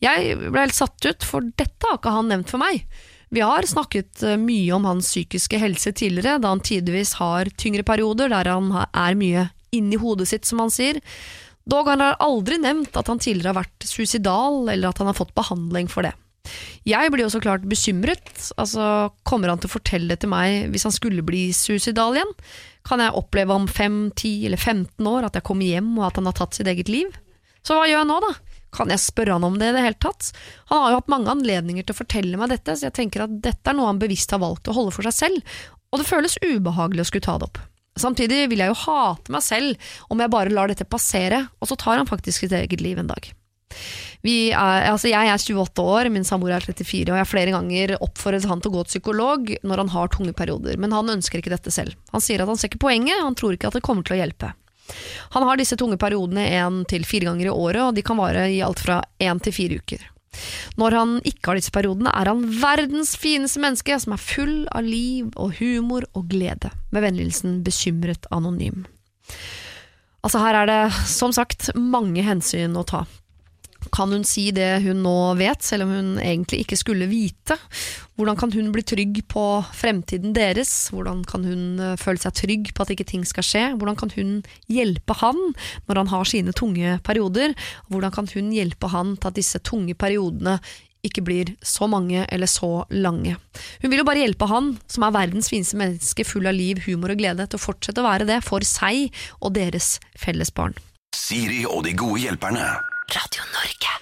Jeg 0.04 0.36
ble 0.42 0.66
helt 0.66 0.76
satt 0.76 1.06
ut, 1.06 1.26
for 1.28 1.46
dette 1.46 1.88
har 1.88 2.00
ikke 2.00 2.16
han 2.16 2.32
nevnt 2.32 2.52
for 2.52 2.62
meg. 2.62 2.88
Vi 3.32 3.44
har 3.46 3.64
snakket 3.64 4.24
eh, 4.28 4.40
mye 4.42 4.74
om 4.76 4.88
hans 4.90 5.08
psykiske 5.08 5.60
helse 5.62 5.94
tidligere, 5.96 6.42
da 6.42 6.52
han 6.52 6.64
tidvis 6.66 7.16
har 7.22 7.52
tyngre 7.56 7.86
perioder 7.88 8.32
der 8.34 8.50
han 8.52 8.74
er 8.76 9.16
mye 9.16 9.48
inni 9.72 10.00
hodet 10.02 10.28
sitt, 10.28 10.48
som 10.50 10.60
han 10.60 10.74
sier. 10.74 11.00
Dog 11.70 11.88
han 11.92 12.02
har 12.02 12.18
aldri 12.24 12.58
nevnt 12.62 12.96
at 12.98 13.10
han 13.12 13.22
tidligere 13.22 13.54
har 13.54 13.62
vært 13.62 13.86
suicidal, 13.88 14.64
eller 14.72 14.90
at 14.90 15.02
han 15.02 15.12
har 15.12 15.18
fått 15.18 15.36
behandling 15.38 15.90
for 15.92 16.08
det. 16.08 16.16
Jeg 16.90 17.12
blir 17.14 17.26
jo 17.28 17.32
så 17.34 17.42
klart 17.44 17.66
bekymret. 17.70 18.32
Altså, 18.58 19.12
kommer 19.28 19.52
han 19.52 19.62
til 19.62 19.70
å 19.70 19.76
fortelle 19.76 20.10
det 20.10 20.24
til 20.24 20.32
meg 20.34 20.72
hvis 20.74 20.88
han 20.88 20.96
skulle 20.96 21.26
bli 21.26 21.50
suicidal 21.56 22.18
igjen? 22.18 22.32
Kan 22.88 23.04
jeg 23.04 23.14
oppleve 23.18 23.54
om 23.54 23.68
5, 23.70 24.00
10 24.18 24.48
eller 24.50 24.58
15 24.58 25.12
år 25.12 25.28
at 25.28 25.38
jeg 25.38 25.46
kommer 25.46 25.70
hjem 25.70 25.92
og 26.00 26.08
at 26.08 26.18
han 26.18 26.30
har 26.30 26.38
tatt 26.40 26.58
sitt 26.58 26.72
eget 26.72 26.90
liv? 26.90 27.14
Så 27.62 27.78
hva 27.78 27.86
gjør 27.86 28.02
jeg 28.02 28.10
nå, 28.10 28.18
da? 28.26 28.32
Kan 28.74 28.90
jeg 28.90 29.04
spørre 29.04 29.36
han 29.36 29.46
om 29.46 29.58
det 29.60 29.70
i 29.70 29.76
det 29.76 29.84
hele 29.86 30.00
tatt? 30.02 30.32
Han 30.72 30.82
har 30.82 30.94
jo 30.94 31.02
hatt 31.02 31.12
mange 31.12 31.34
anledninger 31.34 31.86
til 31.86 31.94
å 31.94 32.02
fortelle 32.02 32.40
meg 32.40 32.54
dette, 32.54 32.74
så 32.74 32.88
jeg 32.88 32.98
tenker 32.98 33.28
at 33.28 33.36
dette 33.44 33.70
er 33.70 33.78
noe 33.78 33.92
han 33.92 34.02
bevisst 34.02 34.32
har 34.34 34.42
valgt 34.42 34.72
å 34.72 34.76
holde 34.78 34.96
for 34.96 35.06
seg 35.06 35.18
selv, 35.18 35.60
og 35.92 36.00
det 36.00 36.08
føles 36.08 36.40
ubehagelig 36.40 37.04
å 37.04 37.10
skulle 37.12 37.28
ta 37.28 37.36
det 37.38 37.52
opp. 37.52 37.60
Samtidig 38.02 38.48
vil 38.52 38.64
jeg 38.64 38.72
jo 38.74 38.80
hate 38.86 39.34
meg 39.34 39.46
selv 39.46 39.92
om 40.12 40.22
jeg 40.22 40.34
bare 40.34 40.54
lar 40.54 40.72
dette 40.72 40.88
passere, 40.88 41.46
og 41.62 41.70
så 41.70 41.78
tar 41.80 42.02
han 42.02 42.10
faktisk 42.10 42.44
sitt 42.46 42.56
eget 42.58 42.84
liv 42.84 43.00
en 43.00 43.12
dag. 43.12 43.32
Er, 44.22 44.54
altså 44.92 45.10
jeg 45.10 45.30
er 45.32 45.42
28 45.42 45.82
år, 45.82 46.10
min 46.14 46.26
samboer 46.28 46.54
er 46.60 46.66
34, 46.66 47.10
og 47.10 47.16
jeg 47.16 47.24
har 47.24 47.30
flere 47.30 47.54
ganger 47.56 47.96
oppfordret 47.98 48.46
han 48.50 48.62
til 48.62 48.70
å 48.70 48.76
gå 48.76 48.84
til 48.86 48.98
psykolog 48.98 49.54
når 49.66 49.82
han 49.82 49.94
har 49.96 50.12
tunge 50.14 50.34
perioder, 50.38 50.78
men 50.78 50.94
han 50.94 51.10
ønsker 51.16 51.42
ikke 51.42 51.54
dette 51.54 51.74
selv. 51.74 51.98
Han 52.14 52.22
sier 52.22 52.44
at 52.44 52.52
han 52.52 52.60
ser 52.60 52.70
ikke 52.70 52.84
poenget, 52.86 53.24
han 53.24 53.38
tror 53.38 53.58
ikke 53.58 53.72
at 53.72 53.80
det 53.80 53.86
kommer 53.86 54.06
til 54.06 54.20
å 54.20 54.22
hjelpe. 54.22 54.54
Han 55.34 55.46
har 55.48 55.58
disse 55.58 55.78
tunge 55.80 55.98
periodene 55.98 56.44
én 56.52 56.82
til 56.90 57.06
fire 57.08 57.32
ganger 57.32 57.50
i 57.50 57.54
året, 57.54 57.82
og 57.88 57.96
de 57.98 58.06
kan 58.06 58.20
vare 58.20 58.50
i 58.52 58.62
alt 58.66 58.82
fra 58.84 59.00
én 59.24 59.42
til 59.42 59.56
fire 59.56 59.80
uker. 59.82 60.04
Når 60.80 60.96
han 60.96 61.16
ikke 61.28 61.52
har 61.52 61.60
disse 61.60 61.74
periodene, 61.76 62.12
er 62.14 62.32
han 62.32 62.46
verdens 62.62 63.16
fineste 63.20 63.62
menneske, 63.64 63.98
som 64.00 64.16
er 64.16 64.24
full 64.24 64.56
av 64.72 64.88
liv 64.88 65.32
og 65.36 65.58
humor 65.60 66.08
og 66.16 66.30
glede. 66.32 66.72
Med 66.92 67.06
vennligheten 67.06 67.60
bekymret 67.66 68.30
anonym. 68.32 68.86
Altså 70.22 70.42
Her 70.44 70.62
er 70.62 70.70
det 70.70 70.82
som 71.10 71.34
sagt 71.34 71.72
mange 71.76 72.24
hensyn 72.26 72.78
å 72.78 72.86
ta. 72.88 73.06
Kan 73.90 74.14
hun 74.14 74.24
si 74.28 74.50
det 74.54 74.84
hun 74.86 75.02
nå 75.02 75.16
vet, 75.40 75.64
selv 75.66 75.88
om 75.88 75.94
hun 75.96 76.12
egentlig 76.22 76.62
ikke 76.64 76.78
skulle 76.80 77.10
vite? 77.10 77.58
Hvordan 78.20 78.38
kan 78.38 78.54
hun 78.54 78.70
bli 78.76 78.84
trygg 78.86 79.24
på 79.32 79.46
fremtiden 79.74 80.36
deres? 80.38 80.92
Hvordan 80.94 81.24
kan 81.26 81.48
hun 81.48 81.82
eh, 81.82 81.98
føle 81.98 82.22
seg 82.22 82.38
trygg 82.38 82.72
på 82.78 82.86
at 82.86 82.94
ikke 82.94 83.08
ting 83.10 83.26
skal 83.26 83.48
skje? 83.48 83.66
Hvordan 83.80 83.98
kan 83.98 84.14
hun 84.14 84.38
hjelpe 84.70 85.18
han 85.24 85.42
når 85.90 86.04
han 86.04 86.14
har 86.14 86.30
sine 86.30 86.54
tunge 86.54 87.00
perioder? 87.08 87.58
Hvordan 87.90 88.14
kan 88.14 88.30
hun 88.36 88.54
hjelpe 88.54 88.94
han 88.94 89.18
til 89.18 89.32
at 89.32 89.42
disse 89.42 89.64
tunge 89.66 89.98
periodene 89.98 90.60
ikke 91.02 91.24
blir 91.26 91.56
så 91.66 91.88
mange 91.90 92.26
eller 92.30 92.50
så 92.50 92.86
lange. 92.94 93.36
Hun 93.82 93.90
vil 93.90 94.04
jo 94.04 94.06
bare 94.08 94.22
hjelpe 94.22 94.46
han, 94.52 94.76
som 94.86 95.08
er 95.08 95.16
verdens 95.16 95.50
fineste 95.50 95.80
menneske, 95.80 96.26
full 96.28 96.46
av 96.46 96.54
liv, 96.58 96.84
humor 96.86 97.16
og 97.16 97.22
glede, 97.22 97.48
til 97.50 97.58
å 97.58 97.66
fortsette 97.66 98.04
å 98.04 98.06
være 98.06 98.30
det 98.30 98.42
for 98.46 98.66
seg 98.68 99.10
og 99.40 99.56
deres 99.58 99.96
felles 100.14 100.54
barn. 100.54 100.78
Siri 101.18 101.64
og 101.66 101.84
de 101.88 101.98
gode 101.98 102.22
hjelperne. 102.28 102.70
Radio 103.16 103.46
Norge. 103.52 103.98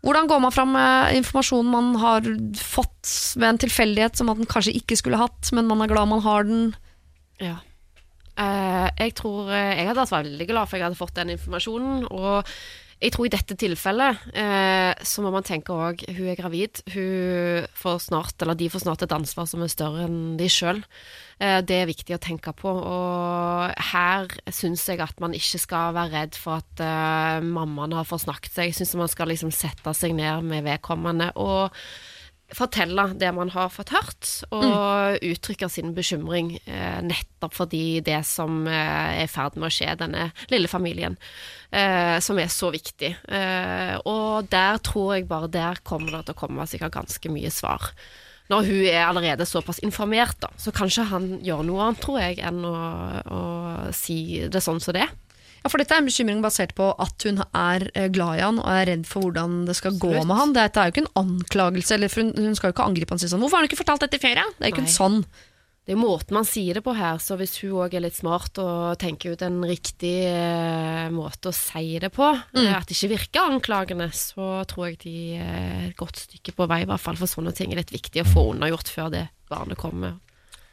Hvordan 0.00 0.28
går 0.30 0.40
man 0.40 0.54
fram 0.54 0.70
med 0.72 1.16
informasjonen 1.18 1.72
man 1.72 1.88
har 2.00 2.28
fått 2.56 3.08
ved 3.36 3.48
en 3.50 3.60
tilfeldighet 3.60 4.16
som 4.16 4.30
man 4.32 4.48
kanskje 4.48 4.76
ikke 4.78 4.96
skulle 4.96 5.20
hatt, 5.20 5.50
men 5.56 5.68
man 5.68 5.84
er 5.84 5.90
glad 5.92 6.08
man 6.08 6.24
har 6.24 6.46
den? 6.48 6.70
Ja. 7.40 7.58
Eh, 8.40 8.86
jeg 8.96 9.14
tror 9.18 9.50
eh, 9.52 9.74
Jeg 9.76 9.88
hadde 9.90 10.00
vært 10.00 10.14
veldig 10.14 10.46
glad 10.48 10.70
for 10.70 10.78
jeg 10.78 10.86
hadde 10.86 11.00
fått 11.00 11.18
den 11.18 11.34
informasjonen. 11.34 12.06
Og 12.08 12.48
jeg 13.00 13.14
tror 13.14 13.26
i 13.26 13.32
dette 13.32 13.56
tilfellet 13.56 14.26
eh, 14.36 14.92
så 15.08 15.22
må 15.24 15.30
man 15.32 15.44
tenke 15.46 15.72
òg 15.72 16.02
hun 16.18 16.28
er 16.28 16.36
gravid. 16.36 16.82
Hun 16.92 17.64
får 17.80 18.02
snart, 18.10 18.36
eller 18.42 18.58
de 18.60 18.68
får 18.72 18.84
snart 18.84 19.04
et 19.06 19.14
ansvar 19.16 19.48
som 19.48 19.64
er 19.64 19.72
større 19.72 20.04
enn 20.04 20.36
de 20.36 20.48
sjøl. 20.52 20.82
Eh, 21.40 21.62
det 21.64 21.78
er 21.80 21.88
viktig 21.88 22.16
å 22.16 22.20
tenke 22.20 22.52
på. 22.56 22.68
Og 22.68 23.72
her 23.92 24.28
syns 24.52 24.84
jeg 24.90 25.00
at 25.00 25.16
man 25.24 25.36
ikke 25.36 25.62
skal 25.62 25.96
være 25.96 26.12
redd 26.12 26.36
for 26.36 26.60
at 26.60 26.84
eh, 26.84 27.40
mammaen 27.40 27.96
har 27.96 28.08
forsnakket 28.08 28.52
seg. 28.52 28.68
Jeg 28.68 28.82
syns 28.82 28.98
man 29.00 29.12
skal 29.12 29.32
liksom 29.32 29.54
sette 29.54 29.96
seg 29.96 30.12
ned 30.20 30.44
med 30.52 30.68
vedkommende. 30.68 31.32
og 31.40 31.72
fortelle 32.56 33.06
det 33.18 33.30
man 33.34 33.50
har 33.54 33.70
fått 33.72 33.92
hørt, 33.94 34.30
og 34.54 35.20
uttrykke 35.26 35.68
sin 35.70 35.92
bekymring 35.96 36.54
eh, 36.64 37.00
nettopp 37.04 37.56
fordi 37.56 38.00
det 38.06 38.20
som 38.28 38.64
eh, 38.68 39.20
er 39.20 39.24
i 39.24 39.30
ferd 39.30 39.58
med 39.58 39.70
å 39.70 39.74
skje 39.74 39.94
denne 40.00 40.30
lille 40.52 40.70
familien, 40.70 41.16
eh, 41.70 42.16
som 42.24 42.40
er 42.40 42.50
så 42.52 42.72
viktig. 42.74 43.12
Eh, 43.28 43.94
og 44.08 44.50
der 44.52 44.80
tror 44.84 45.14
jeg 45.16 45.28
bare 45.30 45.52
der 45.52 45.84
kommer 45.86 46.18
det 46.18 46.26
til 46.28 46.38
å 46.38 46.42
komme 46.42 46.68
sikkert 46.70 46.98
ganske 46.98 47.32
mye 47.32 47.52
svar. 47.54 47.92
Når 48.50 48.66
hun 48.66 48.84
er 48.90 49.04
allerede 49.06 49.46
såpass 49.46 49.78
informert, 49.86 50.40
da, 50.42 50.50
så 50.58 50.72
kanskje 50.74 51.06
han 51.12 51.32
gjør 51.46 51.62
noe 51.68 51.84
annet, 51.86 52.02
tror 52.02 52.18
jeg, 52.18 52.40
enn 52.42 52.64
å, 52.66 52.76
å 53.30 53.42
si 53.94 54.48
det 54.50 54.62
sånn 54.64 54.82
som 54.82 54.96
det 54.96 55.06
er. 55.06 55.12
Ja, 55.60 55.68
for 55.68 55.80
dette 55.82 55.92
er 55.92 56.00
en 56.00 56.08
bekymring 56.08 56.40
basert 56.44 56.72
på 56.78 56.88
at 57.02 57.26
hun 57.28 57.42
er 57.44 57.84
eh, 57.92 58.08
glad 58.12 58.38
i 58.38 58.44
han 58.46 58.62
og 58.62 58.70
er 58.72 58.88
redd 58.88 59.04
for 59.08 59.26
hvordan 59.26 59.66
det 59.68 59.76
skal 59.76 59.98
gå 60.00 60.14
med 60.22 60.36
han. 60.38 60.56
Dette 60.56 60.80
er 60.80 60.88
jo 60.88 60.96
ikke 60.96 61.04
en 61.04 61.14
anklagelse, 61.26 61.94
eller 61.98 62.16
hun, 62.16 62.32
hun 62.38 62.56
skal 62.56 62.70
jo 62.70 62.76
ikke 62.78 62.88
angripe 62.88 63.12
han 63.12 63.20
og 63.20 63.24
si 63.24 63.30
sånn 63.30 63.44
'Hvorfor 63.44 63.60
har 63.60 63.66
du 63.66 63.70
ikke 63.70 63.82
fortalt 63.84 64.04
dette 64.06 64.20
i 64.20 64.24
ferie?' 64.24 64.48
Det 64.56 64.64
er 64.64 64.70
jo 64.70 64.74
ikke 64.76 64.86
Nei. 64.86 64.92
en 64.92 65.00
sånn. 65.00 65.22
Det 65.90 65.96
er 65.96 65.98
måten 65.98 66.36
man 66.36 66.46
sier 66.46 66.76
det 66.76 66.84
på 66.86 66.92
her, 66.94 67.16
så 67.18 67.34
hvis 67.40 67.56
hun 67.64 67.80
òg 67.82 67.94
er 67.96 68.04
litt 68.04 68.14
smart 68.14 68.58
og 68.62 68.98
tenker 69.00 69.32
ut 69.34 69.40
en 69.42 69.58
riktig 69.66 70.12
eh, 70.28 71.08
måte 71.10 71.50
å 71.50 71.56
si 71.56 71.98
det 71.98 72.12
på, 72.14 72.28
mm. 72.30 72.68
at 72.76 72.86
det 72.86 72.94
ikke 72.94 73.14
virker 73.16 73.48
anklagende, 73.48 74.06
så 74.14 74.60
tror 74.70 74.90
jeg 74.90 75.00
de 75.02 75.16
er 75.40 75.88
et 75.88 75.96
godt 75.98 76.20
stykke 76.28 76.54
på 76.54 76.68
vei, 76.70 76.84
i 76.84 76.88
hvert 76.88 77.02
fall. 77.02 77.18
For 77.18 77.26
sånne 77.26 77.50
ting 77.56 77.72
er 77.72 77.80
litt 77.80 77.90
viktig 77.90 78.22
å 78.22 78.28
få 78.28 78.44
unnagjort 78.52 78.92
før 78.92 79.10
det 79.16 79.24
barnet 79.50 79.80
kommer. 79.80 80.20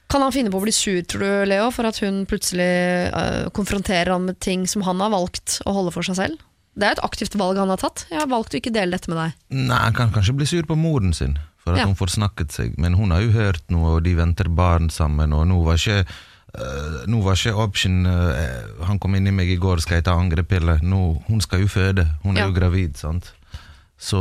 Kan 0.08 0.22
han 0.24 0.32
finne 0.32 0.50
på 0.54 0.60
å 0.62 0.64
bli 0.64 0.72
sur, 0.72 1.02
tror 1.04 1.20
du, 1.20 1.46
Leo, 1.52 1.68
for 1.76 1.84
at 1.90 1.98
hun 2.00 2.22
plutselig 2.30 2.68
uh, 3.12 3.50
konfronterer 3.52 4.14
han 4.14 4.24
med 4.30 4.38
ting 4.40 4.64
som 4.68 4.86
han 4.88 5.02
har 5.04 5.12
valgt 5.12 5.58
å 5.68 5.74
holde 5.76 5.92
for 5.92 6.08
seg 6.08 6.16
selv? 6.16 6.38
Det 6.78 6.86
er 6.88 6.96
et 6.96 7.04
aktivt 7.04 7.36
valg 7.36 7.58
han 7.60 7.72
har 7.74 7.82
tatt. 7.82 8.06
Jeg 8.12 8.22
har 8.22 8.30
valgt 8.32 8.54
å 8.54 8.60
ikke 8.62 8.72
dele 8.72 8.94
dette 8.96 9.10
med 9.12 9.18
deg. 9.20 9.36
Nei, 9.68 9.80
Han 9.90 9.94
kan 9.98 10.12
kanskje 10.16 10.36
bli 10.38 10.46
sur 10.48 10.64
på 10.70 10.78
moren 10.80 11.12
sin 11.18 11.36
for 11.58 11.74
at 11.74 11.82
Ja. 11.82 11.86
hun 11.90 11.96
forsnakket 12.00 12.54
seg, 12.54 12.78
men 12.80 12.94
hun 12.96 13.12
har 13.12 13.22
jo 13.26 13.32
hørt 13.36 13.64
noe, 13.74 13.98
og 13.98 14.04
de 14.06 14.14
venter 14.16 14.48
barn 14.48 14.88
sammen, 14.94 15.34
og 15.34 15.48
nå 15.52 15.62
var 15.68 15.76
ikke 15.82 16.06
Uh, 16.58 17.04
nå 17.12 17.20
var 17.22 17.36
ikke 17.36 17.60
option 17.60 18.06
uh, 18.08 18.84
Han 18.88 18.98
kom 19.04 19.14
inn 19.18 19.28
i 19.28 19.34
meg 19.36 19.50
i 19.52 19.58
går, 19.62 19.82
skal 19.84 19.98
jeg 20.00 20.06
ta 20.08 20.14
angrepille? 20.18 20.78
Nå, 20.82 21.22
hun 21.28 21.42
skal 21.44 21.60
jo 21.62 21.68
føde, 21.70 22.06
hun 22.24 22.38
er 22.38 22.46
Ja. 22.46 22.48
jo 22.48 22.56
gravid, 22.56 22.96
sant. 22.98 23.34
Så 24.00 24.18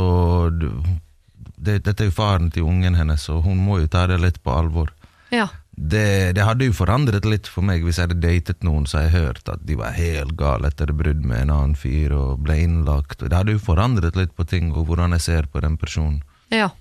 det, 1.57 1.79
dette 1.87 2.03
er 2.03 2.09
jo 2.11 2.13
faren 2.13 2.51
til 2.53 2.67
ungen 2.67 2.97
hennes, 2.99 3.23
og 3.33 3.43
hun 3.47 3.57
må 3.63 3.79
jo 3.81 3.87
ta 3.89 4.05
det 4.11 4.19
litt 4.21 4.37
på 4.43 4.53
alvor. 4.53 4.91
Ja. 5.33 5.47
Det, 5.77 6.33
det 6.33 6.41
hadde 6.41 6.65
jo 6.65 6.73
forandret 6.73 7.25
litt 7.29 7.47
for 7.53 7.61
meg 7.61 7.83
hvis 7.85 7.99
jeg 7.99 8.09
hadde 8.09 8.23
datet 8.23 8.63
noen 8.65 8.87
så 8.89 9.03
jeg 9.05 9.13
hørt 9.13 9.49
at 9.51 9.61
de 9.67 9.75
var 9.77 9.93
helt 9.93 10.33
gale 10.39 10.71
etter 10.71 10.89
brudd 10.89 11.21
med 11.21 11.43
en 11.43 11.53
annen 11.53 11.75
fyr 11.77 12.15
og 12.17 12.41
ble 12.47 12.57
innlagt. 12.63 13.21
Det 13.21 13.35
hadde 13.35 13.53
jo 13.53 13.61
forandret 13.61 14.17
litt 14.17 14.33
på 14.33 14.47
ting 14.49 14.71
og 14.73 14.89
hvordan 14.89 15.13
jeg 15.15 15.25
ser 15.27 15.49
på 15.51 15.61
den 15.63 15.77
personen. 15.77 16.23
ja. 16.53 16.71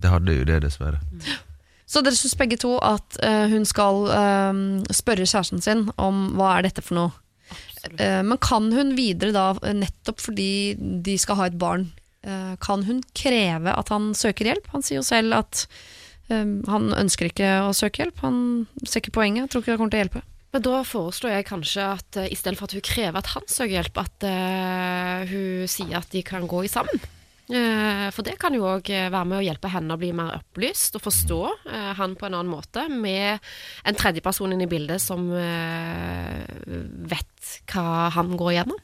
Det 0.00 0.08
hadde 0.08 0.32
jo 0.32 0.44
det, 0.48 0.62
dessverre. 0.64 0.96
Så 1.90 2.00
dere 2.00 2.16
syns 2.16 2.36
begge 2.38 2.56
to 2.60 2.70
at 2.80 3.18
uh, 3.20 3.50
hun 3.52 3.66
skal 3.68 4.06
uh, 4.08 4.60
spørre 4.96 5.26
kjæresten 5.26 5.60
sin 5.60 5.82
om 6.00 6.30
hva 6.38 6.54
er 6.54 6.68
dette 6.68 6.84
for 6.86 6.96
noe? 6.96 7.10
Uh, 7.98 8.22
men 8.24 8.38
kan 8.40 8.70
hun 8.72 8.94
videre 8.96 9.34
da, 9.36 9.74
nettopp 9.76 10.22
fordi 10.24 10.72
de 10.78 11.18
skal 11.20 11.36
ha 11.40 11.50
et 11.50 11.58
barn, 11.60 11.90
eh, 12.24 12.56
kan 12.60 12.84
hun 12.84 13.02
kreve 13.16 13.72
at 13.72 13.92
han 13.92 14.12
søker 14.16 14.50
hjelp? 14.50 14.68
Han 14.74 14.84
sier 14.84 15.00
jo 15.00 15.06
selv 15.06 15.36
at 15.40 15.64
han 16.30 16.90
ønsker 16.96 17.30
ikke 17.30 17.52
å 17.66 17.72
søke 17.76 18.04
hjelp. 18.04 18.20
Han 18.24 18.42
ser 18.84 19.02
ikke 19.02 19.16
poenget, 19.18 19.50
tror 19.50 19.64
ikke 19.64 19.74
det 19.74 19.80
kommer 19.80 19.94
til 19.94 20.00
å 20.00 20.04
hjelpe. 20.04 20.26
Men 20.50 20.64
da 20.66 20.80
foreslår 20.82 21.36
jeg 21.36 21.46
kanskje 21.46 21.86
at 21.86 22.18
uh, 22.18 22.26
istedenfor 22.26 22.66
at 22.66 22.74
hun 22.74 22.84
krever 22.86 23.20
at 23.20 23.32
han 23.36 23.46
søker 23.46 23.76
hjelp, 23.76 24.02
at 24.02 24.26
uh, 24.26 25.30
hun 25.30 25.70
sier 25.70 26.00
at 26.00 26.10
de 26.10 26.24
kan 26.26 26.48
gå 26.50 26.64
i 26.66 26.70
sammen. 26.70 27.02
Uh, 27.50 28.06
for 28.14 28.22
det 28.26 28.36
kan 28.38 28.54
jo 28.54 28.66
òg 28.70 28.86
være 28.90 29.26
med 29.26 29.40
å 29.40 29.42
hjelpe 29.42 29.70
henne 29.72 29.94
å 29.94 29.98
bli 29.98 30.12
mer 30.14 30.36
opplyst 30.36 30.94
og 30.94 31.02
forstå 31.02 31.38
eh, 31.66 31.88
han 31.98 32.14
på 32.14 32.28
en 32.28 32.36
annen 32.38 32.52
måte, 32.52 32.84
med 32.86 33.42
en 33.82 33.98
tredjeperson 33.98 34.54
inne 34.54 34.68
i 34.68 34.70
bildet 34.70 35.02
som 35.02 35.24
eh, 35.34 36.46
vet 37.10 37.54
hva 37.72 38.10
han 38.14 38.36
går 38.38 38.52
igjennom. 38.54 38.78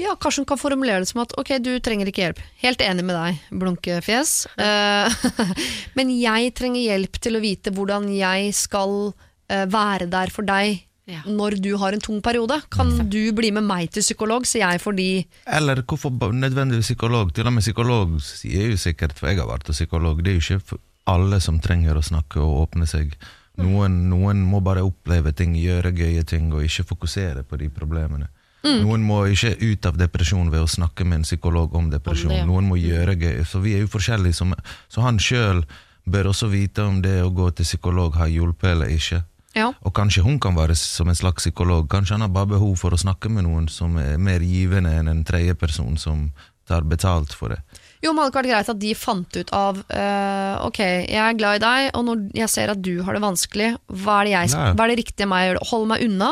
Ja, 0.00 0.16
Kanskje 0.18 0.42
hun 0.42 0.48
kan 0.50 0.58
formulere 0.58 1.02
det 1.04 1.08
som 1.12 1.20
at 1.22 1.34
ok, 1.38 1.52
du 1.62 1.70
trenger 1.84 2.08
ikke 2.10 2.24
hjelp. 2.24 2.40
Helt 2.64 2.80
enig 2.82 3.04
med 3.06 3.14
deg, 3.14 3.42
blunkefjes. 3.62 4.32
Eh, 4.58 5.28
men 5.98 6.10
jeg 6.18 6.50
trenger 6.58 6.82
hjelp 6.82 7.20
til 7.22 7.38
å 7.38 7.42
vite 7.44 7.70
hvordan 7.74 8.08
jeg 8.14 8.50
skal 8.58 9.12
eh, 9.48 9.66
være 9.70 10.10
der 10.10 10.34
for 10.34 10.46
deg 10.48 10.80
Ja. 11.06 11.18
når 11.28 11.58
du 11.60 11.74
har 11.76 11.92
en 11.92 12.00
tung 12.00 12.22
periode. 12.24 12.56
Kan 12.72 12.94
du 13.12 13.20
bli 13.36 13.50
med 13.52 13.66
meg 13.68 13.90
til 13.92 14.00
psykolog, 14.02 14.46
så 14.48 14.62
jeg 14.62 14.80
får 14.80 14.94
de 14.96 15.08
Eller 15.46 15.82
hvorfor 15.84 16.10
nødvendigvis 16.32 16.88
psykolog? 16.94 17.30
Til 17.36 17.46
og 17.46 17.52
med 17.52 17.62
psykolog 17.62 18.14
sier 18.24 18.70
jo 18.72 18.78
sikkert, 18.80 19.12
for 19.18 19.28
jeg 19.28 19.38
har 19.42 19.50
vært 19.50 19.68
psykolog, 19.68 20.22
det 20.24 20.32
er 20.32 20.40
jo 20.40 20.58
ikke 20.58 20.78
alle 21.12 21.38
som 21.44 21.58
trenger 21.60 22.00
å 22.00 22.02
snakke 22.02 22.40
og 22.40 22.62
åpne 22.64 22.88
seg. 22.88 23.12
Noen, 23.60 24.08
noen 24.08 24.40
må 24.48 24.62
bare 24.64 24.82
oppleve 24.82 25.30
ting, 25.36 25.52
gjøre 25.60 25.92
gøye 25.94 26.24
ting, 26.26 26.48
og 26.56 26.64
ikke 26.64 26.86
fokusere 26.88 27.44
på 27.44 27.60
de 27.60 27.68
problemene. 27.68 28.30
Noen 28.64 29.04
må 29.04 29.24
ikke 29.28 29.54
ut 29.60 29.86
av 29.88 29.98
depresjon 30.00 30.48
ved 30.52 30.64
å 30.64 30.70
snakke 30.70 31.04
med 31.04 31.20
en 31.20 31.26
psykolog 31.26 31.74
om 31.76 31.90
depresjon. 31.92 32.30
Om 32.30 32.34
det, 32.34 32.40
ja. 32.42 32.48
Noen 32.48 32.70
må 32.70 32.78
gjøre 32.80 33.16
gøy. 33.20 33.42
Så 33.48 33.60
vi 33.64 33.76
er 33.76 33.84
jo 33.84 33.92
forskjellige. 33.92 34.38
Som, 34.40 34.54
så 34.88 35.04
han 35.04 35.20
sjøl 35.20 35.64
bør 36.04 36.30
også 36.32 36.48
vite 36.52 36.84
om 36.84 37.00
det 37.04 37.18
å 37.24 37.32
gå 37.32 37.50
til 37.56 37.68
psykolog 37.68 38.16
har 38.20 38.32
hjulpet 38.32 38.72
eller 38.72 38.92
ikke. 38.92 39.22
Ja. 39.54 39.68
Og 39.86 39.94
kanskje 39.94 40.24
hun 40.24 40.40
kan 40.42 40.56
være 40.56 40.74
som 40.78 41.08
en 41.08 41.18
slags 41.18 41.44
psykolog. 41.44 41.86
Kanskje 41.90 42.16
han 42.16 42.26
har 42.26 42.32
bare 42.34 42.54
behov 42.56 42.74
for 42.80 42.94
å 42.94 43.00
snakke 43.00 43.30
med 43.30 43.46
noen 43.46 43.68
som 43.70 43.94
er 44.00 44.18
mer 44.18 44.42
givende 44.42 44.96
enn 44.98 45.12
en 45.12 45.22
tredjeperson 45.26 46.00
som 46.00 46.26
tar 46.68 46.86
betalt 46.88 47.34
for 47.36 47.52
det. 47.54 47.60
Jo, 48.02 48.12
men 48.12 48.24
hadde 48.24 48.32
ikke 48.32 48.40
vært 48.42 48.50
greit 48.50 48.72
at 48.72 48.80
de 48.80 48.90
fant 48.96 49.36
ut 49.38 49.50
av 49.56 49.78
uh, 49.80 50.64
Ok, 50.66 50.80
jeg 50.80 51.20
er 51.20 51.38
glad 51.38 51.60
i 51.60 51.62
deg, 51.62 51.88
og 51.96 52.04
når 52.08 52.26
jeg 52.36 52.52
ser 52.52 52.72
at 52.72 52.82
du 52.84 52.98
har 53.04 53.16
det 53.16 53.22
vanskelig, 53.24 53.70
hva 54.02 54.18
er 54.20 54.28
det, 54.28 54.34
jeg, 54.34 54.74
hva 54.76 54.84
er 54.84 54.92
det 54.92 55.00
riktige 55.00 55.28
meg 55.30 55.44
å 55.44 55.48
gjøre? 55.48 55.64
Holde 55.70 55.90
meg 55.92 56.04
unna? 56.08 56.30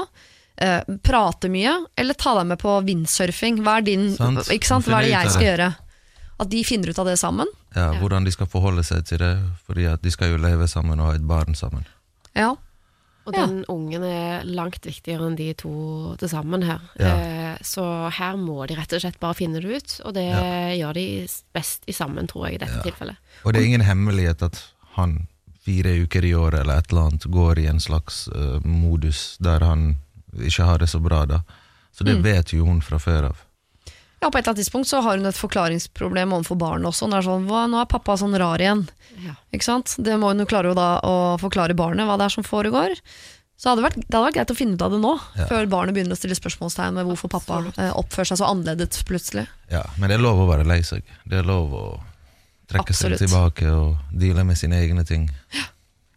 Eh, 0.56 0.82
prate 1.02 1.48
mye? 1.52 1.74
Eller 1.96 2.14
ta 2.14 2.34
deg 2.38 2.46
med 2.52 2.58
på 2.62 2.74
windsurfing? 2.86 3.62
Hva 3.62 3.78
er, 3.80 3.86
din, 3.86 4.10
Sant. 4.16 4.44
ikke 4.52 4.66
sant? 4.68 4.86
Hva 4.88 5.00
er 5.00 5.08
det 5.08 5.14
jeg 5.14 5.30
skal 5.36 5.48
gjøre? 5.50 5.70
At 6.42 6.50
de 6.50 6.64
finner 6.66 6.90
ut 6.90 6.98
av 6.98 7.06
det 7.06 7.18
sammen? 7.20 7.46
Ja, 7.76 7.92
Hvordan 8.00 8.24
de 8.26 8.32
skal 8.34 8.48
forholde 8.50 8.82
seg 8.84 9.04
til 9.08 9.18
det, 9.22 9.32
fordi 9.66 9.86
at 9.88 10.02
de 10.02 10.10
skal 10.12 10.32
jo 10.34 10.40
leve 10.42 10.66
sammen 10.68 11.00
og 11.00 11.12
ha 11.12 11.14
et 11.16 11.24
barn 11.28 11.54
sammen. 11.54 11.86
Ja. 12.34 12.50
Og 13.24 13.36
Ja. 13.36 13.46
den 13.46 13.64
ungen 13.70 14.02
er 14.02 14.42
langt 14.44 14.82
viktigere 14.82 15.28
enn 15.28 15.36
de 15.38 15.52
to 15.54 16.16
til 16.18 16.28
sammen 16.28 16.64
her. 16.66 16.80
Ja. 16.98 17.12
Eh, 17.14 17.58
så 17.62 18.10
her 18.10 18.34
må 18.36 18.66
de 18.66 18.74
rett 18.74 18.92
og 18.92 19.00
slett 19.04 19.20
bare 19.20 19.34
finne 19.38 19.60
det 19.62 19.70
ut, 19.70 20.00
og 20.04 20.14
det 20.14 20.26
gjør 20.80 20.92
de 20.98 21.28
best 21.54 21.84
i 21.86 21.92
sammen, 21.92 22.26
tror 22.26 22.48
jeg, 22.48 22.54
i 22.58 22.64
dette 22.64 22.82
tilfellet. 22.82 23.16
Og 23.44 23.52
det 23.52 23.62
er 23.62 23.66
ingen 23.70 23.86
hemmelighet 23.86 24.42
at 24.42 24.58
han 24.96 25.28
fire 25.62 25.94
uker 26.02 26.24
i 26.26 26.34
året 26.34 26.60
eller 26.64 26.78
et 26.82 26.90
eller 26.90 27.06
annet 27.12 27.28
går 27.30 27.58
i 27.62 27.66
en 27.70 27.78
slags 27.80 28.24
uh, 28.34 28.58
modus 28.66 29.36
der 29.38 29.62
han 29.62 29.84
ikke 30.38 30.64
har 30.64 30.78
det 30.78 30.88
så 30.88 31.00
bra, 31.02 31.24
da. 31.26 31.42
Så 31.92 32.04
det 32.08 32.16
vet 32.24 32.52
jo 32.54 32.64
hun 32.64 32.80
fra 32.80 32.96
før 32.98 33.26
av. 33.32 33.36
ja, 34.22 34.30
på 34.30 34.38
et 34.38 34.44
eller 34.46 34.52
annet 34.54 34.60
tidspunkt 34.62 34.88
så 34.88 35.00
har 35.02 35.18
hun 35.18 35.26
et 35.26 35.36
forklaringsproblem 35.36 36.32
overfor 36.32 36.56
barnet 36.56 36.86
også. 36.88 37.04
Hun 37.08 37.12
er 37.18 37.22
sånn, 37.26 37.44
hva, 37.50 37.66
nå 37.68 37.80
er 37.82 37.88
pappa 37.90 38.14
sånn 38.16 38.36
rar 38.38 38.62
igjen. 38.62 38.86
Ja. 39.26 39.34
Ikke 39.52 39.66
sant? 39.66 39.96
Det 39.98 40.14
må 40.18 40.30
hun 40.30 40.38
jo 40.40 40.46
klare 40.48 40.72
da, 40.78 41.00
å 41.04 41.36
forklare 41.42 41.74
barnet 41.76 42.06
hva 42.08 42.16
det 42.16 42.30
er 42.30 42.36
som 42.36 42.44
foregår. 42.46 42.94
Så 43.58 43.68
hadde 43.70 43.82
det, 43.82 43.88
vært, 43.90 43.98
det 44.08 44.14
hadde 44.16 44.24
vært 44.26 44.34
greit 44.38 44.50
å 44.54 44.56
finne 44.58 44.74
ut 44.74 44.82
av 44.82 44.90
det 44.94 44.98
nå, 45.02 45.10
Ja. 45.36 45.46
før 45.50 45.66
barnet 45.70 45.94
begynner 45.94 46.16
å 46.16 46.18
stille 46.18 46.34
spørsmålstegn 46.38 46.94
med 46.96 47.06
hvorfor 47.06 47.30
pappa 47.30 47.60
eh, 47.76 47.92
oppfører 47.94 48.30
seg 48.32 48.40
så 48.40 48.48
annerledes 48.48 49.04
plutselig. 49.06 49.44
Ja, 49.70 49.82
Men 49.98 50.08
det 50.10 50.16
er 50.16 50.24
lov 50.24 50.40
å 50.42 50.48
være 50.48 50.64
lei 50.66 50.80
seg. 50.82 51.02
Det 51.28 51.38
er 51.38 51.46
lov 51.46 51.70
å 51.76 51.84
trekke 52.72 52.88
Absolutt. 52.90 53.18
seg 53.20 53.28
tilbake 53.28 53.68
og 53.70 53.98
deale 54.18 54.42
med 54.48 54.56
sine 54.58 54.80
egne 54.80 55.04
ting. 55.06 55.28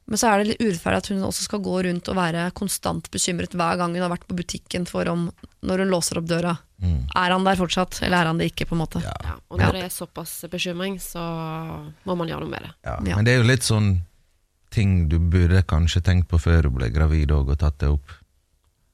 Men 0.05 0.21
så 0.21 0.29
er 0.29 0.41
det 0.41 0.49
litt 0.51 0.61
urettferdig 0.61 0.97
at 1.01 1.07
hun 1.09 1.23
også 1.25 1.47
skal 1.47 1.61
gå 1.65 1.75
rundt 1.87 2.09
og 2.11 2.17
være 2.19 2.43
konstant 2.57 3.07
bekymret 3.13 3.55
hver 3.57 3.79
gang 3.79 3.95
hun 3.95 4.03
har 4.05 4.11
vært 4.13 4.27
på 4.29 4.37
butikken 4.37 4.85
for 4.85 5.09
om 5.09 5.31
når 5.65 5.81
hun 5.81 5.93
låser 5.95 6.19
opp 6.21 6.27
døra. 6.29 6.51
Mm. 6.77 6.99
Er 7.09 7.33
han 7.33 7.47
der 7.47 7.57
fortsatt, 7.57 7.97
eller 8.05 8.19
er 8.19 8.29
han 8.29 8.41
det 8.41 8.51
ikke? 8.51 8.67
på 8.69 8.75
en 8.77 8.83
måte? 8.83 9.01
Ja. 9.01 9.15
Ja, 9.25 9.37
og 9.49 9.61
når 9.63 9.79
det 9.79 9.85
er 9.87 9.95
såpass 9.95 10.35
bekymring, 10.51 10.99
så 11.01 11.23
må 12.05 12.17
man 12.19 12.29
gjøre 12.29 12.45
noe 12.45 12.53
med 12.53 12.67
det. 12.67 12.75
Ja, 12.85 12.99
Ja. 13.01 13.15
Men 13.15 13.25
det 13.25 13.33
er 13.33 13.41
jo 13.41 13.49
litt 13.49 13.65
sånn 13.65 13.95
ting 14.75 15.07
du 15.09 15.17
burde 15.17 15.63
kanskje 15.65 16.03
tenkt 16.03 16.29
på 16.29 16.37
før 16.41 16.67
du 16.67 16.75
ble 16.77 16.91
gravid 16.93 17.31
òg, 17.33 17.49
og 17.55 17.59
tatt 17.63 17.79
det 17.81 17.89
opp. 17.95 18.13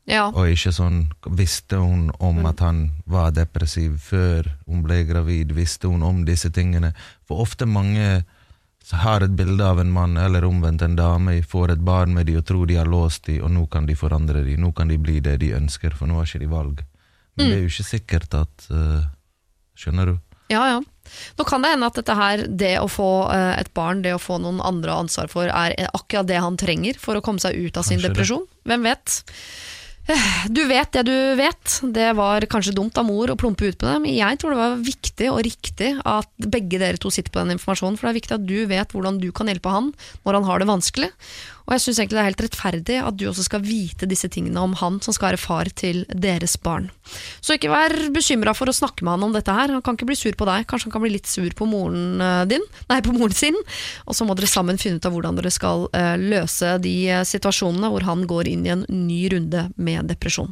Ja. 0.09 0.25
Og 0.33 0.49
ikke 0.49 0.71
sånn 0.73 1.03
Visste 1.37 1.77
hun 1.77 2.09
om 2.19 2.41
at 2.49 2.59
han 2.63 2.79
var 3.05 3.31
depressiv 3.35 3.99
før 4.01 4.47
hun 4.65 4.81
ble 4.83 5.03
gravid? 5.05 5.53
Visste 5.55 5.91
hun 5.91 6.01
om 6.03 6.23
disse 6.25 6.49
tingene? 6.53 6.93
For 7.29 7.43
ofte 7.43 7.67
mange 7.69 8.23
har 8.91 9.23
et 9.23 9.33
bilde 9.37 9.65
av 9.65 9.79
en 9.79 9.91
mann, 9.91 10.17
eller 10.17 10.45
omvendt 10.45 10.81
en 10.81 10.95
dame, 10.95 11.37
får 11.43 11.75
et 11.75 11.83
barn 11.85 12.13
med 12.15 12.27
de 12.27 12.37
og 12.39 12.45
tror 12.47 12.67
de 12.67 12.79
har 12.79 12.89
låst 12.89 13.29
de, 13.29 13.37
og 13.41 13.51
nå 13.53 13.65
kan 13.71 13.85
de 13.87 13.95
forandre 13.95 14.43
de, 14.43 14.57
nå 14.59 14.73
kan 14.75 14.91
de 14.91 14.97
bli 14.99 15.19
det 15.23 15.37
de 15.43 15.53
ønsker, 15.57 15.95
for 15.95 16.09
nå 16.09 16.19
har 16.19 16.27
ikke 16.27 16.43
de 16.43 16.51
valg. 16.51 16.81
Men 17.37 17.47
det 17.47 17.57
er 17.57 17.63
jo 17.63 17.71
ikke 17.71 17.87
sikkert 17.87 18.33
at 18.35 18.67
uh, 18.75 19.07
Skjønner 19.81 20.11
du? 20.11 20.17
Ja, 20.51 20.65
ja. 20.67 20.81
Nå 21.39 21.45
kan 21.47 21.63
det 21.63 21.71
hende 21.71 21.87
at 21.87 21.95
dette 21.97 22.15
her, 22.17 22.43
det 22.45 22.73
å 22.81 22.89
få 22.91 23.09
uh, 23.31 23.53
et 23.55 23.71
barn, 23.73 24.03
det 24.03 24.13
å 24.13 24.21
få 24.21 24.37
noen 24.43 24.59
andre 24.61 24.93
å 24.93 25.05
ansvar 25.05 25.31
for, 25.31 25.47
er 25.47 25.87
akkurat 25.95 26.27
det 26.27 26.41
han 26.43 26.59
trenger 26.59 26.99
for 27.01 27.17
å 27.17 27.23
komme 27.25 27.41
seg 27.41 27.55
ut 27.55 27.79
av 27.79 27.87
sin 27.87 28.03
depresjon. 28.03 28.43
det. 28.43 28.69
Hvem 28.69 28.89
vet? 28.89 29.21
Du 30.55 30.61
vet 30.69 30.91
det 30.95 31.03
du 31.07 31.15
vet. 31.39 31.77
Det 31.95 32.09
var 32.17 32.45
kanskje 32.51 32.75
dumt 32.75 32.97
av 32.99 33.07
mor 33.07 33.31
å 33.31 33.37
plumpe 33.39 33.67
ut 33.67 33.77
på 33.79 33.87
det, 33.87 33.97
men 34.03 34.15
jeg 34.15 34.39
tror 34.41 34.53
det 34.53 34.61
var 34.61 34.83
viktig 34.85 35.29
og 35.31 35.41
riktig 35.47 35.93
at 36.07 36.49
begge 36.51 36.81
dere 36.81 36.99
to 37.01 37.11
sitter 37.13 37.33
på 37.33 37.41
den 37.43 37.55
informasjonen, 37.55 37.97
for 37.99 38.07
det 38.07 38.13
er 38.13 38.19
viktig 38.21 38.37
at 38.37 38.47
du 38.47 38.59
vet 38.69 38.95
hvordan 38.95 39.21
du 39.21 39.29
kan 39.35 39.51
hjelpe 39.51 39.73
han 39.73 39.91
når 40.25 40.39
han 40.39 40.49
har 40.49 40.61
det 40.61 40.69
vanskelig. 40.71 41.11
Og 41.71 41.77
jeg 41.77 41.83
syns 41.85 41.99
egentlig 42.01 42.17
det 42.17 42.21
er 42.21 42.27
helt 42.27 42.41
rettferdig 42.43 42.95
at 42.99 43.15
du 43.15 43.21
også 43.29 43.45
skal 43.47 43.61
vite 43.63 44.07
disse 44.11 44.27
tingene 44.27 44.59
om 44.59 44.73
han 44.75 44.97
som 44.99 45.15
skal 45.15 45.29
være 45.29 45.39
far 45.39 45.69
til 45.71 46.01
deres 46.11 46.57
barn. 46.59 46.89
Så 47.39 47.55
ikke 47.55 47.71
vær 47.71 47.95
bekymra 48.11 48.51
for 48.57 48.67
å 48.67 48.75
snakke 48.75 49.07
med 49.07 49.15
han 49.15 49.23
om 49.29 49.37
dette 49.37 49.55
her. 49.55 49.71
Han 49.71 49.85
kan 49.85 49.95
ikke 49.95 50.09
bli 50.09 50.19
sur 50.19 50.35
på 50.35 50.49
deg, 50.49 50.67
kanskje 50.67 50.89
han 50.89 50.95
kan 50.97 51.05
bli 51.05 51.13
litt 51.13 51.31
sur 51.31 51.47
på 51.55 51.69
moren 51.71 52.19
eh, 52.19 52.43
din, 52.51 52.67
nei, 52.91 52.99
på 53.05 53.15
moren 53.15 53.37
sin. 53.39 53.55
Og 54.03 54.17
så 54.17 54.27
må 54.27 54.35
dere 54.35 54.51
sammen 54.51 54.81
finne 54.81 54.99
ut 54.99 55.07
av 55.07 55.15
hvordan 55.15 55.39
dere 55.39 55.53
skal 55.55 55.87
eh, 55.95 56.17
løse 56.19 56.75
de 56.83 56.95
eh, 57.07 57.23
situasjonene 57.31 57.93
hvor 57.93 58.03
han 58.03 58.27
går 58.27 58.51
inn 58.51 58.67
i 58.67 58.75
en 58.75 58.83
ny 58.91 59.21
runde 59.31 59.69
med 59.79 60.11
depresjon. 60.11 60.51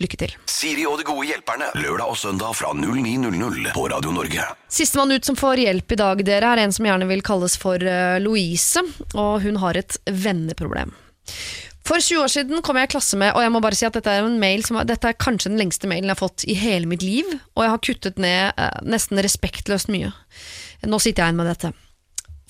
Lykke 0.00 0.16
til. 0.16 0.34
Siri 0.48 0.86
og 0.88 0.96
de 1.00 1.04
gode 1.04 1.26
hjelperne. 1.28 1.66
Lørdag 1.76 2.14
og 2.14 2.16
søndag 2.16 2.54
fra 2.56 2.72
09.00 2.72 3.72
på 3.76 3.82
Radio 3.92 4.14
Norge. 4.16 4.46
Sistemann 4.72 5.12
ut 5.12 5.26
som 5.28 5.36
får 5.36 5.60
hjelp 5.60 5.92
i 5.92 5.98
dag, 6.00 6.22
dere, 6.24 6.54
er 6.54 6.62
en 6.62 6.72
som 6.72 6.88
gjerne 6.88 7.08
vil 7.10 7.20
kalles 7.24 7.58
for 7.60 7.84
eh, 7.84 8.16
Louise, 8.24 8.80
og 9.12 9.42
hun 9.44 9.60
har 9.60 9.76
et 9.76 9.98
venneproblem. 10.08 10.94
For 11.84 12.00
20 12.00 12.22
år 12.22 12.32
siden 12.32 12.62
kom 12.64 12.78
jeg 12.78 12.88
i 12.88 12.92
klasse 12.94 13.18
med, 13.20 13.34
og 13.34 13.44
jeg 13.44 13.52
må 13.52 13.60
bare 13.60 13.76
si 13.76 13.84
at 13.88 13.96
dette 13.96 14.12
er 14.12 14.24
en 14.24 14.40
mail 14.40 14.64
som, 14.64 14.78
dette 14.88 15.10
er 15.10 15.20
kanskje 15.20 15.52
den 15.52 15.60
lengste 15.60 15.90
mailen 15.90 16.08
jeg 16.08 16.16
har 16.16 16.22
fått 16.22 16.46
i 16.48 16.56
hele 16.56 16.88
mitt 16.88 17.04
liv, 17.04 17.28
og 17.56 17.64
jeg 17.66 17.74
har 17.74 17.84
kuttet 17.90 18.20
ned 18.24 18.56
eh, 18.56 18.80
nesten 18.88 19.20
respektløst 19.20 19.92
mye. 19.92 20.14
Nå 20.88 21.00
sitter 21.02 21.26
jeg 21.26 21.34
igjen 21.34 21.42
med 21.42 21.50
dette. 21.50 21.74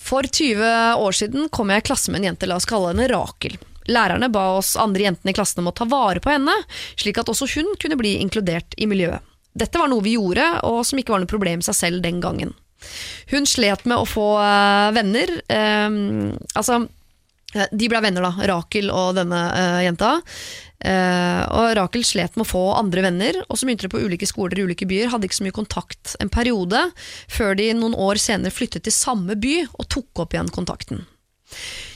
For 0.01 0.23
20 0.23 1.03
år 1.03 1.19
siden 1.19 1.51
kom 1.51 1.75
jeg 1.75 1.83
i 1.83 1.89
klasse 1.91 2.15
med 2.15 2.23
en 2.23 2.31
jente, 2.31 2.47
la 2.47 2.61
oss 2.61 2.69
kalle 2.69 2.95
henne 2.95 3.11
Rakel. 3.11 3.59
Lærerne 3.91 4.31
ba 4.33 4.47
oss 4.59 4.77
andre 4.81 5.09
jentene 5.09 5.33
i 5.33 5.37
klassen 5.37 5.63
om 5.63 5.71
å 5.73 5.75
ta 5.77 5.87
vare 5.91 6.23
på 6.23 6.33
henne, 6.33 6.55
slik 7.01 7.21
at 7.21 7.31
også 7.33 7.49
hun 7.57 7.75
kunne 7.81 7.99
bli 8.01 8.17
inkludert 8.23 8.77
i 8.79 8.89
miljøet. 8.91 9.27
Dette 9.51 9.81
var 9.81 9.91
noe 9.91 10.05
vi 10.05 10.15
gjorde, 10.15 10.47
og 10.69 10.85
som 10.87 11.01
ikke 11.01 11.15
var 11.15 11.23
noe 11.23 11.31
problem 11.31 11.63
i 11.63 11.67
seg 11.67 11.77
selv 11.77 12.05
den 12.05 12.23
gangen. 12.23 12.55
Hun 13.33 13.49
slet 13.51 13.83
med 13.85 13.99
å 13.99 14.09
få 14.09 14.29
eh, 14.41 14.89
venner. 14.97 15.35
eh, 15.51 15.89
altså, 16.55 16.81
eh, 17.55 17.69
de 17.73 17.91
ble 17.91 18.01
venner, 18.07 18.25
da, 18.25 18.49
Rakel 18.55 18.93
og 18.95 19.19
denne 19.19 19.45
eh, 19.59 19.85
jenta. 19.89 20.19
Uh, 20.81 21.45
og 21.53 21.75
Rakel 21.77 22.05
slet 22.09 22.39
med 22.39 22.47
å 22.47 22.49
få 22.49 22.63
andre 22.73 23.03
venner, 23.05 23.37
og 23.53 23.59
som 23.61 23.69
begynte 23.69 23.85
de 23.85 23.93
på 23.93 24.01
ulike 24.01 24.25
skoler 24.25 24.57
i 24.57 24.65
ulike 24.65 24.87
byer, 24.89 25.11
hadde 25.13 25.29
ikke 25.29 25.37
så 25.37 25.45
mye 25.45 25.57
kontakt 25.59 26.15
en 26.25 26.31
periode, 26.33 26.87
før 27.29 27.59
de 27.59 27.67
noen 27.77 27.97
år 28.01 28.21
senere 28.23 28.55
flyttet 28.55 28.87
til 28.87 28.95
samme 28.97 29.37
by 29.37 29.59
og 29.67 29.91
tok 29.93 30.25
opp 30.25 30.33
igjen 30.33 30.49
kontakten. 30.55 31.05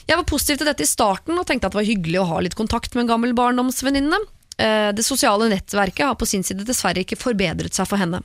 Jeg 0.05 0.21
var 0.21 0.29
positiv 0.29 0.61
til 0.61 0.69
dette 0.69 0.85
i 0.85 0.89
starten 0.89 1.39
og 1.39 1.47
tenkte 1.49 1.69
at 1.69 1.75
det 1.75 1.81
var 1.81 1.89
hyggelig 1.89 2.21
å 2.21 2.29
ha 2.29 2.41
litt 2.45 2.57
kontakt 2.59 2.95
med 2.95 3.07
en 3.07 3.13
gammel 3.15 3.33
barndomsvenninne. 3.37 4.19
Eh, 4.59 4.93
Det 4.93 5.03
sosiale 5.03 5.49
nettverket 5.49 6.05
har 6.07 6.15
på 6.21 6.29
sin 6.29 6.45
side 6.45 6.67
dessverre 6.69 7.03
ikke 7.03 7.19
forbedret 7.19 7.75
seg 7.75 7.89
for 7.89 7.99
henne. 7.99 8.21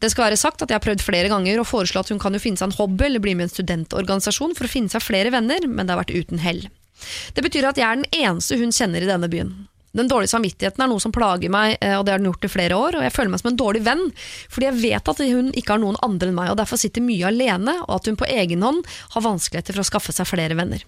Det 0.00 0.10
skal 0.12 0.28
være 0.30 0.40
sagt 0.40 0.62
at 0.62 0.70
jeg 0.70 0.78
har 0.78 0.86
prøvd 0.86 1.02
flere 1.04 1.28
ganger 1.32 1.60
å 1.60 1.66
foreslå 1.66 2.00
at 2.00 2.12
hun 2.14 2.22
kan 2.22 2.32
jo 2.32 2.40
finne 2.40 2.56
seg 2.56 2.70
en 2.70 2.78
hobby 2.78 3.08
eller 3.08 3.20
bli 3.20 3.34
med 3.34 3.48
i 3.48 3.50
en 3.50 3.56
studentorganisasjon 3.56 4.54
for 4.56 4.68
å 4.68 4.72
finne 4.72 4.88
seg 4.88 5.02
flere 5.02 5.34
venner, 5.34 5.66
men 5.66 5.86
det 5.86 5.96
har 5.96 6.04
vært 6.04 6.14
uten 6.16 6.38
hell. 6.38 6.68
Det 7.34 7.44
betyr 7.44 7.68
at 7.68 7.76
jeg 7.76 7.84
er 7.84 7.98
den 8.00 8.12
eneste 8.24 8.56
hun 8.56 8.72
kjenner 8.72 9.02
i 9.02 9.10
denne 9.10 9.28
byen. 9.28 9.68
Den 9.96 10.08
dårlige 10.08 10.32
samvittigheten 10.34 10.82
er 10.84 10.90
noe 10.90 11.00
som 11.00 11.12
plager 11.12 11.50
meg, 11.52 11.78
eh, 11.80 11.96
og 11.96 12.04
det 12.04 12.12
har 12.12 12.20
den 12.20 12.28
gjort 12.30 12.44
i 12.44 12.52
flere 12.52 12.76
år, 12.76 12.96
og 12.96 13.04
jeg 13.04 13.12
føler 13.16 13.32
meg 13.32 13.40
som 13.40 13.50
en 13.50 13.60
dårlig 13.60 13.82
venn, 13.84 14.04
fordi 14.52 14.68
jeg 14.68 14.80
vet 14.82 15.08
at 15.08 15.22
hun 15.24 15.52
ikke 15.56 15.72
har 15.72 15.80
noen 15.80 15.96
andre 16.04 16.28
enn 16.28 16.36
meg, 16.36 16.50
og 16.52 16.58
derfor 16.60 16.80
sitter 16.80 17.04
mye 17.04 17.28
alene, 17.32 17.80
og 17.88 17.94
at 17.96 18.06
hun 18.06 18.18
på 18.20 18.28
egen 18.28 18.62
hånd 18.62 18.84
har 19.16 19.24
vanskeligheter 19.24 19.76
for 19.76 19.84
å 19.84 19.90
skaffe 19.90 20.12
seg 20.12 20.28
flere 20.28 20.56
venner. 20.58 20.84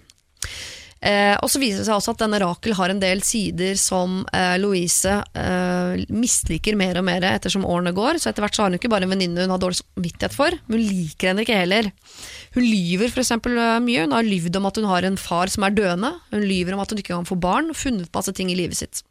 Eh, 0.99 1.35
og 1.39 1.47
så 1.47 1.61
viser 1.61 1.79
det 1.79 1.87
seg 1.87 1.95
også 1.95 2.11
at 2.11 2.21
denne 2.25 2.41
Rakel 2.43 2.73
har 2.75 2.91
en 2.91 2.99
del 2.99 3.21
sider 3.23 3.77
som 3.79 4.17
eh, 4.35 4.57
Louise 4.59 5.13
eh, 5.31 6.01
misliker 6.11 6.75
mer 6.79 6.99
og 6.99 7.05
mer 7.07 7.23
ettersom 7.29 7.63
årene 7.63 7.93
går. 7.95 8.19
Så 8.19 8.31
etter 8.31 8.43
hvert 8.43 8.57
så 8.57 8.65
har 8.65 8.71
hun 8.71 8.79
ikke 8.79 8.91
bare 8.91 9.07
en 9.07 9.13
venninne 9.13 9.45
hun 9.45 9.53
har 9.55 9.61
dårlig 9.63 9.79
samvittighet 9.79 10.35
for, 10.35 10.57
men 10.67 10.81
hun 10.81 10.89
liker 10.89 11.31
henne 11.31 11.45
ikke 11.45 11.61
heller. 11.61 11.91
Hun 12.57 12.65
lyver 12.67 13.15
eksempel 13.23 13.55
eh, 13.55 13.77
mye. 13.85 14.03
Hun 14.03 14.17
har 14.17 14.27
lyvd 14.27 14.59
om 14.59 14.67
at 14.67 14.81
hun 14.81 14.89
har 14.91 15.07
en 15.07 15.19
far 15.19 15.51
som 15.53 15.67
er 15.67 15.77
døende. 15.77 16.11
Hun 16.33 16.43
lyver 16.43 16.75
om 16.75 16.83
at 16.83 16.91
hun 16.91 16.99
ikke 16.99 17.15
kan 17.15 17.29
få 17.29 17.39
barn, 17.39 17.71
og 17.71 17.79
funnet 17.79 18.11
masse 18.15 18.35
ting 18.35 18.51
i 18.51 18.59
livet 18.59 18.83
sitt. 18.83 19.03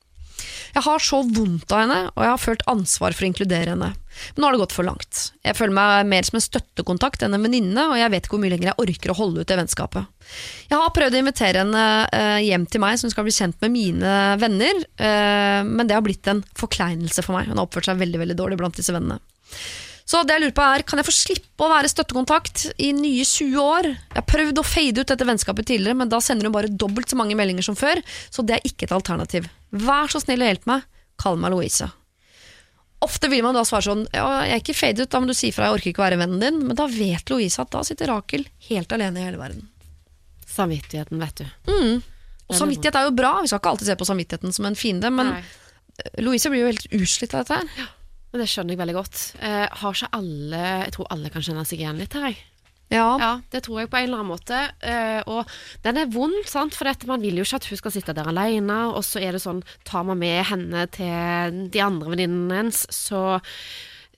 Jeg 0.74 0.84
har 0.84 1.02
så 1.02 1.22
vondt 1.24 1.72
av 1.72 1.82
henne, 1.84 2.02
og 2.14 2.24
jeg 2.24 2.32
har 2.34 2.42
følt 2.42 2.68
ansvar 2.70 3.16
for 3.16 3.26
å 3.26 3.30
inkludere 3.30 3.74
henne. 3.74 3.90
Men 4.34 4.42
nå 4.42 4.48
har 4.48 4.56
det 4.56 4.60
gått 4.62 4.74
for 4.74 4.86
langt. 4.86 5.20
Jeg 5.46 5.56
føler 5.58 5.74
meg 5.78 6.10
mer 6.10 6.26
som 6.26 6.38
en 6.38 6.44
støttekontakt 6.44 7.22
enn 7.24 7.36
en 7.36 7.44
venninne, 7.46 7.84
og 7.90 7.98
jeg 8.00 8.12
vet 8.12 8.26
ikke 8.26 8.36
hvor 8.36 8.42
mye 8.44 8.52
lenger 8.54 8.70
jeg 8.70 8.82
orker 8.84 9.12
å 9.12 9.18
holde 9.18 9.42
ut 9.42 9.50
det 9.50 9.58
vennskapet. 9.60 10.30
Jeg 10.68 10.80
har 10.82 10.94
prøvd 10.96 11.16
å 11.16 11.22
invitere 11.22 11.64
henne 11.64 11.84
eh, 12.14 12.38
hjem 12.48 12.68
til 12.70 12.82
meg, 12.84 12.98
så 12.98 13.08
hun 13.08 13.14
skal 13.14 13.28
bli 13.28 13.36
kjent 13.36 13.58
med 13.64 13.74
mine 13.74 14.14
venner, 14.42 14.82
eh, 15.00 15.60
men 15.66 15.88
det 15.88 15.96
har 15.96 16.06
blitt 16.06 16.30
en 16.30 16.42
forkleinelse 16.58 17.24
for 17.26 17.38
meg. 17.38 17.50
Hun 17.50 17.60
har 17.60 17.68
oppført 17.68 17.90
seg 17.90 18.00
veldig, 18.02 18.22
veldig 18.24 18.38
dårlig 18.38 18.58
blant 18.60 18.80
disse 18.80 18.94
vennene. 18.94 19.20
Så 20.08 20.22
det 20.24 20.38
jeg 20.38 20.46
lurer 20.46 20.56
på 20.56 20.64
er, 20.64 20.82
kan 20.88 21.00
jeg 21.00 21.04
få 21.04 21.12
slippe 21.12 21.66
å 21.66 21.68
være 21.68 21.90
støttekontakt 21.92 22.62
i 22.80 22.94
nye 22.96 23.26
20 23.28 23.58
år? 23.60 23.90
Jeg 23.92 24.16
har 24.16 24.28
prøvd 24.30 24.60
å 24.60 24.64
fade 24.64 25.02
ut 25.02 25.10
dette 25.10 25.26
vennskapet 25.28 25.68
tidligere, 25.68 25.98
men 26.00 26.08
da 26.08 26.20
sender 26.24 26.48
hun 26.48 26.54
bare 26.54 26.72
dobbelt 26.72 27.12
så 27.12 27.18
mange 27.20 27.36
meldinger 27.36 27.66
som 27.66 27.76
før, 27.76 28.00
så 28.32 28.44
det 28.46 28.56
er 28.56 28.64
ikke 28.64 28.88
et 28.88 28.94
alternativ. 28.96 29.50
Vær 29.70 30.10
så 30.12 30.20
snill 30.22 30.42
og 30.44 30.48
hjelp 30.50 30.68
meg, 30.70 30.84
kall 31.20 31.38
meg 31.40 31.52
Louise. 31.52 31.88
Ofte 33.04 33.28
vil 33.30 33.44
man 33.46 33.54
da 33.54 33.62
svare 33.66 33.86
sånn, 33.86 34.06
ja, 34.10 34.24
jeg 34.48 34.56
er 34.56 34.62
ikke 34.62 34.74
fade 34.74 35.04
ut, 35.04 35.10
da 35.12 35.20
må 35.22 35.28
du 35.30 35.34
si 35.36 35.52
fra, 35.54 35.68
jeg 35.68 35.76
orker 35.78 35.92
ikke 35.92 36.02
være 36.02 36.18
vennen 36.18 36.40
din, 36.42 36.56
men 36.66 36.78
da 36.78 36.88
vet 36.90 37.30
Louise 37.30 37.60
at 37.62 37.70
da 37.70 37.84
sitter 37.86 38.10
Rakel 38.10 38.46
helt 38.70 38.94
alene 38.96 39.20
i 39.20 39.26
hele 39.28 39.38
verden. 39.38 39.68
Samvittigheten, 40.48 41.20
vet 41.22 41.44
du. 41.44 41.46
Og 42.48 42.56
samvittighet 42.56 42.96
er 42.98 43.06
jo 43.06 43.14
bra, 43.14 43.36
vi 43.44 43.50
skal 43.50 43.60
ikke 43.60 43.70
alltid 43.74 43.90
se 43.90 43.96
på 44.00 44.08
samvittigheten 44.08 44.56
som 44.56 44.66
en 44.66 44.78
fiende, 44.78 45.12
men 45.14 45.34
Nei. 45.36 45.44
Louise 46.24 46.50
blir 46.50 46.64
jo 46.64 46.70
helt 46.72 46.86
utslitt 46.94 47.34
av 47.34 47.44
dette 47.44 47.60
her. 47.60 47.88
Men 48.32 48.42
det 48.42 48.48
skjønner 48.50 48.74
jeg 48.74 48.80
veldig 48.82 48.94
godt. 48.96 49.20
Eh, 49.40 49.64
har 49.80 49.94
ikke 49.96 50.10
alle 50.18 50.58
Jeg 50.84 50.92
tror 50.94 51.08
alle 51.14 51.30
kan 51.32 51.44
kjenne 51.44 51.64
seg 51.68 51.80
igjen 51.80 52.00
litt 52.00 52.14
her, 52.16 52.26
jeg. 52.28 52.36
Ja, 52.90 53.18
Ja, 53.20 53.32
det 53.52 53.62
tror 53.66 53.82
jeg 53.82 53.90
på 53.92 53.98
en 53.98 54.08
eller 54.08 54.22
annen 54.22 54.32
måte. 54.32 54.58
Eh, 54.80 55.20
og 55.28 55.48
den 55.84 56.00
er 56.00 56.12
vond, 56.12 56.36
sant, 56.48 56.76
for 56.76 56.88
man 57.06 57.20
vil 57.20 57.36
jo 57.36 57.44
ikke 57.44 57.60
at 57.60 57.68
hun 57.68 57.80
skal 57.80 57.94
sitte 57.94 58.14
der 58.16 58.28
alene. 58.30 58.78
Og 58.94 59.04
så 59.04 59.20
er 59.20 59.36
det 59.36 59.42
sånn, 59.44 59.62
tar 59.84 60.06
man 60.08 60.18
med 60.18 60.44
henne 60.48 60.86
til 60.94 61.64
de 61.68 61.82
andre 61.84 62.14
venninnene 62.14 62.62
hennes, 62.62 62.86
så, 62.94 63.40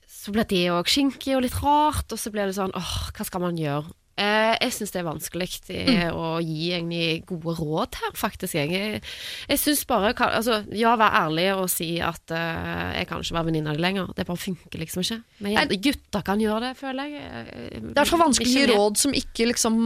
så 0.07 0.31
blir 0.31 0.47
det 0.47 0.63
òg 0.71 0.87
skinky 0.87 1.35
og 1.35 1.43
litt 1.43 1.59
rart. 1.63 2.07
Og 2.11 2.19
så 2.19 2.31
blir 2.31 2.47
det 2.47 2.55
sånn 2.55 2.71
åh, 2.77 2.93
hva 3.11 3.27
skal 3.27 3.43
man 3.43 3.59
gjøre? 3.59 3.91
Eh, 4.19 4.53
jeg 4.59 4.73
syns 4.75 4.91
det 4.91 4.99
er 4.99 5.07
vanskelig 5.07 5.47
mm. 5.71 6.17
å 6.17 6.25
gi 6.43 6.71
egentlig 6.75 7.23
gode 7.29 7.55
råd 7.57 7.97
her, 8.01 8.11
faktisk. 8.19 8.57
Jeg, 8.59 8.99
jeg, 9.47 9.59
syns 9.61 9.83
bare 9.89 10.11
altså, 10.27 10.61
Ja, 10.75 10.93
vær 10.99 11.15
ærlig 11.21 11.47
og 11.55 11.69
si 11.71 11.93
at 12.03 12.33
uh, 12.35 12.91
jeg 12.97 13.07
kan 13.09 13.23
ikke 13.23 13.37
være 13.37 13.49
venninne 13.49 13.71
av 13.71 13.79
deg 13.79 13.85
lenger. 13.85 14.11
Det 14.17 14.27
bare 14.27 14.41
funker 14.41 14.83
liksom 14.83 15.05
ikke. 15.05 15.19
Men 15.45 15.55
jeg, 15.55 15.79
gutter 15.87 16.25
kan 16.27 16.43
gjøre 16.43 16.67
det, 16.67 16.73
føler 16.81 17.15
jeg. 17.15 17.23
Eh, 17.47 17.87
Det 17.87 18.03
er 18.03 18.11
så 18.11 18.19
vanskelig 18.21 18.51
å 18.51 18.59
gi 18.59 18.67
råd 18.73 19.01
som 19.01 19.15
ikke 19.21 19.47
liksom 19.53 19.79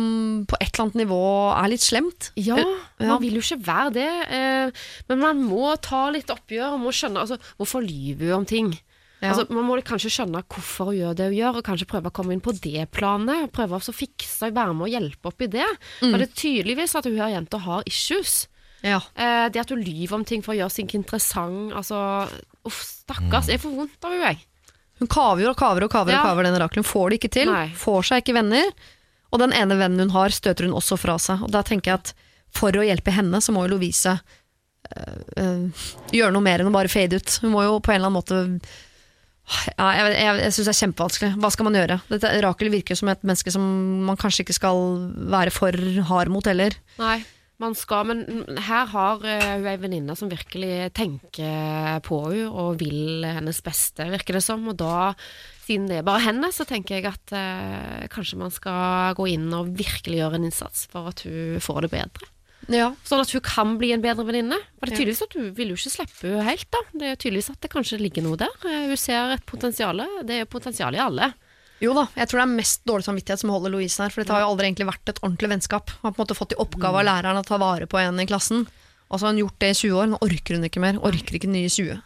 på 0.50 0.60
et 0.60 0.72
eller 0.72 0.86
annet 0.88 1.00
nivå 1.04 1.22
er 1.54 1.72
litt 1.76 1.86
slemt. 1.86 2.32
Ja, 2.41 2.60
man 3.04 3.22
vil 3.24 3.38
jo 3.38 3.45
ikke 3.45 3.62
være 3.70 3.95
det. 4.00 4.10
Eh, 4.40 4.90
men 5.12 5.22
man 5.22 5.45
må 5.45 5.76
ta 5.86 6.08
litt 6.14 6.34
oppgjør 6.34 6.76
og 6.76 6.84
må 6.88 6.95
skjønne 6.95 7.24
altså, 7.24 7.40
hvorfor 7.60 7.86
lyver 7.86 8.26
du 8.26 8.36
om 8.40 8.50
ting. 8.50 8.74
Ja. 9.26 9.34
Altså, 9.34 9.46
man 9.54 9.66
må 9.68 9.76
kanskje 9.86 10.12
skjønne 10.14 10.44
hvorfor 10.46 10.92
hun 10.92 11.00
gjør 11.00 11.16
det 11.20 11.30
hun 11.32 11.38
gjør, 11.40 11.60
og 11.60 11.68
kanskje 11.68 11.88
prøve 11.90 12.12
å 12.12 12.16
komme 12.16 12.36
inn 12.36 12.44
på 12.46 12.54
det 12.62 12.88
planet. 12.96 13.52
Prøve 13.56 13.80
å 13.80 13.84
så 13.84 13.94
fikse, 13.96 14.52
være 14.54 14.74
med 14.78 14.88
og 14.88 14.94
hjelpe 14.94 15.32
opp 15.32 15.46
i 15.46 15.52
det. 15.58 15.68
For 16.00 16.18
det 16.20 16.30
er 16.30 16.36
tydeligvis 16.42 16.96
at 17.00 17.08
hun 17.10 17.18
her 17.20 17.34
jenta 17.36 17.62
har 17.66 17.86
issues. 17.90 18.44
Ja. 18.86 19.00
Eh, 19.18 19.48
det 19.50 19.64
at 19.64 19.72
hun 19.74 19.82
lyver 19.82 20.20
om 20.20 20.26
ting 20.28 20.44
for 20.46 20.54
å 20.54 20.60
gjøre 20.60 20.70
seg 20.76 20.92
interessant 20.94 21.74
altså, 21.74 21.98
Uff, 22.68 22.84
stakkars. 23.06 23.48
Jeg 23.50 23.62
får 23.64 23.74
vondt 23.74 24.06
av 24.06 24.14
henne, 24.14 24.34
jeg. 24.36 24.44
Hun 25.02 25.10
kaver 25.12 25.50
og 25.50 25.58
kaver 25.60 25.86
og 25.88 25.92
kaver, 25.92 26.14
Ja. 26.14 26.22
og 26.22 26.30
kaver 26.30 26.48
den 26.48 26.60
Rakel. 26.62 26.86
Får 26.86 27.10
det 27.10 27.20
ikke 27.20 27.32
til. 27.36 27.52
Nei. 27.52 27.68
Får 27.76 28.06
seg 28.10 28.24
ikke 28.24 28.38
venner. 28.38 28.72
Og 29.34 29.42
den 29.42 29.54
ene 29.58 29.76
vennen 29.80 30.06
hun 30.06 30.14
har, 30.16 30.30
støter 30.34 30.66
hun 30.70 30.78
også 30.78 30.98
fra 31.02 31.18
seg. 31.20 31.44
Og 31.44 31.52
da 31.52 31.62
tenker 31.68 31.92
jeg 31.92 32.00
at 32.00 32.14
for 32.56 32.72
å 32.72 32.86
hjelpe 32.86 33.12
henne, 33.12 33.42
så 33.44 33.52
må 33.52 33.66
jo 33.66 33.74
Lovise 33.74 34.16
øh, 34.96 35.22
øh, 35.42 35.86
gjøre 36.16 36.32
noe 36.32 36.46
mer 36.46 36.64
enn 36.64 36.70
å 36.72 36.76
bare 36.76 36.92
fade 36.92 37.20
ut. 37.20 37.40
Hun 37.44 37.52
må 37.52 37.66
jo 37.66 37.80
på 37.84 37.92
en 37.92 38.00
eller 38.00 38.12
annen 38.12 38.20
måte 38.22 38.40
ja, 39.46 39.88
Jeg, 39.94 40.16
jeg, 40.18 40.42
jeg 40.42 40.56
syns 40.56 40.68
det 40.68 40.74
er 40.74 40.82
kjempevanskelig. 40.82 41.32
Hva 41.42 41.54
skal 41.54 41.68
man 41.68 41.78
gjøre? 41.78 42.00
Dette, 42.10 42.34
Rakel 42.46 42.72
virker 42.74 42.98
som 42.98 43.12
et 43.12 43.24
menneske 43.26 43.54
som 43.54 43.64
man 44.08 44.20
kanskje 44.20 44.46
ikke 44.46 44.58
skal 44.58 44.84
være 45.32 45.54
for 45.54 45.78
hard 46.10 46.34
mot 46.34 46.50
heller. 46.50 46.78
Nei. 47.02 47.20
man 47.62 47.76
skal, 47.78 48.10
men 48.10 48.60
her 48.68 48.90
har 48.92 49.22
eh, 49.24 49.46
hun 49.56 49.68
ei 49.70 49.78
venninne 49.80 50.16
som 50.20 50.32
virkelig 50.32 50.90
tenker 50.98 52.02
på 52.04 52.20
henne 52.26 52.50
og 52.52 52.82
vil 52.82 53.24
hennes 53.24 53.62
beste, 53.64 54.10
virker 54.12 54.40
det 54.40 54.44
som. 54.44 54.66
Og 54.72 54.78
da, 54.82 55.14
siden 55.68 55.88
det 55.92 56.02
er 56.02 56.08
bare 56.08 56.26
henne, 56.26 56.52
så 56.52 56.68
tenker 56.68 57.00
jeg 57.00 57.10
at 57.14 57.36
uh, 57.38 58.06
kanskje 58.12 58.42
man 58.42 58.54
skal 58.54 59.16
gå 59.18 59.30
inn 59.38 59.48
og 59.56 59.76
virkelig 59.78 60.24
gjøre 60.24 60.42
en 60.42 60.50
innsats 60.50 60.88
for 60.92 61.14
at 61.14 61.24
hun 61.28 61.62
får 61.64 61.86
det 61.86 61.94
bedre. 61.96 62.35
Ja. 62.72 62.90
Sånn 63.06 63.22
at 63.22 63.32
hun 63.36 63.42
kan 63.46 63.76
bli 63.78 63.92
en 63.94 64.02
bedre 64.02 64.26
venninne. 64.26 64.58
For 64.80 64.88
det 64.90 64.96
er 64.96 65.00
tydeligvis 65.02 65.22
at 65.26 65.36
hun 65.38 65.50
vil 65.58 65.74
jo 65.74 65.78
ikke 65.78 65.92
slippe 65.94 66.30
henne 66.32 66.46
helt, 66.48 66.68
da. 66.74 66.82
Det 66.94 67.10
er 67.12 67.20
tydeligvis 67.22 67.50
at 67.54 67.60
det 67.62 67.72
kanskje 67.74 68.00
ligger 68.02 68.26
noe 68.26 68.40
der. 68.42 68.54
Eh, 68.66 68.88
Hun 68.90 68.98
ser 68.98 69.34
et 69.36 69.46
potensial. 69.46 70.02
Det 70.26 70.34
er 70.38 70.40
jo 70.46 70.50
potensial 70.56 70.96
i 70.98 71.02
alle. 71.04 71.34
Jo 71.84 71.92
da, 71.94 72.06
jeg 72.16 72.30
tror 72.32 72.40
det 72.40 72.46
er 72.48 72.56
mest 72.56 72.86
dårlig 72.88 73.04
samvittighet 73.06 73.42
som 73.44 73.52
holder 73.52 73.74
Louise 73.74 74.00
her. 74.02 74.10
For 74.10 74.24
dette 74.24 74.34
har 74.34 74.46
jo 74.46 74.52
aldri 74.54 74.70
egentlig 74.70 74.88
vært 74.88 75.12
et 75.12 75.20
ordentlig 75.22 75.52
vennskap. 75.52 75.92
Hun 76.00 76.08
har 76.08 76.16
på 76.16 76.22
en 76.22 76.26
måte 76.26 76.38
fått 76.40 76.56
i 76.56 76.60
oppgave 76.64 77.02
av 77.04 77.06
læreren 77.10 77.42
å 77.42 77.46
ta 77.46 77.58
vare 77.62 77.86
på 77.92 78.00
en 78.00 78.20
i 78.24 78.26
klassen. 78.30 78.66
Og 79.12 79.20
så 79.20 79.28
har 79.28 79.36
hun 79.36 79.44
gjort 79.44 79.60
det 79.62 79.70
i 79.76 79.80
20 79.84 80.00
år, 80.00 80.08
nå 80.10 80.18
orker 80.26 80.56
hun 80.58 80.66
ikke 80.66 80.82
mer. 80.82 80.98
Orker 81.06 81.36
ikke 81.38 81.52
nye 81.52 81.70
20. 81.70 82.00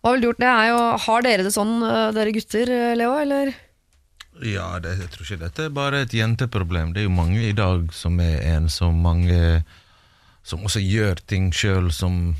Hva 0.00 0.12
har 0.12 0.14
vel 0.16 0.22
du 0.22 0.28
gjort? 0.28 0.38
Det 0.40 0.48
er 0.48 0.68
jo, 0.70 0.78
har 1.02 1.22
dere 1.26 1.42
det 1.44 1.52
sånn, 1.52 1.74
øh, 1.82 2.12
dere 2.14 2.32
gutter, 2.32 2.70
øh, 2.70 2.94
Leo, 2.96 3.12
eller? 3.18 3.50
Ja, 4.44 4.78
det, 4.82 4.98
jeg 5.00 5.10
tror 5.12 5.24
ikke 5.24 5.44
dette 5.44 5.64
er 5.64 5.72
bare 5.72 6.02
et 6.04 6.14
jenteproblem. 6.14 6.92
Det 6.92 7.00
er 7.00 7.08
jo 7.08 7.14
mange 7.14 7.40
i 7.48 7.54
dag 7.56 7.88
som 7.96 8.20
er 8.20 8.42
en 8.56 8.68
som 8.68 8.98
mange 9.00 9.62
som 10.46 10.62
også 10.66 10.82
gjør 10.82 11.22
ting 11.26 11.48
sjøl 11.54 11.88
som, 11.90 12.36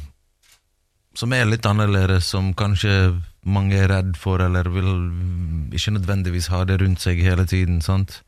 som 1.16 1.32
er 1.34 1.48
litt 1.48 1.66
annerledes, 1.66 2.28
som 2.30 2.52
kanskje 2.54 3.16
mange 3.46 3.78
er 3.78 3.88
redd 3.90 4.16
for, 4.18 4.42
eller 4.42 4.68
vil 4.70 4.88
ikke 5.74 5.94
nødvendigvis 5.96 6.48
ha 6.52 6.64
det 6.66 6.80
rundt 6.82 7.02
seg 7.02 7.22
hele 7.22 7.46
tiden. 7.46 7.80
sant? 7.82 8.20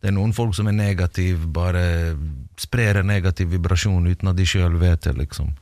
Det 0.00 0.10
er 0.10 0.16
noen 0.16 0.32
folk 0.36 0.54
som 0.56 0.68
er 0.68 0.76
negative, 0.76 1.48
bare 1.52 2.16
sprer 2.60 3.00
en 3.00 3.08
negativ 3.08 3.52
vibrasjon 3.52 4.06
uten 4.08 4.28
at 4.32 4.36
de 4.36 4.46
sjøl 4.48 4.76
vet 4.80 5.04
det, 5.04 5.14
liksom. 5.20 5.54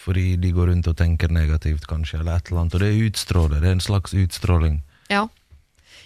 Fordi 0.00 0.36
de 0.40 0.52
går 0.56 0.70
rundt 0.72 0.88
og 0.88 0.96
tenker 0.96 1.28
negativt, 1.32 1.84
kanskje, 1.88 2.20
eller 2.20 2.38
et 2.40 2.48
eller 2.48 2.62
annet. 2.62 2.74
Og 2.74 2.80
det 2.80 3.08
utstråler, 3.10 3.60
det 3.60 3.68
er 3.68 3.76
en 3.76 3.84
slags 3.84 4.14
utstråling. 4.16 4.80
Ja. 5.12 5.26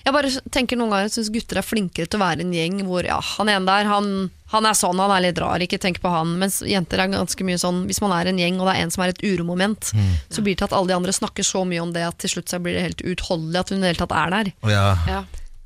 Jeg 0.05 0.13
bare 0.13 0.31
tenker 0.53 0.77
noen 0.77 0.91
ganger, 0.93 1.07
jeg 1.09 1.15
synes 1.15 1.31
gutter 1.33 1.59
er 1.61 1.65
flinkere 1.65 2.09
til 2.11 2.21
å 2.21 2.25
være 2.25 2.45
en 2.45 2.51
gjeng 2.53 2.83
hvor 2.85 3.07
ja, 3.09 3.17
han 3.25 3.49
ene 3.49 3.65
der, 3.65 3.87
han, 3.89 4.09
han 4.53 4.67
er 4.69 4.77
sånn, 4.77 5.01
han 5.01 5.15
er 5.15 5.23
litt 5.25 5.39
rar, 5.41 5.63
ikke 5.65 5.79
tenk 5.81 6.03
på 6.03 6.13
han. 6.13 6.35
Mens 6.43 6.59
jenter 6.61 7.01
er 7.01 7.15
ganske 7.15 7.47
mye 7.49 7.61
sånn, 7.61 7.87
hvis 7.89 8.03
man 8.05 8.13
er 8.13 8.29
en 8.29 8.41
gjeng 8.43 8.59
og 8.61 8.69
det 8.69 8.75
er 8.75 8.85
en 8.85 8.93
som 8.93 9.07
er 9.07 9.15
et 9.15 9.23
uromoment, 9.25 9.95
så 10.29 10.45
blir 10.45 10.53
det 10.53 10.61
til 10.61 10.69
at 10.69 10.77
alle 10.77 10.93
de 10.93 10.99
andre 10.99 11.15
snakker 11.17 11.47
så 11.47 11.65
mye 11.65 11.81
om 11.81 11.95
det 11.97 12.05
at 12.05 12.21
til 12.21 12.35
slutt 12.37 12.53
så 12.53 12.61
blir 12.61 12.77
det 12.77 12.85
helt 12.85 13.01
uutholdelig 13.07 13.63
at 13.63 13.73
hun 13.73 13.81
i 13.81 13.87
det 13.87 13.95
hele 13.95 14.03
tatt 14.05 14.19
er 14.21 14.37
der. 14.37 14.53
Ja, 14.69 14.85
Ja. 15.09 15.25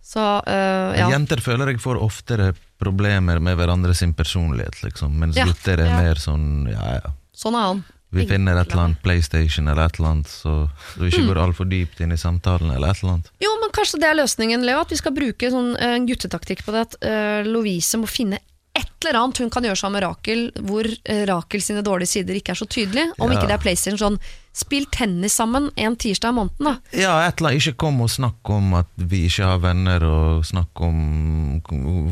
Så 0.08 0.22
øh, 0.24 0.94
ja. 0.96 1.10
Jenter 1.12 1.36
føler 1.44 1.68
jeg 1.68 1.82
får 1.84 1.98
oftere 2.00 2.54
problemer 2.80 3.42
med 3.44 3.58
hverandre 3.58 3.92
sin 3.92 4.14
personlighet, 4.16 4.78
liksom. 4.80 5.18
Mens 5.20 5.36
Ja, 5.36 5.44
gutter 5.44 5.82
er 5.82 5.90
ja. 5.90 5.98
mer 6.00 6.22
sånn 6.22 6.46
ja, 6.70 6.94
ja. 6.96 7.10
Sånn 7.36 7.58
er 7.58 7.66
han. 7.66 7.82
Vi 8.10 8.24
finner 8.24 8.56
et 8.56 8.70
eller 8.70 8.84
annet 8.86 9.02
PlayStation 9.04 9.68
eller 9.68 9.84
et 9.84 9.98
eller 9.98 10.12
annet, 10.14 10.30
så, 10.32 10.52
vi 10.96 11.10
ikke 11.10 11.26
går 11.28 11.40
altfor 11.42 11.68
dypt 11.68 12.00
inn 12.00 12.14
i 12.14 12.20
samtalen 12.20 12.70
eller 12.72 12.94
et 12.94 13.02
eller 13.02 13.18
annet. 13.18 13.32
Jo, 13.44 13.50
men 13.60 13.72
kanskje 13.76 14.00
det 14.00 14.08
er 14.08 14.16
løsningen, 14.16 14.64
Leo. 14.64 14.80
At 14.80 14.94
vi 14.94 15.00
skal 15.00 15.12
bruke 15.16 15.50
sånn, 15.52 15.74
eh, 15.76 15.96
en 15.98 16.08
guttetaktikk 16.08 16.64
på 16.64 16.72
det. 16.72 16.86
At 16.88 16.96
uh, 17.04 17.48
Lovise 17.48 18.00
må 18.00 18.08
finne 18.08 18.40
et 18.78 19.04
eller 19.04 19.18
annet 19.20 19.38
hun 19.42 19.50
kan 19.50 19.64
gjøre 19.66 19.76
sammen 19.80 19.98
med 19.98 20.06
Rakel, 20.08 20.44
hvor 20.66 20.86
eh, 21.04 21.24
Rakel 21.28 21.60
sine 21.64 21.82
dårlige 21.86 22.08
sider 22.14 22.38
ikke 22.38 22.54
er 22.54 22.60
så 22.62 22.66
tydelige. 22.70 23.12
Om 23.18 23.30
Ja. 23.32 23.36
ikke 23.38 23.48
det 23.50 23.56
er 23.58 23.64
PlayStation 23.64 23.98
sånn 23.98 24.20
Spill 24.58 24.88
tennis 24.90 25.36
sammen 25.38 25.68
en 25.78 25.94
tirsdag 25.94 26.32
i 26.32 26.34
måneden, 26.34 26.64
da. 26.66 26.72
Ja, 26.98 27.12
et 27.28 27.38
eller 27.38 27.52
annet. 27.52 27.62
Ikke 27.62 27.76
kom 27.84 28.00
og 28.02 28.08
snakk 28.10 28.50
om 28.50 28.72
at 28.74 28.88
vi 28.98 29.20
ikke 29.28 29.44
har 29.46 29.60
venner, 29.62 30.02
og 30.02 30.42
snakk 30.48 30.80
om 30.82 31.60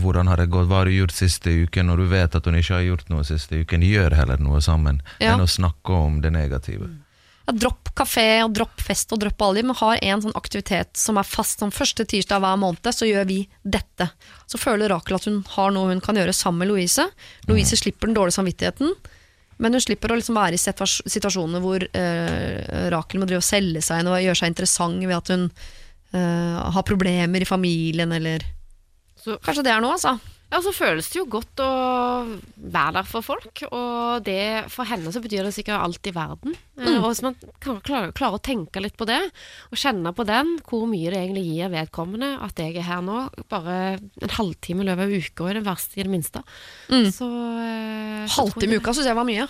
hvordan 0.03 0.29
har 0.31 0.37
det 0.39 0.51
gått, 0.53 0.69
hva 0.71 0.85
har 0.85 0.87
du 0.87 0.95
gjort 0.95 1.15
siste 1.17 1.51
uken, 1.65 1.89
når 1.91 1.97
du 1.97 2.07
vet 2.13 2.37
at 2.39 2.47
hun 2.47 2.55
ikke 2.55 2.77
har 2.77 2.85
gjort 2.87 3.11
noe 3.11 3.25
siste 3.27 3.59
uken. 3.65 3.83
Gjør 3.83 4.15
heller 4.15 4.39
noe 4.39 4.61
sammen, 4.63 5.01
Ja. 5.19 5.35
enn 5.35 5.43
å 5.43 5.49
snakke 5.51 5.91
om 5.91 6.21
det 6.21 6.31
negative. 6.33 6.89
Ja, 7.47 7.55
dropp 7.55 7.93
kafé 7.97 8.43
og 8.43 8.53
dropp 8.57 8.81
fest 8.83 9.13
og 9.15 9.21
dropp 9.23 9.43
alle 9.47 9.61
de, 9.61 9.69
men 9.69 9.79
har 9.79 10.01
en 10.03 10.23
sånn 10.25 10.35
aktivitet 10.39 10.99
som 10.99 11.21
er 11.21 11.29
fast 11.29 11.63
sånn 11.63 11.75
første 11.75 12.05
tirsdag 12.09 12.43
hver 12.43 12.59
måned, 12.59 12.91
så 12.93 13.07
gjør 13.07 13.29
vi 13.29 13.39
dette. 13.63 14.09
Så 14.51 14.59
føler 14.59 14.91
Rakel 14.91 15.19
at 15.19 15.29
hun 15.31 15.39
har 15.55 15.71
noe 15.75 15.93
hun 15.93 16.03
kan 16.03 16.19
gjøre 16.19 16.35
sammen 16.35 16.65
med 16.65 16.73
Louise. 16.73 17.07
Louise 17.47 17.79
slipper 17.79 18.11
den 18.11 18.19
dårlige 18.19 18.37
samvittigheten, 18.41 18.93
men 19.63 19.73
hun 19.79 19.81
slipper 19.81 20.13
å 20.13 20.19
liksom 20.19 20.37
være 20.37 20.59
i 20.59 20.61
situasjoner 20.61 21.63
hvor 21.65 21.87
eh, 21.87 22.91
Rakel 22.93 23.23
må 23.23 23.29
drive 23.31 23.41
og 23.41 23.47
selge 23.49 23.81
seg 23.85 24.03
inn 24.03 24.11
og 24.11 24.21
gjøre 24.21 24.41
seg 24.43 24.53
interessant 24.53 25.07
ved 25.07 25.17
at 25.17 25.33
hun 25.33 25.47
eh, 25.49 26.59
har 26.77 26.89
problemer 26.89 27.41
i 27.47 27.49
familien, 27.49 28.13
eller 28.13 28.45
Så, 29.23 29.39
Kanskje 29.39 29.65
det 29.65 29.73
er 29.73 29.81
noe, 29.87 29.95
altså. 29.97 30.19
Ja, 30.47 30.61
så 30.63 30.71
føles 30.71 31.09
det 31.11 31.19
jo 31.19 31.25
godt 31.27 31.59
å 31.59 31.71
være 32.55 32.93
der 33.01 33.09
for 33.09 33.27
folk, 33.27 33.65
og 33.67 34.23
det, 34.27 34.69
for 34.71 34.87
henne 34.87 35.11
så 35.11 35.19
betyr 35.25 35.49
det 35.49 35.53
sikkert 35.57 35.83
alt 35.83 36.07
i 36.07 36.15
verden. 36.15 36.55
Mm. 36.79 37.01
Og 37.01 37.09
hvis 37.09 37.23
man 37.27 37.35
kan 37.63 37.81
klare, 37.83 38.13
klarer 38.17 38.39
å 38.39 38.45
tenke 38.47 38.83
litt 38.85 38.95
på 38.99 39.09
det, 39.11 39.19
og 39.73 39.81
kjenne 39.81 40.15
på 40.15 40.27
den, 40.29 40.55
hvor 40.69 40.87
mye 40.91 41.11
det 41.11 41.19
egentlig 41.25 41.45
gir 41.49 41.75
vedkommende 41.75 42.37
at 42.47 42.63
jeg 42.63 42.79
er 42.79 42.87
her 42.87 43.03
nå, 43.05 43.25
bare 43.51 43.77
en 43.99 44.37
halvtime 44.39 44.87
i 44.87 44.91
løpet 44.91 45.09
av 45.09 45.17
uka, 45.19 45.51
i 45.51 45.59
det 45.59 45.67
verste 45.67 45.99
i 45.99 46.07
det 46.07 46.15
minste. 46.15 46.45
Så, 46.89 47.31
eh, 47.67 48.27
så 48.31 48.45
Halvtime 48.45 48.79
i 48.79 48.83
uka 48.83 48.95
syns 48.95 49.11
jeg 49.11 49.19
var 49.19 49.27
mye. 49.27 49.49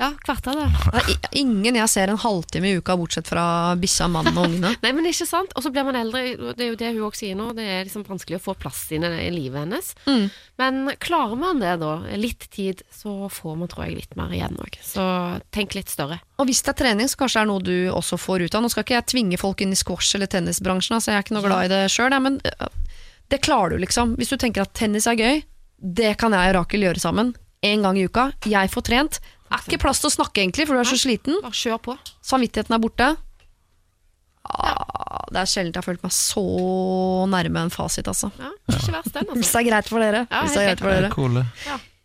Ja, 0.00 0.14
kvarter 0.24 0.56
det. 0.56 0.68
Det 1.10 1.16
er 1.28 1.36
ingen 1.36 1.76
jeg 1.76 1.92
ser 1.92 2.10
en 2.10 2.20
halvtime 2.20 2.70
i 2.70 2.78
uka, 2.80 2.96
bortsett 2.96 3.28
fra 3.28 3.76
bikkja, 3.80 4.08
mannen 4.08 4.36
og 4.38 4.46
ungene. 4.48 4.72
Nei, 4.84 4.92
men 4.96 5.08
ikke 5.10 5.26
sant? 5.28 5.52
Og 5.54 5.64
så 5.64 5.72
blir 5.74 5.84
man 5.84 5.98
eldre, 6.00 6.22
det 6.56 6.64
er 6.64 6.70
jo 6.70 6.78
det 6.80 6.92
hun 6.94 7.02
også 7.10 7.20
sier 7.20 7.36
nå, 7.36 7.50
det 7.56 7.66
er 7.68 7.84
liksom 7.84 8.06
vanskelig 8.08 8.38
å 8.38 8.44
få 8.46 8.54
plass 8.60 8.86
inn 8.96 9.04
i 9.04 9.28
livet 9.34 9.60
hennes. 9.66 9.92
Mm. 10.08 10.30
Men 10.62 10.80
klarer 11.02 11.36
man 11.40 11.60
det 11.60 11.74
da, 11.82 11.92
litt 12.16 12.48
tid, 12.54 12.80
så 12.94 13.28
får 13.32 13.60
man 13.60 13.70
tror 13.70 13.86
jeg 13.86 14.00
litt 14.00 14.16
mer 14.16 14.32
igjen 14.32 14.56
òg. 14.60 14.80
Så 14.84 15.04
tenk 15.52 15.76
litt 15.76 15.92
større. 15.92 16.20
Og 16.40 16.48
hvis 16.48 16.64
det 16.64 16.72
er 16.72 16.80
trening, 16.80 17.10
så 17.12 17.20
kanskje 17.20 17.42
det 17.42 17.44
er 17.44 17.52
noe 17.52 17.66
du 17.66 17.76
også 17.92 18.16
får 18.20 18.46
ut 18.46 18.56
av. 18.56 18.64
Nå 18.64 18.72
skal 18.72 18.86
ikke 18.86 18.96
jeg 18.96 19.10
tvinge 19.12 19.40
folk 19.40 19.60
inn 19.60 19.76
i 19.76 19.78
squash 19.78 20.16
eller 20.16 20.30
tennisbransjen, 20.32 20.96
altså 20.96 21.12
jeg 21.12 21.20
er 21.20 21.28
ikke 21.28 21.36
noe 21.36 21.44
glad 21.44 21.68
i 21.68 21.72
det 21.74 21.84
sjøl, 21.92 22.16
men 22.24 22.40
øh, 22.40 22.96
det 23.30 23.44
klarer 23.44 23.76
du 23.76 23.84
liksom. 23.84 24.16
Hvis 24.16 24.32
du 24.32 24.40
tenker 24.40 24.64
at 24.64 24.72
tennis 24.76 25.06
er 25.10 25.20
gøy, 25.20 25.44
det 25.80 26.16
kan 26.20 26.34
jeg 26.36 26.52
og 26.52 26.60
Rakel 26.62 26.88
gjøre 26.88 27.02
sammen. 27.02 27.34
En 27.66 27.82
gang 27.84 27.98
i 28.00 28.06
uka. 28.08 28.30
Jeg 28.48 28.70
får 28.72 28.86
trent. 28.88 29.18
Det 29.20 29.58
er 29.58 29.64
ikke 29.66 29.80
plass 29.82 30.00
til 30.00 30.08
å 30.08 30.14
snakke 30.14 30.40
egentlig, 30.44 30.66
for 30.68 30.78
du 30.78 30.80
er 30.80 30.88
så 30.88 30.96
sliten. 31.00 31.40
Kjør 31.50 31.80
på. 31.82 31.96
Samvittigheten 32.24 32.76
er 32.76 32.80
borte. 32.82 33.08
Ah, 34.50 35.26
det 35.30 35.42
er 35.42 35.50
sjelden 35.50 35.74
jeg 35.74 35.78
har 35.82 35.86
følt 35.86 36.02
meg 36.06 36.14
så 36.16 36.42
nærme 37.30 37.66
en 37.66 37.72
fasit, 37.74 38.08
altså. 38.10 38.30
Ja, 38.40 38.50
ikke 38.72 38.94
verst 38.94 39.12
den, 39.14 39.28
Hvis 39.34 39.44
altså. 39.44 39.52
det 39.52 39.60
er 39.60 39.68
greit 39.68 39.90
for 39.90 40.02
dere. 40.04 40.22
Ja, 40.30 40.40
Hvis 40.46 40.54
det 40.56 40.62
er 40.62 40.68
greit 40.70 40.84
for 40.84 40.94
dere. 40.94 41.10
Cool. 41.14 41.40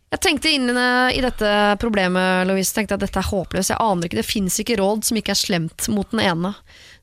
Jeg 0.06 0.22
tenkte 0.22 0.52
inn 0.54 0.70
i 0.70 1.22
dette 1.24 1.48
problemet, 1.82 2.46
Louise, 2.46 2.74
tenkte 2.76 2.94
at 2.98 3.02
dette 3.02 3.18
er 3.22 3.26
håpløst. 3.30 3.72
Jeg 3.72 3.80
aner 3.82 4.06
ikke, 4.06 4.20
Det 4.20 4.26
fins 4.28 4.58
ikke 4.62 4.76
råd 4.78 5.02
som 5.08 5.18
ikke 5.18 5.34
er 5.34 5.40
slemt 5.40 5.88
mot 5.92 6.12
den 6.12 6.22
ene. 6.22 6.52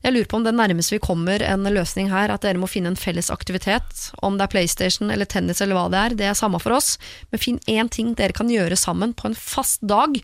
Jeg 0.04 0.12
lurer 0.12 0.26
på 0.28 0.36
om 0.36 0.44
det 0.44 0.52
nærmeste 0.52 0.98
vi 0.98 1.00
kommer 1.00 1.40
en 1.40 1.64
løsning 1.72 2.10
her, 2.12 2.28
at 2.28 2.42
dere 2.44 2.60
må 2.60 2.68
finne 2.68 2.90
en 2.92 2.98
felles 3.00 3.30
aktivitet. 3.32 4.10
Om 4.20 4.36
det 4.36 4.44
er 4.44 4.52
PlayStation 4.52 5.08
eller 5.08 5.24
tennis 5.24 5.62
eller 5.64 5.78
hva 5.78 5.86
det 5.88 6.00
er, 6.00 6.16
det 6.18 6.26
er 6.28 6.36
samme 6.36 6.60
for 6.60 6.76
oss. 6.76 6.98
Men 7.32 7.40
finn 7.40 7.62
én 7.72 7.88
ting 7.88 8.12
dere 8.18 8.36
kan 8.36 8.52
gjøre 8.52 8.76
sammen 8.76 9.14
på 9.16 9.30
en 9.30 9.38
fast 9.38 9.80
dag. 9.88 10.18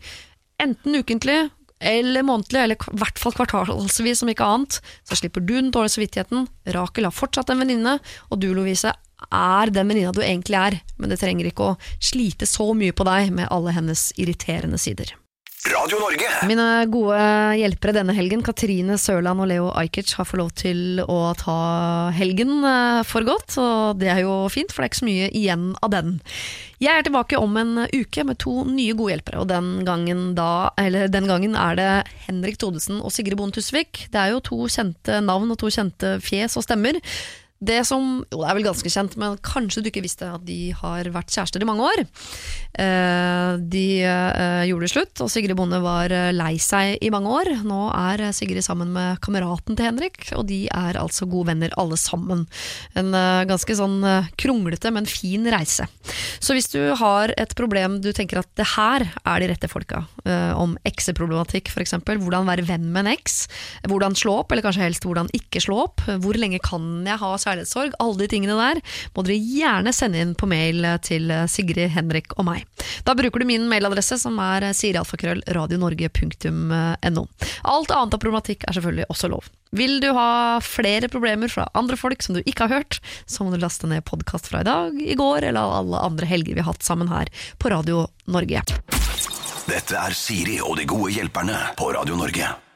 Enten 0.61 1.01
ukentlig 1.01 1.47
eller 1.81 2.27
månedlig, 2.29 2.61
eller 2.61 2.77
i 2.77 3.01
hvert 3.01 3.23
fall 3.23 3.33
kvartalsvis, 3.33 4.21
om 4.21 4.29
ikke 4.29 4.45
annet. 4.45 4.83
Så 5.09 5.17
slipper 5.17 5.41
du 5.41 5.55
den 5.57 5.73
dårlige 5.73 5.97
samvittigheten. 5.97 6.45
Rakel 6.77 7.09
har 7.09 7.17
fortsatt 7.17 7.49
en 7.49 7.65
venninne, 7.65 7.97
og 8.29 8.43
du, 8.43 8.51
Lovise, 8.53 8.93
er 9.33 9.73
den 9.73 9.89
venninna 9.89 10.13
du 10.13 10.21
egentlig 10.21 10.61
er. 10.61 10.77
Men 11.01 11.09
det 11.09 11.23
trenger 11.25 11.49
ikke 11.49 11.73
å 11.73 11.79
slite 11.97 12.45
så 12.45 12.69
mye 12.77 12.93
på 12.93 13.09
deg 13.09 13.33
med 13.33 13.49
alle 13.49 13.73
hennes 13.77 14.11
irriterende 14.21 14.81
sider. 14.81 15.17
Radio 15.69 15.99
Norge. 16.01 16.25
Mine 16.49 16.67
gode 16.89 17.21
hjelpere 17.61 17.93
denne 17.93 18.15
helgen, 18.17 18.41
Katrine 18.41 18.95
Sørland 18.97 19.43
og 19.45 19.51
Leo 19.51 19.67
Ajkic, 19.77 20.15
har 20.17 20.25
fått 20.25 20.41
lov 20.41 20.53
til 20.57 21.03
å 21.05 21.19
ta 21.37 21.57
helgen 22.17 22.65
eh, 22.65 23.01
for 23.05 23.27
godt, 23.29 23.59
og 23.61 24.01
det 24.01 24.09
er 24.09 24.23
jo 24.25 24.47
fint, 24.49 24.73
for 24.73 24.81
det 24.81 24.89
er 24.89 24.93
ikke 24.95 25.01
så 25.03 25.09
mye 25.11 25.29
igjen 25.37 25.67
av 25.85 25.93
den. 25.93 26.15
Jeg 26.81 26.97
er 26.97 27.05
tilbake 27.05 27.37
om 27.37 27.61
en 27.61 27.85
uke 27.93 28.25
med 28.25 28.41
to 28.41 28.63
nye 28.65 28.97
gode 28.97 29.19
hjelpere, 29.19 29.43
og 29.43 29.51
den 29.53 29.85
gangen, 29.85 30.31
da, 30.39 30.73
den 30.81 31.29
gangen 31.29 31.59
er 31.61 31.77
det 31.77 31.91
Henrik 32.25 32.57
Thodesen 32.57 33.05
og 33.05 33.13
Sigrid 33.13 33.37
Bonde 33.37 33.61
Tusvik. 33.61 34.07
Det 34.09 34.23
er 34.23 34.33
jo 34.33 34.41
to 34.49 34.63
kjente 34.65 35.21
navn 35.21 35.53
og 35.53 35.61
to 35.61 35.69
kjente 35.69 36.17
fjes 36.25 36.57
og 36.57 36.65
stemmer. 36.65 36.97
Det 37.61 37.83
som, 37.85 38.23
jo 38.33 38.39
det 38.41 38.47
er 38.49 38.57
vel 38.57 38.65
ganske 38.65 38.89
kjent, 38.89 39.19
men 39.21 39.35
kanskje 39.45 39.83
du 39.85 39.91
ikke 39.91 40.01
visste 40.01 40.25
at 40.33 40.45
de 40.49 40.71
har 40.79 41.11
vært 41.13 41.29
kjærester 41.29 41.61
i 41.61 41.67
mange 41.69 41.85
år. 41.85 42.01
Eh, 42.73 43.59
de 43.61 43.85
eh, 44.01 44.63
gjorde 44.71 44.87
det 44.87 44.93
slutt, 44.95 45.21
og 45.21 45.29
Sigrid 45.29 45.59
Bonde 45.59 45.77
var 45.85 46.09
eh, 46.09 46.31
lei 46.33 46.55
seg 46.63 46.97
i 47.05 47.11
mange 47.13 47.29
år. 47.29 47.51
Nå 47.69 47.83
er 47.93 48.31
Sigrid 48.33 48.65
sammen 48.65 48.95
med 48.95 49.21
kameraten 49.21 49.77
til 49.77 49.91
Henrik, 49.91 50.31
og 50.39 50.47
de 50.49 50.63
er 50.73 50.97
altså 50.97 51.29
gode 51.29 51.51
venner 51.51 51.75
alle 51.81 51.99
sammen. 52.01 52.47
En 52.97 53.13
ganske 53.45 53.77
sånn 53.77 54.01
kronglete, 54.41 54.89
men 54.95 55.09
fin 55.09 55.45
reise. 55.53 55.85
Så 56.41 56.57
hvis 56.57 56.71
du 56.73 56.81
har 56.97 57.35
et 57.37 57.53
problem 57.59 57.99
du 58.01 58.09
tenker 58.17 58.41
at 58.41 58.49
det 58.57 58.71
her 58.73 59.05
er 59.05 59.43
de 59.43 59.51
rette 59.51 59.69
folka, 59.71 60.03
om 60.57 60.77
ekseproblematikk 60.89 61.69
f.eks., 61.73 61.97
hvordan 62.09 62.49
være 62.49 62.65
venn 62.69 62.89
med 62.95 63.05
en 63.05 63.13
eks, 63.13 63.43
hvordan 63.91 64.17
slå 64.19 64.41
opp, 64.43 64.53
eller 64.53 64.65
kanskje 64.65 64.87
helst 64.87 65.07
hvordan 65.07 65.31
ikke 65.37 65.63
slå 65.65 65.83
opp, 65.85 66.05
hvor 66.23 66.39
lenge 66.41 66.61
kan 66.65 66.87
jeg 67.07 67.21
ha 67.21 67.33
kjærlighetssorg, 67.51 67.93
alle 68.01 68.19
de 68.23 68.29
tingene 68.31 68.57
der, 68.59 68.81
må 69.15 69.23
dere 69.27 69.39
gjerne 69.43 69.93
sende 69.95 70.19
inn 70.23 70.35
på 70.39 70.47
mail 70.51 70.79
til 71.07 71.25
Sigrid, 71.51 71.91
Henrik 71.95 72.29
og 72.39 72.45
meg. 72.49 72.61
Da 73.05 73.11
bruker 73.19 73.39
du 73.43 73.47
min 73.51 73.69
mailadresse, 73.71 74.17
som 74.23 74.35
er 74.43 74.61
sirialfakrøllradionorge.no. 74.77 77.23
Alt 77.71 77.91
annet 77.91 78.15
av 78.15 78.21
problematikk 78.23 78.61
er 78.67 78.73
selvfølgelig 78.79 79.07
også 79.13 79.27
lov. 79.33 79.45
Vil 79.77 79.95
du 80.03 80.09
ha 80.17 80.59
flere 80.65 81.09
problemer 81.11 81.49
fra 81.53 81.65
andre 81.79 81.97
folk 81.99 82.23
som 82.25 82.35
du 82.35 82.41
ikke 82.43 82.63
har 82.67 82.75
hørt, 82.81 82.95
så 83.27 83.45
må 83.45 83.49
du 83.55 83.59
laste 83.63 83.87
ned 83.91 84.05
podkast 84.09 84.47
fra 84.51 84.59
i 84.65 84.67
dag, 84.67 84.91
i 84.99 85.15
går 85.19 85.41
eller 85.51 85.63
alle 85.81 85.97
andre 86.11 86.27
helger 86.27 86.55
vi 86.57 86.63
har 86.65 86.73
hatt 86.73 86.87
sammen 86.87 87.09
her 87.13 87.27
på 87.59 87.69
Radio 87.71 87.97
Norge. 88.27 88.63
Dette 89.71 89.95
er 89.95 90.11
Siri 90.17 90.61
og 90.65 90.77
de 90.81 90.85
gode 90.91 91.13
hjelperne 91.15 91.59
på 91.79 91.93
Radio 91.95 92.15
Norge. 92.19 92.70